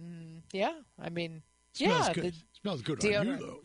Mm, 0.00 0.42
yeah, 0.52 0.74
I 1.00 1.08
mean, 1.08 1.42
Smells 1.72 2.08
yeah, 2.08 2.12
good. 2.12 2.24
the 2.24 2.32
Smells 2.60 2.82
good 2.82 3.04
on 3.04 3.26
you 3.26 3.36
though. 3.36 3.60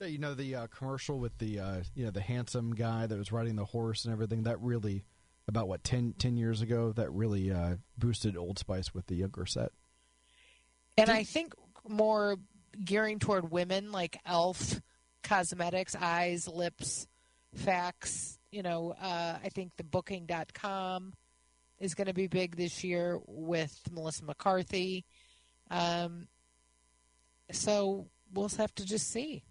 Yeah, 0.00 0.06
you 0.06 0.18
know 0.18 0.34
the 0.34 0.54
uh, 0.54 0.66
commercial 0.68 1.18
with 1.18 1.36
the 1.38 1.58
uh, 1.60 1.80
you 1.94 2.04
know 2.04 2.10
the 2.10 2.20
handsome 2.20 2.74
guy 2.74 3.06
that 3.06 3.18
was 3.18 3.30
riding 3.32 3.56
the 3.56 3.64
horse 3.64 4.04
and 4.04 4.12
everything. 4.12 4.44
That 4.44 4.60
really 4.60 5.04
about 5.50 5.68
what 5.68 5.84
10, 5.84 6.14
10 6.18 6.36
years 6.36 6.62
ago. 6.62 6.92
That 6.92 7.10
really 7.10 7.50
uh, 7.50 7.76
boosted 7.98 8.36
Old 8.36 8.58
Spice 8.58 8.94
with 8.94 9.06
the 9.08 9.16
younger 9.16 9.44
set. 9.44 9.72
And 10.96 11.10
I 11.10 11.24
think 11.24 11.54
more 11.88 12.36
gearing 12.84 13.18
toward 13.18 13.50
women, 13.50 13.92
like 13.92 14.18
Elf, 14.26 14.80
cosmetics, 15.22 15.94
eyes, 15.94 16.48
lips, 16.48 17.06
facts. 17.54 18.38
You 18.50 18.62
know, 18.62 18.94
uh, 19.00 19.38
I 19.42 19.48
think 19.48 19.72
the 19.76 19.84
Booking.com 19.84 21.14
is 21.78 21.94
going 21.94 22.06
to 22.08 22.14
be 22.14 22.26
big 22.26 22.56
this 22.56 22.84
year 22.84 23.18
with 23.26 23.80
Melissa 23.90 24.24
McCarthy. 24.24 25.04
Um, 25.70 26.28
so 27.50 28.06
we'll 28.32 28.48
have 28.48 28.74
to 28.76 28.84
just 28.84 29.10
see. 29.10 29.44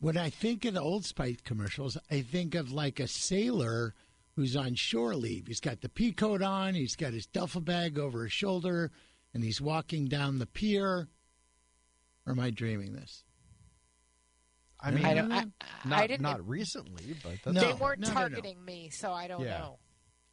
When 0.00 0.16
I 0.16 0.30
think 0.30 0.64
of 0.64 0.74
the 0.74 0.80
Old 0.80 1.04
Spice 1.04 1.38
commercials, 1.44 1.96
I 2.10 2.20
think 2.20 2.54
of 2.54 2.72
like 2.72 3.00
a 3.00 3.08
sailor 3.08 3.94
who's 4.36 4.56
on 4.56 4.74
shore 4.74 5.14
leave. 5.14 5.46
He's 5.46 5.60
got 5.60 5.80
the 5.80 5.88
pea 5.88 6.12
coat 6.12 6.42
on, 6.42 6.74
he's 6.74 6.96
got 6.96 7.12
his 7.12 7.26
duffel 7.26 7.60
bag 7.60 7.98
over 7.98 8.24
his 8.24 8.32
shoulder, 8.32 8.90
and 9.34 9.42
he's 9.42 9.60
walking 9.60 10.06
down 10.06 10.38
the 10.38 10.46
pier. 10.46 11.08
Or 12.26 12.32
am 12.32 12.40
I 12.40 12.50
dreaming 12.50 12.92
this? 12.92 13.24
I 14.80 14.90
mean, 14.90 15.04
I 15.04 15.14
don't. 15.14 15.32
I, 15.32 15.44
not 15.84 15.98
I 16.00 16.06
didn't. 16.08 16.22
not 16.22 16.46
recently, 16.48 17.14
but 17.22 17.34
that's 17.44 17.54
No. 17.54 17.60
they 17.60 17.72
weren't 17.74 18.00
no, 18.00 18.08
no, 18.08 18.14
no. 18.14 18.20
targeting 18.20 18.64
me, 18.64 18.90
so 18.90 19.12
I 19.12 19.28
don't 19.28 19.42
Yeah. 19.44 19.58
know. 19.58 19.78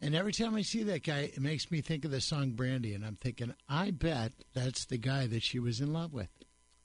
And 0.01 0.15
every 0.15 0.31
time 0.31 0.55
I 0.55 0.61
see 0.61 0.83
that 0.83 1.03
guy, 1.03 1.19
it 1.33 1.39
makes 1.41 1.69
me 1.69 1.81
think 1.81 2.05
of 2.05 2.11
the 2.11 2.21
song 2.21 2.51
Brandy, 2.53 2.93
and 2.93 3.05
I'm 3.05 3.15
thinking, 3.17 3.53
I 3.67 3.91
bet 3.91 4.31
that's 4.53 4.85
the 4.85 4.97
guy 4.97 5.27
that 5.27 5.43
she 5.43 5.59
was 5.59 5.81
in 5.81 5.91
love 5.93 6.13
with. 6.13 6.29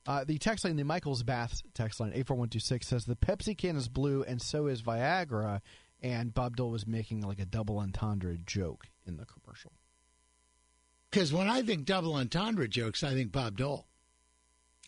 Uh, 0.06 0.24
the 0.24 0.36
text 0.36 0.64
line, 0.64 0.76
the 0.76 0.84
Michaels 0.84 1.22
Bath 1.22 1.62
text 1.72 2.00
line, 2.00 2.10
84126 2.10 2.86
says 2.86 3.04
the 3.06 3.14
Pepsi 3.16 3.56
can 3.56 3.76
is 3.76 3.88
blue 3.88 4.22
and 4.24 4.42
so 4.42 4.66
is 4.66 4.82
Viagra. 4.82 5.60
And 6.02 6.34
Bob 6.34 6.56
Dole 6.56 6.70
was 6.72 6.86
making 6.86 7.22
like 7.22 7.38
a 7.38 7.46
double 7.46 7.78
entendre 7.78 8.36
joke 8.36 8.88
in 9.06 9.16
the 9.16 9.24
commercial. 9.24 9.72
Because 11.10 11.32
when 11.32 11.48
I 11.48 11.62
think 11.62 11.86
double 11.86 12.14
entendre 12.14 12.68
jokes, 12.68 13.02
I 13.02 13.14
think 13.14 13.32
Bob 13.32 13.56
Dole. 13.56 13.86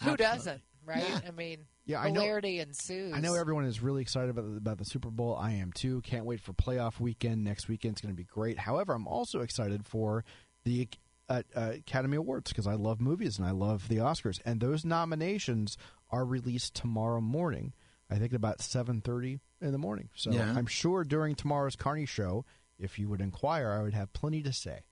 Who 0.03 0.11
Absolutely. 0.11 0.25
doesn't, 0.25 0.63
right? 0.85 1.05
Yeah. 1.09 1.21
I 1.27 1.31
mean, 1.31 1.59
Yeah, 1.87 2.01
I 2.01 2.11
know- 2.11 2.21
hilarity 2.21 2.61
ensues. 2.61 3.15
I 3.15 3.21
know 3.21 3.35
everyone 3.35 3.65
is 3.65 3.81
really 3.83 4.03
excited 4.03 4.31
about 4.31 4.51
the, 4.51 4.57
about 4.57 4.79
the 4.79 4.85
Super 4.85 5.11
Bowl. 5.11 5.37
I 5.37 5.53
am 5.53 5.73
too. 5.73 6.01
Can't 6.03 6.25
wait 6.25 6.41
for 6.41 6.53
playoff 6.53 7.01
weekend. 7.01 7.45
Next 7.45 7.69
weekend's 7.69 8.01
going 8.01 8.13
to 8.15 8.17
be 8.17 8.25
great. 8.25 8.59
However, 8.59 8.93
I'm 8.95 9.07
also 9.07 9.41
excited 9.41 9.87
for 9.87 10.25
the 10.65 10.89
uh, 11.29 11.43
uh, 11.57 11.73
Academy 11.77 12.17
Awards 12.17 12.51
because 12.51 12.67
I 12.67 12.75
love 12.75 13.01
movies 13.01 13.39
and 13.39 13.47
I 13.47 13.51
love 13.53 13.89
the 13.89 13.97
Oscars. 13.97 14.41
And 14.45 14.61
those 14.61 14.85
nominations 14.85 15.77
are 16.11 16.25
released 16.25 16.75
tomorrow 16.75 17.21
morning. 17.21 17.73
I 18.11 18.17
think 18.17 18.33
about 18.33 18.59
7:30 18.59 19.41
in 19.61 19.73
the 19.73 19.79
morning. 19.79 20.11
So 20.15 20.31
Yeah. 20.31 20.53
I'm 20.57 20.67
sure 20.67 21.03
during 21.03 21.35
tomorrow's 21.35 21.75
Carney 21.75 22.07
show, 22.07 22.45
if 22.79 22.99
you 22.99 23.09
would 23.09 23.21
inquire, 23.21 23.73
I 23.73 23.83
would 23.83 23.95
have 23.95 24.13
plenty 24.13 24.43
to 24.43 24.53
say 24.53 24.83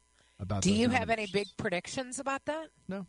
about. 0.41 0.63
Do 0.63 0.71
those 0.71 0.79
you 0.79 0.89
have 0.89 1.11
any 1.11 1.27
big 1.27 1.47
predictions 1.57 2.19
about 2.19 2.47
that? 2.47 2.71
No. 2.89 3.07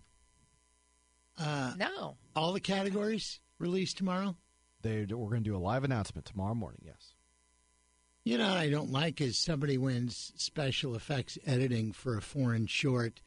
Uh, 1.38 1.74
No. 1.78 2.18
all 2.36 2.54
the 2.54 2.60
categories 2.60 3.40
released 3.60 3.98
tomorrow. 3.98 4.36
They, 4.82 5.00
we're 5.02 5.30
going 5.30 5.44
to 5.44 5.50
do 5.50 5.56
a 5.56 5.58
live 5.58 5.84
announcement 5.84 6.26
tomorrow 6.26 6.54
morning. 6.56 6.82
Yes. 6.86 7.14
You 8.24 8.38
know 8.38 8.48
what 8.50 8.58
I 8.58 8.70
don't 8.70 8.92
like 8.92 9.22
is 9.22 9.38
somebody 9.38 9.78
wins 9.78 10.32
special 10.36 10.96
effects 10.96 11.38
editing 11.46 11.92
for 11.92 12.18
a 12.18 12.22
foreign 12.22 12.66
short, 12.68 13.22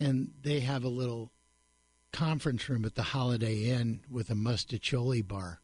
and 0.00 0.30
they 0.42 0.60
have 0.60 0.84
a 0.84 0.88
little 0.88 1.32
conference 2.12 2.68
room 2.68 2.84
at 2.84 2.94
the 2.94 3.02
Holiday 3.02 3.64
Inn 3.70 4.00
with 4.10 4.28
a 4.30 4.34
mostaccioli 4.34 5.26
bar 5.26 5.60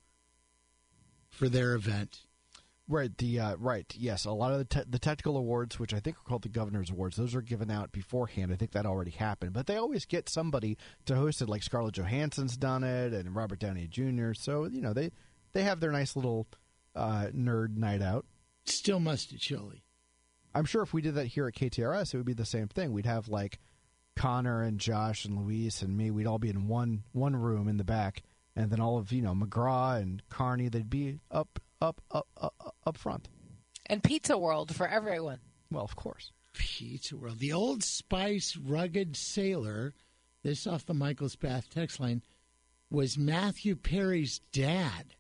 for 1.28 1.48
their 1.48 1.74
event. 1.74 2.20
Right. 2.90 3.16
The 3.16 3.38
uh, 3.38 3.56
right. 3.56 3.92
Yes. 3.96 4.24
A 4.24 4.30
lot 4.30 4.52
of 4.52 4.58
the 4.58 4.64
te- 4.64 4.88
the 4.88 4.98
technical 4.98 5.36
awards, 5.36 5.78
which 5.78 5.92
I 5.92 6.00
think 6.00 6.16
are 6.16 6.28
called 6.28 6.42
the 6.42 6.48
governor's 6.48 6.90
awards, 6.90 7.16
those 7.16 7.34
are 7.34 7.42
given 7.42 7.70
out 7.70 7.92
beforehand. 7.92 8.50
I 8.50 8.56
think 8.56 8.72
that 8.72 8.86
already 8.86 9.10
happened, 9.10 9.52
but 9.52 9.66
they 9.66 9.76
always 9.76 10.06
get 10.06 10.28
somebody 10.28 10.78
to 11.04 11.14
host 11.14 11.42
it. 11.42 11.50
Like 11.50 11.62
Scarlett 11.62 11.96
Johansson's 11.96 12.56
done 12.56 12.84
it, 12.84 13.12
and 13.12 13.36
Robert 13.36 13.58
Downey 13.58 13.88
Jr. 13.88 14.32
So 14.32 14.64
you 14.66 14.80
know 14.80 14.94
they 14.94 15.12
they 15.52 15.64
have 15.64 15.80
their 15.80 15.92
nice 15.92 16.16
little 16.16 16.46
uh, 16.94 17.26
nerd 17.34 17.76
night 17.76 18.00
out. 18.00 18.24
Still 18.64 19.00
mostaccioli. 19.00 19.82
I'm 20.54 20.64
sure 20.64 20.82
if 20.82 20.94
we 20.94 21.02
did 21.02 21.14
that 21.14 21.26
here 21.26 21.46
at 21.46 21.54
KTRS, 21.54 22.14
it 22.14 22.16
would 22.16 22.26
be 22.26 22.32
the 22.32 22.46
same 22.46 22.68
thing. 22.68 22.92
We'd 22.92 23.06
have 23.06 23.28
like 23.28 23.58
Connor 24.16 24.62
and 24.62 24.78
Josh 24.78 25.24
and 25.24 25.38
Luis 25.38 25.82
and 25.82 25.96
me. 25.96 26.10
We'd 26.10 26.26
all 26.26 26.38
be 26.38 26.48
in 26.48 26.68
one 26.68 27.04
one 27.12 27.36
room 27.36 27.68
in 27.68 27.76
the 27.76 27.84
back, 27.84 28.22
and 28.56 28.70
then 28.70 28.80
all 28.80 28.96
of 28.96 29.12
you 29.12 29.20
know 29.20 29.34
McGraw 29.34 30.00
and 30.00 30.22
Carney. 30.30 30.68
They'd 30.68 30.88
be 30.88 31.20
up 31.30 31.60
up 31.80 32.00
up 32.10 32.26
up, 32.36 32.74
up 32.86 32.96
front. 32.96 33.28
And 33.86 34.02
Pizza 34.02 34.36
World 34.36 34.74
for 34.74 34.86
everyone. 34.86 35.38
Well, 35.70 35.84
of 35.84 35.96
course. 35.96 36.32
Pizza 36.54 37.16
World. 37.16 37.38
The 37.38 37.52
Old 37.52 37.82
Spice 37.82 38.56
rugged 38.56 39.16
sailor, 39.16 39.94
this 40.42 40.66
off 40.66 40.86
the 40.86 40.94
Michael's 40.94 41.36
Bath 41.36 41.68
text 41.72 42.00
line, 42.00 42.22
was 42.90 43.16
Matthew 43.16 43.76
Perry's 43.76 44.40
dad. 44.52 45.14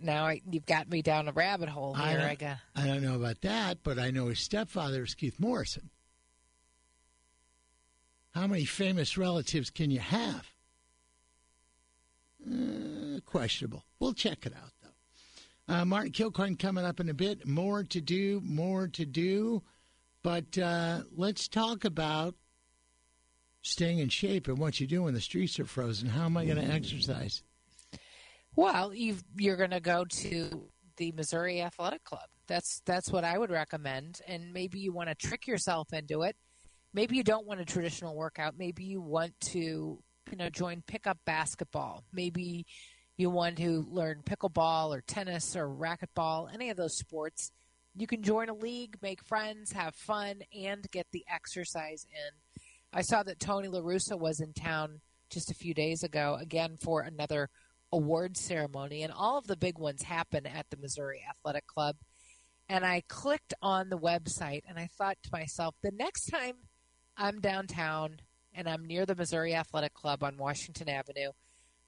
Now 0.00 0.26
I, 0.26 0.40
you've 0.48 0.66
got 0.66 0.88
me 0.88 1.02
down 1.02 1.28
a 1.28 1.32
rabbit 1.32 1.68
hole 1.68 1.94
I 1.96 2.10
here. 2.10 2.18
don't, 2.18 2.30
I 2.30 2.34
got. 2.34 2.56
I 2.76 2.86
don't 2.86 3.02
know 3.02 3.16
about 3.16 3.40
that, 3.42 3.78
but 3.82 3.98
I 3.98 4.10
know 4.10 4.28
his 4.28 4.40
stepfather 4.40 5.02
is 5.02 5.14
Keith 5.14 5.40
Morrison. 5.40 5.90
How 8.34 8.46
many 8.46 8.64
famous 8.64 9.16
relatives 9.16 9.70
can 9.70 9.90
you 9.90 10.00
have? 10.00 10.50
Uh, 12.46 13.20
questionable. 13.24 13.84
We'll 13.98 14.12
check 14.12 14.44
it 14.44 14.52
out, 14.54 14.72
though. 14.73 14.73
Uh, 15.66 15.84
Martin 15.84 16.12
Kilcoyne 16.12 16.58
coming 16.58 16.84
up 16.84 17.00
in 17.00 17.08
a 17.08 17.14
bit. 17.14 17.46
More 17.46 17.84
to 17.84 18.00
do, 18.00 18.40
more 18.44 18.88
to 18.88 19.04
do. 19.04 19.62
But 20.22 20.56
uh, 20.58 21.00
let's 21.14 21.48
talk 21.48 21.84
about 21.84 22.34
staying 23.62 23.98
in 23.98 24.08
shape 24.10 24.46
and 24.46 24.58
what 24.58 24.78
you 24.78 24.86
do 24.86 25.02
when 25.04 25.14
the 25.14 25.20
streets 25.20 25.58
are 25.58 25.64
frozen. 25.64 26.08
How 26.08 26.26
am 26.26 26.36
I 26.36 26.44
going 26.44 26.58
to 26.58 26.72
exercise? 26.72 27.42
Well, 28.56 28.94
you 28.94 29.16
you're 29.36 29.56
going 29.56 29.70
to 29.70 29.80
go 29.80 30.04
to 30.04 30.68
the 30.96 31.12
Missouri 31.12 31.60
Athletic 31.60 32.04
Club. 32.04 32.28
That's 32.46 32.80
that's 32.84 33.10
what 33.10 33.24
I 33.24 33.36
would 33.38 33.50
recommend. 33.50 34.20
And 34.28 34.52
maybe 34.52 34.78
you 34.78 34.92
want 34.92 35.08
to 35.08 35.14
trick 35.14 35.46
yourself 35.46 35.92
into 35.92 36.22
it. 36.22 36.36
Maybe 36.92 37.16
you 37.16 37.24
don't 37.24 37.46
want 37.46 37.60
a 37.60 37.64
traditional 37.64 38.14
workout. 38.14 38.54
Maybe 38.56 38.84
you 38.84 39.00
want 39.00 39.32
to, 39.40 39.58
you 40.30 40.36
know, 40.36 40.48
join 40.50 40.82
pickup 40.86 41.18
basketball. 41.24 42.04
Maybe 42.12 42.66
you 43.16 43.30
want 43.30 43.58
to 43.58 43.86
learn 43.90 44.22
pickleball 44.24 44.96
or 44.96 45.00
tennis 45.00 45.54
or 45.56 45.68
racquetball, 45.68 46.52
any 46.52 46.70
of 46.70 46.76
those 46.76 46.96
sports. 46.96 47.52
You 47.96 48.06
can 48.06 48.22
join 48.22 48.48
a 48.48 48.54
league, 48.54 48.96
make 49.02 49.22
friends, 49.22 49.72
have 49.72 49.94
fun, 49.94 50.42
and 50.56 50.90
get 50.90 51.06
the 51.12 51.24
exercise 51.32 52.06
in. 52.10 52.60
I 52.92 53.02
saw 53.02 53.22
that 53.22 53.38
Tony 53.38 53.68
LaRussa 53.68 54.18
was 54.18 54.40
in 54.40 54.52
town 54.52 55.00
just 55.30 55.50
a 55.50 55.54
few 55.54 55.74
days 55.74 56.02
ago, 56.02 56.36
again 56.40 56.76
for 56.80 57.02
another 57.02 57.50
award 57.92 58.36
ceremony, 58.36 59.02
and 59.02 59.12
all 59.12 59.38
of 59.38 59.46
the 59.46 59.56
big 59.56 59.78
ones 59.78 60.02
happen 60.02 60.46
at 60.46 60.66
the 60.70 60.76
Missouri 60.76 61.22
Athletic 61.28 61.66
Club. 61.66 61.96
And 62.68 62.84
I 62.84 63.02
clicked 63.08 63.54
on 63.62 63.90
the 63.90 63.98
website 63.98 64.62
and 64.68 64.78
I 64.78 64.88
thought 64.98 65.18
to 65.22 65.30
myself, 65.32 65.74
the 65.82 65.92
next 65.92 66.26
time 66.26 66.54
I'm 67.16 67.40
downtown 67.40 68.20
and 68.52 68.68
I'm 68.68 68.86
near 68.86 69.06
the 69.06 69.14
Missouri 69.14 69.54
Athletic 69.54 69.94
Club 69.94 70.24
on 70.24 70.36
Washington 70.36 70.88
Avenue, 70.88 71.30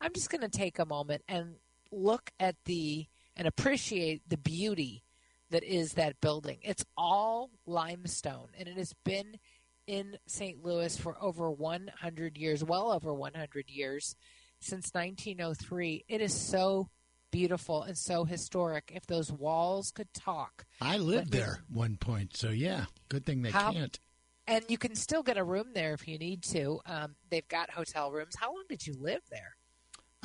I'm 0.01 0.13
just 0.13 0.31
going 0.31 0.43
to 0.43 0.49
take 0.49 0.79
a 0.79 0.85
moment 0.87 1.23
and 1.29 1.57
look 1.91 2.31
at 2.39 2.57
the 2.65 3.07
and 3.37 3.47
appreciate 3.47 4.23
the 4.29 4.37
beauty 4.39 5.05
that 5.51 5.63
is 5.63 5.93
that 5.95 6.21
building. 6.21 6.59
It's 6.63 6.85
all 6.97 7.51
limestone, 7.67 8.49
and 8.59 8.69
it 8.69 8.77
has 8.77 8.93
been 9.05 9.39
in 9.87 10.19
St. 10.27 10.65
Louis 10.65 10.97
for 10.97 11.17
over 11.21 11.51
100 11.51 12.37
years, 12.37 12.65
well 12.65 12.91
over 12.93 13.15
100 13.15 13.71
years, 13.71 14.17
since 14.59 14.91
1903. 14.93 16.05
It 16.09 16.21
is 16.21 16.35
so 16.35 16.89
beautiful 17.31 17.83
and 17.83 17.97
so 17.97 18.25
historic. 18.25 18.91
If 18.95 19.07
those 19.07 19.31
walls 19.31 19.93
could 19.93 20.13
talk, 20.13 20.65
I 20.81 20.97
lived 20.99 21.31
there 21.31 21.61
one 21.69 21.97
point, 21.97 22.37
so 22.37 22.51
yeah, 22.51 22.87
good 23.09 23.25
thing 23.25 23.43
they 23.43 23.51
How- 23.51 23.73
can't. 23.73 23.99
and 24.49 24.65
you 24.69 24.79
can 24.79 24.95
still 24.97 25.23
get 25.23 25.37
a 25.39 25.45
room 25.45 25.69
there 25.75 25.95
if 25.95 26.09
you 26.09 26.19
need 26.19 26.43
to. 26.45 26.81
Um, 26.87 27.15
they've 27.31 27.47
got 27.49 27.71
hotel 27.71 28.11
rooms. 28.11 28.35
How 28.37 28.49
long 28.49 28.65
did 28.69 28.87
you 28.87 28.95
live 28.99 29.23
there? 29.31 29.57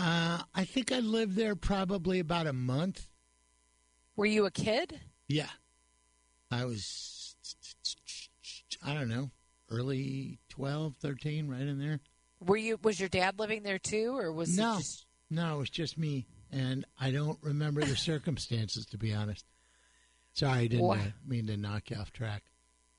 Uh, 0.03 0.39
I 0.55 0.65
think 0.65 0.91
I 0.91 0.97
lived 0.97 1.35
there 1.35 1.55
probably 1.55 2.19
about 2.19 2.47
a 2.47 2.53
month. 2.53 3.07
Were 4.15 4.25
you 4.25 4.47
a 4.47 4.51
kid? 4.51 4.99
Yeah. 5.27 5.49
I 6.49 6.65
was, 6.65 7.35
I 8.83 8.95
don't 8.95 9.09
know, 9.09 9.29
early 9.69 10.39
12, 10.49 10.95
13, 10.95 11.47
right 11.47 11.61
in 11.61 11.77
there. 11.77 11.99
Were 12.39 12.57
you? 12.57 12.79
Was 12.81 12.99
your 12.99 13.09
dad 13.09 13.37
living 13.37 13.61
there 13.61 13.77
too, 13.77 14.17
or 14.17 14.31
was 14.31 14.57
no, 14.57 14.73
it 14.73 14.77
just? 14.79 15.05
no, 15.29 15.55
it 15.55 15.59
was 15.59 15.69
just 15.69 15.99
me, 15.99 16.25
and 16.51 16.83
I 16.99 17.11
don't 17.11 17.37
remember 17.43 17.81
the 17.81 17.95
circumstances 17.95 18.87
to 18.87 18.97
be 18.97 19.13
honest. 19.13 19.45
Sorry, 20.33 20.61
I 20.61 20.67
didn't 20.67 20.89
uh, 20.89 21.11
mean 21.27 21.45
to 21.45 21.57
knock 21.57 21.91
you 21.91 21.97
off 21.97 22.11
track. 22.11 22.41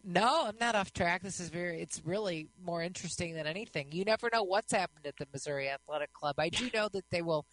No, 0.05 0.47
I'm 0.47 0.57
not 0.59 0.75
off 0.75 0.93
track. 0.93 1.23
This 1.23 1.39
is 1.39 1.49
very. 1.49 1.81
It's 1.81 2.03
really 2.05 2.49
more 2.61 2.83
interesting 2.83 3.35
than 3.35 3.47
anything. 3.47 3.89
You 3.93 4.05
never 4.05 4.29
know 4.33 4.43
what's 4.43 4.73
happened 4.73 5.07
at 5.07 5.17
the 5.17 5.27
Missouri 5.33 5.69
Athletic 5.69 6.13
Club. 6.13 6.35
I 6.39 6.49
do 6.49 6.69
know 6.75 6.89
that 6.93 7.05
they 7.11 7.23
will 7.23 7.47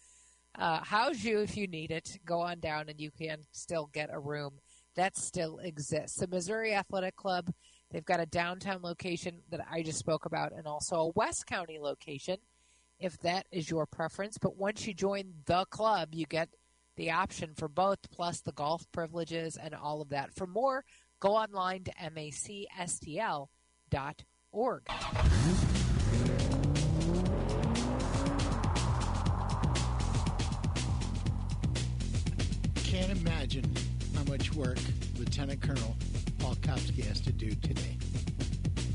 uh, 0.58 0.82
house 0.82 1.22
you 1.22 1.40
if 1.40 1.56
you 1.56 1.68
need 1.68 1.92
it. 1.92 2.18
Go 2.24 2.40
on 2.40 2.58
down, 2.58 2.88
and 2.88 3.00
you 3.00 3.12
can 3.12 3.46
still 3.52 3.88
get 3.92 4.10
a 4.12 4.18
room. 4.18 4.58
That 4.96 5.16
still 5.16 5.58
exists. 5.58 6.18
The 6.18 6.26
Missouri 6.26 6.74
Athletic 6.74 7.14
Club. 7.14 7.52
They've 7.92 8.04
got 8.04 8.20
a 8.20 8.26
downtown 8.26 8.82
location 8.82 9.42
that 9.50 9.64
I 9.70 9.82
just 9.82 9.98
spoke 9.98 10.26
about, 10.26 10.52
and 10.52 10.66
also 10.66 10.96
a 10.96 11.12
West 11.14 11.46
County 11.46 11.78
location, 11.80 12.38
if 12.98 13.16
that 13.20 13.46
is 13.52 13.70
your 13.70 13.86
preference. 13.86 14.38
But 14.38 14.56
once 14.56 14.86
you 14.88 14.94
join 14.94 15.34
the 15.46 15.66
club, 15.66 16.08
you 16.12 16.26
get 16.26 16.48
the 16.96 17.12
option 17.12 17.54
for 17.56 17.68
both, 17.68 17.98
plus 18.10 18.40
the 18.40 18.52
golf 18.52 18.84
privileges 18.92 19.56
and 19.56 19.74
all 19.74 20.02
of 20.02 20.08
that. 20.10 20.34
For 20.34 20.46
more, 20.46 20.84
go 21.20 21.36
online 21.36 21.84
to 21.84 21.92
macstl.org. 21.92 23.46
Can't 32.84 33.10
imagine 33.12 33.72
how 34.16 34.24
much 34.24 34.52
work 34.54 34.78
Lieutenant 35.18 35.60
Colonel 35.60 35.96
Paul 36.38 36.56
Kopsky 36.56 37.04
has 37.04 37.20
to 37.20 37.32
do 37.32 37.50
today. 37.56 37.96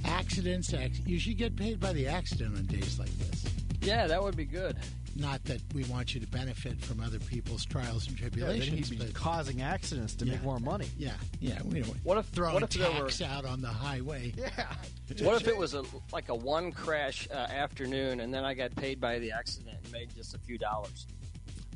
Accidents, 0.04 0.74
ac- 0.74 1.04
you 1.06 1.18
should 1.20 1.38
get 1.38 1.56
paid 1.56 1.80
by 1.80 1.94
the 1.94 2.08
accident 2.08 2.58
on 2.58 2.66
days 2.66 3.00
like 3.00 3.12
this. 3.20 3.46
Yeah, 3.82 4.08
that 4.08 4.22
would 4.22 4.36
be 4.36 4.46
good. 4.46 4.78
Not 5.18 5.44
that 5.46 5.62
we 5.74 5.86
want 5.86 6.14
you 6.14 6.20
to 6.20 6.28
benefit 6.28 6.80
from 6.82 7.00
other 7.00 7.20
people's 7.20 7.66
trials 7.66 8.06
and 8.08 8.20
Yeah, 8.20 8.28
then 8.28 8.32
tribulations, 8.32 8.90
he'd 8.90 9.00
be 9.00 9.06
but 9.06 9.14
causing 9.14 9.62
accidents 9.62 10.14
to 10.16 10.26
make 10.26 10.44
more 10.44 10.60
money. 10.60 10.88
yeah, 10.98 11.14
yeah, 11.40 11.62
we 11.64 11.80
don't 11.82 11.96
What 12.04 12.18
if 12.18 12.26
throwing 12.28 12.54
what 12.54 12.64
if 12.64 12.70
there 12.72 12.92
were 12.92 13.10
out 13.26 13.46
on 13.46 13.62
the 13.62 13.70
highway. 13.70 14.34
Yeah. 14.38 14.74
what 15.22 15.42
if 15.42 15.48
it 15.48 15.56
was 15.56 15.74
a 15.74 15.84
like 16.12 16.28
a 16.30 16.36
one 16.36 16.72
crash 16.72 17.28
uh, 17.32 17.36
afternoon 17.36 18.20
and 18.20 18.34
then 18.34 18.44
I 18.44 18.54
got 18.54 18.76
paid 18.76 19.00
by 19.00 19.20
the 19.20 19.32
accident 19.32 19.78
and 19.84 19.92
made 19.94 20.14
just 20.14 20.36
a 20.36 20.40
few 20.40 20.58
dollars? 20.58 21.08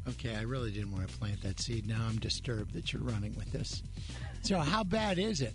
Okay, 0.07 0.35
I 0.35 0.41
really 0.41 0.71
didn't 0.71 0.91
want 0.91 1.07
to 1.07 1.17
plant 1.17 1.41
that 1.43 1.59
seed. 1.59 1.87
Now 1.87 2.05
I'm 2.09 2.17
disturbed 2.19 2.73
that 2.73 2.91
you're 2.91 3.01
running 3.03 3.35
with 3.35 3.51
this. 3.51 3.83
So, 4.41 4.57
how 4.57 4.83
bad 4.83 5.19
is 5.19 5.41
it? 5.41 5.53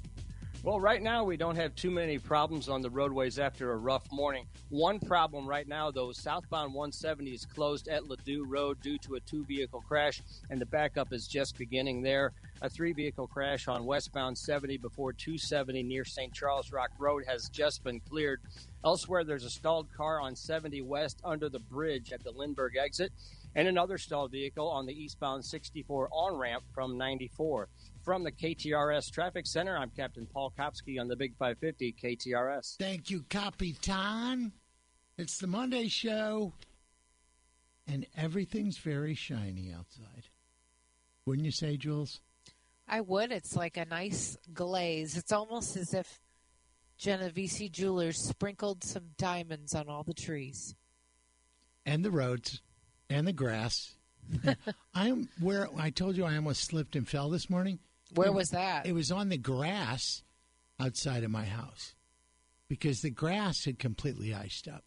Well, 0.64 0.80
right 0.80 1.02
now 1.02 1.24
we 1.24 1.36
don't 1.36 1.56
have 1.56 1.74
too 1.74 1.90
many 1.90 2.18
problems 2.18 2.70
on 2.70 2.80
the 2.80 2.88
roadways 2.88 3.38
after 3.38 3.72
a 3.72 3.76
rough 3.76 4.10
morning. 4.10 4.46
One 4.70 4.98
problem 4.98 5.46
right 5.46 5.68
now, 5.68 5.90
though, 5.90 6.10
southbound 6.10 6.72
170 6.72 7.32
is 7.32 7.44
closed 7.44 7.86
at 7.86 8.04
Ladue 8.04 8.44
Road 8.48 8.80
due 8.80 8.96
to 9.00 9.16
a 9.16 9.20
two 9.20 9.44
vehicle 9.44 9.82
crash, 9.86 10.22
and 10.48 10.58
the 10.58 10.64
backup 10.64 11.12
is 11.12 11.26
just 11.26 11.58
beginning 11.58 12.00
there. 12.00 12.32
A 12.62 12.70
three 12.70 12.94
vehicle 12.94 13.26
crash 13.26 13.68
on 13.68 13.84
westbound 13.84 14.38
70 14.38 14.78
before 14.78 15.12
270 15.12 15.82
near 15.82 16.06
St. 16.06 16.32
Charles 16.32 16.72
Rock 16.72 16.92
Road 16.98 17.24
has 17.26 17.50
just 17.50 17.84
been 17.84 18.00
cleared. 18.00 18.40
Elsewhere, 18.86 19.22
there's 19.22 19.44
a 19.44 19.50
stalled 19.50 19.92
car 19.94 20.18
on 20.18 20.34
70 20.34 20.80
West 20.80 21.20
under 21.26 21.50
the 21.50 21.60
bridge 21.60 22.10
at 22.10 22.24
the 22.24 22.30
Lindbergh 22.30 22.78
exit, 22.78 23.12
and 23.54 23.68
another 23.68 23.98
stalled 23.98 24.30
vehicle 24.30 24.70
on 24.70 24.86
the 24.86 24.94
eastbound 24.94 25.44
64 25.44 26.08
on 26.10 26.38
ramp 26.38 26.64
from 26.72 26.96
94. 26.96 27.68
From 28.04 28.22
the 28.22 28.32
KTRS 28.32 29.10
Traffic 29.10 29.46
Center, 29.46 29.78
I'm 29.78 29.88
Captain 29.88 30.26
Paul 30.26 30.52
Kopsky 30.58 31.00
on 31.00 31.08
the 31.08 31.16
Big 31.16 31.34
550 31.38 31.94
KTRS. 32.02 32.76
Thank 32.76 33.08
you, 33.08 33.22
Capitan. 33.30 34.52
It's 35.16 35.38
the 35.38 35.46
Monday 35.46 35.88
show, 35.88 36.52
and 37.86 38.04
everything's 38.14 38.76
very 38.76 39.14
shiny 39.14 39.72
outside. 39.72 40.28
Wouldn't 41.24 41.46
you 41.46 41.50
say, 41.50 41.78
Jules? 41.78 42.20
I 42.86 43.00
would. 43.00 43.32
It's 43.32 43.56
like 43.56 43.78
a 43.78 43.86
nice 43.86 44.36
glaze. 44.52 45.16
It's 45.16 45.32
almost 45.32 45.74
as 45.78 45.94
if 45.94 46.20
Genovese 46.98 47.70
Jewelers 47.70 48.18
sprinkled 48.18 48.84
some 48.84 49.12
diamonds 49.16 49.74
on 49.74 49.88
all 49.88 50.02
the 50.02 50.12
trees. 50.12 50.74
And 51.86 52.04
the 52.04 52.10
roads, 52.10 52.60
and 53.08 53.26
the 53.26 53.32
grass. 53.32 53.94
I'm 54.94 55.30
where 55.40 55.68
I 55.78 55.88
told 55.88 56.18
you 56.18 56.26
I 56.26 56.36
almost 56.36 56.64
slipped 56.64 56.96
and 56.96 57.08
fell 57.08 57.30
this 57.30 57.48
morning. 57.48 57.78
Where 58.14 58.28
It- 58.28 58.34
was 58.34 58.50
that? 58.50 58.86
It 58.86 58.92
was 58.92 59.10
on 59.12 59.28
the 59.28 59.38
grass 59.38 60.22
outside 60.78 61.24
of 61.24 61.30
my 61.30 61.44
house 61.44 61.94
because 62.68 63.00
the 63.00 63.10
grass 63.10 63.64
had 63.64 63.78
completely 63.78 64.34
iced 64.34 64.66
up. 64.68 64.84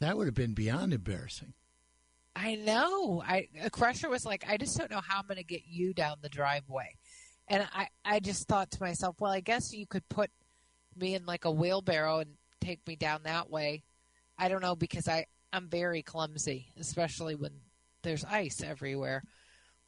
That 0.00 0.16
would 0.16 0.26
have 0.26 0.34
been 0.34 0.54
beyond 0.54 0.92
embarrassing. 0.92 1.54
I 2.36 2.54
know. 2.54 3.20
I 3.26 3.48
a 3.60 3.68
crusher 3.70 4.08
was 4.08 4.24
like, 4.24 4.44
I 4.48 4.56
just 4.56 4.76
don't 4.78 4.90
know 4.90 5.00
how 5.00 5.18
I'm 5.18 5.26
going 5.26 5.38
to 5.38 5.42
get 5.44 5.62
you 5.66 5.92
down 5.92 6.18
the 6.22 6.28
driveway, 6.28 6.96
and 7.48 7.66
I 7.72 7.88
I 8.04 8.20
just 8.20 8.46
thought 8.46 8.70
to 8.72 8.82
myself, 8.82 9.20
well, 9.20 9.32
I 9.32 9.40
guess 9.40 9.72
you 9.72 9.86
could 9.86 10.08
put 10.08 10.30
me 10.94 11.14
in 11.14 11.26
like 11.26 11.44
a 11.44 11.50
wheelbarrow 11.50 12.20
and 12.20 12.36
take 12.60 12.86
me 12.86 12.94
down 12.94 13.24
that 13.24 13.50
way. 13.50 13.82
I 14.38 14.48
don't 14.48 14.62
know 14.62 14.76
because 14.76 15.08
I 15.08 15.26
I'm 15.52 15.68
very 15.68 16.02
clumsy, 16.02 16.68
especially 16.78 17.34
when 17.34 17.60
there's 18.02 18.24
ice 18.24 18.62
everywhere. 18.62 19.24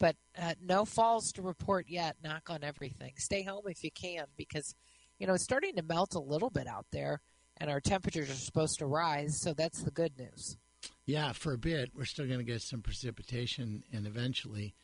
But 0.01 0.17
uh, 0.37 0.55
no 0.61 0.85
falls 0.85 1.31
to 1.33 1.43
report 1.43 1.87
yet. 1.89 2.17
Knock 2.25 2.51
on 2.51 2.65
everything. 2.65 3.13
Stay 3.19 3.43
home 3.43 3.65
if 3.67 3.85
you 3.85 3.91
can 3.93 4.25
because 4.37 4.75
you 5.19 5.27
know 5.27 5.35
it's 5.35 5.45
starting 5.45 5.77
to 5.77 5.83
melt 5.83 6.15
a 6.15 6.21
little 6.21 6.51
bit 6.51 6.67
out 6.67 6.87
there, 6.91 7.21
and 7.59 7.71
our 7.71 7.81
temperatures 7.81 8.31
are 8.31 8.35
supposed 8.35 8.79
to 8.79 8.87
rise. 8.87 9.41
So 9.41 9.55
that's 9.55 9.83
the 9.83 9.93
good 9.93 10.19
news. 10.19 10.57
Yeah, 11.05 11.33
for 11.33 11.53
a 11.53 11.59
bit, 11.59 11.91
we're 11.95 12.07
still 12.07 12.27
going 12.27 12.39
to 12.39 12.45
get 12.45 12.63
some 12.63 12.81
precipitation, 12.81 13.85
and 13.93 14.07
eventually, 14.07 14.75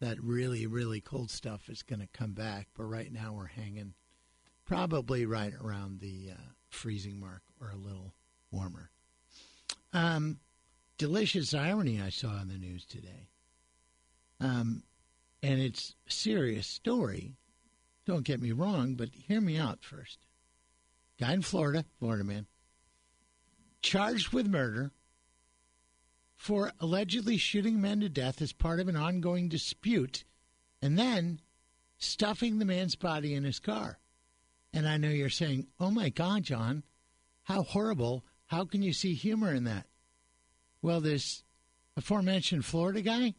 that 0.00 0.22
really, 0.22 0.66
really 0.66 1.00
cold 1.00 1.30
stuff 1.30 1.68
is 1.68 1.82
going 1.82 2.00
to 2.00 2.08
come 2.12 2.32
back. 2.32 2.68
But 2.76 2.84
right 2.84 3.10
now, 3.10 3.32
we're 3.32 3.46
hanging 3.46 3.94
probably 4.66 5.24
right 5.24 5.54
around 5.62 6.00
the 6.00 6.32
uh, 6.32 6.40
freezing 6.68 7.18
mark 7.18 7.42
or 7.60 7.70
a 7.70 7.76
little 7.76 8.12
warmer. 8.50 8.90
Um, 9.94 10.40
delicious 10.98 11.54
irony 11.54 12.02
I 12.02 12.10
saw 12.10 12.40
in 12.42 12.48
the 12.48 12.58
news 12.58 12.84
today. 12.84 13.30
Um, 14.40 14.82
and 15.42 15.60
it's 15.60 15.94
a 16.08 16.12
serious 16.12 16.66
story. 16.66 17.36
Don't 18.04 18.24
get 18.24 18.40
me 18.40 18.52
wrong, 18.52 18.94
but 18.94 19.10
hear 19.10 19.40
me 19.40 19.56
out 19.58 19.82
first. 19.82 20.18
Guy 21.18 21.32
in 21.32 21.42
Florida, 21.42 21.84
Florida 21.98 22.24
man, 22.24 22.46
charged 23.80 24.32
with 24.32 24.46
murder 24.46 24.90
for 26.36 26.72
allegedly 26.80 27.38
shooting 27.38 27.80
men 27.80 28.00
to 28.00 28.08
death 28.08 28.42
as 28.42 28.52
part 28.52 28.80
of 28.80 28.88
an 28.88 28.96
ongoing 28.96 29.48
dispute 29.48 30.24
and 30.82 30.98
then 30.98 31.40
stuffing 31.98 32.58
the 32.58 32.64
man's 32.64 32.94
body 32.94 33.34
in 33.34 33.44
his 33.44 33.58
car. 33.58 33.98
And 34.72 34.86
I 34.86 34.98
know 34.98 35.08
you're 35.08 35.30
saying, 35.30 35.68
oh 35.80 35.90
my 35.90 36.10
God, 36.10 36.42
John, 36.42 36.82
how 37.44 37.62
horrible. 37.62 38.24
How 38.46 38.64
can 38.64 38.82
you 38.82 38.92
see 38.92 39.14
humor 39.14 39.54
in 39.54 39.64
that? 39.64 39.86
Well, 40.82 41.00
this 41.00 41.42
aforementioned 41.96 42.64
Florida 42.64 43.00
guy 43.00 43.34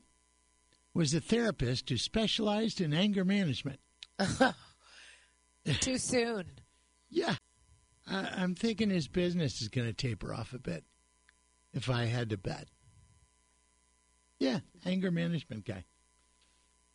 was 0.98 1.14
a 1.14 1.22
therapist 1.22 1.90
who 1.90 1.98
specialized 1.98 2.82
in 2.82 2.94
anger 2.94 3.24
management. 3.24 3.80
Too 5.80 5.98
soon. 5.98 6.46
Yeah. 7.10 7.36
I, 8.08 8.30
I'm 8.38 8.56
thinking 8.56 8.90
his 8.90 9.08
business 9.08 9.62
is 9.62 9.68
going 9.68 9.88
to 9.88 9.94
taper 9.94 10.34
off 10.34 10.54
a 10.54 10.60
bit 10.60 10.84
if 11.74 11.90
I 11.90 12.06
had 12.06 12.30
to 12.32 12.38
bet. 12.38 12.68
Yeah, 14.40 14.60
anger 14.86 15.12
management 15.12 15.66
guy. 15.66 15.86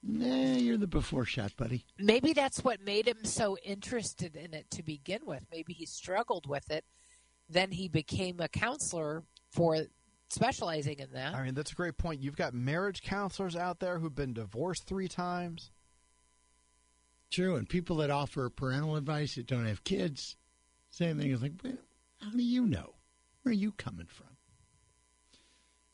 Nah, 0.03 0.57
you're 0.57 0.77
the 0.77 0.87
before 0.87 1.25
shot, 1.25 1.57
buddy. 1.57 1.87
Maybe 1.99 2.33
that's 2.33 2.65
what 2.65 2.81
made 2.81 3.07
him 3.07 3.25
so 3.25 3.57
interested 3.65 4.35
in 4.37 4.53
it 4.53 4.69
to 4.73 4.83
begin 4.83 5.21
with. 5.25 5.45
Maybe 5.51 5.73
he 5.73 5.87
struggled 5.87 6.49
with 6.49 6.71
it 6.71 6.85
then 7.53 7.71
he 7.71 7.89
became 7.89 8.41
a 8.41 8.49
counselor 8.49 9.25
for 9.51 9.87
specializing 10.35 10.99
in 10.99 11.13
that. 11.13 11.35
I 11.35 11.43
mean, 11.45 11.55
that's 11.55 11.73
a 11.73 11.75
great 11.75 11.97
point. 11.97 12.23
You've 12.23 12.37
got 12.37 12.55
marriage 12.55 13.03
counselors 13.03 13.57
out 13.57 13.81
there 13.81 13.99
who've 13.99 14.15
been 14.15 14.33
divorced 14.33 14.87
three 14.87 15.09
times. 15.09 15.71
True, 17.31 17.57
and 17.57 17.69
people 17.69 17.97
that 17.97 18.11
offer 18.11 18.51
parental 18.51 18.97
advice 18.97 19.37
that 19.37 19.47
don't 19.47 19.67
have 19.67 19.85
kids, 19.85 20.37
same 20.91 21.19
thing. 21.19 21.31
It's 21.31 21.43
like, 21.43 21.53
well, 21.65 21.73
how 22.21 22.31
do 22.31 22.43
you 22.43 22.67
know? 22.67 22.95
Where 23.43 23.51
are 23.51 23.55
you 23.55 23.73
coming 23.73 24.07
from? 24.07 24.27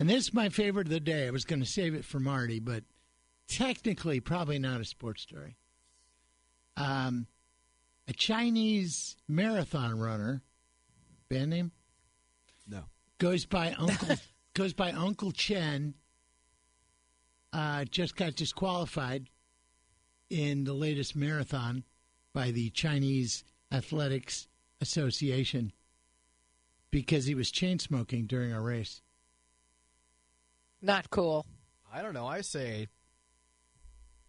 And 0.00 0.08
this 0.08 0.24
is 0.24 0.34
my 0.34 0.48
favorite 0.48 0.88
of 0.88 0.92
the 0.92 1.00
day. 1.00 1.26
I 1.26 1.30
was 1.30 1.44
going 1.44 1.60
to 1.60 1.66
save 1.66 1.94
it 1.94 2.04
for 2.04 2.20
Marty, 2.20 2.60
but 2.60 2.84
technically, 3.48 4.20
probably 4.20 4.58
not 4.58 4.80
a 4.80 4.84
sports 4.84 5.22
story. 5.22 5.56
Um, 6.76 7.26
a 8.06 8.12
Chinese 8.12 9.16
marathon 9.28 9.98
runner, 9.98 10.42
band 11.28 11.50
name? 11.50 11.72
No. 12.68 12.84
Goes 13.18 13.44
by 13.44 13.72
Uncle 13.72 14.16
goes 14.58 14.72
by 14.72 14.90
Uncle 14.90 15.30
Chen. 15.30 15.94
Uh, 17.52 17.84
just 17.84 18.16
got 18.16 18.34
disqualified 18.34 19.28
in 20.30 20.64
the 20.64 20.72
latest 20.72 21.14
marathon 21.14 21.84
by 22.34 22.50
the 22.50 22.68
Chinese 22.70 23.44
Athletics 23.70 24.48
Association 24.80 25.72
because 26.90 27.24
he 27.24 27.36
was 27.36 27.52
chain 27.52 27.78
smoking 27.78 28.26
during 28.26 28.52
a 28.52 28.60
race. 28.60 29.00
Not 30.82 31.08
cool. 31.08 31.46
I 31.94 32.02
don't 32.02 32.12
know. 32.12 32.26
I 32.26 32.40
say 32.40 32.88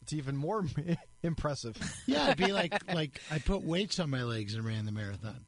it's 0.03 0.13
even 0.13 0.37
more 0.37 0.63
impressive. 1.23 1.75
Yeah, 2.05 2.25
it'd 2.25 2.37
be 2.37 2.53
like 2.53 2.93
like 2.93 3.19
I 3.31 3.39
put 3.39 3.63
weights 3.63 3.99
on 3.99 4.11
my 4.11 4.23
legs 4.23 4.53
and 4.53 4.63
ran 4.63 4.85
the 4.85 4.91
marathon, 4.91 5.45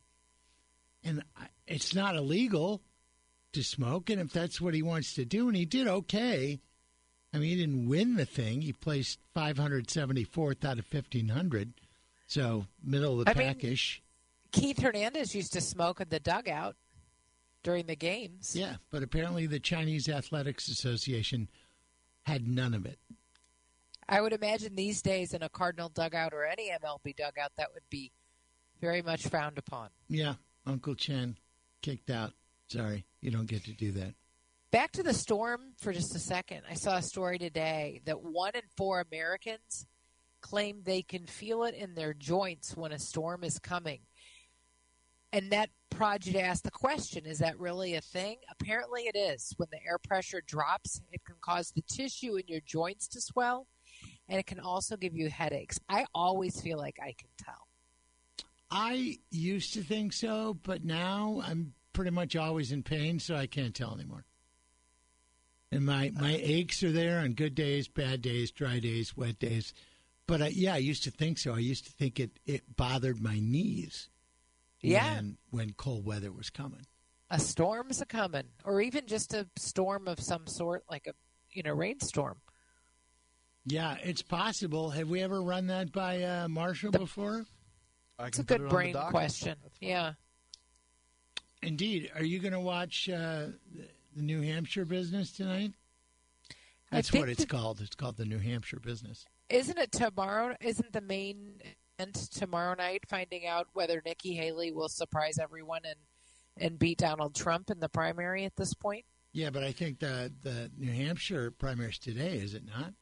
and 1.03 1.23
I, 1.37 1.45
it's 1.67 1.93
not 1.93 2.15
illegal 2.15 2.81
to 3.53 3.63
smoke. 3.63 4.09
And 4.09 4.19
if 4.21 4.31
that's 4.31 4.59
what 4.61 4.73
he 4.73 4.81
wants 4.81 5.13
to 5.15 5.25
do, 5.25 5.47
and 5.47 5.55
he 5.55 5.65
did 5.65 5.87
okay. 5.87 6.59
I 7.33 7.37
mean, 7.37 7.49
he 7.49 7.55
didn't 7.55 7.87
win 7.87 8.15
the 8.15 8.25
thing. 8.25 8.61
He 8.61 8.73
placed 8.73 9.19
574th 9.35 10.65
out 10.65 10.79
of 10.79 10.85
1500, 10.91 11.73
so 12.27 12.65
middle 12.83 13.19
of 13.19 13.25
the 13.25 13.31
I 13.31 13.33
mean- 13.33 13.47
packish. 13.47 14.01
Keith 14.51 14.81
Hernandez 14.81 15.33
used 15.33 15.53
to 15.53 15.61
smoke 15.61 16.01
in 16.01 16.09
the 16.09 16.19
dugout 16.19 16.75
during 17.63 17.85
the 17.85 17.95
games. 17.95 18.53
Yeah, 18.53 18.75
but 18.89 19.01
apparently 19.01 19.47
the 19.47 19.61
Chinese 19.61 20.09
Athletics 20.09 20.67
Association 20.67 21.47
had 22.23 22.45
none 22.45 22.73
of 22.73 22.85
it. 22.85 22.99
I 24.09 24.19
would 24.19 24.33
imagine 24.33 24.75
these 24.75 25.01
days 25.01 25.33
in 25.33 25.41
a 25.41 25.47
Cardinal 25.47 25.87
dugout 25.87 26.33
or 26.33 26.43
any 26.43 26.69
MLB 26.69 27.15
dugout, 27.15 27.53
that 27.55 27.73
would 27.73 27.89
be 27.89 28.11
very 28.81 29.01
much 29.01 29.25
frowned 29.27 29.57
upon. 29.57 29.87
Yeah, 30.09 30.33
Uncle 30.65 30.95
Chen 30.95 31.37
kicked 31.81 32.09
out. 32.09 32.33
Sorry, 32.71 33.05
you 33.19 33.31
don't 33.31 33.49
get 33.49 33.65
to 33.65 33.73
do 33.73 33.91
that. 33.91 34.13
Back 34.71 34.93
to 34.93 35.03
the 35.03 35.13
storm 35.13 35.73
for 35.77 35.91
just 35.91 36.15
a 36.15 36.19
second. 36.19 36.61
I 36.69 36.75
saw 36.75 36.95
a 36.95 37.01
story 37.01 37.37
today 37.37 38.01
that 38.05 38.23
one 38.23 38.53
in 38.55 38.61
four 38.77 39.01
Americans 39.01 39.85
claim 40.39 40.81
they 40.81 41.01
can 41.01 41.25
feel 41.25 41.65
it 41.65 41.75
in 41.75 41.95
their 41.95 42.13
joints 42.13 42.77
when 42.77 42.93
a 42.93 42.99
storm 42.99 43.43
is 43.43 43.59
coming. 43.59 43.99
And 45.33 45.51
that 45.51 45.69
project 45.89 46.37
asked 46.37 46.63
the 46.63 46.71
question 46.71 47.25
is 47.25 47.39
that 47.39 47.59
really 47.59 47.95
a 47.95 48.01
thing? 48.01 48.37
Apparently 48.49 49.01
it 49.01 49.17
is. 49.17 49.53
When 49.57 49.67
the 49.69 49.85
air 49.85 49.97
pressure 49.97 50.41
drops, 50.45 51.01
it 51.11 51.25
can 51.25 51.35
cause 51.41 51.71
the 51.71 51.81
tissue 51.81 52.37
in 52.37 52.43
your 52.47 52.61
joints 52.61 53.09
to 53.09 53.19
swell, 53.19 53.67
and 54.29 54.39
it 54.39 54.45
can 54.45 54.61
also 54.61 54.95
give 54.95 55.13
you 55.13 55.29
headaches. 55.29 55.77
I 55.89 56.05
always 56.15 56.61
feel 56.61 56.77
like 56.77 56.99
I 57.01 57.15
can 57.17 57.29
tell. 57.37 57.67
I 58.71 59.17
used 59.29 59.73
to 59.73 59.83
think 59.83 60.13
so, 60.13 60.57
but 60.63 60.85
now 60.85 61.43
I'm 61.45 61.73
pretty 61.93 62.11
much 62.11 62.35
always 62.35 62.71
in 62.71 62.83
pain, 62.83 63.19
so 63.19 63.35
I 63.35 63.47
can't 63.47 63.75
tell 63.75 63.93
anymore. 63.93 64.25
And 65.71 65.85
my, 65.85 66.11
my 66.15 66.37
aches 66.41 66.83
are 66.83 66.91
there 66.91 67.19
on 67.19 67.31
good 67.33 67.55
days, 67.55 67.87
bad 67.87 68.21
days, 68.21 68.51
dry 68.51 68.79
days, 68.79 69.15
wet 69.15 69.39
days. 69.39 69.73
But 70.27 70.41
I, 70.41 70.47
yeah, 70.47 70.73
I 70.73 70.77
used 70.77 71.03
to 71.05 71.11
think 71.11 71.37
so. 71.37 71.53
I 71.53 71.59
used 71.59 71.85
to 71.85 71.91
think 71.91 72.19
it, 72.19 72.31
it 72.45 72.75
bothered 72.75 73.21
my 73.21 73.39
knees 73.39 74.09
Yeah. 74.81 75.15
when, 75.15 75.37
when 75.49 75.73
cold 75.73 76.05
weather 76.05 76.31
was 76.31 76.49
coming. 76.49 76.85
A 77.29 77.39
storm's 77.39 78.01
a 78.01 78.05
coming, 78.05 78.43
or 78.65 78.81
even 78.81 79.07
just 79.07 79.33
a 79.33 79.47
storm 79.55 80.09
of 80.09 80.19
some 80.19 80.47
sort, 80.47 80.83
like 80.89 81.07
a 81.07 81.13
you 81.53 81.63
know 81.63 81.73
rainstorm. 81.73 82.41
Yeah, 83.65 83.95
it's 84.03 84.21
possible. 84.21 84.89
Have 84.89 85.07
we 85.07 85.21
ever 85.21 85.41
run 85.41 85.67
that 85.67 85.93
by 85.93 86.23
uh, 86.23 86.49
Marshall 86.49 86.91
before? 86.91 87.45
It's 88.19 88.39
a 88.39 88.43
good 88.43 88.67
brain 88.67 88.93
question. 88.93 89.55
Yeah. 89.79 90.13
Indeed. 91.61 92.11
Are 92.15 92.23
you 92.23 92.39
going 92.39 92.53
to 92.53 92.59
watch 92.59 93.09
uh, 93.09 93.47
the, 93.73 93.87
New 94.15 94.41
Hampshire 94.41 94.85
business 94.85 95.31
tonight? 95.31 95.73
That's 96.91 97.13
what 97.13 97.29
it's 97.29 97.41
the- 97.41 97.47
called. 97.47 97.81
It's 97.81 97.95
called 97.95 98.17
the 98.17 98.25
New 98.25 98.39
Hampshire 98.39 98.79
business. 98.79 99.25
Isn't 99.49 99.77
it 99.77 99.91
tomorrow? 99.91 100.55
Isn't 100.61 100.91
the 100.93 101.01
main 101.01 101.61
event 101.99 102.15
tomorrow 102.15 102.75
night 102.75 103.03
finding 103.07 103.45
out 103.45 103.67
whether 103.73 104.01
Nikki 104.05 104.33
Haley 104.33 104.71
will 104.71 104.89
surprise 104.89 105.37
everyone 105.37 105.81
and 105.85 105.95
and 106.57 106.77
beat 106.77 106.97
Donald 106.97 107.33
Trump 107.33 107.69
in 107.69 107.79
the 107.79 107.89
primary 107.89 108.43
at 108.45 108.55
this 108.55 108.73
point? 108.73 109.05
Yeah, 109.33 109.49
but 109.49 109.63
I 109.63 109.71
think 109.71 109.99
the 109.99 110.31
the 110.43 110.71
New 110.77 110.91
Hampshire 110.91 111.51
primaries 111.51 111.97
today, 111.97 112.37
is 112.37 112.53
it 112.53 112.63
not? 112.65 112.93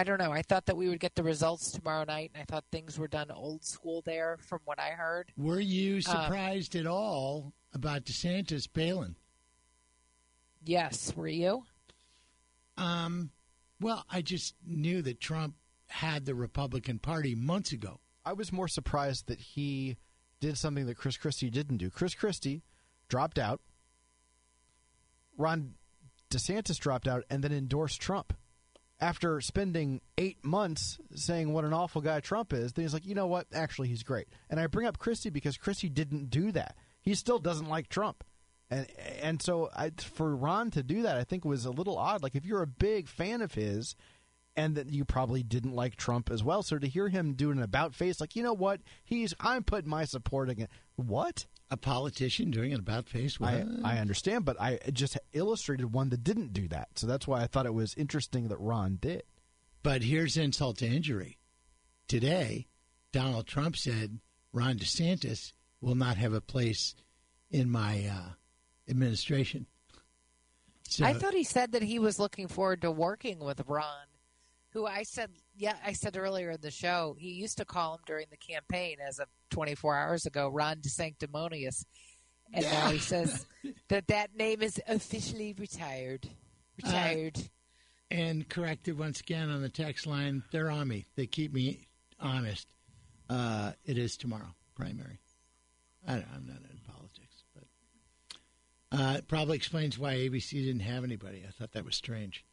I 0.00 0.04
don't 0.04 0.16
know. 0.18 0.32
I 0.32 0.40
thought 0.40 0.64
that 0.64 0.78
we 0.78 0.88
would 0.88 0.98
get 0.98 1.14
the 1.14 1.22
results 1.22 1.72
tomorrow 1.72 2.04
night, 2.04 2.30
and 2.34 2.40
I 2.40 2.46
thought 2.46 2.64
things 2.72 2.98
were 2.98 3.06
done 3.06 3.30
old 3.30 3.62
school 3.62 4.00
there, 4.06 4.38
from 4.38 4.60
what 4.64 4.78
I 4.80 4.92
heard. 4.92 5.30
Were 5.36 5.60
you 5.60 5.96
Um, 5.96 6.00
surprised 6.02 6.74
at 6.74 6.86
all 6.86 7.52
about 7.74 8.04
DeSantis 8.06 8.66
bailing? 8.72 9.16
Yes, 10.64 11.14
were 11.14 11.28
you? 11.28 11.64
Um, 12.78 13.30
well, 13.78 14.06
I 14.08 14.22
just 14.22 14.54
knew 14.66 15.02
that 15.02 15.20
Trump 15.20 15.56
had 15.88 16.24
the 16.24 16.34
Republican 16.34 16.98
Party 16.98 17.34
months 17.34 17.72
ago. 17.72 18.00
I 18.24 18.32
was 18.32 18.52
more 18.52 18.68
surprised 18.68 19.26
that 19.26 19.40
he 19.40 19.98
did 20.40 20.56
something 20.56 20.86
that 20.86 20.96
Chris 20.96 21.18
Christie 21.18 21.50
didn't 21.50 21.76
do. 21.76 21.90
Chris 21.90 22.14
Christie 22.14 22.62
dropped 23.08 23.38
out. 23.38 23.60
Ron 25.36 25.74
DeSantis 26.30 26.78
dropped 26.78 27.06
out 27.06 27.24
and 27.28 27.44
then 27.44 27.52
endorsed 27.52 28.00
Trump. 28.00 28.32
After 29.00 29.40
spending 29.40 30.02
eight 30.18 30.44
months 30.44 30.98
saying 31.14 31.52
what 31.52 31.64
an 31.64 31.72
awful 31.72 32.02
guy 32.02 32.20
Trump 32.20 32.52
is, 32.52 32.72
then 32.72 32.84
he's 32.84 32.92
like, 32.92 33.06
you 33.06 33.14
know 33.14 33.26
what? 33.26 33.46
Actually, 33.52 33.88
he's 33.88 34.02
great. 34.02 34.28
And 34.50 34.60
I 34.60 34.66
bring 34.66 34.86
up 34.86 34.98
Christie 34.98 35.30
because 35.30 35.56
Christie 35.56 35.88
didn't 35.88 36.28
do 36.28 36.52
that. 36.52 36.76
He 37.00 37.14
still 37.14 37.38
doesn't 37.38 37.68
like 37.68 37.88
Trump. 37.88 38.24
And 38.70 38.86
and 39.20 39.42
so 39.42 39.70
I, 39.74 39.90
for 39.98 40.36
Ron 40.36 40.70
to 40.72 40.82
do 40.82 41.02
that, 41.02 41.16
I 41.16 41.24
think 41.24 41.44
was 41.44 41.64
a 41.64 41.70
little 41.70 41.98
odd. 41.98 42.22
Like 42.22 42.34
if 42.34 42.44
you're 42.44 42.62
a 42.62 42.66
big 42.66 43.08
fan 43.08 43.40
of 43.42 43.54
his, 43.54 43.96
and 44.56 44.74
that 44.76 44.90
you 44.90 45.04
probably 45.04 45.42
didn't 45.42 45.74
like 45.74 45.96
Trump 45.96 46.30
as 46.30 46.44
well. 46.44 46.62
So 46.62 46.78
to 46.78 46.88
hear 46.88 47.08
him 47.08 47.34
do 47.34 47.50
an 47.50 47.62
about 47.62 47.94
face, 47.94 48.20
like 48.20 48.36
you 48.36 48.42
know 48.42 48.52
what, 48.52 48.80
he's 49.04 49.34
I'm 49.40 49.64
putting 49.64 49.90
my 49.90 50.04
support 50.04 50.50
against 50.50 50.72
what 50.96 51.46
a 51.70 51.76
politician 51.76 52.50
doing 52.50 52.72
an 52.72 52.80
about 52.80 53.08
face. 53.08 53.38
I, 53.40 53.64
I 53.84 53.98
understand, 53.98 54.44
but 54.44 54.60
I 54.60 54.78
just 54.92 55.16
illustrated 55.32 55.92
one 55.92 56.08
that 56.08 56.24
didn't 56.24 56.52
do 56.52 56.66
that. 56.68 56.98
So 56.98 57.06
that's 57.06 57.28
why 57.28 57.42
I 57.42 57.46
thought 57.46 57.66
it 57.66 57.74
was 57.74 57.94
interesting 57.94 58.48
that 58.48 58.58
Ron 58.58 58.98
did. 59.00 59.22
But 59.82 60.02
here's 60.02 60.36
insult 60.36 60.78
to 60.78 60.86
injury. 60.86 61.38
Today, 62.08 62.66
Donald 63.12 63.46
Trump 63.46 63.76
said 63.76 64.18
Ron 64.52 64.78
DeSantis 64.78 65.52
will 65.80 65.94
not 65.94 66.16
have 66.16 66.32
a 66.32 66.40
place 66.40 66.94
in 67.50 67.70
my 67.70 68.04
uh, 68.06 68.30
administration. 68.88 69.66
So, 70.88 71.04
I 71.04 71.14
thought 71.14 71.34
he 71.34 71.44
said 71.44 71.72
that 71.72 71.82
he 71.82 72.00
was 72.00 72.18
looking 72.18 72.48
forward 72.48 72.82
to 72.82 72.90
working 72.90 73.38
with 73.38 73.62
Ron, 73.68 74.06
who 74.70 74.86
I 74.86 75.04
said, 75.04 75.30
yeah, 75.60 75.74
I 75.84 75.92
said 75.92 76.16
earlier 76.16 76.52
in 76.52 76.60
the 76.62 76.70
show, 76.70 77.14
he 77.18 77.32
used 77.32 77.58
to 77.58 77.66
call 77.66 77.94
him 77.94 78.00
during 78.06 78.26
the 78.30 78.38
campaign 78.38 78.96
as 79.06 79.18
of 79.18 79.28
24 79.50 79.94
hours 79.94 80.24
ago, 80.24 80.48
Ron 80.48 80.76
DeSanctimonious. 80.76 81.84
And 82.54 82.64
now 82.64 82.88
he 82.88 82.98
says 82.98 83.46
that 83.88 84.08
that 84.08 84.34
name 84.34 84.62
is 84.62 84.80
officially 84.88 85.54
retired. 85.58 86.26
Retired. 86.82 87.38
and 88.10 88.48
corrected 88.48 88.98
once 88.98 89.20
again 89.20 89.50
on 89.50 89.60
the 89.60 89.68
text 89.68 90.06
line. 90.06 90.42
They're 90.50 90.70
on 90.70 90.88
me. 90.88 91.04
They 91.14 91.26
keep 91.26 91.52
me 91.52 91.86
honest. 92.18 92.66
Uh, 93.28 93.72
it 93.84 93.98
is 93.98 94.16
tomorrow, 94.16 94.54
primary. 94.74 95.20
I 96.08 96.14
don't, 96.14 96.26
I'm 96.34 96.46
not 96.46 96.56
in 96.56 96.80
politics, 96.88 97.44
but 97.54 98.98
uh, 98.98 99.16
it 99.18 99.28
probably 99.28 99.58
explains 99.58 99.98
why 99.98 100.14
ABC 100.14 100.52
didn't 100.52 100.80
have 100.80 101.04
anybody. 101.04 101.44
I 101.46 101.50
thought 101.50 101.72
that 101.72 101.84
was 101.84 101.96
strange 101.96 102.46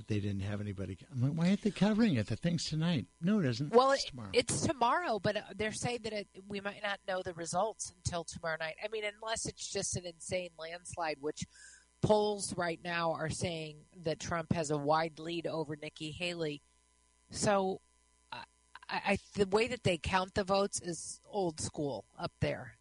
that 0.00 0.08
they 0.08 0.20
didn't 0.20 0.40
have 0.40 0.60
anybody. 0.60 0.96
I'm 1.12 1.22
like, 1.22 1.32
why 1.32 1.48
aren't 1.48 1.62
they 1.62 1.70
covering 1.70 2.16
it? 2.16 2.26
The 2.26 2.36
thing's 2.36 2.64
tonight. 2.64 3.06
No, 3.20 3.38
it 3.40 3.46
isn't. 3.46 3.74
Well, 3.74 3.92
it's 3.92 4.04
tomorrow. 4.06 4.30
it's 4.32 4.60
tomorrow, 4.66 5.18
but 5.18 5.36
uh, 5.36 5.40
they're 5.56 5.72
saying 5.72 6.00
that 6.04 6.12
it, 6.12 6.28
we 6.48 6.60
might 6.60 6.82
not 6.82 6.98
know 7.06 7.22
the 7.22 7.34
results 7.34 7.92
until 7.96 8.24
tomorrow 8.24 8.56
night. 8.58 8.76
I 8.82 8.88
mean, 8.88 9.04
unless 9.04 9.46
it's 9.46 9.70
just 9.70 9.96
an 9.96 10.06
insane 10.06 10.50
landslide, 10.58 11.18
which 11.20 11.44
polls 12.02 12.54
right 12.56 12.80
now 12.82 13.12
are 13.12 13.28
saying 13.30 13.76
that 14.04 14.18
Trump 14.18 14.52
has 14.54 14.70
a 14.70 14.76
wide 14.78 15.18
lead 15.18 15.46
over 15.46 15.76
Nikki 15.76 16.10
Haley. 16.10 16.62
So, 17.30 17.80
I, 18.32 18.42
I, 18.88 19.18
the 19.34 19.46
way 19.46 19.68
that 19.68 19.84
they 19.84 19.98
count 19.98 20.34
the 20.34 20.44
votes 20.44 20.80
is 20.80 21.20
old 21.30 21.60
school 21.60 22.06
up 22.18 22.32
there. 22.40 22.78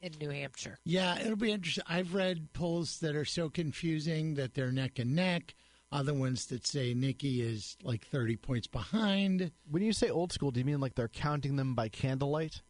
in 0.00 0.12
New 0.20 0.30
Hampshire. 0.30 0.78
Yeah, 0.84 1.18
it'll 1.20 1.36
be 1.36 1.52
interesting. 1.52 1.84
I've 1.88 2.14
read 2.14 2.52
polls 2.52 2.98
that 3.00 3.16
are 3.16 3.24
so 3.24 3.48
confusing 3.50 4.34
that 4.34 4.54
they're 4.54 4.72
neck 4.72 4.98
and 4.98 5.14
neck. 5.14 5.54
Other 5.90 6.12
ones 6.12 6.46
that 6.46 6.66
say 6.66 6.92
Nikki 6.92 7.40
is 7.40 7.76
like 7.82 8.06
30 8.08 8.36
points 8.36 8.66
behind. 8.66 9.50
When 9.70 9.82
you 9.82 9.92
say 9.92 10.10
old 10.10 10.32
school, 10.32 10.50
do 10.50 10.60
you 10.60 10.66
mean 10.66 10.80
like 10.80 10.94
they're 10.94 11.08
counting 11.08 11.56
them 11.56 11.74
by 11.74 11.88
candlelight? 11.88 12.60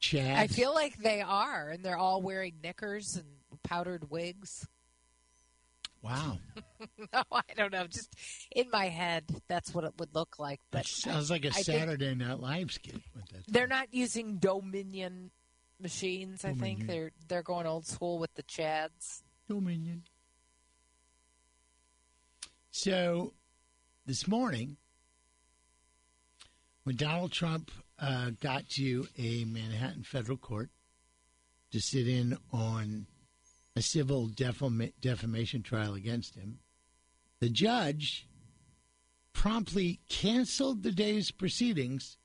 Chad. 0.00 0.36
I 0.36 0.46
feel 0.48 0.74
like 0.74 0.98
they 0.98 1.22
are, 1.22 1.70
and 1.70 1.84
they're 1.84 1.96
all 1.96 2.20
wearing 2.20 2.54
knickers 2.62 3.16
and 3.16 3.24
powdered 3.62 4.10
wigs. 4.10 4.66
Wow. 6.02 6.38
no, 7.12 7.22
I 7.32 7.42
don't 7.56 7.72
know. 7.72 7.86
Just 7.86 8.14
in 8.50 8.66
my 8.70 8.88
head, 8.88 9.24
that's 9.48 9.74
what 9.74 9.84
it 9.84 9.92
would 9.98 10.14
look 10.14 10.38
like. 10.38 10.60
But 10.70 10.78
That 10.78 10.86
sounds 10.86 11.30
like 11.30 11.44
a 11.44 11.48
I 11.48 11.62
Saturday 11.62 12.14
Night 12.14 12.40
Live 12.40 12.72
skit. 12.72 13.00
They're 13.48 13.66
not 13.66 13.88
using 13.92 14.36
Dominion 14.38 15.30
machines. 15.80 16.44
I 16.44 16.52
think 16.52 16.86
they're 16.86 17.12
they're 17.28 17.42
going 17.42 17.66
old 17.66 17.86
school 17.86 18.18
with 18.18 18.34
the 18.34 18.42
Chads. 18.42 19.22
Dominion. 19.48 20.02
So, 22.78 23.32
this 24.04 24.28
morning, 24.28 24.76
when 26.84 26.96
Donald 26.96 27.32
Trump 27.32 27.70
uh, 27.98 28.32
got 28.42 28.68
to 28.76 29.08
a 29.16 29.46
Manhattan 29.46 30.02
federal 30.02 30.36
court 30.36 30.68
to 31.72 31.80
sit 31.80 32.06
in 32.06 32.36
on 32.52 33.06
a 33.74 33.80
civil 33.80 34.28
defama- 34.28 34.92
defamation 35.00 35.62
trial 35.62 35.94
against 35.94 36.34
him, 36.34 36.58
the 37.40 37.48
judge 37.48 38.28
promptly 39.32 40.00
canceled 40.10 40.82
the 40.82 40.92
day's 40.92 41.30
proceedings 41.30 42.18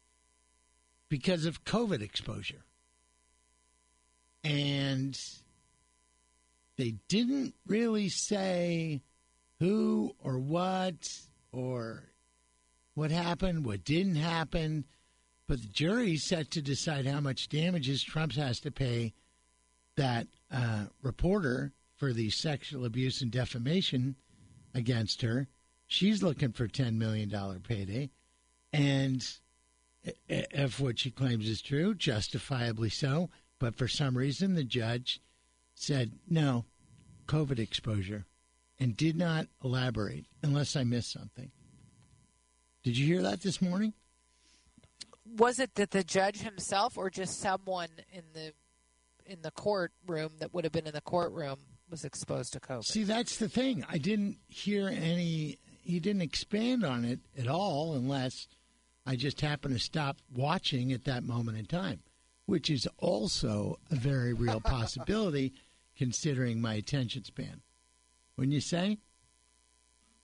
because 1.08 1.46
of 1.46 1.64
COVID 1.64 2.02
exposure. 2.02 2.66
And 4.44 5.18
they 6.76 6.96
didn't 7.08 7.54
really 7.66 8.10
say 8.10 9.02
who 9.62 10.16
or 10.24 10.40
what 10.40 11.08
or 11.52 12.10
what 12.96 13.12
happened, 13.12 13.64
what 13.64 13.86
didn't 13.86 14.16
happen, 14.16 14.86
but 15.48 15.62
the 15.62 15.68
jury's 15.68 16.26
set 16.26 16.50
to 16.50 16.64
decide 16.64 17.06
how 17.06 17.20
much 17.20 17.48
damages 17.48 18.02
Trump 18.02 18.34
has 18.34 18.60
to 18.62 18.72
pay 18.72 19.14
that 19.98 20.26
uh, 20.52 20.86
reporter 21.04 21.74
for 21.96 22.12
the 22.12 22.32
sexual 22.32 22.86
abuse 22.86 23.22
and 23.22 23.32
defamation 23.32 24.16
against 24.74 25.22
her. 25.22 25.48
She's 25.86 26.24
looking 26.24 26.54
for 26.54 26.68
$10 26.68 26.96
million 26.96 27.30
payday. 27.60 28.10
And 28.74 29.24
if 30.28 30.80
what 30.80 30.98
she 30.98 31.12
claims 31.12 31.48
is 31.48 31.62
true, 31.62 31.94
justifiably 31.94 32.90
so, 32.90 33.30
but 33.60 33.76
for 33.76 33.88
some 33.88 34.18
reason 34.18 34.56
the 34.56 34.64
judge 34.64 35.22
said 35.76 36.14
no, 36.28 36.66
COVID 37.28 37.60
exposure, 37.60 38.26
and 38.82 38.98
did 38.98 39.16
not 39.16 39.46
elaborate 39.64 40.26
unless 40.42 40.76
I 40.76 40.84
missed 40.84 41.12
something. 41.12 41.52
Did 42.84 42.98
you 42.98 43.06
hear 43.06 43.22
that 43.22 43.42
this 43.42 43.62
morning? 43.62 43.94
Was 45.38 45.60
it 45.60 45.76
that 45.76 45.92
the 45.92 46.04
judge 46.04 46.40
himself, 46.42 46.98
or 46.98 47.12
just 47.12 47.40
someone 47.40 47.90
in 48.12 48.24
the 48.34 48.54
in 49.32 49.44
the 49.44 49.52
courtroom 49.52 50.32
that 50.40 50.54
would 50.54 50.66
have 50.66 50.74
been 50.74 50.88
in 50.88 50.94
the 50.94 51.02
courtroom, 51.02 51.60
was 51.90 52.04
exposed 52.04 52.54
to 52.54 52.60
COVID? 52.60 52.84
See, 52.84 53.04
that's 53.04 53.38
the 53.38 53.48
thing. 53.48 53.86
I 53.88 54.00
didn't 54.00 54.38
hear 54.48 54.90
any. 54.90 55.60
He 55.84 56.00
didn't 56.00 56.24
expand 56.24 56.84
on 56.84 57.06
it 57.06 57.20
at 57.38 57.48
all, 57.48 57.94
unless 57.94 58.48
I 59.06 59.16
just 59.16 59.42
happened 59.42 59.76
to 59.76 59.80
stop 59.80 60.18
watching 60.34 60.92
at 60.92 61.06
that 61.06 61.24
moment 61.24 61.60
in 61.60 61.66
time, 61.66 62.02
which 62.48 62.72
is 62.72 62.88
also 62.98 63.78
a 63.92 63.96
very 63.96 64.34
real 64.34 64.60
possibility, 64.66 65.54
considering 65.96 66.60
my 66.60 66.74
attention 66.74 67.24
span. 67.24 67.62
Wouldn't 68.38 68.54
you 68.54 68.62
say? 68.62 68.98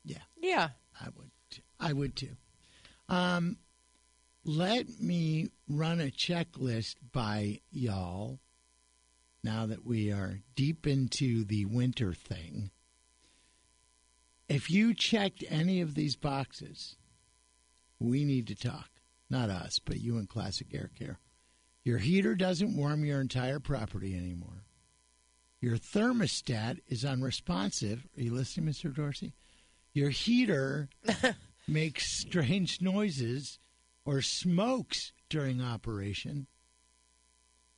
Yeah, 0.03 0.17
Yeah. 0.41 0.69
I 0.99 1.09
would. 1.15 1.31
I 1.79 1.93
would 1.93 2.15
too. 2.15 2.35
Um, 3.09 3.57
let 4.43 4.99
me 4.99 5.49
run 5.69 5.99
a 5.99 6.05
checklist 6.05 6.95
by 7.11 7.59
y'all. 7.71 8.39
Now 9.43 9.65
that 9.67 9.85
we 9.85 10.11
are 10.11 10.39
deep 10.55 10.88
into 10.88 11.43
the 11.45 11.65
winter 11.65 12.13
thing, 12.13 12.71
if 14.49 14.69
you 14.71 14.93
checked 14.93 15.43
any 15.49 15.81
of 15.81 15.93
these 15.93 16.15
boxes, 16.15 16.95
we 17.99 18.25
need 18.25 18.47
to 18.47 18.55
talk. 18.55 18.89
Not 19.29 19.49
us, 19.49 19.79
but 19.79 19.99
you 19.99 20.17
and 20.17 20.27
Classic 20.27 20.67
Air 20.73 20.89
Care. 20.97 21.19
Your 21.84 21.97
heater 21.99 22.35
doesn't 22.35 22.75
warm 22.75 23.05
your 23.05 23.21
entire 23.21 23.59
property 23.59 24.15
anymore. 24.15 24.63
Your 25.59 25.77
thermostat 25.77 26.79
is 26.88 27.03
unresponsive. 27.03 28.07
Are 28.17 28.21
you 28.21 28.34
listening, 28.34 28.71
Mr. 28.71 28.93
Dorsey? 28.93 29.34
Your 29.93 30.09
heater 30.09 30.89
makes 31.67 32.19
strange 32.19 32.81
noises 32.81 33.57
or 34.05 34.21
smokes 34.21 35.11
during 35.29 35.61
operation, 35.61 36.47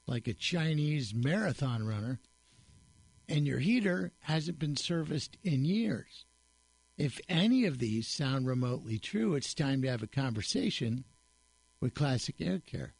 like 0.05 0.27
a 0.27 0.33
Chinese 0.33 1.13
marathon 1.13 1.85
runner, 1.87 2.19
and 3.27 3.47
your 3.47 3.59
heater 3.59 4.11
hasn't 4.19 4.59
been 4.59 4.75
serviced 4.75 5.37
in 5.43 5.63
years. 5.63 6.25
If 6.97 7.21
any 7.29 7.65
of 7.65 7.79
these 7.79 8.07
sound 8.07 8.45
remotely 8.45 8.99
true, 8.99 9.35
it's 9.35 9.53
time 9.53 9.81
to 9.83 9.87
have 9.87 10.03
a 10.03 10.07
conversation 10.07 11.05
with 11.79 11.93
Classic 11.93 12.35
Air 12.41 12.59
Care. 12.59 12.93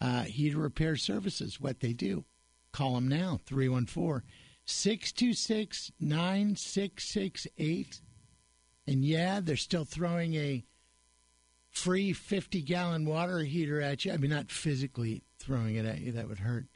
Uh, 0.00 0.24
heater 0.24 0.58
repair 0.58 0.96
services, 0.96 1.58
what 1.58 1.80
they 1.80 1.94
do. 1.94 2.26
Call 2.74 2.96
them 2.96 3.06
now, 3.06 3.38
314 3.46 4.28
626 4.64 5.92
9668. 6.00 8.00
And 8.88 9.04
yeah, 9.04 9.38
they're 9.40 9.56
still 9.56 9.84
throwing 9.84 10.34
a 10.34 10.64
free 11.70 12.12
50 12.12 12.62
gallon 12.62 13.06
water 13.06 13.38
heater 13.38 13.80
at 13.80 14.04
you. 14.04 14.12
I 14.12 14.16
mean, 14.16 14.30
not 14.30 14.50
physically 14.50 15.22
throwing 15.38 15.76
it 15.76 15.86
at 15.86 16.00
you, 16.00 16.10
that 16.12 16.26
would 16.26 16.40
hurt. 16.40 16.66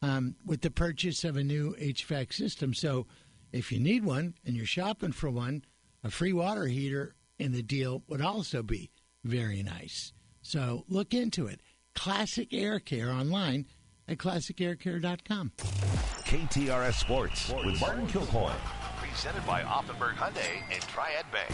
Um, 0.00 0.36
with 0.46 0.60
the 0.60 0.70
purchase 0.70 1.24
of 1.24 1.36
a 1.36 1.42
new 1.42 1.74
HVAC 1.80 2.32
system. 2.32 2.72
So 2.72 3.08
if 3.50 3.72
you 3.72 3.80
need 3.80 4.04
one 4.04 4.34
and 4.46 4.54
you're 4.54 4.66
shopping 4.66 5.10
for 5.10 5.30
one, 5.30 5.64
a 6.04 6.12
free 6.12 6.32
water 6.32 6.66
heater 6.66 7.16
in 7.40 7.50
the 7.50 7.64
deal 7.64 8.04
would 8.06 8.22
also 8.22 8.62
be 8.62 8.92
very 9.24 9.64
nice. 9.64 10.12
So 10.42 10.84
look 10.88 11.12
into 11.12 11.48
it. 11.48 11.60
Classic 11.96 12.54
Air 12.54 12.78
Care 12.78 13.10
online 13.10 13.66
at 14.10 14.18
classicaircare.com. 14.18 15.52
KTRS 15.56 16.94
Sports 16.94 17.52
with 17.64 17.80
Martin 17.80 18.06
Kilcoyne. 18.08 18.52
Presented 18.98 19.46
by 19.46 19.62
Auffenberg 19.62 20.14
Hyundai 20.14 20.62
and 20.72 20.82
Triad 20.82 21.24
Bank. 21.32 21.50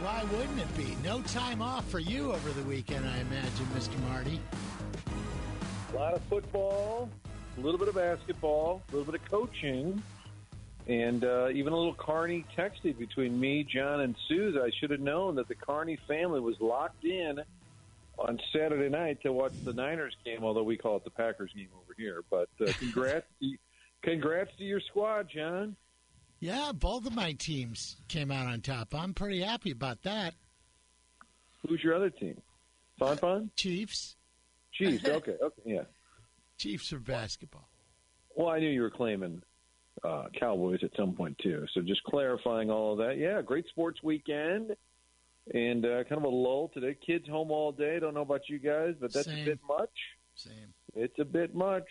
Why 0.00 0.24
wouldn't 0.32 0.58
it 0.58 0.76
be? 0.76 0.96
No 1.02 1.20
time 1.22 1.60
off 1.60 1.88
for 1.90 1.98
you 1.98 2.32
over 2.32 2.50
the 2.50 2.62
weekend, 2.62 3.06
I 3.06 3.18
imagine, 3.18 3.66
Mr. 3.74 3.98
Marty. 4.08 4.40
A 5.92 5.96
lot 5.96 6.14
of 6.14 6.22
football, 6.24 7.08
a 7.56 7.60
little 7.60 7.78
bit 7.78 7.88
of 7.88 7.94
basketball, 7.94 8.82
a 8.88 8.96
little 8.96 9.10
bit 9.10 9.20
of 9.20 9.28
coaching, 9.30 10.02
and 10.86 11.24
uh, 11.24 11.48
even 11.48 11.72
a 11.72 11.76
little 11.76 11.94
Carney 11.94 12.44
texting 12.56 12.96
between 12.96 13.38
me, 13.38 13.64
John, 13.64 14.00
and 14.00 14.14
Suze. 14.28 14.56
I 14.56 14.70
should 14.78 14.90
have 14.90 15.00
known 15.00 15.34
that 15.36 15.48
the 15.48 15.54
Carney 15.54 15.98
family 16.06 16.40
was 16.40 16.56
locked 16.60 17.04
in 17.04 17.40
on 18.18 18.38
Saturday 18.52 18.88
night 18.88 19.20
to 19.22 19.32
watch 19.32 19.52
the 19.64 19.72
Niners 19.72 20.16
game, 20.24 20.42
although 20.42 20.62
we 20.62 20.76
call 20.76 20.96
it 20.96 21.04
the 21.04 21.10
Packers 21.10 21.52
game 21.54 21.68
over 21.76 21.94
here. 21.96 22.22
But 22.30 22.48
uh, 22.60 22.72
congrats, 22.78 23.26
to, 23.40 23.56
congrats 24.02 24.50
to 24.58 24.64
your 24.64 24.80
squad, 24.80 25.28
John. 25.34 25.76
Yeah, 26.40 26.72
both 26.72 27.06
of 27.06 27.14
my 27.14 27.32
teams 27.32 27.96
came 28.08 28.30
out 28.30 28.46
on 28.46 28.60
top. 28.60 28.94
I'm 28.94 29.14
pretty 29.14 29.40
happy 29.40 29.70
about 29.70 30.02
that. 30.02 30.34
Who's 31.66 31.82
your 31.82 31.94
other 31.94 32.10
team? 32.10 32.40
Fun 32.98 33.16
Fun? 33.16 33.50
Chiefs. 33.56 34.16
Chiefs. 34.72 35.06
Okay. 35.06 35.36
Okay. 35.42 35.62
Yeah. 35.64 35.82
Chiefs 36.58 36.88
for 36.88 36.98
basketball. 36.98 37.68
Well, 38.34 38.48
I 38.48 38.58
knew 38.58 38.68
you 38.68 38.82
were 38.82 38.90
claiming 38.90 39.42
uh, 40.04 40.24
Cowboys 40.38 40.80
at 40.82 40.90
some 40.96 41.12
point 41.12 41.36
too. 41.38 41.66
So 41.74 41.80
just 41.80 42.02
clarifying 42.04 42.70
all 42.70 42.92
of 42.92 42.98
that. 42.98 43.18
Yeah, 43.18 43.42
great 43.42 43.66
sports 43.68 44.00
weekend, 44.02 44.76
and 45.54 45.84
uh, 45.84 46.04
kind 46.04 46.18
of 46.18 46.24
a 46.24 46.28
lull 46.28 46.70
today. 46.72 46.96
Kids 47.04 47.28
home 47.28 47.50
all 47.50 47.72
day. 47.72 47.98
Don't 48.00 48.14
know 48.14 48.22
about 48.22 48.48
you 48.48 48.58
guys, 48.58 48.94
but 49.00 49.12
that's 49.12 49.26
Same. 49.26 49.42
a 49.42 49.44
bit 49.44 49.60
much. 49.66 49.90
Same. 50.34 50.74
It's 50.94 51.18
a 51.18 51.24
bit 51.24 51.54
much. 51.54 51.88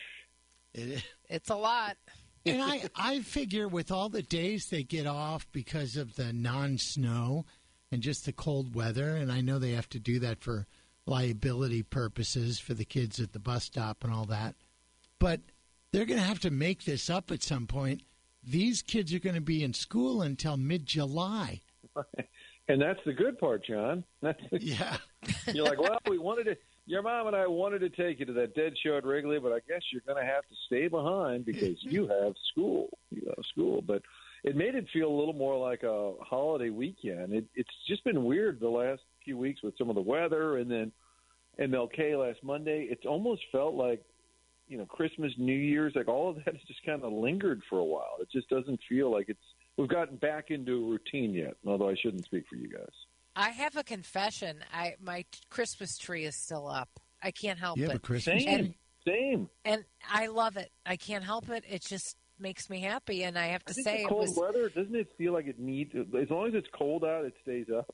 It 0.74 0.90
is. 0.90 1.04
It's 1.30 1.50
a 1.50 1.56
lot. 1.56 1.98
and 2.46 2.62
I, 2.62 2.84
I 2.96 3.20
figure 3.22 3.68
with 3.68 3.92
all 3.92 4.10
the 4.10 4.22
days 4.22 4.68
they 4.68 4.84
get 4.84 5.08
off 5.08 5.48
because 5.52 5.98
of 5.98 6.16
the 6.16 6.34
non 6.34 6.78
snow 6.78 7.46
and 7.92 8.02
just 8.02 8.26
the 8.26 8.34
cold 8.34 8.76
weather, 8.76 9.16
and 9.16 9.32
I 9.32 9.42
know 9.42 9.60
they 9.60 9.72
have 9.72 9.90
to 9.90 10.00
do 10.00 10.20
that 10.20 10.42
for 10.42 10.68
liability 11.06 11.84
purposes 11.84 12.60
for 12.60 12.74
the 12.74 12.86
kids 12.86 13.20
at 13.20 13.32
the 13.32 13.40
bus 13.40 13.64
stop 13.64 14.04
and 14.04 14.14
all 14.14 14.26
that, 14.26 14.56
but 15.20 15.40
they're 15.92 16.06
going 16.06 16.20
to 16.20 16.26
have 16.26 16.42
to 16.42 16.52
make 16.52 16.84
this 16.84 17.10
up 17.10 17.32
at 17.32 17.42
some 17.42 17.66
point. 17.66 18.02
These 18.44 18.82
kids 18.82 19.14
are 19.14 19.20
going 19.20 19.36
to 19.36 19.42
be 19.42 19.64
in 19.64 19.74
school 19.74 20.22
until 20.22 20.58
mid 20.58 20.86
July. 20.86 21.62
And 22.70 22.82
that's 22.82 23.00
the 23.06 23.14
good 23.14 23.40
part, 23.40 23.66
John. 23.66 24.04
That's 24.22 24.40
yeah. 24.52 24.98
You're 25.54 25.66
like, 25.66 25.80
well, 25.80 26.00
we 26.10 26.18
wanted 26.18 26.46
to 26.46 26.58
Your 26.86 27.02
mom 27.02 27.28
and 27.28 27.36
I 27.36 27.48
wanted 27.48 27.80
to 27.80 27.90
take 27.90 28.20
you 28.20 28.26
to 28.26 28.34
that 28.34 28.56
dead 28.56 28.74
show 28.84 28.98
at 28.98 29.06
Wrigley, 29.06 29.40
but 29.40 29.52
I 29.52 29.60
guess 29.68 29.82
you're 29.92 30.02
going 30.06 30.22
to 30.22 30.30
have 30.30 30.44
to 30.44 30.56
stay 30.66 30.88
behind 30.88 31.46
because 31.46 31.78
you 31.82 32.08
have 32.08 32.34
school. 32.52 32.90
You 33.10 33.22
have 33.28 33.46
school, 33.52 33.82
but 33.82 34.02
it 34.44 34.56
made 34.56 34.76
it 34.76 34.86
feel 34.92 35.10
a 35.10 35.18
little 35.18 35.34
more 35.34 35.58
like 35.58 35.84
a 35.84 36.14
holiday 36.22 36.70
weekend. 36.70 37.34
It, 37.34 37.46
it's 37.56 37.74
just 37.88 38.04
been 38.04 38.24
weird 38.26 38.60
the 38.60 38.70
last 38.70 39.02
few 39.24 39.38
weeks 39.38 39.64
with 39.64 39.78
some 39.78 39.90
of 39.90 39.96
the 39.96 40.02
weather, 40.02 40.58
and 40.58 40.70
then 40.70 40.92
MLK 41.60 42.20
last 42.20 42.44
Monday. 42.44 42.88
It's 42.90 43.06
almost 43.06 43.42
felt 43.52 43.74
like 43.74 44.04
you 44.68 44.78
know 44.78 44.86
Christmas, 44.86 45.32
New 45.38 45.58
Year's, 45.58 45.94
like 45.96 46.08
all 46.08 46.30
of 46.30 46.36
that 46.38 46.54
has 46.54 46.64
just 46.68 46.86
kind 46.86 47.04
of 47.04 47.12
lingered 47.12 47.62
for 47.70 47.80
a 47.80 47.84
while. 47.84 48.18
It 48.22 48.30
just 48.32 48.50
doesn't 48.50 48.80
feel 48.88 49.12
like 49.12 49.30
it's 49.30 49.40
we've 49.78 49.88
gotten 49.88 50.18
back 50.18 50.50
into 50.52 50.74
a 50.86 50.90
routine 50.90 51.34
yet. 51.34 51.56
Although 51.66 51.90
I 51.90 51.96
shouldn't 51.96 52.26
speak 52.26 52.46
for 52.50 52.56
you 52.56 52.70
guys. 52.70 52.92
I 53.36 53.50
have 53.50 53.76
a 53.78 53.84
confession. 53.84 54.64
I 54.74 54.96
my 55.02 55.26
Christmas 55.50 55.98
tree 55.98 56.26
is 56.26 56.36
still 56.36 56.68
up. 56.68 56.90
I 57.22 57.32
can't 57.32 57.60
help 57.60 57.78
You 57.78 57.84
have 57.84 57.94
it. 57.94 57.98
a 57.98 58.00
Christmas 58.00 58.44
and, 58.46 58.66
tree? 58.68 58.78
Same. 59.06 59.50
And 59.66 59.86
I 60.12 60.28
love 60.28 60.58
it. 60.58 60.72
I 60.86 60.98
can't 60.98 61.24
help 61.24 61.50
it. 61.50 61.64
It 61.70 61.82
just 61.84 62.18
makes 62.40 62.70
me 62.70 62.82
happy. 62.82 63.24
And 63.24 63.38
I 63.38 63.48
have 63.48 63.64
to 63.66 63.72
I 63.72 63.74
think 63.74 63.88
say, 63.88 63.98
the 63.98 64.04
it 64.04 64.10
cold 64.10 64.22
was 64.22 64.36
weather 64.38 64.70
doesn't 64.70 64.96
it 64.96 65.08
feel 65.18 65.34
like 65.34 65.48
it 65.48 65.60
needs 65.60 65.94
as 65.96 66.30
long 66.30 66.48
as 66.48 66.54
it's 66.56 66.68
cold 66.74 67.04
out, 67.06 67.26
it 67.26 67.34
stays 67.42 67.68
up. 67.76 67.94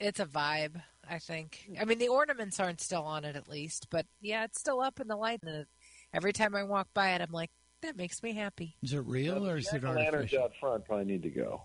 it's 0.00 0.20
a 0.20 0.26
vibe. 0.26 0.82
I 1.08 1.18
think. 1.18 1.68
I 1.78 1.84
mean, 1.84 1.98
the 1.98 2.08
ornaments 2.08 2.58
aren't 2.58 2.80
still 2.80 3.02
on 3.02 3.26
it, 3.26 3.36
at 3.36 3.46
least, 3.46 3.88
but 3.90 4.06
yeah, 4.22 4.44
it's 4.44 4.58
still 4.58 4.80
up 4.80 5.00
in 5.00 5.06
the 5.08 5.16
light. 5.16 5.40
And 5.42 5.66
every 6.14 6.32
time 6.32 6.54
I 6.54 6.62
walk 6.62 6.88
by 6.94 7.10
it, 7.10 7.20
I'm 7.20 7.30
like, 7.30 7.50
that 7.84 7.96
makes 7.96 8.22
me 8.22 8.32
happy. 8.32 8.76
Is 8.82 8.92
it 8.92 9.04
real 9.06 9.46
or 9.46 9.56
is 9.56 9.68
it 9.72 9.80
Jack-o'-lanterns 9.82 10.06
artificial? 10.14 10.42
out 10.44 10.52
front 10.60 10.84
probably 10.84 11.04
need 11.06 11.22
to 11.22 11.30
go. 11.30 11.62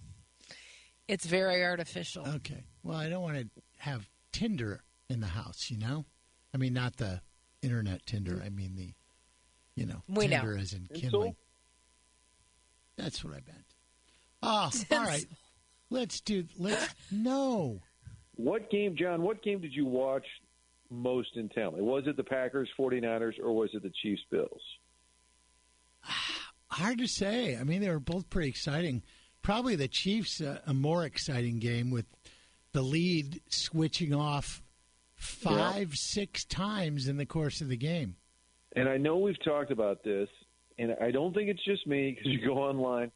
It's 1.08 1.26
very 1.26 1.64
artificial. 1.64 2.28
Okay. 2.28 2.64
Well, 2.84 2.98
I 2.98 3.10
don't 3.10 3.22
want 3.24 3.38
to 3.38 3.48
have 3.80 4.08
Tinder 4.32 4.84
in 5.10 5.22
the 5.22 5.28
house, 5.28 5.70
you 5.72 5.78
know? 5.78 6.06
I 6.54 6.58
mean, 6.58 6.74
not 6.74 6.98
the 6.98 7.22
internet 7.62 8.06
Tinder. 8.06 8.41
I 8.46 8.50
mean 8.50 8.76
the, 8.76 8.94
you 9.76 9.86
know, 9.88 10.04
We 10.08 10.28
know. 10.28 10.38
Tinder 10.41 10.58
as 10.58 10.74
in 10.74 10.86
Tinsel? 10.88 11.02
kindling. 11.02 11.36
That's 12.98 13.24
what 13.24 13.32
I 13.34 13.38
meant. 13.48 13.66
Oh, 14.44 14.70
all 14.91 14.98
right. 15.06 15.26
Let's 15.90 16.22
do, 16.22 16.46
let's, 16.58 16.94
no. 17.12 17.82
What 18.36 18.70
game, 18.70 18.96
John, 18.96 19.22
what 19.24 19.41
game 19.41 19.60
did 19.60 19.74
you 19.74 19.86
watch 19.86 20.26
most 20.91 21.36
intently? 21.36 21.82
Was 21.82 22.04
it 22.06 22.16
the 22.18 22.24
Packers 22.24 22.70
49ers 22.80 23.40
or 23.44 23.52
was 23.54 23.70
it 23.74 23.82
the 23.84 23.91
Chiefs 24.04 24.22
Bills? 24.30 24.62
Hard 26.69 26.99
to 26.99 27.07
say. 27.07 27.57
I 27.57 27.63
mean, 27.63 27.81
they 27.81 27.89
were 27.89 27.99
both 27.99 28.30
pretty 28.30 28.49
exciting. 28.49 29.03
Probably 29.41 29.76
the 29.76 29.88
Chiefs, 29.88 30.41
uh, 30.41 30.59
a 30.65 30.73
more 30.73 31.05
exciting 31.05 31.59
game 31.59 31.91
with 31.91 32.05
the 32.73 32.81
lead 32.81 33.41
switching 33.49 34.13
off 34.13 34.61
five, 35.15 35.93
six 35.93 36.45
times 36.45 37.07
in 37.07 37.17
the 37.17 37.26
course 37.26 37.61
of 37.61 37.69
the 37.69 37.77
game. 37.77 38.15
And 38.76 38.88
I 38.88 38.97
know 38.97 39.17
we've 39.17 39.41
talked 39.43 39.71
about 39.71 40.03
this, 40.03 40.30
and 40.77 40.95
I 41.01 41.11
don't 41.11 41.34
think 41.34 41.49
it's 41.49 41.63
just 41.65 41.88
me 41.88 42.11
because 42.11 42.31
you 42.31 42.45
go 42.45 42.57
online. 42.57 43.11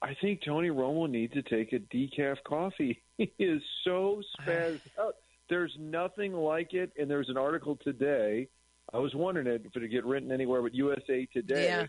I 0.00 0.14
think 0.20 0.40
Tony 0.44 0.68
Romo 0.68 1.08
needs 1.08 1.32
to 1.34 1.42
take 1.42 1.72
a 1.72 1.78
decaf 1.78 2.36
coffee. 2.46 3.00
He 3.16 3.30
is 3.38 3.62
so 3.84 4.20
spazzed 4.40 4.80
out. 5.00 5.14
There's 5.48 5.72
nothing 5.78 6.32
like 6.32 6.74
it, 6.74 6.90
and 6.98 7.08
there's 7.08 7.28
an 7.28 7.36
article 7.36 7.78
today. 7.84 8.48
I 8.92 8.98
was 8.98 9.14
wondering 9.14 9.46
if 9.46 9.64
it 9.64 9.72
would 9.72 9.90
get 9.90 10.04
written 10.04 10.32
anywhere 10.32 10.60
but 10.62 10.74
USA 10.74 11.26
Today. 11.32 11.64
Yeah. 11.64 11.86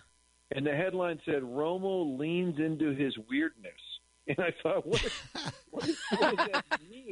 And 0.52 0.66
the 0.66 0.76
headline 0.76 1.20
said 1.26 1.42
Romo 1.42 2.18
leans 2.18 2.60
into 2.60 2.94
his 2.96 3.16
weirdness. 3.30 3.72
And 4.28 4.40
I 4.40 4.52
thought, 4.64 4.88
what, 4.88 5.06
what, 5.70 5.88
is, 5.88 5.98
what 6.18 6.36
does 6.36 6.48
that 6.52 6.80
mean? 6.90 7.12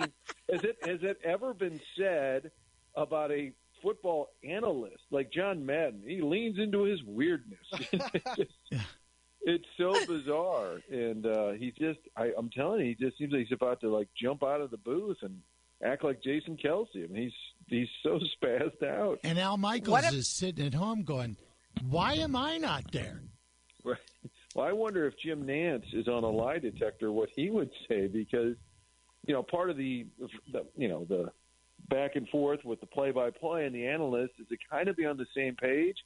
Has 0.51 0.63
it 0.63 0.77
has 0.83 0.97
it 1.03 1.19
ever 1.23 1.53
been 1.53 1.79
said 1.95 2.49
about 2.95 3.29
a 3.31 3.51
football 3.83 4.29
analyst 4.43 5.03
like 5.11 5.31
John 5.31 5.63
Madden? 5.63 6.01
He 6.07 6.21
leans 6.21 6.57
into 6.57 6.81
his 6.85 7.03
weirdness. 7.03 7.59
It's 7.93 8.25
just- 8.39 8.83
it's 9.45 9.65
so 9.77 9.93
bizarre, 10.07 10.79
and 10.89 11.25
uh, 11.27 11.51
he 11.51 11.71
just—I, 11.77 12.31
I'm 12.37 12.49
telling 12.49 12.79
you, 12.79 12.95
he 12.97 13.05
just 13.05 13.17
seems 13.17 13.31
like 13.33 13.41
he's 13.45 13.51
about 13.51 13.81
to 13.81 13.89
like 13.89 14.07
jump 14.19 14.41
out 14.41 14.61
of 14.61 14.71
the 14.71 14.77
booth 14.77 15.17
and 15.21 15.39
act 15.85 16.03
like 16.05 16.23
Jason 16.23 16.55
Kelce. 16.57 16.87
I 16.95 17.07
mean, 17.11 17.23
he's 17.23 17.33
he's 17.67 17.89
so 18.01 18.19
spazzed 18.41 18.81
out. 18.87 19.19
And 19.25 19.37
Al 19.37 19.57
Michaels 19.57 19.91
What 19.91 20.05
if- 20.05 20.13
is 20.13 20.29
sitting 20.29 20.65
at 20.65 20.73
home 20.73 21.03
going, 21.03 21.35
why 21.89 22.13
am 22.15 22.35
I 22.35 22.57
not 22.57 22.91
there? 22.91 23.21
Right. 23.83 23.97
Well, 24.55 24.65
I 24.67 24.71
wonder 24.71 25.05
if 25.07 25.17
Jim 25.17 25.43
Nantz 25.45 25.93
is 25.93 26.07
on 26.07 26.23
a 26.23 26.29
lie 26.29 26.59
detector, 26.59 27.11
what 27.11 27.29
he 27.35 27.49
would 27.49 27.71
say, 27.87 28.07
because 28.07 28.55
you 29.25 29.33
know 29.33 29.43
part 29.43 29.69
of 29.69 29.77
the, 29.77 30.05
the 30.51 30.65
you 30.77 30.87
know 30.87 31.05
the 31.05 31.31
back 31.89 32.15
and 32.15 32.27
forth 32.29 32.63
with 32.63 32.79
the 32.79 32.85
play-by-play 32.85 33.65
and 33.65 33.75
the 33.75 33.85
analyst 33.87 34.33
is 34.39 34.47
to 34.47 34.57
kind 34.69 34.87
of 34.87 34.95
be 34.95 35.05
on 35.05 35.17
the 35.17 35.25
same 35.35 35.55
page, 35.55 35.97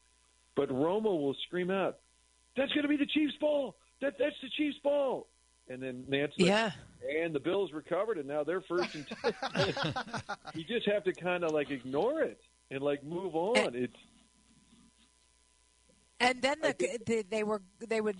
but 0.56 0.70
Romo 0.70 1.04
will 1.22 1.36
scream 1.46 1.70
out, 1.70 1.98
"That's 2.56 2.72
going 2.74 2.84
to 2.84 2.88
be 2.88 2.98
the 2.98 3.06
Chiefs' 3.06 3.36
ball. 3.40 3.76
That 4.02 4.18
that's 4.18 4.36
the 4.42 4.50
Chiefs' 4.50 4.78
ball." 4.84 5.28
And 5.70 5.84
then 5.84 6.06
Nance, 6.08 6.32
like, 6.40 6.48
Yeah. 6.48 6.72
and 7.22 7.36
the 7.36 7.42
Bills 7.42 7.74
recovered, 7.74 8.18
and 8.18 8.28
now 8.28 8.44
they're 8.46 8.62
first 8.62 8.96
and 8.96 9.06
ten. 9.22 9.34
you 10.56 10.64
just 10.64 10.88
have 10.88 11.04
to 11.04 11.14
kind 11.14 11.44
of 11.44 11.52
like 11.52 11.70
ignore 11.72 12.22
it 12.22 12.40
and 12.72 12.82
like 12.82 13.04
move 13.04 13.36
on. 13.36 13.76
It's 13.76 13.94
And 16.20 16.42
then 16.42 16.60
the, 16.62 17.00
the, 17.06 17.26
they 17.30 17.44
were 17.44 17.62
they 17.88 18.02
would 18.02 18.18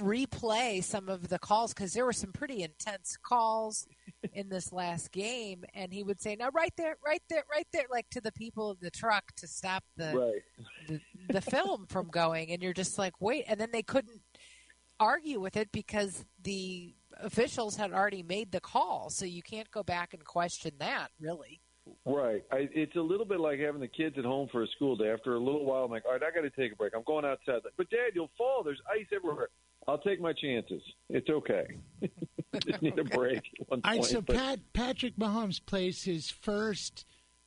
replay 0.00 0.82
some 0.82 1.08
of 1.08 1.28
the 1.28 1.38
calls 1.38 1.74
because 1.74 1.92
there 1.92 2.04
were 2.04 2.12
some 2.12 2.32
pretty 2.32 2.62
intense 2.62 3.16
calls 3.22 3.86
in 4.32 4.48
this 4.48 4.72
last 4.72 5.12
game, 5.12 5.64
and 5.74 5.92
he 5.92 6.02
would 6.02 6.20
say, 6.20 6.36
"Now, 6.36 6.50
right 6.50 6.72
there, 6.76 6.96
right 7.04 7.22
there, 7.28 7.44
right 7.52 7.66
there," 7.72 7.86
like 7.90 8.08
to 8.10 8.20
the 8.20 8.32
people 8.32 8.70
of 8.70 8.80
the 8.80 8.90
truck 8.90 9.32
to 9.36 9.46
stop 9.46 9.84
the 9.96 10.16
right. 10.16 10.42
the, 10.88 11.00
the 11.32 11.40
film 11.40 11.86
from 11.86 12.08
going, 12.08 12.50
and 12.50 12.62
you're 12.62 12.72
just 12.72 12.98
like, 12.98 13.20
"Wait!" 13.20 13.44
And 13.48 13.60
then 13.60 13.70
they 13.72 13.82
couldn't 13.82 14.20
argue 14.98 15.40
with 15.40 15.56
it 15.56 15.72
because 15.72 16.24
the 16.42 16.94
officials 17.18 17.76
had 17.76 17.92
already 17.92 18.22
made 18.22 18.52
the 18.52 18.60
call, 18.60 19.10
so 19.10 19.24
you 19.24 19.42
can't 19.42 19.70
go 19.70 19.82
back 19.82 20.14
and 20.14 20.24
question 20.24 20.72
that. 20.78 21.08
Really, 21.20 21.60
Right. 22.06 22.42
I, 22.50 22.68
it's 22.72 22.96
a 22.96 23.00
little 23.00 23.26
bit 23.26 23.40
like 23.40 23.60
having 23.60 23.80
the 23.80 23.88
kids 23.88 24.16
at 24.18 24.24
home 24.24 24.48
for 24.50 24.62
a 24.62 24.66
school 24.68 24.96
day. 24.96 25.10
After 25.10 25.34
a 25.34 25.38
little 25.38 25.64
while, 25.64 25.84
I'm 25.84 25.90
like, 25.90 26.04
all 26.06 26.12
right, 26.12 26.22
I 26.22 26.30
got 26.34 26.42
to 26.42 26.50
take 26.50 26.72
a 26.72 26.76
break. 26.76 26.92
I'm 26.96 27.02
going 27.06 27.24
outside. 27.24 27.60
But 27.76 27.90
Dad, 27.90 28.12
you'll 28.14 28.30
fall. 28.38 28.62
There's 28.64 28.80
ice 28.90 29.06
everywhere. 29.14 29.48
I'll 29.86 29.98
take 29.98 30.20
my 30.20 30.32
chances. 30.32 30.82
It's 31.08 31.28
okay. 31.28 31.66
Just 32.66 32.82
need 32.82 32.98
a 32.98 33.04
break. 33.04 33.42
One 33.68 33.80
All 33.84 33.90
right, 33.90 34.00
point, 34.00 34.10
so 34.10 34.20
but- 34.22 34.36
Pat 34.36 34.58
Patrick 34.72 35.16
Mahomes 35.16 35.64
plays 35.64 36.02
his 36.04 36.30
first 36.30 37.04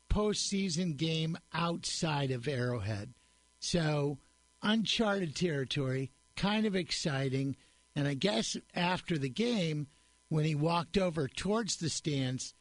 postseason 0.10 0.96
game 0.98 1.38
outside 1.54 2.32
of 2.32 2.48
Arrowhead, 2.48 3.14
so 3.60 4.20
uncharted 4.62 5.36
territory, 5.36 6.12
kind 6.36 6.66
of 6.66 6.76
exciting. 6.76 7.56
And 7.96 8.08
I 8.08 8.14
guess 8.14 8.56
after 8.76 9.18
the 9.18 9.30
game, 9.30 9.88
when 10.30 10.46
he 10.46 10.56
walked 10.56 10.98
over 10.98 11.28
towards 11.28 11.78
the 11.78 11.90
stands, 11.90 12.54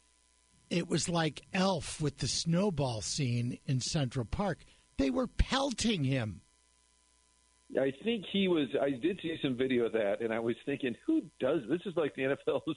it 0.72 0.88
was 0.88 1.06
like 1.06 1.42
Elf 1.52 2.00
with 2.00 2.18
the 2.18 2.26
snowball 2.26 3.02
scene 3.02 3.58
in 3.66 3.80
Central 3.80 4.24
Park. 4.24 4.64
They 4.96 5.10
were 5.10 5.26
pelting 5.26 6.04
him. 6.04 6.40
I 7.78 7.92
think 8.02 8.24
he 8.32 8.48
was. 8.48 8.68
I 8.80 8.90
did 8.90 9.20
see 9.22 9.36
some 9.42 9.56
video 9.56 9.86
of 9.86 9.92
that, 9.92 10.20
and 10.20 10.32
I 10.32 10.38
was 10.38 10.56
thinking, 10.64 10.94
who 11.06 11.22
does 11.40 11.60
this? 11.68 11.80
Is 11.84 11.94
like 11.96 12.14
the 12.14 12.22
NFL's 12.48 12.76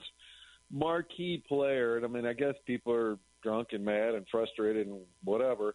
marquee 0.70 1.42
player, 1.48 1.96
and 1.96 2.04
I 2.04 2.08
mean, 2.08 2.26
I 2.26 2.34
guess 2.34 2.54
people 2.66 2.92
are 2.92 3.18
drunk 3.42 3.68
and 3.72 3.84
mad 3.84 4.14
and 4.14 4.26
frustrated 4.30 4.86
and 4.86 5.00
whatever. 5.24 5.74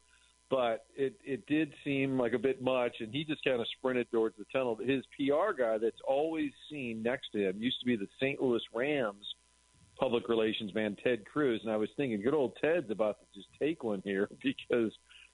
But 0.49 0.85
it 0.95 1.15
it 1.23 1.47
did 1.47 1.73
seem 1.83 2.19
like 2.19 2.33
a 2.33 2.39
bit 2.39 2.61
much, 2.61 2.97
and 2.99 3.11
he 3.11 3.23
just 3.23 3.43
kind 3.43 3.61
of 3.61 3.67
sprinted 3.77 4.11
towards 4.11 4.37
the 4.37 4.45
tunnel. 4.53 4.77
His 4.79 5.03
PR 5.17 5.53
guy, 5.57 5.79
that's 5.79 6.01
always 6.07 6.51
seen 6.69 7.01
next 7.01 7.31
to 7.31 7.49
him, 7.49 7.61
used 7.61 7.79
to 7.79 7.85
be 7.85 7.95
the 7.95 8.07
St. 8.19 8.41
Louis 8.41 8.61
Rams 8.73 9.25
public 10.01 10.27
relations 10.27 10.73
man, 10.73 10.97
Ted 11.03 11.23
Crews, 11.25 11.61
and 11.63 11.71
I 11.71 11.77
was 11.77 11.87
thinking, 11.95 12.21
good 12.21 12.33
old 12.33 12.57
Ted's 12.59 12.89
about 12.89 13.17
to 13.19 13.39
just 13.39 13.47
take 13.59 13.83
one 13.83 14.01
here 14.03 14.27
because 14.43 14.91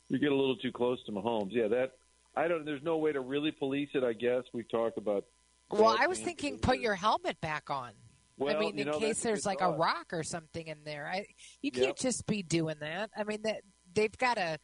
you 0.10 0.20
get 0.20 0.32
a 0.32 0.36
little 0.36 0.58
too 0.58 0.72
close 0.72 1.04
to 1.06 1.12
Mahomes. 1.12 1.52
Yeah, 1.52 1.70
that 1.70 1.94
I 2.36 2.48
don't. 2.48 2.66
There's 2.66 2.84
no 2.84 2.98
way 2.98 3.14
to 3.14 3.22
really 3.22 3.52
police 3.52 3.90
it. 3.94 4.04
I 4.04 4.14
guess 4.14 4.44
we've 4.54 4.70
talked 4.70 4.98
about. 4.98 5.26
well, 5.72 5.96
I 5.98 6.08
was 6.08 6.20
thinking, 6.20 6.60
put 6.60 6.80
your 6.80 6.96
helmet 6.96 7.40
back 7.42 7.70
on. 7.70 7.92
Well, 8.38 8.56
I 8.56 8.60
mean, 8.60 8.78
in 8.78 8.88
know, 8.88 9.00
case 9.00 9.22
there's 9.22 9.46
like 9.46 9.62
a 9.62 9.72
rock 9.72 10.08
or 10.12 10.22
something 10.22 10.68
in 10.68 10.78
there, 10.86 11.10
I 11.12 11.26
you 11.62 11.72
can't 11.72 11.98
just 11.98 12.28
be 12.28 12.44
doing 12.44 12.76
that. 12.82 13.10
I 13.18 13.24
mean, 13.24 13.42
that 13.44 13.62
they've 13.96 14.16
got 14.18 14.36
to 14.36 14.60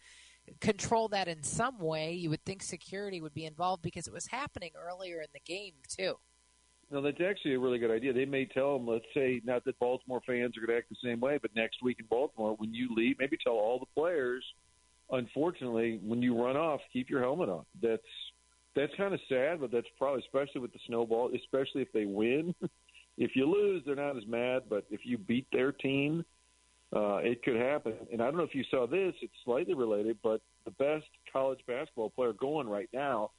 control 0.59 1.07
that 1.07 1.29
in 1.29 1.41
some 1.41 1.79
way. 1.79 2.13
You 2.13 2.29
would 2.29 2.43
think 2.45 2.61
security 2.61 3.21
would 3.21 3.33
be 3.33 3.45
involved 3.45 3.81
because 3.81 4.05
it 4.05 4.13
was 4.13 4.27
happening 4.27 4.71
earlier 4.77 5.21
in 5.21 5.27
the 5.33 5.39
game 5.39 5.73
too. 5.87 6.17
No, 6.93 7.01
that's 7.01 7.19
actually 7.27 7.55
a 7.55 7.59
really 7.59 7.79
good 7.79 7.89
idea. 7.89 8.13
They 8.13 8.23
may 8.23 8.45
tell 8.45 8.77
them, 8.77 8.87
let's 8.87 9.05
say, 9.15 9.41
not 9.43 9.65
that 9.65 9.79
Baltimore 9.79 10.21
fans 10.27 10.55
are 10.55 10.59
going 10.59 10.69
to 10.69 10.77
act 10.77 10.89
the 10.89 10.95
same 11.03 11.19
way, 11.19 11.39
but 11.41 11.49
next 11.55 11.81
week 11.81 11.97
in 11.99 12.05
Baltimore, 12.05 12.53
when 12.59 12.71
you 12.71 12.87
leave, 12.95 13.15
maybe 13.17 13.35
tell 13.43 13.53
all 13.53 13.79
the 13.79 13.99
players, 13.99 14.45
unfortunately, 15.09 15.99
when 16.05 16.21
you 16.21 16.39
run 16.39 16.55
off, 16.55 16.81
keep 16.93 17.09
your 17.09 17.21
helmet 17.21 17.49
on. 17.49 17.65
That's 17.81 18.03
that's 18.75 18.93
kind 18.95 19.13
of 19.13 19.19
sad, 19.27 19.59
but 19.59 19.71
that's 19.71 19.87
probably 19.97 20.21
especially 20.21 20.61
with 20.61 20.71
the 20.71 20.79
snowball, 20.85 21.31
especially 21.35 21.81
if 21.81 21.91
they 21.93 22.05
win. 22.05 22.53
if 23.17 23.35
you 23.35 23.49
lose, 23.49 23.81
they're 23.85 23.95
not 23.95 24.15
as 24.15 24.27
mad, 24.27 24.63
but 24.69 24.85
if 24.91 25.01
you 25.03 25.17
beat 25.17 25.47
their 25.51 25.71
team, 25.71 26.23
uh, 26.95 27.17
it 27.17 27.41
could 27.41 27.55
happen. 27.55 27.93
And 28.11 28.21
I 28.21 28.25
don't 28.25 28.37
know 28.37 28.43
if 28.43 28.53
you 28.53 28.63
saw 28.69 28.85
this; 28.85 29.15
it's 29.23 29.33
slightly 29.43 29.73
related, 29.73 30.17
but 30.21 30.41
the 30.63 30.71
best 30.71 31.05
college 31.31 31.59
basketball 31.65 32.11
player 32.11 32.33
going 32.33 32.69
right 32.69 32.89
now 32.93 33.31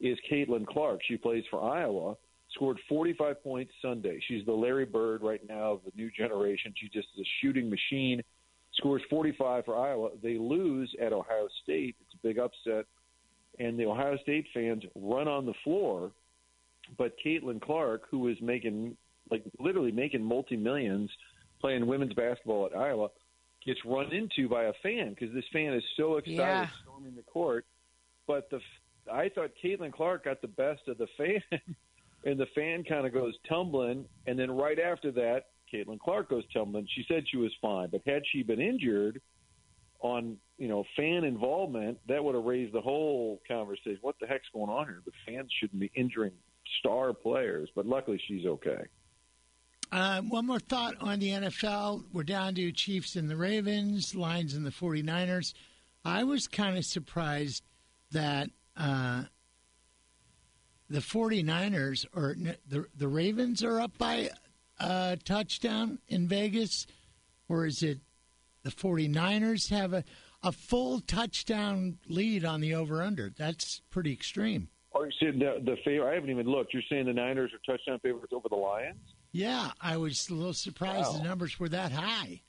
is 0.00 0.18
Caitlin 0.28 0.66
Clark. 0.66 0.98
She 1.06 1.16
plays 1.16 1.44
for 1.48 1.62
Iowa. 1.62 2.16
Scored 2.58 2.80
45 2.88 3.40
points 3.44 3.72
Sunday. 3.80 4.20
She's 4.26 4.44
the 4.44 4.52
Larry 4.52 4.84
Bird 4.84 5.22
right 5.22 5.40
now 5.48 5.74
of 5.74 5.80
the 5.84 5.92
new 5.94 6.10
generation. 6.10 6.74
She 6.76 6.88
just 6.88 7.06
is 7.16 7.20
a 7.24 7.28
shooting 7.40 7.70
machine. 7.70 8.20
Scores 8.74 9.00
45 9.08 9.64
for 9.64 9.76
Iowa. 9.78 10.10
They 10.20 10.38
lose 10.38 10.92
at 11.00 11.12
Ohio 11.12 11.46
State. 11.62 11.94
It's 12.00 12.14
a 12.14 12.26
big 12.26 12.40
upset, 12.40 12.86
and 13.60 13.78
the 13.78 13.86
Ohio 13.86 14.16
State 14.24 14.46
fans 14.52 14.82
run 14.96 15.28
on 15.28 15.46
the 15.46 15.54
floor. 15.62 16.10
But 16.96 17.14
Caitlin 17.24 17.60
Clark, 17.62 18.02
who 18.10 18.26
is 18.26 18.36
making 18.42 18.96
like 19.30 19.44
literally 19.60 19.92
making 19.92 20.24
multi 20.24 20.56
millions 20.56 21.10
playing 21.60 21.86
women's 21.86 22.14
basketball 22.14 22.66
at 22.66 22.76
Iowa, 22.76 23.08
gets 23.64 23.78
run 23.84 24.12
into 24.12 24.48
by 24.48 24.64
a 24.64 24.72
fan 24.82 25.10
because 25.10 25.32
this 25.32 25.44
fan 25.52 25.74
is 25.74 25.84
so 25.96 26.16
excited 26.16 26.36
Yeah. 26.40 26.66
storming 26.82 27.14
the 27.14 27.22
court. 27.22 27.66
But 28.26 28.50
the 28.50 28.58
I 29.12 29.28
thought 29.28 29.50
Caitlin 29.62 29.92
Clark 29.92 30.24
got 30.24 30.40
the 30.42 30.48
best 30.48 30.82
of 30.88 30.98
the 30.98 31.06
fan, 31.16 31.42
and 32.24 32.38
the 32.38 32.46
fan 32.54 32.84
kind 32.84 33.06
of 33.06 33.12
goes 33.12 33.34
tumbling, 33.48 34.04
and 34.26 34.38
then 34.38 34.50
right 34.50 34.78
after 34.78 35.10
that, 35.12 35.46
Caitlin 35.72 35.98
Clark 35.98 36.30
goes 36.30 36.44
tumbling. 36.52 36.86
She 36.94 37.04
said 37.08 37.24
she 37.30 37.36
was 37.36 37.52
fine, 37.60 37.88
but 37.90 38.00
had 38.06 38.22
she 38.32 38.42
been 38.42 38.60
injured 38.60 39.20
on 40.00 40.36
you 40.56 40.68
know 40.68 40.84
fan 40.96 41.24
involvement, 41.24 41.98
that 42.08 42.22
would 42.22 42.34
have 42.34 42.44
raised 42.44 42.72
the 42.72 42.80
whole 42.80 43.40
conversation. 43.46 43.98
What 44.00 44.16
the 44.20 44.26
heck's 44.26 44.48
going 44.52 44.70
on 44.70 44.86
here? 44.86 45.02
The 45.04 45.12
fans 45.26 45.50
shouldn't 45.60 45.80
be 45.80 45.90
injuring 45.94 46.32
star 46.80 47.12
players, 47.12 47.68
but 47.74 47.86
luckily 47.86 48.20
she's 48.26 48.46
okay. 48.46 48.84
Uh, 49.90 50.20
one 50.22 50.46
more 50.46 50.58
thought 50.58 50.96
on 51.00 51.18
the 51.18 51.30
NFL. 51.30 52.04
We're 52.12 52.22
down 52.22 52.54
to 52.56 52.72
Chiefs 52.72 53.16
and 53.16 53.30
the 53.30 53.36
Ravens, 53.36 54.14
Lions 54.14 54.54
and 54.54 54.66
the 54.66 54.70
49ers. 54.70 55.54
I 56.04 56.24
was 56.24 56.46
kind 56.46 56.76
of 56.76 56.84
surprised 56.84 57.62
that 58.12 58.50
uh, 58.76 59.24
the 60.88 61.00
49ers 61.00 62.06
or 62.14 62.34
the, 62.68 62.86
the 62.96 63.08
Ravens 63.08 63.62
are 63.62 63.80
up 63.80 63.96
by 63.98 64.30
a 64.80 65.18
touchdown 65.24 65.98
in 66.08 66.28
Vegas, 66.28 66.86
or 67.48 67.66
is 67.66 67.82
it 67.82 67.98
the 68.62 68.70
49ers 68.70 69.70
have 69.70 69.92
a, 69.92 70.04
a 70.42 70.52
full 70.52 71.00
touchdown 71.00 71.98
lead 72.08 72.44
on 72.44 72.60
the 72.60 72.74
over 72.74 73.02
under? 73.02 73.30
That's 73.36 73.82
pretty 73.90 74.12
extreme. 74.12 74.68
Oh, 74.94 75.04
you 75.04 75.10
said 75.20 75.38
the, 75.38 75.62
the 75.64 75.76
favor. 75.84 76.08
I 76.10 76.14
haven't 76.14 76.30
even 76.30 76.46
looked. 76.46 76.72
You're 76.72 76.82
saying 76.90 77.06
the 77.06 77.12
Niners 77.12 77.52
are 77.52 77.70
touchdown 77.70 77.98
favorites 78.00 78.32
over 78.34 78.48
the 78.48 78.56
Lions? 78.56 78.98
Yeah, 79.32 79.70
I 79.80 79.96
was 79.98 80.28
a 80.30 80.34
little 80.34 80.54
surprised 80.54 81.12
Wow. 81.12 81.18
the 81.18 81.24
numbers 81.24 81.60
were 81.60 81.68
that 81.68 81.92
high. 81.92 82.40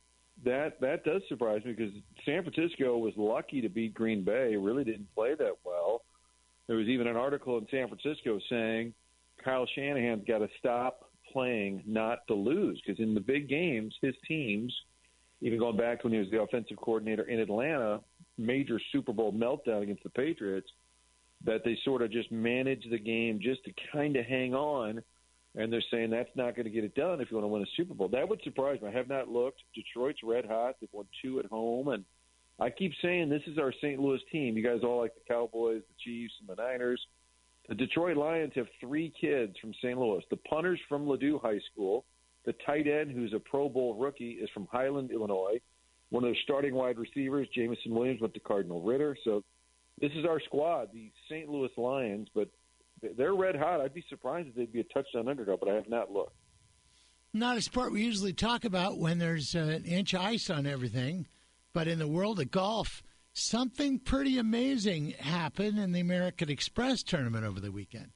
That 0.45 0.79
that 0.79 1.03
does 1.03 1.21
surprise 1.27 1.65
me 1.65 1.73
because 1.73 1.93
San 2.25 2.43
Francisco 2.43 2.97
was 2.97 3.13
lucky 3.17 3.59
to 3.59 3.67
beat 3.67 3.93
Green 3.93 4.23
Bay. 4.23 4.55
Really 4.55 4.85
didn't 4.85 5.13
play 5.13 5.35
that 5.35 5.55
well. 5.65 6.03
There 6.69 6.77
was 6.77 6.87
even 6.87 7.07
an 7.07 7.17
article 7.17 7.57
in 7.57 7.65
San 7.71 7.87
Francisco 7.87 8.39
saying 8.47 8.93
Kyle 9.43 9.65
Shanahan's 9.73 10.23
got 10.27 10.37
to 10.37 10.47
stop 10.59 11.09
playing 11.33 11.81
not 11.87 12.27
to 12.27 12.35
lose 12.35 12.79
because 12.85 12.99
in 13.03 13.15
the 13.15 13.19
big 13.19 13.49
games, 13.49 13.91
his 14.03 14.13
teams, 14.27 14.71
even 15.41 15.57
going 15.57 15.77
back 15.77 16.03
when 16.03 16.13
he 16.13 16.19
was 16.19 16.29
the 16.29 16.39
offensive 16.39 16.77
coordinator 16.77 17.23
in 17.23 17.39
Atlanta, 17.39 18.01
major 18.37 18.79
Super 18.91 19.11
Bowl 19.11 19.33
meltdown 19.33 19.81
against 19.81 20.03
the 20.03 20.11
Patriots, 20.11 20.69
that 21.43 21.63
they 21.65 21.75
sort 21.83 22.03
of 22.03 22.11
just 22.11 22.31
manage 22.31 22.85
the 22.91 22.99
game 22.99 23.39
just 23.41 23.65
to 23.65 23.71
kind 23.91 24.15
of 24.15 24.27
hang 24.27 24.53
on. 24.53 25.01
And 25.55 25.73
they're 25.73 25.81
saying 25.89 26.11
that's 26.11 26.29
not 26.35 26.55
going 26.55 26.65
to 26.65 26.71
get 26.71 26.83
it 26.83 26.93
done 26.93 27.19
if 27.19 27.31
you 27.31 27.37
want 27.37 27.45
to 27.45 27.47
win 27.51 27.63
a 27.63 27.75
Super 27.77 27.95
Bowl. 27.95 28.09
That 28.09 28.29
would 28.29 28.43
surprise 28.43 28.79
me. 28.79 28.89
I 28.89 28.91
have 28.91 29.09
not 29.09 29.27
looked. 29.27 29.63
Detroit's 29.73 30.19
red 30.23 30.45
hot. 30.45 30.75
They've 30.79 30.89
won 30.91 31.07
two 31.23 31.39
at 31.39 31.47
home, 31.47 31.87
and 31.87 32.05
I 32.59 32.69
keep 32.69 32.91
saying 33.01 33.29
this 33.29 33.43
is 33.47 33.57
our 33.57 33.71
St. 33.71 33.99
Louis 33.99 34.19
team. 34.31 34.57
You 34.57 34.63
guys 34.63 34.81
all 34.83 34.99
like 34.99 35.13
the 35.15 35.33
Cowboys, 35.33 35.81
the 35.87 36.03
Chiefs, 36.03 36.33
and 36.39 36.49
the 36.49 36.61
Niners. 36.61 37.01
The 37.69 37.75
Detroit 37.75 38.17
Lions 38.17 38.53
have 38.55 38.67
three 38.81 39.13
kids 39.19 39.55
from 39.61 39.73
St. 39.75 39.97
Louis. 39.97 40.23
The 40.29 40.37
punter's 40.37 40.79
from 40.89 41.05
Ladue 41.05 41.41
High 41.41 41.59
School. 41.71 42.05
The 42.45 42.53
tight 42.65 42.87
end, 42.87 43.11
who's 43.11 43.33
a 43.33 43.39
Pro 43.39 43.69
Bowl 43.69 43.95
rookie, 43.95 44.31
is 44.31 44.49
from 44.53 44.67
Highland, 44.71 45.11
Illinois. 45.11 45.61
One 46.09 46.23
of 46.23 46.29
their 46.29 46.41
starting 46.43 46.73
wide 46.73 46.97
receivers, 46.97 47.47
Jameson 47.53 47.93
Williams, 47.93 48.21
went 48.21 48.33
to 48.33 48.39
Cardinal 48.39 48.81
Ritter. 48.81 49.15
So 49.23 49.43
this 50.01 50.11
is 50.15 50.25
our 50.25 50.39
squad, 50.39 50.89
the 50.91 51.11
St. 51.29 51.47
Louis 51.47 51.69
Lions. 51.77 52.27
But 52.33 52.49
they're 53.17 53.35
red 53.35 53.55
hot. 53.55 53.81
I'd 53.81 53.93
be 53.93 54.03
surprised 54.09 54.49
if 54.49 54.55
they'd 54.55 54.73
be 54.73 54.79
a 54.79 54.85
touchdown 54.85 55.27
underdog, 55.27 55.59
but 55.59 55.69
I 55.69 55.75
have 55.75 55.89
not 55.89 56.11
looked. 56.11 56.35
Not 57.33 57.57
a 57.57 57.61
sport 57.61 57.91
we 57.91 58.03
usually 58.03 58.33
talk 58.33 58.65
about 58.65 58.97
when 58.97 59.19
there's 59.19 59.55
uh, 59.55 59.59
an 59.59 59.85
inch 59.85 60.15
of 60.15 60.21
ice 60.21 60.49
on 60.49 60.65
everything, 60.65 61.27
but 61.73 61.87
in 61.87 61.99
the 61.99 62.07
world 62.07 62.39
of 62.39 62.51
golf, 62.51 63.03
something 63.33 63.99
pretty 63.99 64.37
amazing 64.37 65.11
happened 65.19 65.79
in 65.79 65.91
the 65.91 65.99
American 65.99 66.49
Express 66.49 67.03
tournament 67.03 67.45
over 67.45 67.59
the 67.59 67.71
weekend. 67.71 68.11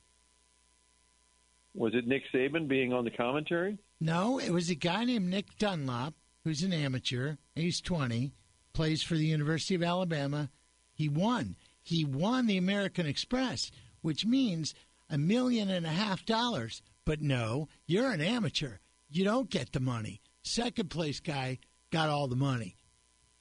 Was 1.75 1.93
it 1.95 2.07
Nick 2.07 2.23
Saban 2.33 2.67
being 2.67 2.93
on 2.93 3.03
the 3.03 3.11
commentary? 3.11 3.77
No, 3.99 4.39
it 4.39 4.51
was 4.51 4.69
a 4.69 4.75
guy 4.75 5.05
named 5.05 5.29
Nick 5.29 5.57
Dunlap, 5.57 6.13
who's 6.43 6.61
an 6.61 6.73
amateur. 6.73 7.35
He's 7.55 7.81
20, 7.81 8.33
plays 8.73 9.01
for 9.01 9.15
the 9.15 9.25
University 9.25 9.75
of 9.75 9.83
Alabama. 9.83 10.49
He 10.93 11.09
won. 11.09 11.55
He 11.81 12.05
won 12.05 12.45
the 12.45 12.57
American 12.57 13.05
Express, 13.05 13.71
which 14.01 14.25
means 14.25 14.75
a 15.09 15.17
million 15.17 15.69
and 15.69 15.85
a 15.85 15.89
half 15.89 16.25
dollars. 16.25 16.81
But 17.05 17.21
no, 17.21 17.67
you're 17.85 18.11
an 18.11 18.21
amateur. 18.21 18.77
You 19.09 19.23
don't 19.23 19.49
get 19.49 19.71
the 19.71 19.79
money. 19.79 20.21
Second 20.43 20.89
place 20.89 21.19
guy 21.19 21.59
got 21.91 22.09
all 22.09 22.27
the 22.27 22.35
money. 22.35 22.75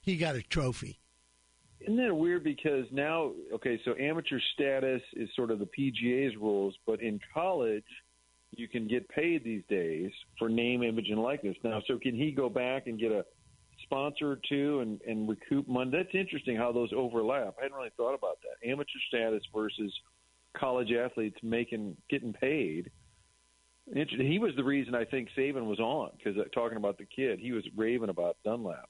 He 0.03 0.17
got 0.17 0.35
a 0.35 0.41
trophy. 0.41 0.99
Isn't 1.79 1.97
that 1.97 2.13
weird? 2.13 2.43
Because 2.43 2.85
now, 2.91 3.31
okay, 3.53 3.79
so 3.85 3.95
amateur 3.95 4.39
status 4.53 5.01
is 5.13 5.29
sort 5.35 5.49
of 5.49 5.59
the 5.59 5.67
PGA's 5.77 6.35
rules, 6.35 6.75
but 6.85 7.01
in 7.01 7.19
college, 7.33 7.85
you 8.51 8.67
can 8.67 8.87
get 8.87 9.07
paid 9.09 9.43
these 9.43 9.63
days 9.69 10.11
for 10.37 10.49
name, 10.49 10.83
image, 10.83 11.07
and 11.09 11.21
likeness. 11.21 11.55
Now, 11.63 11.81
so 11.87 11.97
can 11.97 12.15
he 12.15 12.31
go 12.31 12.49
back 12.49 12.87
and 12.87 12.99
get 12.99 13.11
a 13.11 13.25
sponsor 13.83 14.31
or 14.31 14.39
two 14.47 14.81
and, 14.81 14.99
and 15.07 15.27
recoup 15.27 15.67
money? 15.69 15.91
That's 15.91 16.13
interesting 16.13 16.57
how 16.57 16.73
those 16.73 16.89
overlap. 16.95 17.55
I 17.57 17.63
hadn't 17.63 17.77
really 17.77 17.91
thought 17.95 18.13
about 18.13 18.39
that. 18.41 18.69
Amateur 18.69 18.99
status 19.07 19.43
versus 19.55 19.91
college 20.57 20.91
athletes 20.91 21.37
making 21.41 21.95
getting 22.09 22.33
paid. 22.33 22.91
He 23.93 24.39
was 24.39 24.51
the 24.55 24.63
reason 24.63 24.95
I 24.95 25.05
think 25.05 25.29
Saban 25.37 25.65
was 25.65 25.79
on 25.79 26.11
because 26.17 26.37
uh, 26.37 26.43
talking 26.53 26.77
about 26.77 26.97
the 26.97 27.05
kid, 27.05 27.39
he 27.39 27.53
was 27.53 27.63
raving 27.75 28.09
about 28.09 28.37
Dunlap. 28.43 28.89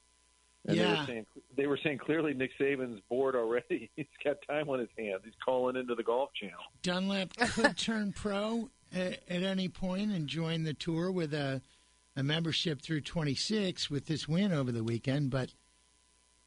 And 0.65 0.77
they 0.77 0.81
Yeah. 0.83 1.01
were 1.01 1.07
saying 1.07 1.25
they 1.55 1.67
were 1.67 1.79
saying 1.83 1.97
clearly 1.99 2.33
Nick 2.33 2.51
Saban's 2.59 3.01
bored 3.09 3.35
already. 3.35 3.89
He's 3.95 4.05
got 4.23 4.37
time 4.47 4.69
on 4.69 4.79
his 4.79 4.89
hands. 4.97 5.21
He's 5.25 5.33
calling 5.43 5.75
into 5.75 5.93
the 5.95 6.03
golf 6.03 6.29
channel. 6.33 6.59
Dunlap 6.81 7.35
could 7.37 7.77
turn 7.77 8.13
pro 8.13 8.69
at, 8.93 9.19
at 9.29 9.43
any 9.43 9.67
point 9.67 10.11
and 10.11 10.27
join 10.27 10.63
the 10.63 10.73
tour 10.73 11.11
with 11.11 11.33
a, 11.33 11.61
a 12.15 12.23
membership 12.23 12.81
through 12.81 13.01
26 13.01 13.89
with 13.89 14.05
this 14.07 14.27
win 14.27 14.51
over 14.53 14.71
the 14.71 14.83
weekend, 14.83 15.29
but 15.31 15.53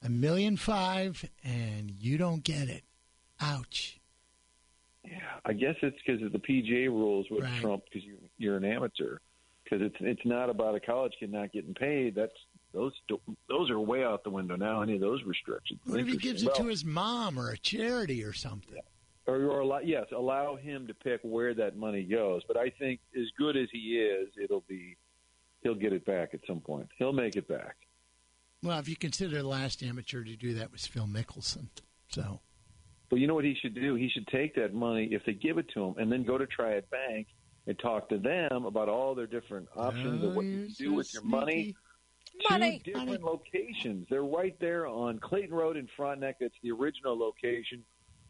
a 0.02 0.08
million 0.08 0.56
five 0.56 1.24
and 1.44 1.90
you 1.98 2.16
don't 2.16 2.42
get 2.42 2.68
it. 2.68 2.84
Ouch. 3.40 4.00
Yeah, 5.04 5.18
I 5.44 5.52
guess 5.52 5.76
it's 5.82 5.96
because 6.04 6.22
of 6.22 6.32
the 6.32 6.38
PGA 6.38 6.88
rules 6.88 7.26
with 7.30 7.44
Right. 7.44 7.60
trump 7.60 7.84
because 7.84 8.04
you, 8.04 8.16
you're 8.38 8.56
an 8.56 8.64
amateur. 8.64 9.18
Because 9.62 9.82
it's 9.82 9.96
it's 10.00 10.24
not 10.24 10.48
about 10.48 10.74
a 10.76 10.80
college 10.80 11.12
kid 11.18 11.32
not 11.32 11.52
getting 11.52 11.74
paid. 11.74 12.14
That's 12.14 12.32
those 12.76 12.92
those 13.48 13.70
are 13.70 13.80
way 13.80 14.04
out 14.04 14.22
the 14.22 14.30
window 14.30 14.54
now. 14.56 14.82
Any 14.82 14.94
of 14.94 15.00
those 15.00 15.22
restrictions. 15.24 15.80
What 15.86 15.98
if 15.98 16.06
he 16.06 16.16
gives 16.16 16.42
it 16.42 16.46
Well, 16.46 16.56
to 16.56 16.66
his 16.66 16.84
mom 16.84 17.38
or 17.38 17.50
a 17.50 17.56
charity 17.58 18.22
or 18.22 18.32
something? 18.32 18.78
or, 19.26 19.36
or 19.46 19.60
allow, 19.60 19.78
yes, 19.80 20.06
allow 20.14 20.56
him 20.56 20.86
to 20.86 20.94
pick 20.94 21.20
where 21.22 21.54
that 21.54 21.76
money 21.76 22.04
goes. 22.04 22.42
But 22.46 22.56
I 22.56 22.70
think 22.70 23.00
as 23.16 23.26
good 23.38 23.56
as 23.56 23.68
he 23.72 23.98
is, 23.98 24.28
it'll 24.42 24.64
be 24.68 24.96
he'll 25.62 25.74
get 25.74 25.92
it 25.92 26.04
back 26.04 26.34
at 26.34 26.40
some 26.46 26.60
point. 26.60 26.88
He'll 26.98 27.12
make 27.12 27.34
it 27.36 27.48
back. 27.48 27.76
Well, 28.62 28.78
if 28.78 28.88
you 28.88 28.96
consider 28.96 29.36
the 29.42 29.48
last 29.48 29.82
amateur 29.82 30.22
to 30.24 30.36
do 30.36 30.54
that 30.54 30.70
was 30.70 30.86
Phil 30.86 31.06
Mickelson. 31.06 31.68
So, 32.08 32.40
But 33.10 33.18
you 33.20 33.26
know 33.26 33.34
what 33.34 33.44
he 33.44 33.56
should 33.60 33.74
do? 33.74 33.94
He 33.94 34.08
should 34.08 34.26
take 34.28 34.54
that 34.56 34.74
money 34.74 35.08
if 35.12 35.24
they 35.24 35.32
give 35.32 35.58
it 35.58 35.66
to 35.74 35.84
him, 35.84 35.94
and 35.98 36.10
then 36.12 36.22
go 36.24 36.38
to 36.38 36.46
Triad 36.46 36.88
Bank 36.90 37.26
and 37.66 37.76
talk 37.78 38.08
to 38.10 38.18
them 38.18 38.64
about 38.64 38.88
all 38.88 39.14
their 39.14 39.26
different 39.26 39.66
options 39.76 40.22
of 40.22 40.34
what 40.34 40.44
you 40.44 40.66
can 40.66 40.74
do 40.78 40.94
with 40.94 41.12
your 41.12 41.24
money. 41.24 41.74
Money. 42.50 42.82
Two 42.84 42.92
different 42.92 43.24
locations. 43.24 44.06
They're 44.10 44.24
right 44.24 44.56
there 44.60 44.86
on 44.86 45.18
Clayton 45.18 45.54
Road 45.54 45.76
in 45.76 45.88
Frontenac. 45.96 46.36
That's 46.40 46.54
the 46.62 46.72
original 46.72 47.18
location. 47.18 47.84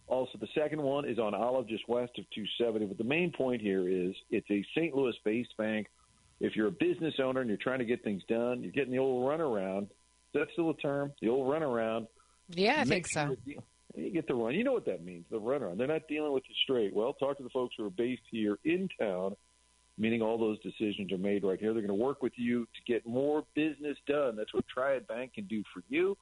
Also, 0.09 0.39
the 0.39 0.49
second 0.55 0.81
one 0.81 1.09
is 1.09 1.19
on 1.19 1.35
Olive, 1.35 1.69
just 1.69 1.89
west 1.89 2.13
of 2.19 2.25
270. 2.35 2.87
But 2.87 2.99
the 2.99 3.05
main 3.05 3.33
point 3.33 3.61
here 3.61 3.89
is 3.89 4.15
it's 4.31 4.49
a 4.51 4.65
St. 4.77 4.95
Louis-based 4.95 5.57
bank. 5.59 5.89
If 6.39 6.55
you're 6.55 6.69
a 6.69 6.73
business 6.73 7.15
owner 7.19 7.41
and 7.41 7.49
you're 7.49 7.59
trying 7.59 7.81
to 7.81 7.85
get 7.85 8.05
things 8.05 8.23
done, 8.29 8.63
you're 8.63 8.73
getting 8.73 8.93
the 8.93 8.99
old 8.99 9.25
runaround. 9.25 9.85
Is 9.85 9.89
that 10.35 10.49
still 10.53 10.71
a 10.71 10.77
term? 10.77 11.13
The 11.21 11.29
old 11.29 11.49
runaround. 11.51 12.07
Yeah, 12.51 12.75
I 12.75 12.85
Make 12.85 12.89
think 12.89 13.09
sure 13.09 13.37
so. 13.47 13.63
You 13.97 14.11
get 14.11 14.29
the 14.29 14.35
run. 14.35 14.55
You 14.55 14.63
know 14.63 14.75
what 14.75 14.85
that 14.87 15.03
means, 15.03 15.25
the 15.31 15.41
runaround. 15.41 15.79
They're 15.79 15.87
not 15.87 16.07
dealing 16.09 16.33
with 16.33 16.45
you 16.49 16.55
straight. 16.63 16.95
Well, 16.95 17.15
talk 17.15 17.39
to 17.39 17.43
the 17.43 17.49
folks 17.49 17.75
who 17.79 17.87
are 17.87 17.91
based 17.91 18.23
here 18.31 18.59
in 18.65 18.89
town 19.01 19.35
meaning 19.99 20.23
all 20.23 20.39
those 20.39 20.59
decisions 20.61 21.13
are 21.13 21.19
made 21.19 21.45
right 21.45 21.59
here. 21.59 21.73
They're 21.73 21.83
going 21.83 21.99
to 21.99 22.05
work 22.05 22.23
with 22.23 22.35
you 22.37 22.65
to 22.65 22.93
get 22.93 23.07
more 23.07 23.45
business 23.55 23.97
done. 24.07 24.37
That's 24.37 24.53
what 24.53 24.65
Triad 24.69 25.07
Bank 25.07 25.35
can 25.35 25.47
do 25.47 25.63
for 25.73 25.83
you. 25.89 26.17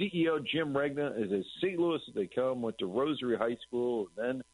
CEO 0.00 0.44
Jim 0.44 0.76
Regna 0.76 1.12
is 1.16 1.32
as 1.32 1.44
St. 1.60 1.78
Louis 1.78 2.00
as 2.08 2.14
they 2.14 2.26
come, 2.26 2.62
went 2.62 2.78
to 2.78 2.86
Rosary 2.86 3.36
High 3.36 3.56
School 3.66 4.08
and 4.16 4.40
then 4.40 4.44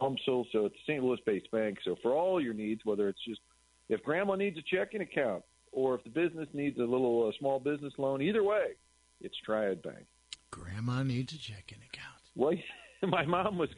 UMSL, 0.00 0.44
so 0.52 0.66
it's 0.66 0.74
a 0.74 0.82
St. 0.86 1.02
Louis 1.02 1.18
based 1.26 1.50
bank. 1.50 1.78
So 1.84 1.96
for 2.02 2.12
all 2.12 2.40
your 2.40 2.54
needs, 2.54 2.82
whether 2.84 3.08
it's 3.08 3.22
just 3.26 3.40
if 3.88 4.02
grandma 4.02 4.34
needs 4.34 4.58
a 4.58 4.62
checking 4.62 5.00
account 5.00 5.42
or 5.72 5.94
if 5.94 6.04
the 6.04 6.10
business 6.10 6.48
needs 6.52 6.78
a 6.78 6.82
little 6.84 7.28
uh, 7.28 7.38
small 7.38 7.58
business 7.58 7.92
loan, 7.98 8.22
either 8.22 8.42
way, 8.42 8.72
it's 9.20 9.34
Triad 9.44 9.82
Bank. 9.82 10.06
Grandma 10.50 11.02
needs 11.02 11.32
a 11.32 11.38
checking 11.38 11.78
account. 11.78 12.20
Well, 12.36 12.54
my 13.08 13.24
mom 13.24 13.58
was 13.58 13.70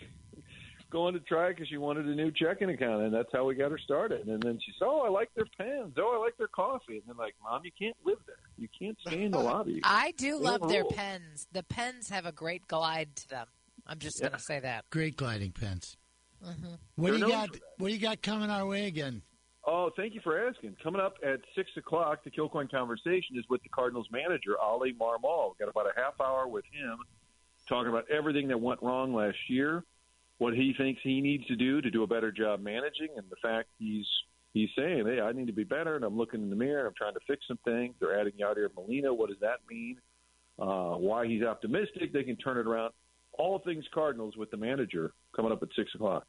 going 0.95 1.13
to 1.15 1.21
try 1.21 1.49
because 1.49 1.67
she 1.69 1.77
wanted 1.77 2.07
a 2.07 2.15
new 2.15 2.31
checking 2.31 2.71
account, 2.71 3.03
and 3.03 3.13
that's 3.13 3.29
how 3.33 3.45
we 3.45 3.57
got 3.57 3.73
her 3.73 3.79
started. 3.79 4.29
And 4.29 4.41
then 4.41 4.59
she 4.65 4.73
said, 4.79 4.87
"Oh, 4.87 5.01
I 5.01 5.09
like 5.09 5.29
their 5.35 5.45
pens. 5.59 5.95
Oh, 5.99 6.17
I 6.17 6.25
like 6.25 6.37
their 6.39 6.47
coffee." 6.49 6.95
And 6.95 7.03
then 7.09 7.17
like, 7.17 7.35
"Mom, 7.43 7.63
you 7.65 7.73
can't 7.77 7.97
live 8.07 8.19
there. 8.27 8.37
You 8.57 8.69
can't 8.79 8.97
stay 9.07 9.25
in 9.25 9.33
the 9.33 9.39
lobby." 9.51 9.81
I 9.83 10.13
do 10.13 10.39
They 10.39 10.45
love 10.45 10.61
have 10.63 10.71
their 10.71 10.83
rules. 10.83 10.95
pens. 10.95 11.47
The 11.53 11.65
pens 11.65 12.09
have 12.11 12.25
a 12.27 12.33
great 12.33 12.69
glide 12.69 13.17
to 13.17 13.29
them. 13.29 13.49
I'm 13.87 13.99
just 13.99 14.21
going 14.21 14.33
to 14.33 14.39
say 14.39 14.61
that. 14.61 14.85
Great 14.91 15.17
gliding 15.17 15.51
pens. 15.53 15.97
hmm 16.43 16.51
What 16.95 17.11
do 17.11 17.19
They're 17.19 17.29
you 17.29 17.35
got? 17.35 17.51
What 17.79 17.89
do 17.89 17.93
you 17.95 18.01
got 18.01 18.23
coming 18.23 18.49
our 18.51 18.65
way 18.65 18.87
again? 18.87 19.23
Oh, 19.67 19.91
thank 19.97 20.15
you 20.15 20.21
for 20.23 20.47
asking. 20.49 20.77
Coming 20.83 21.01
up 21.01 21.17
at 21.25 21.41
six 21.57 21.71
o'clock, 21.77 22.23
the 22.23 22.31
Kilcoyne 22.31 22.71
conversation 22.71 23.37
is 23.37 23.45
with 23.49 23.63
the 23.65 23.69
Cardinals 23.71 24.07
manager 24.13 24.57
Oli 24.63 24.93
Marmol. 24.93 25.49
We've 25.51 25.59
got 25.59 25.71
about 25.71 25.87
a 25.87 26.01
half 26.01 26.21
hour 26.21 26.47
with 26.47 26.65
him, 26.71 26.99
talking 27.69 27.89
about 27.89 28.05
everything 28.11 28.47
that 28.49 28.61
went 28.61 28.83
wrong 28.83 29.13
last 29.15 29.39
year, 29.49 29.83
what 30.45 30.53
he 30.53 30.75
thinks 30.77 31.01
he 31.03 31.23
needs 31.23 31.47
to 31.47 31.57
do 31.57 31.81
to 31.81 31.91
do 31.91 32.03
a 32.03 32.07
better 32.07 32.31
job 32.31 32.61
managing, 32.61 33.09
and 33.17 33.25
the 33.31 33.37
fact 33.41 33.71
he's 33.79 34.05
he's 34.53 34.69
saying, 34.77 35.07
"Hey, 35.07 35.19
I 35.19 35.33
need 35.33 35.47
to 35.47 35.55
be 35.55 35.65
better," 35.65 35.97
and 35.97 36.05
I'm 36.05 36.19
looking 36.19 36.43
in 36.43 36.51
the 36.51 36.57
mirror. 36.57 36.87
I'm 36.87 36.93
trying 36.95 37.15
to 37.15 37.21
fix 37.27 37.49
some 37.49 37.59
things. 37.65 37.95
They're 37.99 38.21
adding 38.21 38.35
Yadier 38.35 38.69
Molina. 38.77 39.15
What 39.15 39.31
does 39.31 39.39
that 39.41 39.61
mean? 39.71 39.97
Uh, 40.59 40.97
why 40.97 41.27
he's 41.27 41.43
optimistic 41.43 42.13
they 42.13 42.25
can 42.25 42.37
turn 42.37 42.59
it 42.59 42.67
around. 42.67 42.93
All 43.39 43.59
things 43.61 43.87
Cardinals 43.95 44.37
with 44.37 44.51
the 44.51 44.59
manager 44.59 45.15
coming 45.35 45.51
up 45.51 45.63
at 45.63 45.71
six 45.75 45.95
o'clock. 45.95 46.27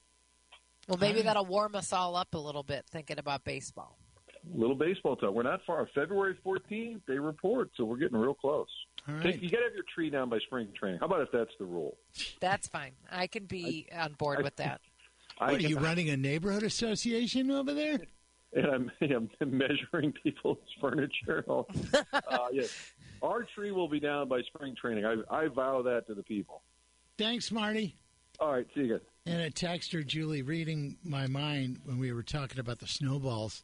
Well, 0.88 0.98
maybe 0.98 1.22
that'll 1.22 1.46
warm 1.46 1.76
us 1.76 1.92
all 1.92 2.16
up 2.16 2.34
a 2.36 2.38
little 2.38 2.64
bit 2.64 2.86
thinking 2.90 3.20
about 3.20 3.44
baseball. 3.44 4.00
Little 4.53 4.76
baseball 4.76 5.15
talk. 5.15 5.34
We're 5.34 5.43
not 5.43 5.61
far. 5.65 5.88
February 5.95 6.38
14th, 6.45 7.01
they 7.07 7.17
report, 7.19 7.72
so 7.77 7.84
we're 7.85 7.97
getting 7.97 8.17
real 8.17 8.34
close. 8.34 8.67
All 9.07 9.19
Take- 9.22 9.41
You 9.41 9.49
got 9.49 9.57
to 9.59 9.63
have 9.65 9.73
your 9.73 9.85
tree 9.93 10.09
down 10.09 10.30
by 10.30 10.39
spring 10.39 10.67
training. 10.77 10.99
How 10.99 11.05
about 11.07 11.22
if 11.22 11.30
that's 11.31 11.51
the 11.59 11.65
rule? 11.65 11.97
That's 12.39 12.67
fine. 12.67 12.91
I 13.11 13.27
can 13.27 13.45
be 13.45 13.88
on 13.97 14.13
board 14.13 14.39
I- 14.39 14.43
with 14.43 14.55
that. 14.57 14.81
I 15.39 15.51
What, 15.51 15.61
are 15.61 15.67
you 15.67 15.76
can- 15.76 15.84
running 15.84 16.09
a 16.09 16.17
neighborhood 16.17 16.63
association 16.63 17.51
over 17.51 17.73
there? 17.73 17.99
And 18.53 18.65
I'm, 18.67 18.91
I'm 19.41 19.57
measuring 19.57 20.13
people's 20.23 20.59
furniture. 20.81 21.43
uh, 21.49 21.63
yes. 22.53 22.91
Our 23.22 23.43
tree 23.43 23.72
will 23.72 23.89
be 23.89 23.99
down 23.99 24.27
by 24.30 24.41
spring 24.43 24.76
training. 24.80 25.05
I, 25.05 25.15
I 25.30 25.47
vow 25.47 25.81
that 25.81 26.07
to 26.07 26.13
the 26.13 26.23
people. 26.23 26.61
Thanks, 27.17 27.51
Marty. 27.51 27.95
All 28.39 28.51
right, 28.51 28.67
see 28.76 28.81
you 28.81 28.93
guys. 28.93 29.01
And 29.26 29.41
a 29.41 29.49
texter, 29.49 30.05
Julie, 30.05 30.41
reading 30.41 30.97
my 31.03 31.26
mind 31.27 31.80
when 31.85 31.97
we 31.97 32.11
were 32.13 32.22
talking 32.23 32.59
about 32.59 32.80
the 32.80 32.88
snowballs. 32.88 33.63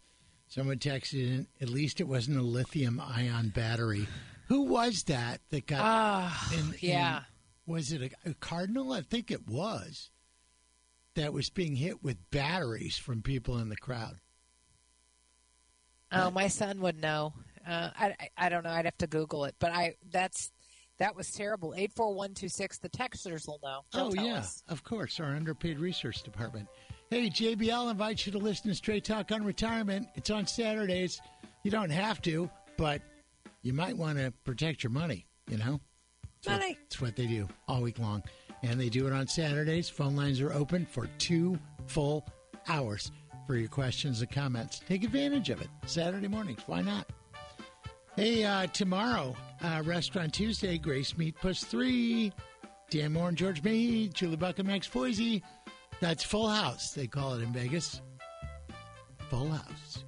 Someone 0.52 0.80
texted 0.80 1.14
in, 1.14 1.48
at 1.62 1.70
least 1.70 2.02
it 2.02 2.10
wasn't 2.10 2.38
a 2.38 2.42
lithium 2.42 3.00
ion 3.00 3.54
battery. 3.56 4.06
Who 4.50 4.64
was 4.64 5.04
that 5.04 5.40
that 5.50 5.66
got. 5.66 5.80
Ah, 5.82 6.52
in- 6.54 6.76
yeah. 6.82 7.20
in- 7.20 7.74
was 7.74 7.94
it 7.94 8.02
a, 8.02 8.30
a 8.30 8.34
Cardinal? 8.34 8.92
I 8.92 9.00
think 9.00 9.32
it 9.32 9.48
was. 9.48 10.10
That 11.16 11.32
was 11.32 11.50
being 11.50 11.78
hit 11.78 12.04
with 12.04 12.18
batteries 12.32 12.98
from 12.98 13.22
people 13.22 13.60
in 13.60 13.70
the 13.70 13.78
crowd. 13.78 14.20
Oh, 16.12 16.30
my 16.32 16.50
son 16.50 16.82
would 16.82 17.02
know. 17.02 17.34
Uh, 17.66 17.90
I, 17.98 18.16
I 18.38 18.50
don't 18.50 18.66
know. 18.66 18.72
I'd 18.72 18.84
have 18.84 18.98
to 18.98 19.08
Google 19.08 19.46
it. 19.46 19.56
But 19.58 19.72
I 19.72 19.96
that's 20.12 20.52
that 20.98 21.16
was 21.16 21.32
terrible. 21.32 21.74
Eight 21.78 21.94
four 21.94 22.14
one 22.14 22.34
two 22.34 22.50
six. 22.50 22.78
The 22.78 22.90
texters 22.90 23.48
will 23.48 23.62
know. 23.64 23.84
They'll 23.94 24.12
oh, 24.20 24.22
yeah, 24.22 24.40
us. 24.40 24.64
of 24.68 24.84
course, 24.84 25.18
our 25.22 25.34
underpaid 25.34 25.80
research 25.80 26.24
department. 26.24 26.68
Hey, 27.12 27.30
JBL 27.30 27.92
invites 27.92 28.26
you 28.26 28.32
to 28.32 28.38
listen 28.38 28.70
to 28.70 28.76
Straight 28.76 29.04
Talk 29.04 29.34
on 29.34 29.44
Retirement. 29.44 30.08
It's 30.16 30.30
on 30.30 30.48
Saturdays. 30.48 31.20
You 31.64 31.70
don't 31.70 31.90
have 31.90 32.22
to, 32.22 32.50
but 32.78 33.02
you 33.64 33.74
might 33.74 33.98
want 33.98 34.18
to 34.18 34.32
protect 34.46 34.82
your 34.82 34.92
money, 34.92 35.26
you 35.50 35.58
know? 35.58 35.82
It's 36.40 36.48
what- 36.48 36.62
Money. 36.62 36.78
It's 36.86 37.02
what 37.02 37.18
they 37.18 37.28
do 37.28 37.50
all 37.68 37.82
week 37.82 38.00
long. 38.00 38.24
And 38.64 38.80
they 38.80 38.88
do 38.88 39.08
it 39.08 39.14
on 39.14 39.28
Saturdays. 39.28 39.90
Phone 39.90 40.16
lines 40.16 40.40
are 40.40 40.54
open 40.54 40.86
for 40.86 41.08
two 41.18 41.60
full 41.86 42.26
hours 42.70 43.12
for 43.46 43.58
your 43.58 43.68
questions 43.68 44.22
and 44.22 44.32
comments. 44.32 44.80
Take 44.88 45.04
advantage 45.04 45.50
of 45.50 45.62
it. 45.62 45.68
Saturday 45.88 46.30
mornings. 46.30 46.62
Why 46.66 46.82
not? 46.82 47.10
Hey, 48.16 48.46
uh, 48.46 48.68
tomorrow, 48.68 49.36
uh, 49.62 49.84
Restaurant 49.86 50.34
Tuesday, 50.34 50.78
Grace 50.78 51.18
Meat 51.18 51.36
Puss 51.36 51.66
3, 51.66 52.32
Dan 52.90 53.12
Moore 53.12 53.30
and 53.30 53.38
George 53.38 53.62
May, 53.64 54.08
Julie 54.08 54.38
Buck 54.38 54.60
and 54.60 54.68
Max 54.70 54.88
Foisey. 54.88 55.42
That's 56.02 56.24
Full 56.24 56.50
House, 56.50 56.92
they 56.92 57.06
call 57.06 57.36
it 57.36 57.44
in 57.44 57.54
Vegas. 57.54 58.02
Full 59.30 59.50
House. 59.50 60.04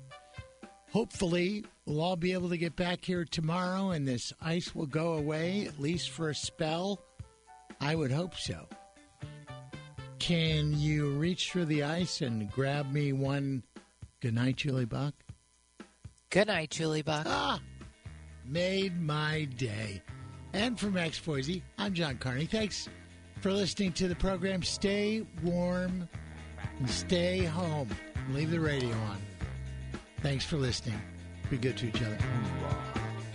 Hopefully, 0.91 1.65
we'll 1.85 2.01
all 2.01 2.15
be 2.15 2.33
able 2.33 2.49
to 2.49 2.57
get 2.57 2.75
back 2.75 3.05
here 3.05 3.25
tomorrow 3.25 3.91
and 3.91 4.07
this 4.07 4.33
ice 4.41 4.73
will 4.73 4.87
go 4.87 5.13
away, 5.13 5.67
at 5.67 5.79
least 5.79 6.09
for 6.09 6.29
a 6.29 6.35
spell. 6.35 6.99
I 7.79 7.93
would 7.93 8.11
hope 8.11 8.35
so. 8.35 8.67
Can 10.17 10.79
you 10.79 11.11
reach 11.11 11.51
through 11.51 11.65
the 11.65 11.83
ice 11.83 12.21
and 12.21 12.51
grab 12.51 12.91
me 12.91 13.13
one? 13.13 13.63
Good 14.19 14.33
night, 14.33 14.55
Julie 14.55 14.85
Buck. 14.85 15.13
Good 16.31 16.47
night, 16.47 16.71
Julie 16.71 17.03
Buck. 17.03 17.27
Ah, 17.27 17.59
made 18.45 18.99
my 18.99 19.45
day. 19.57 20.01
And 20.53 20.79
for 20.79 20.87
Max 20.87 21.19
Foisey, 21.19 21.61
I'm 21.77 21.93
John 21.93 22.17
Carney. 22.17 22.45
Thanks 22.45 22.89
for 23.43 23.51
listening 23.51 23.91
to 23.91 24.07
the 24.07 24.15
program. 24.15 24.63
Stay 24.63 25.25
warm 25.43 26.07
and 26.79 26.89
stay 26.89 27.43
home. 27.43 27.89
Leave 28.31 28.49
the 28.49 28.59
radio 28.59 28.93
on. 28.93 29.17
Thanks 30.21 30.45
for 30.45 30.55
listening. 30.55 31.01
Be 31.49 31.57
good 31.57 31.75
to 31.79 31.89
each 31.89 32.01
other. 32.01 32.92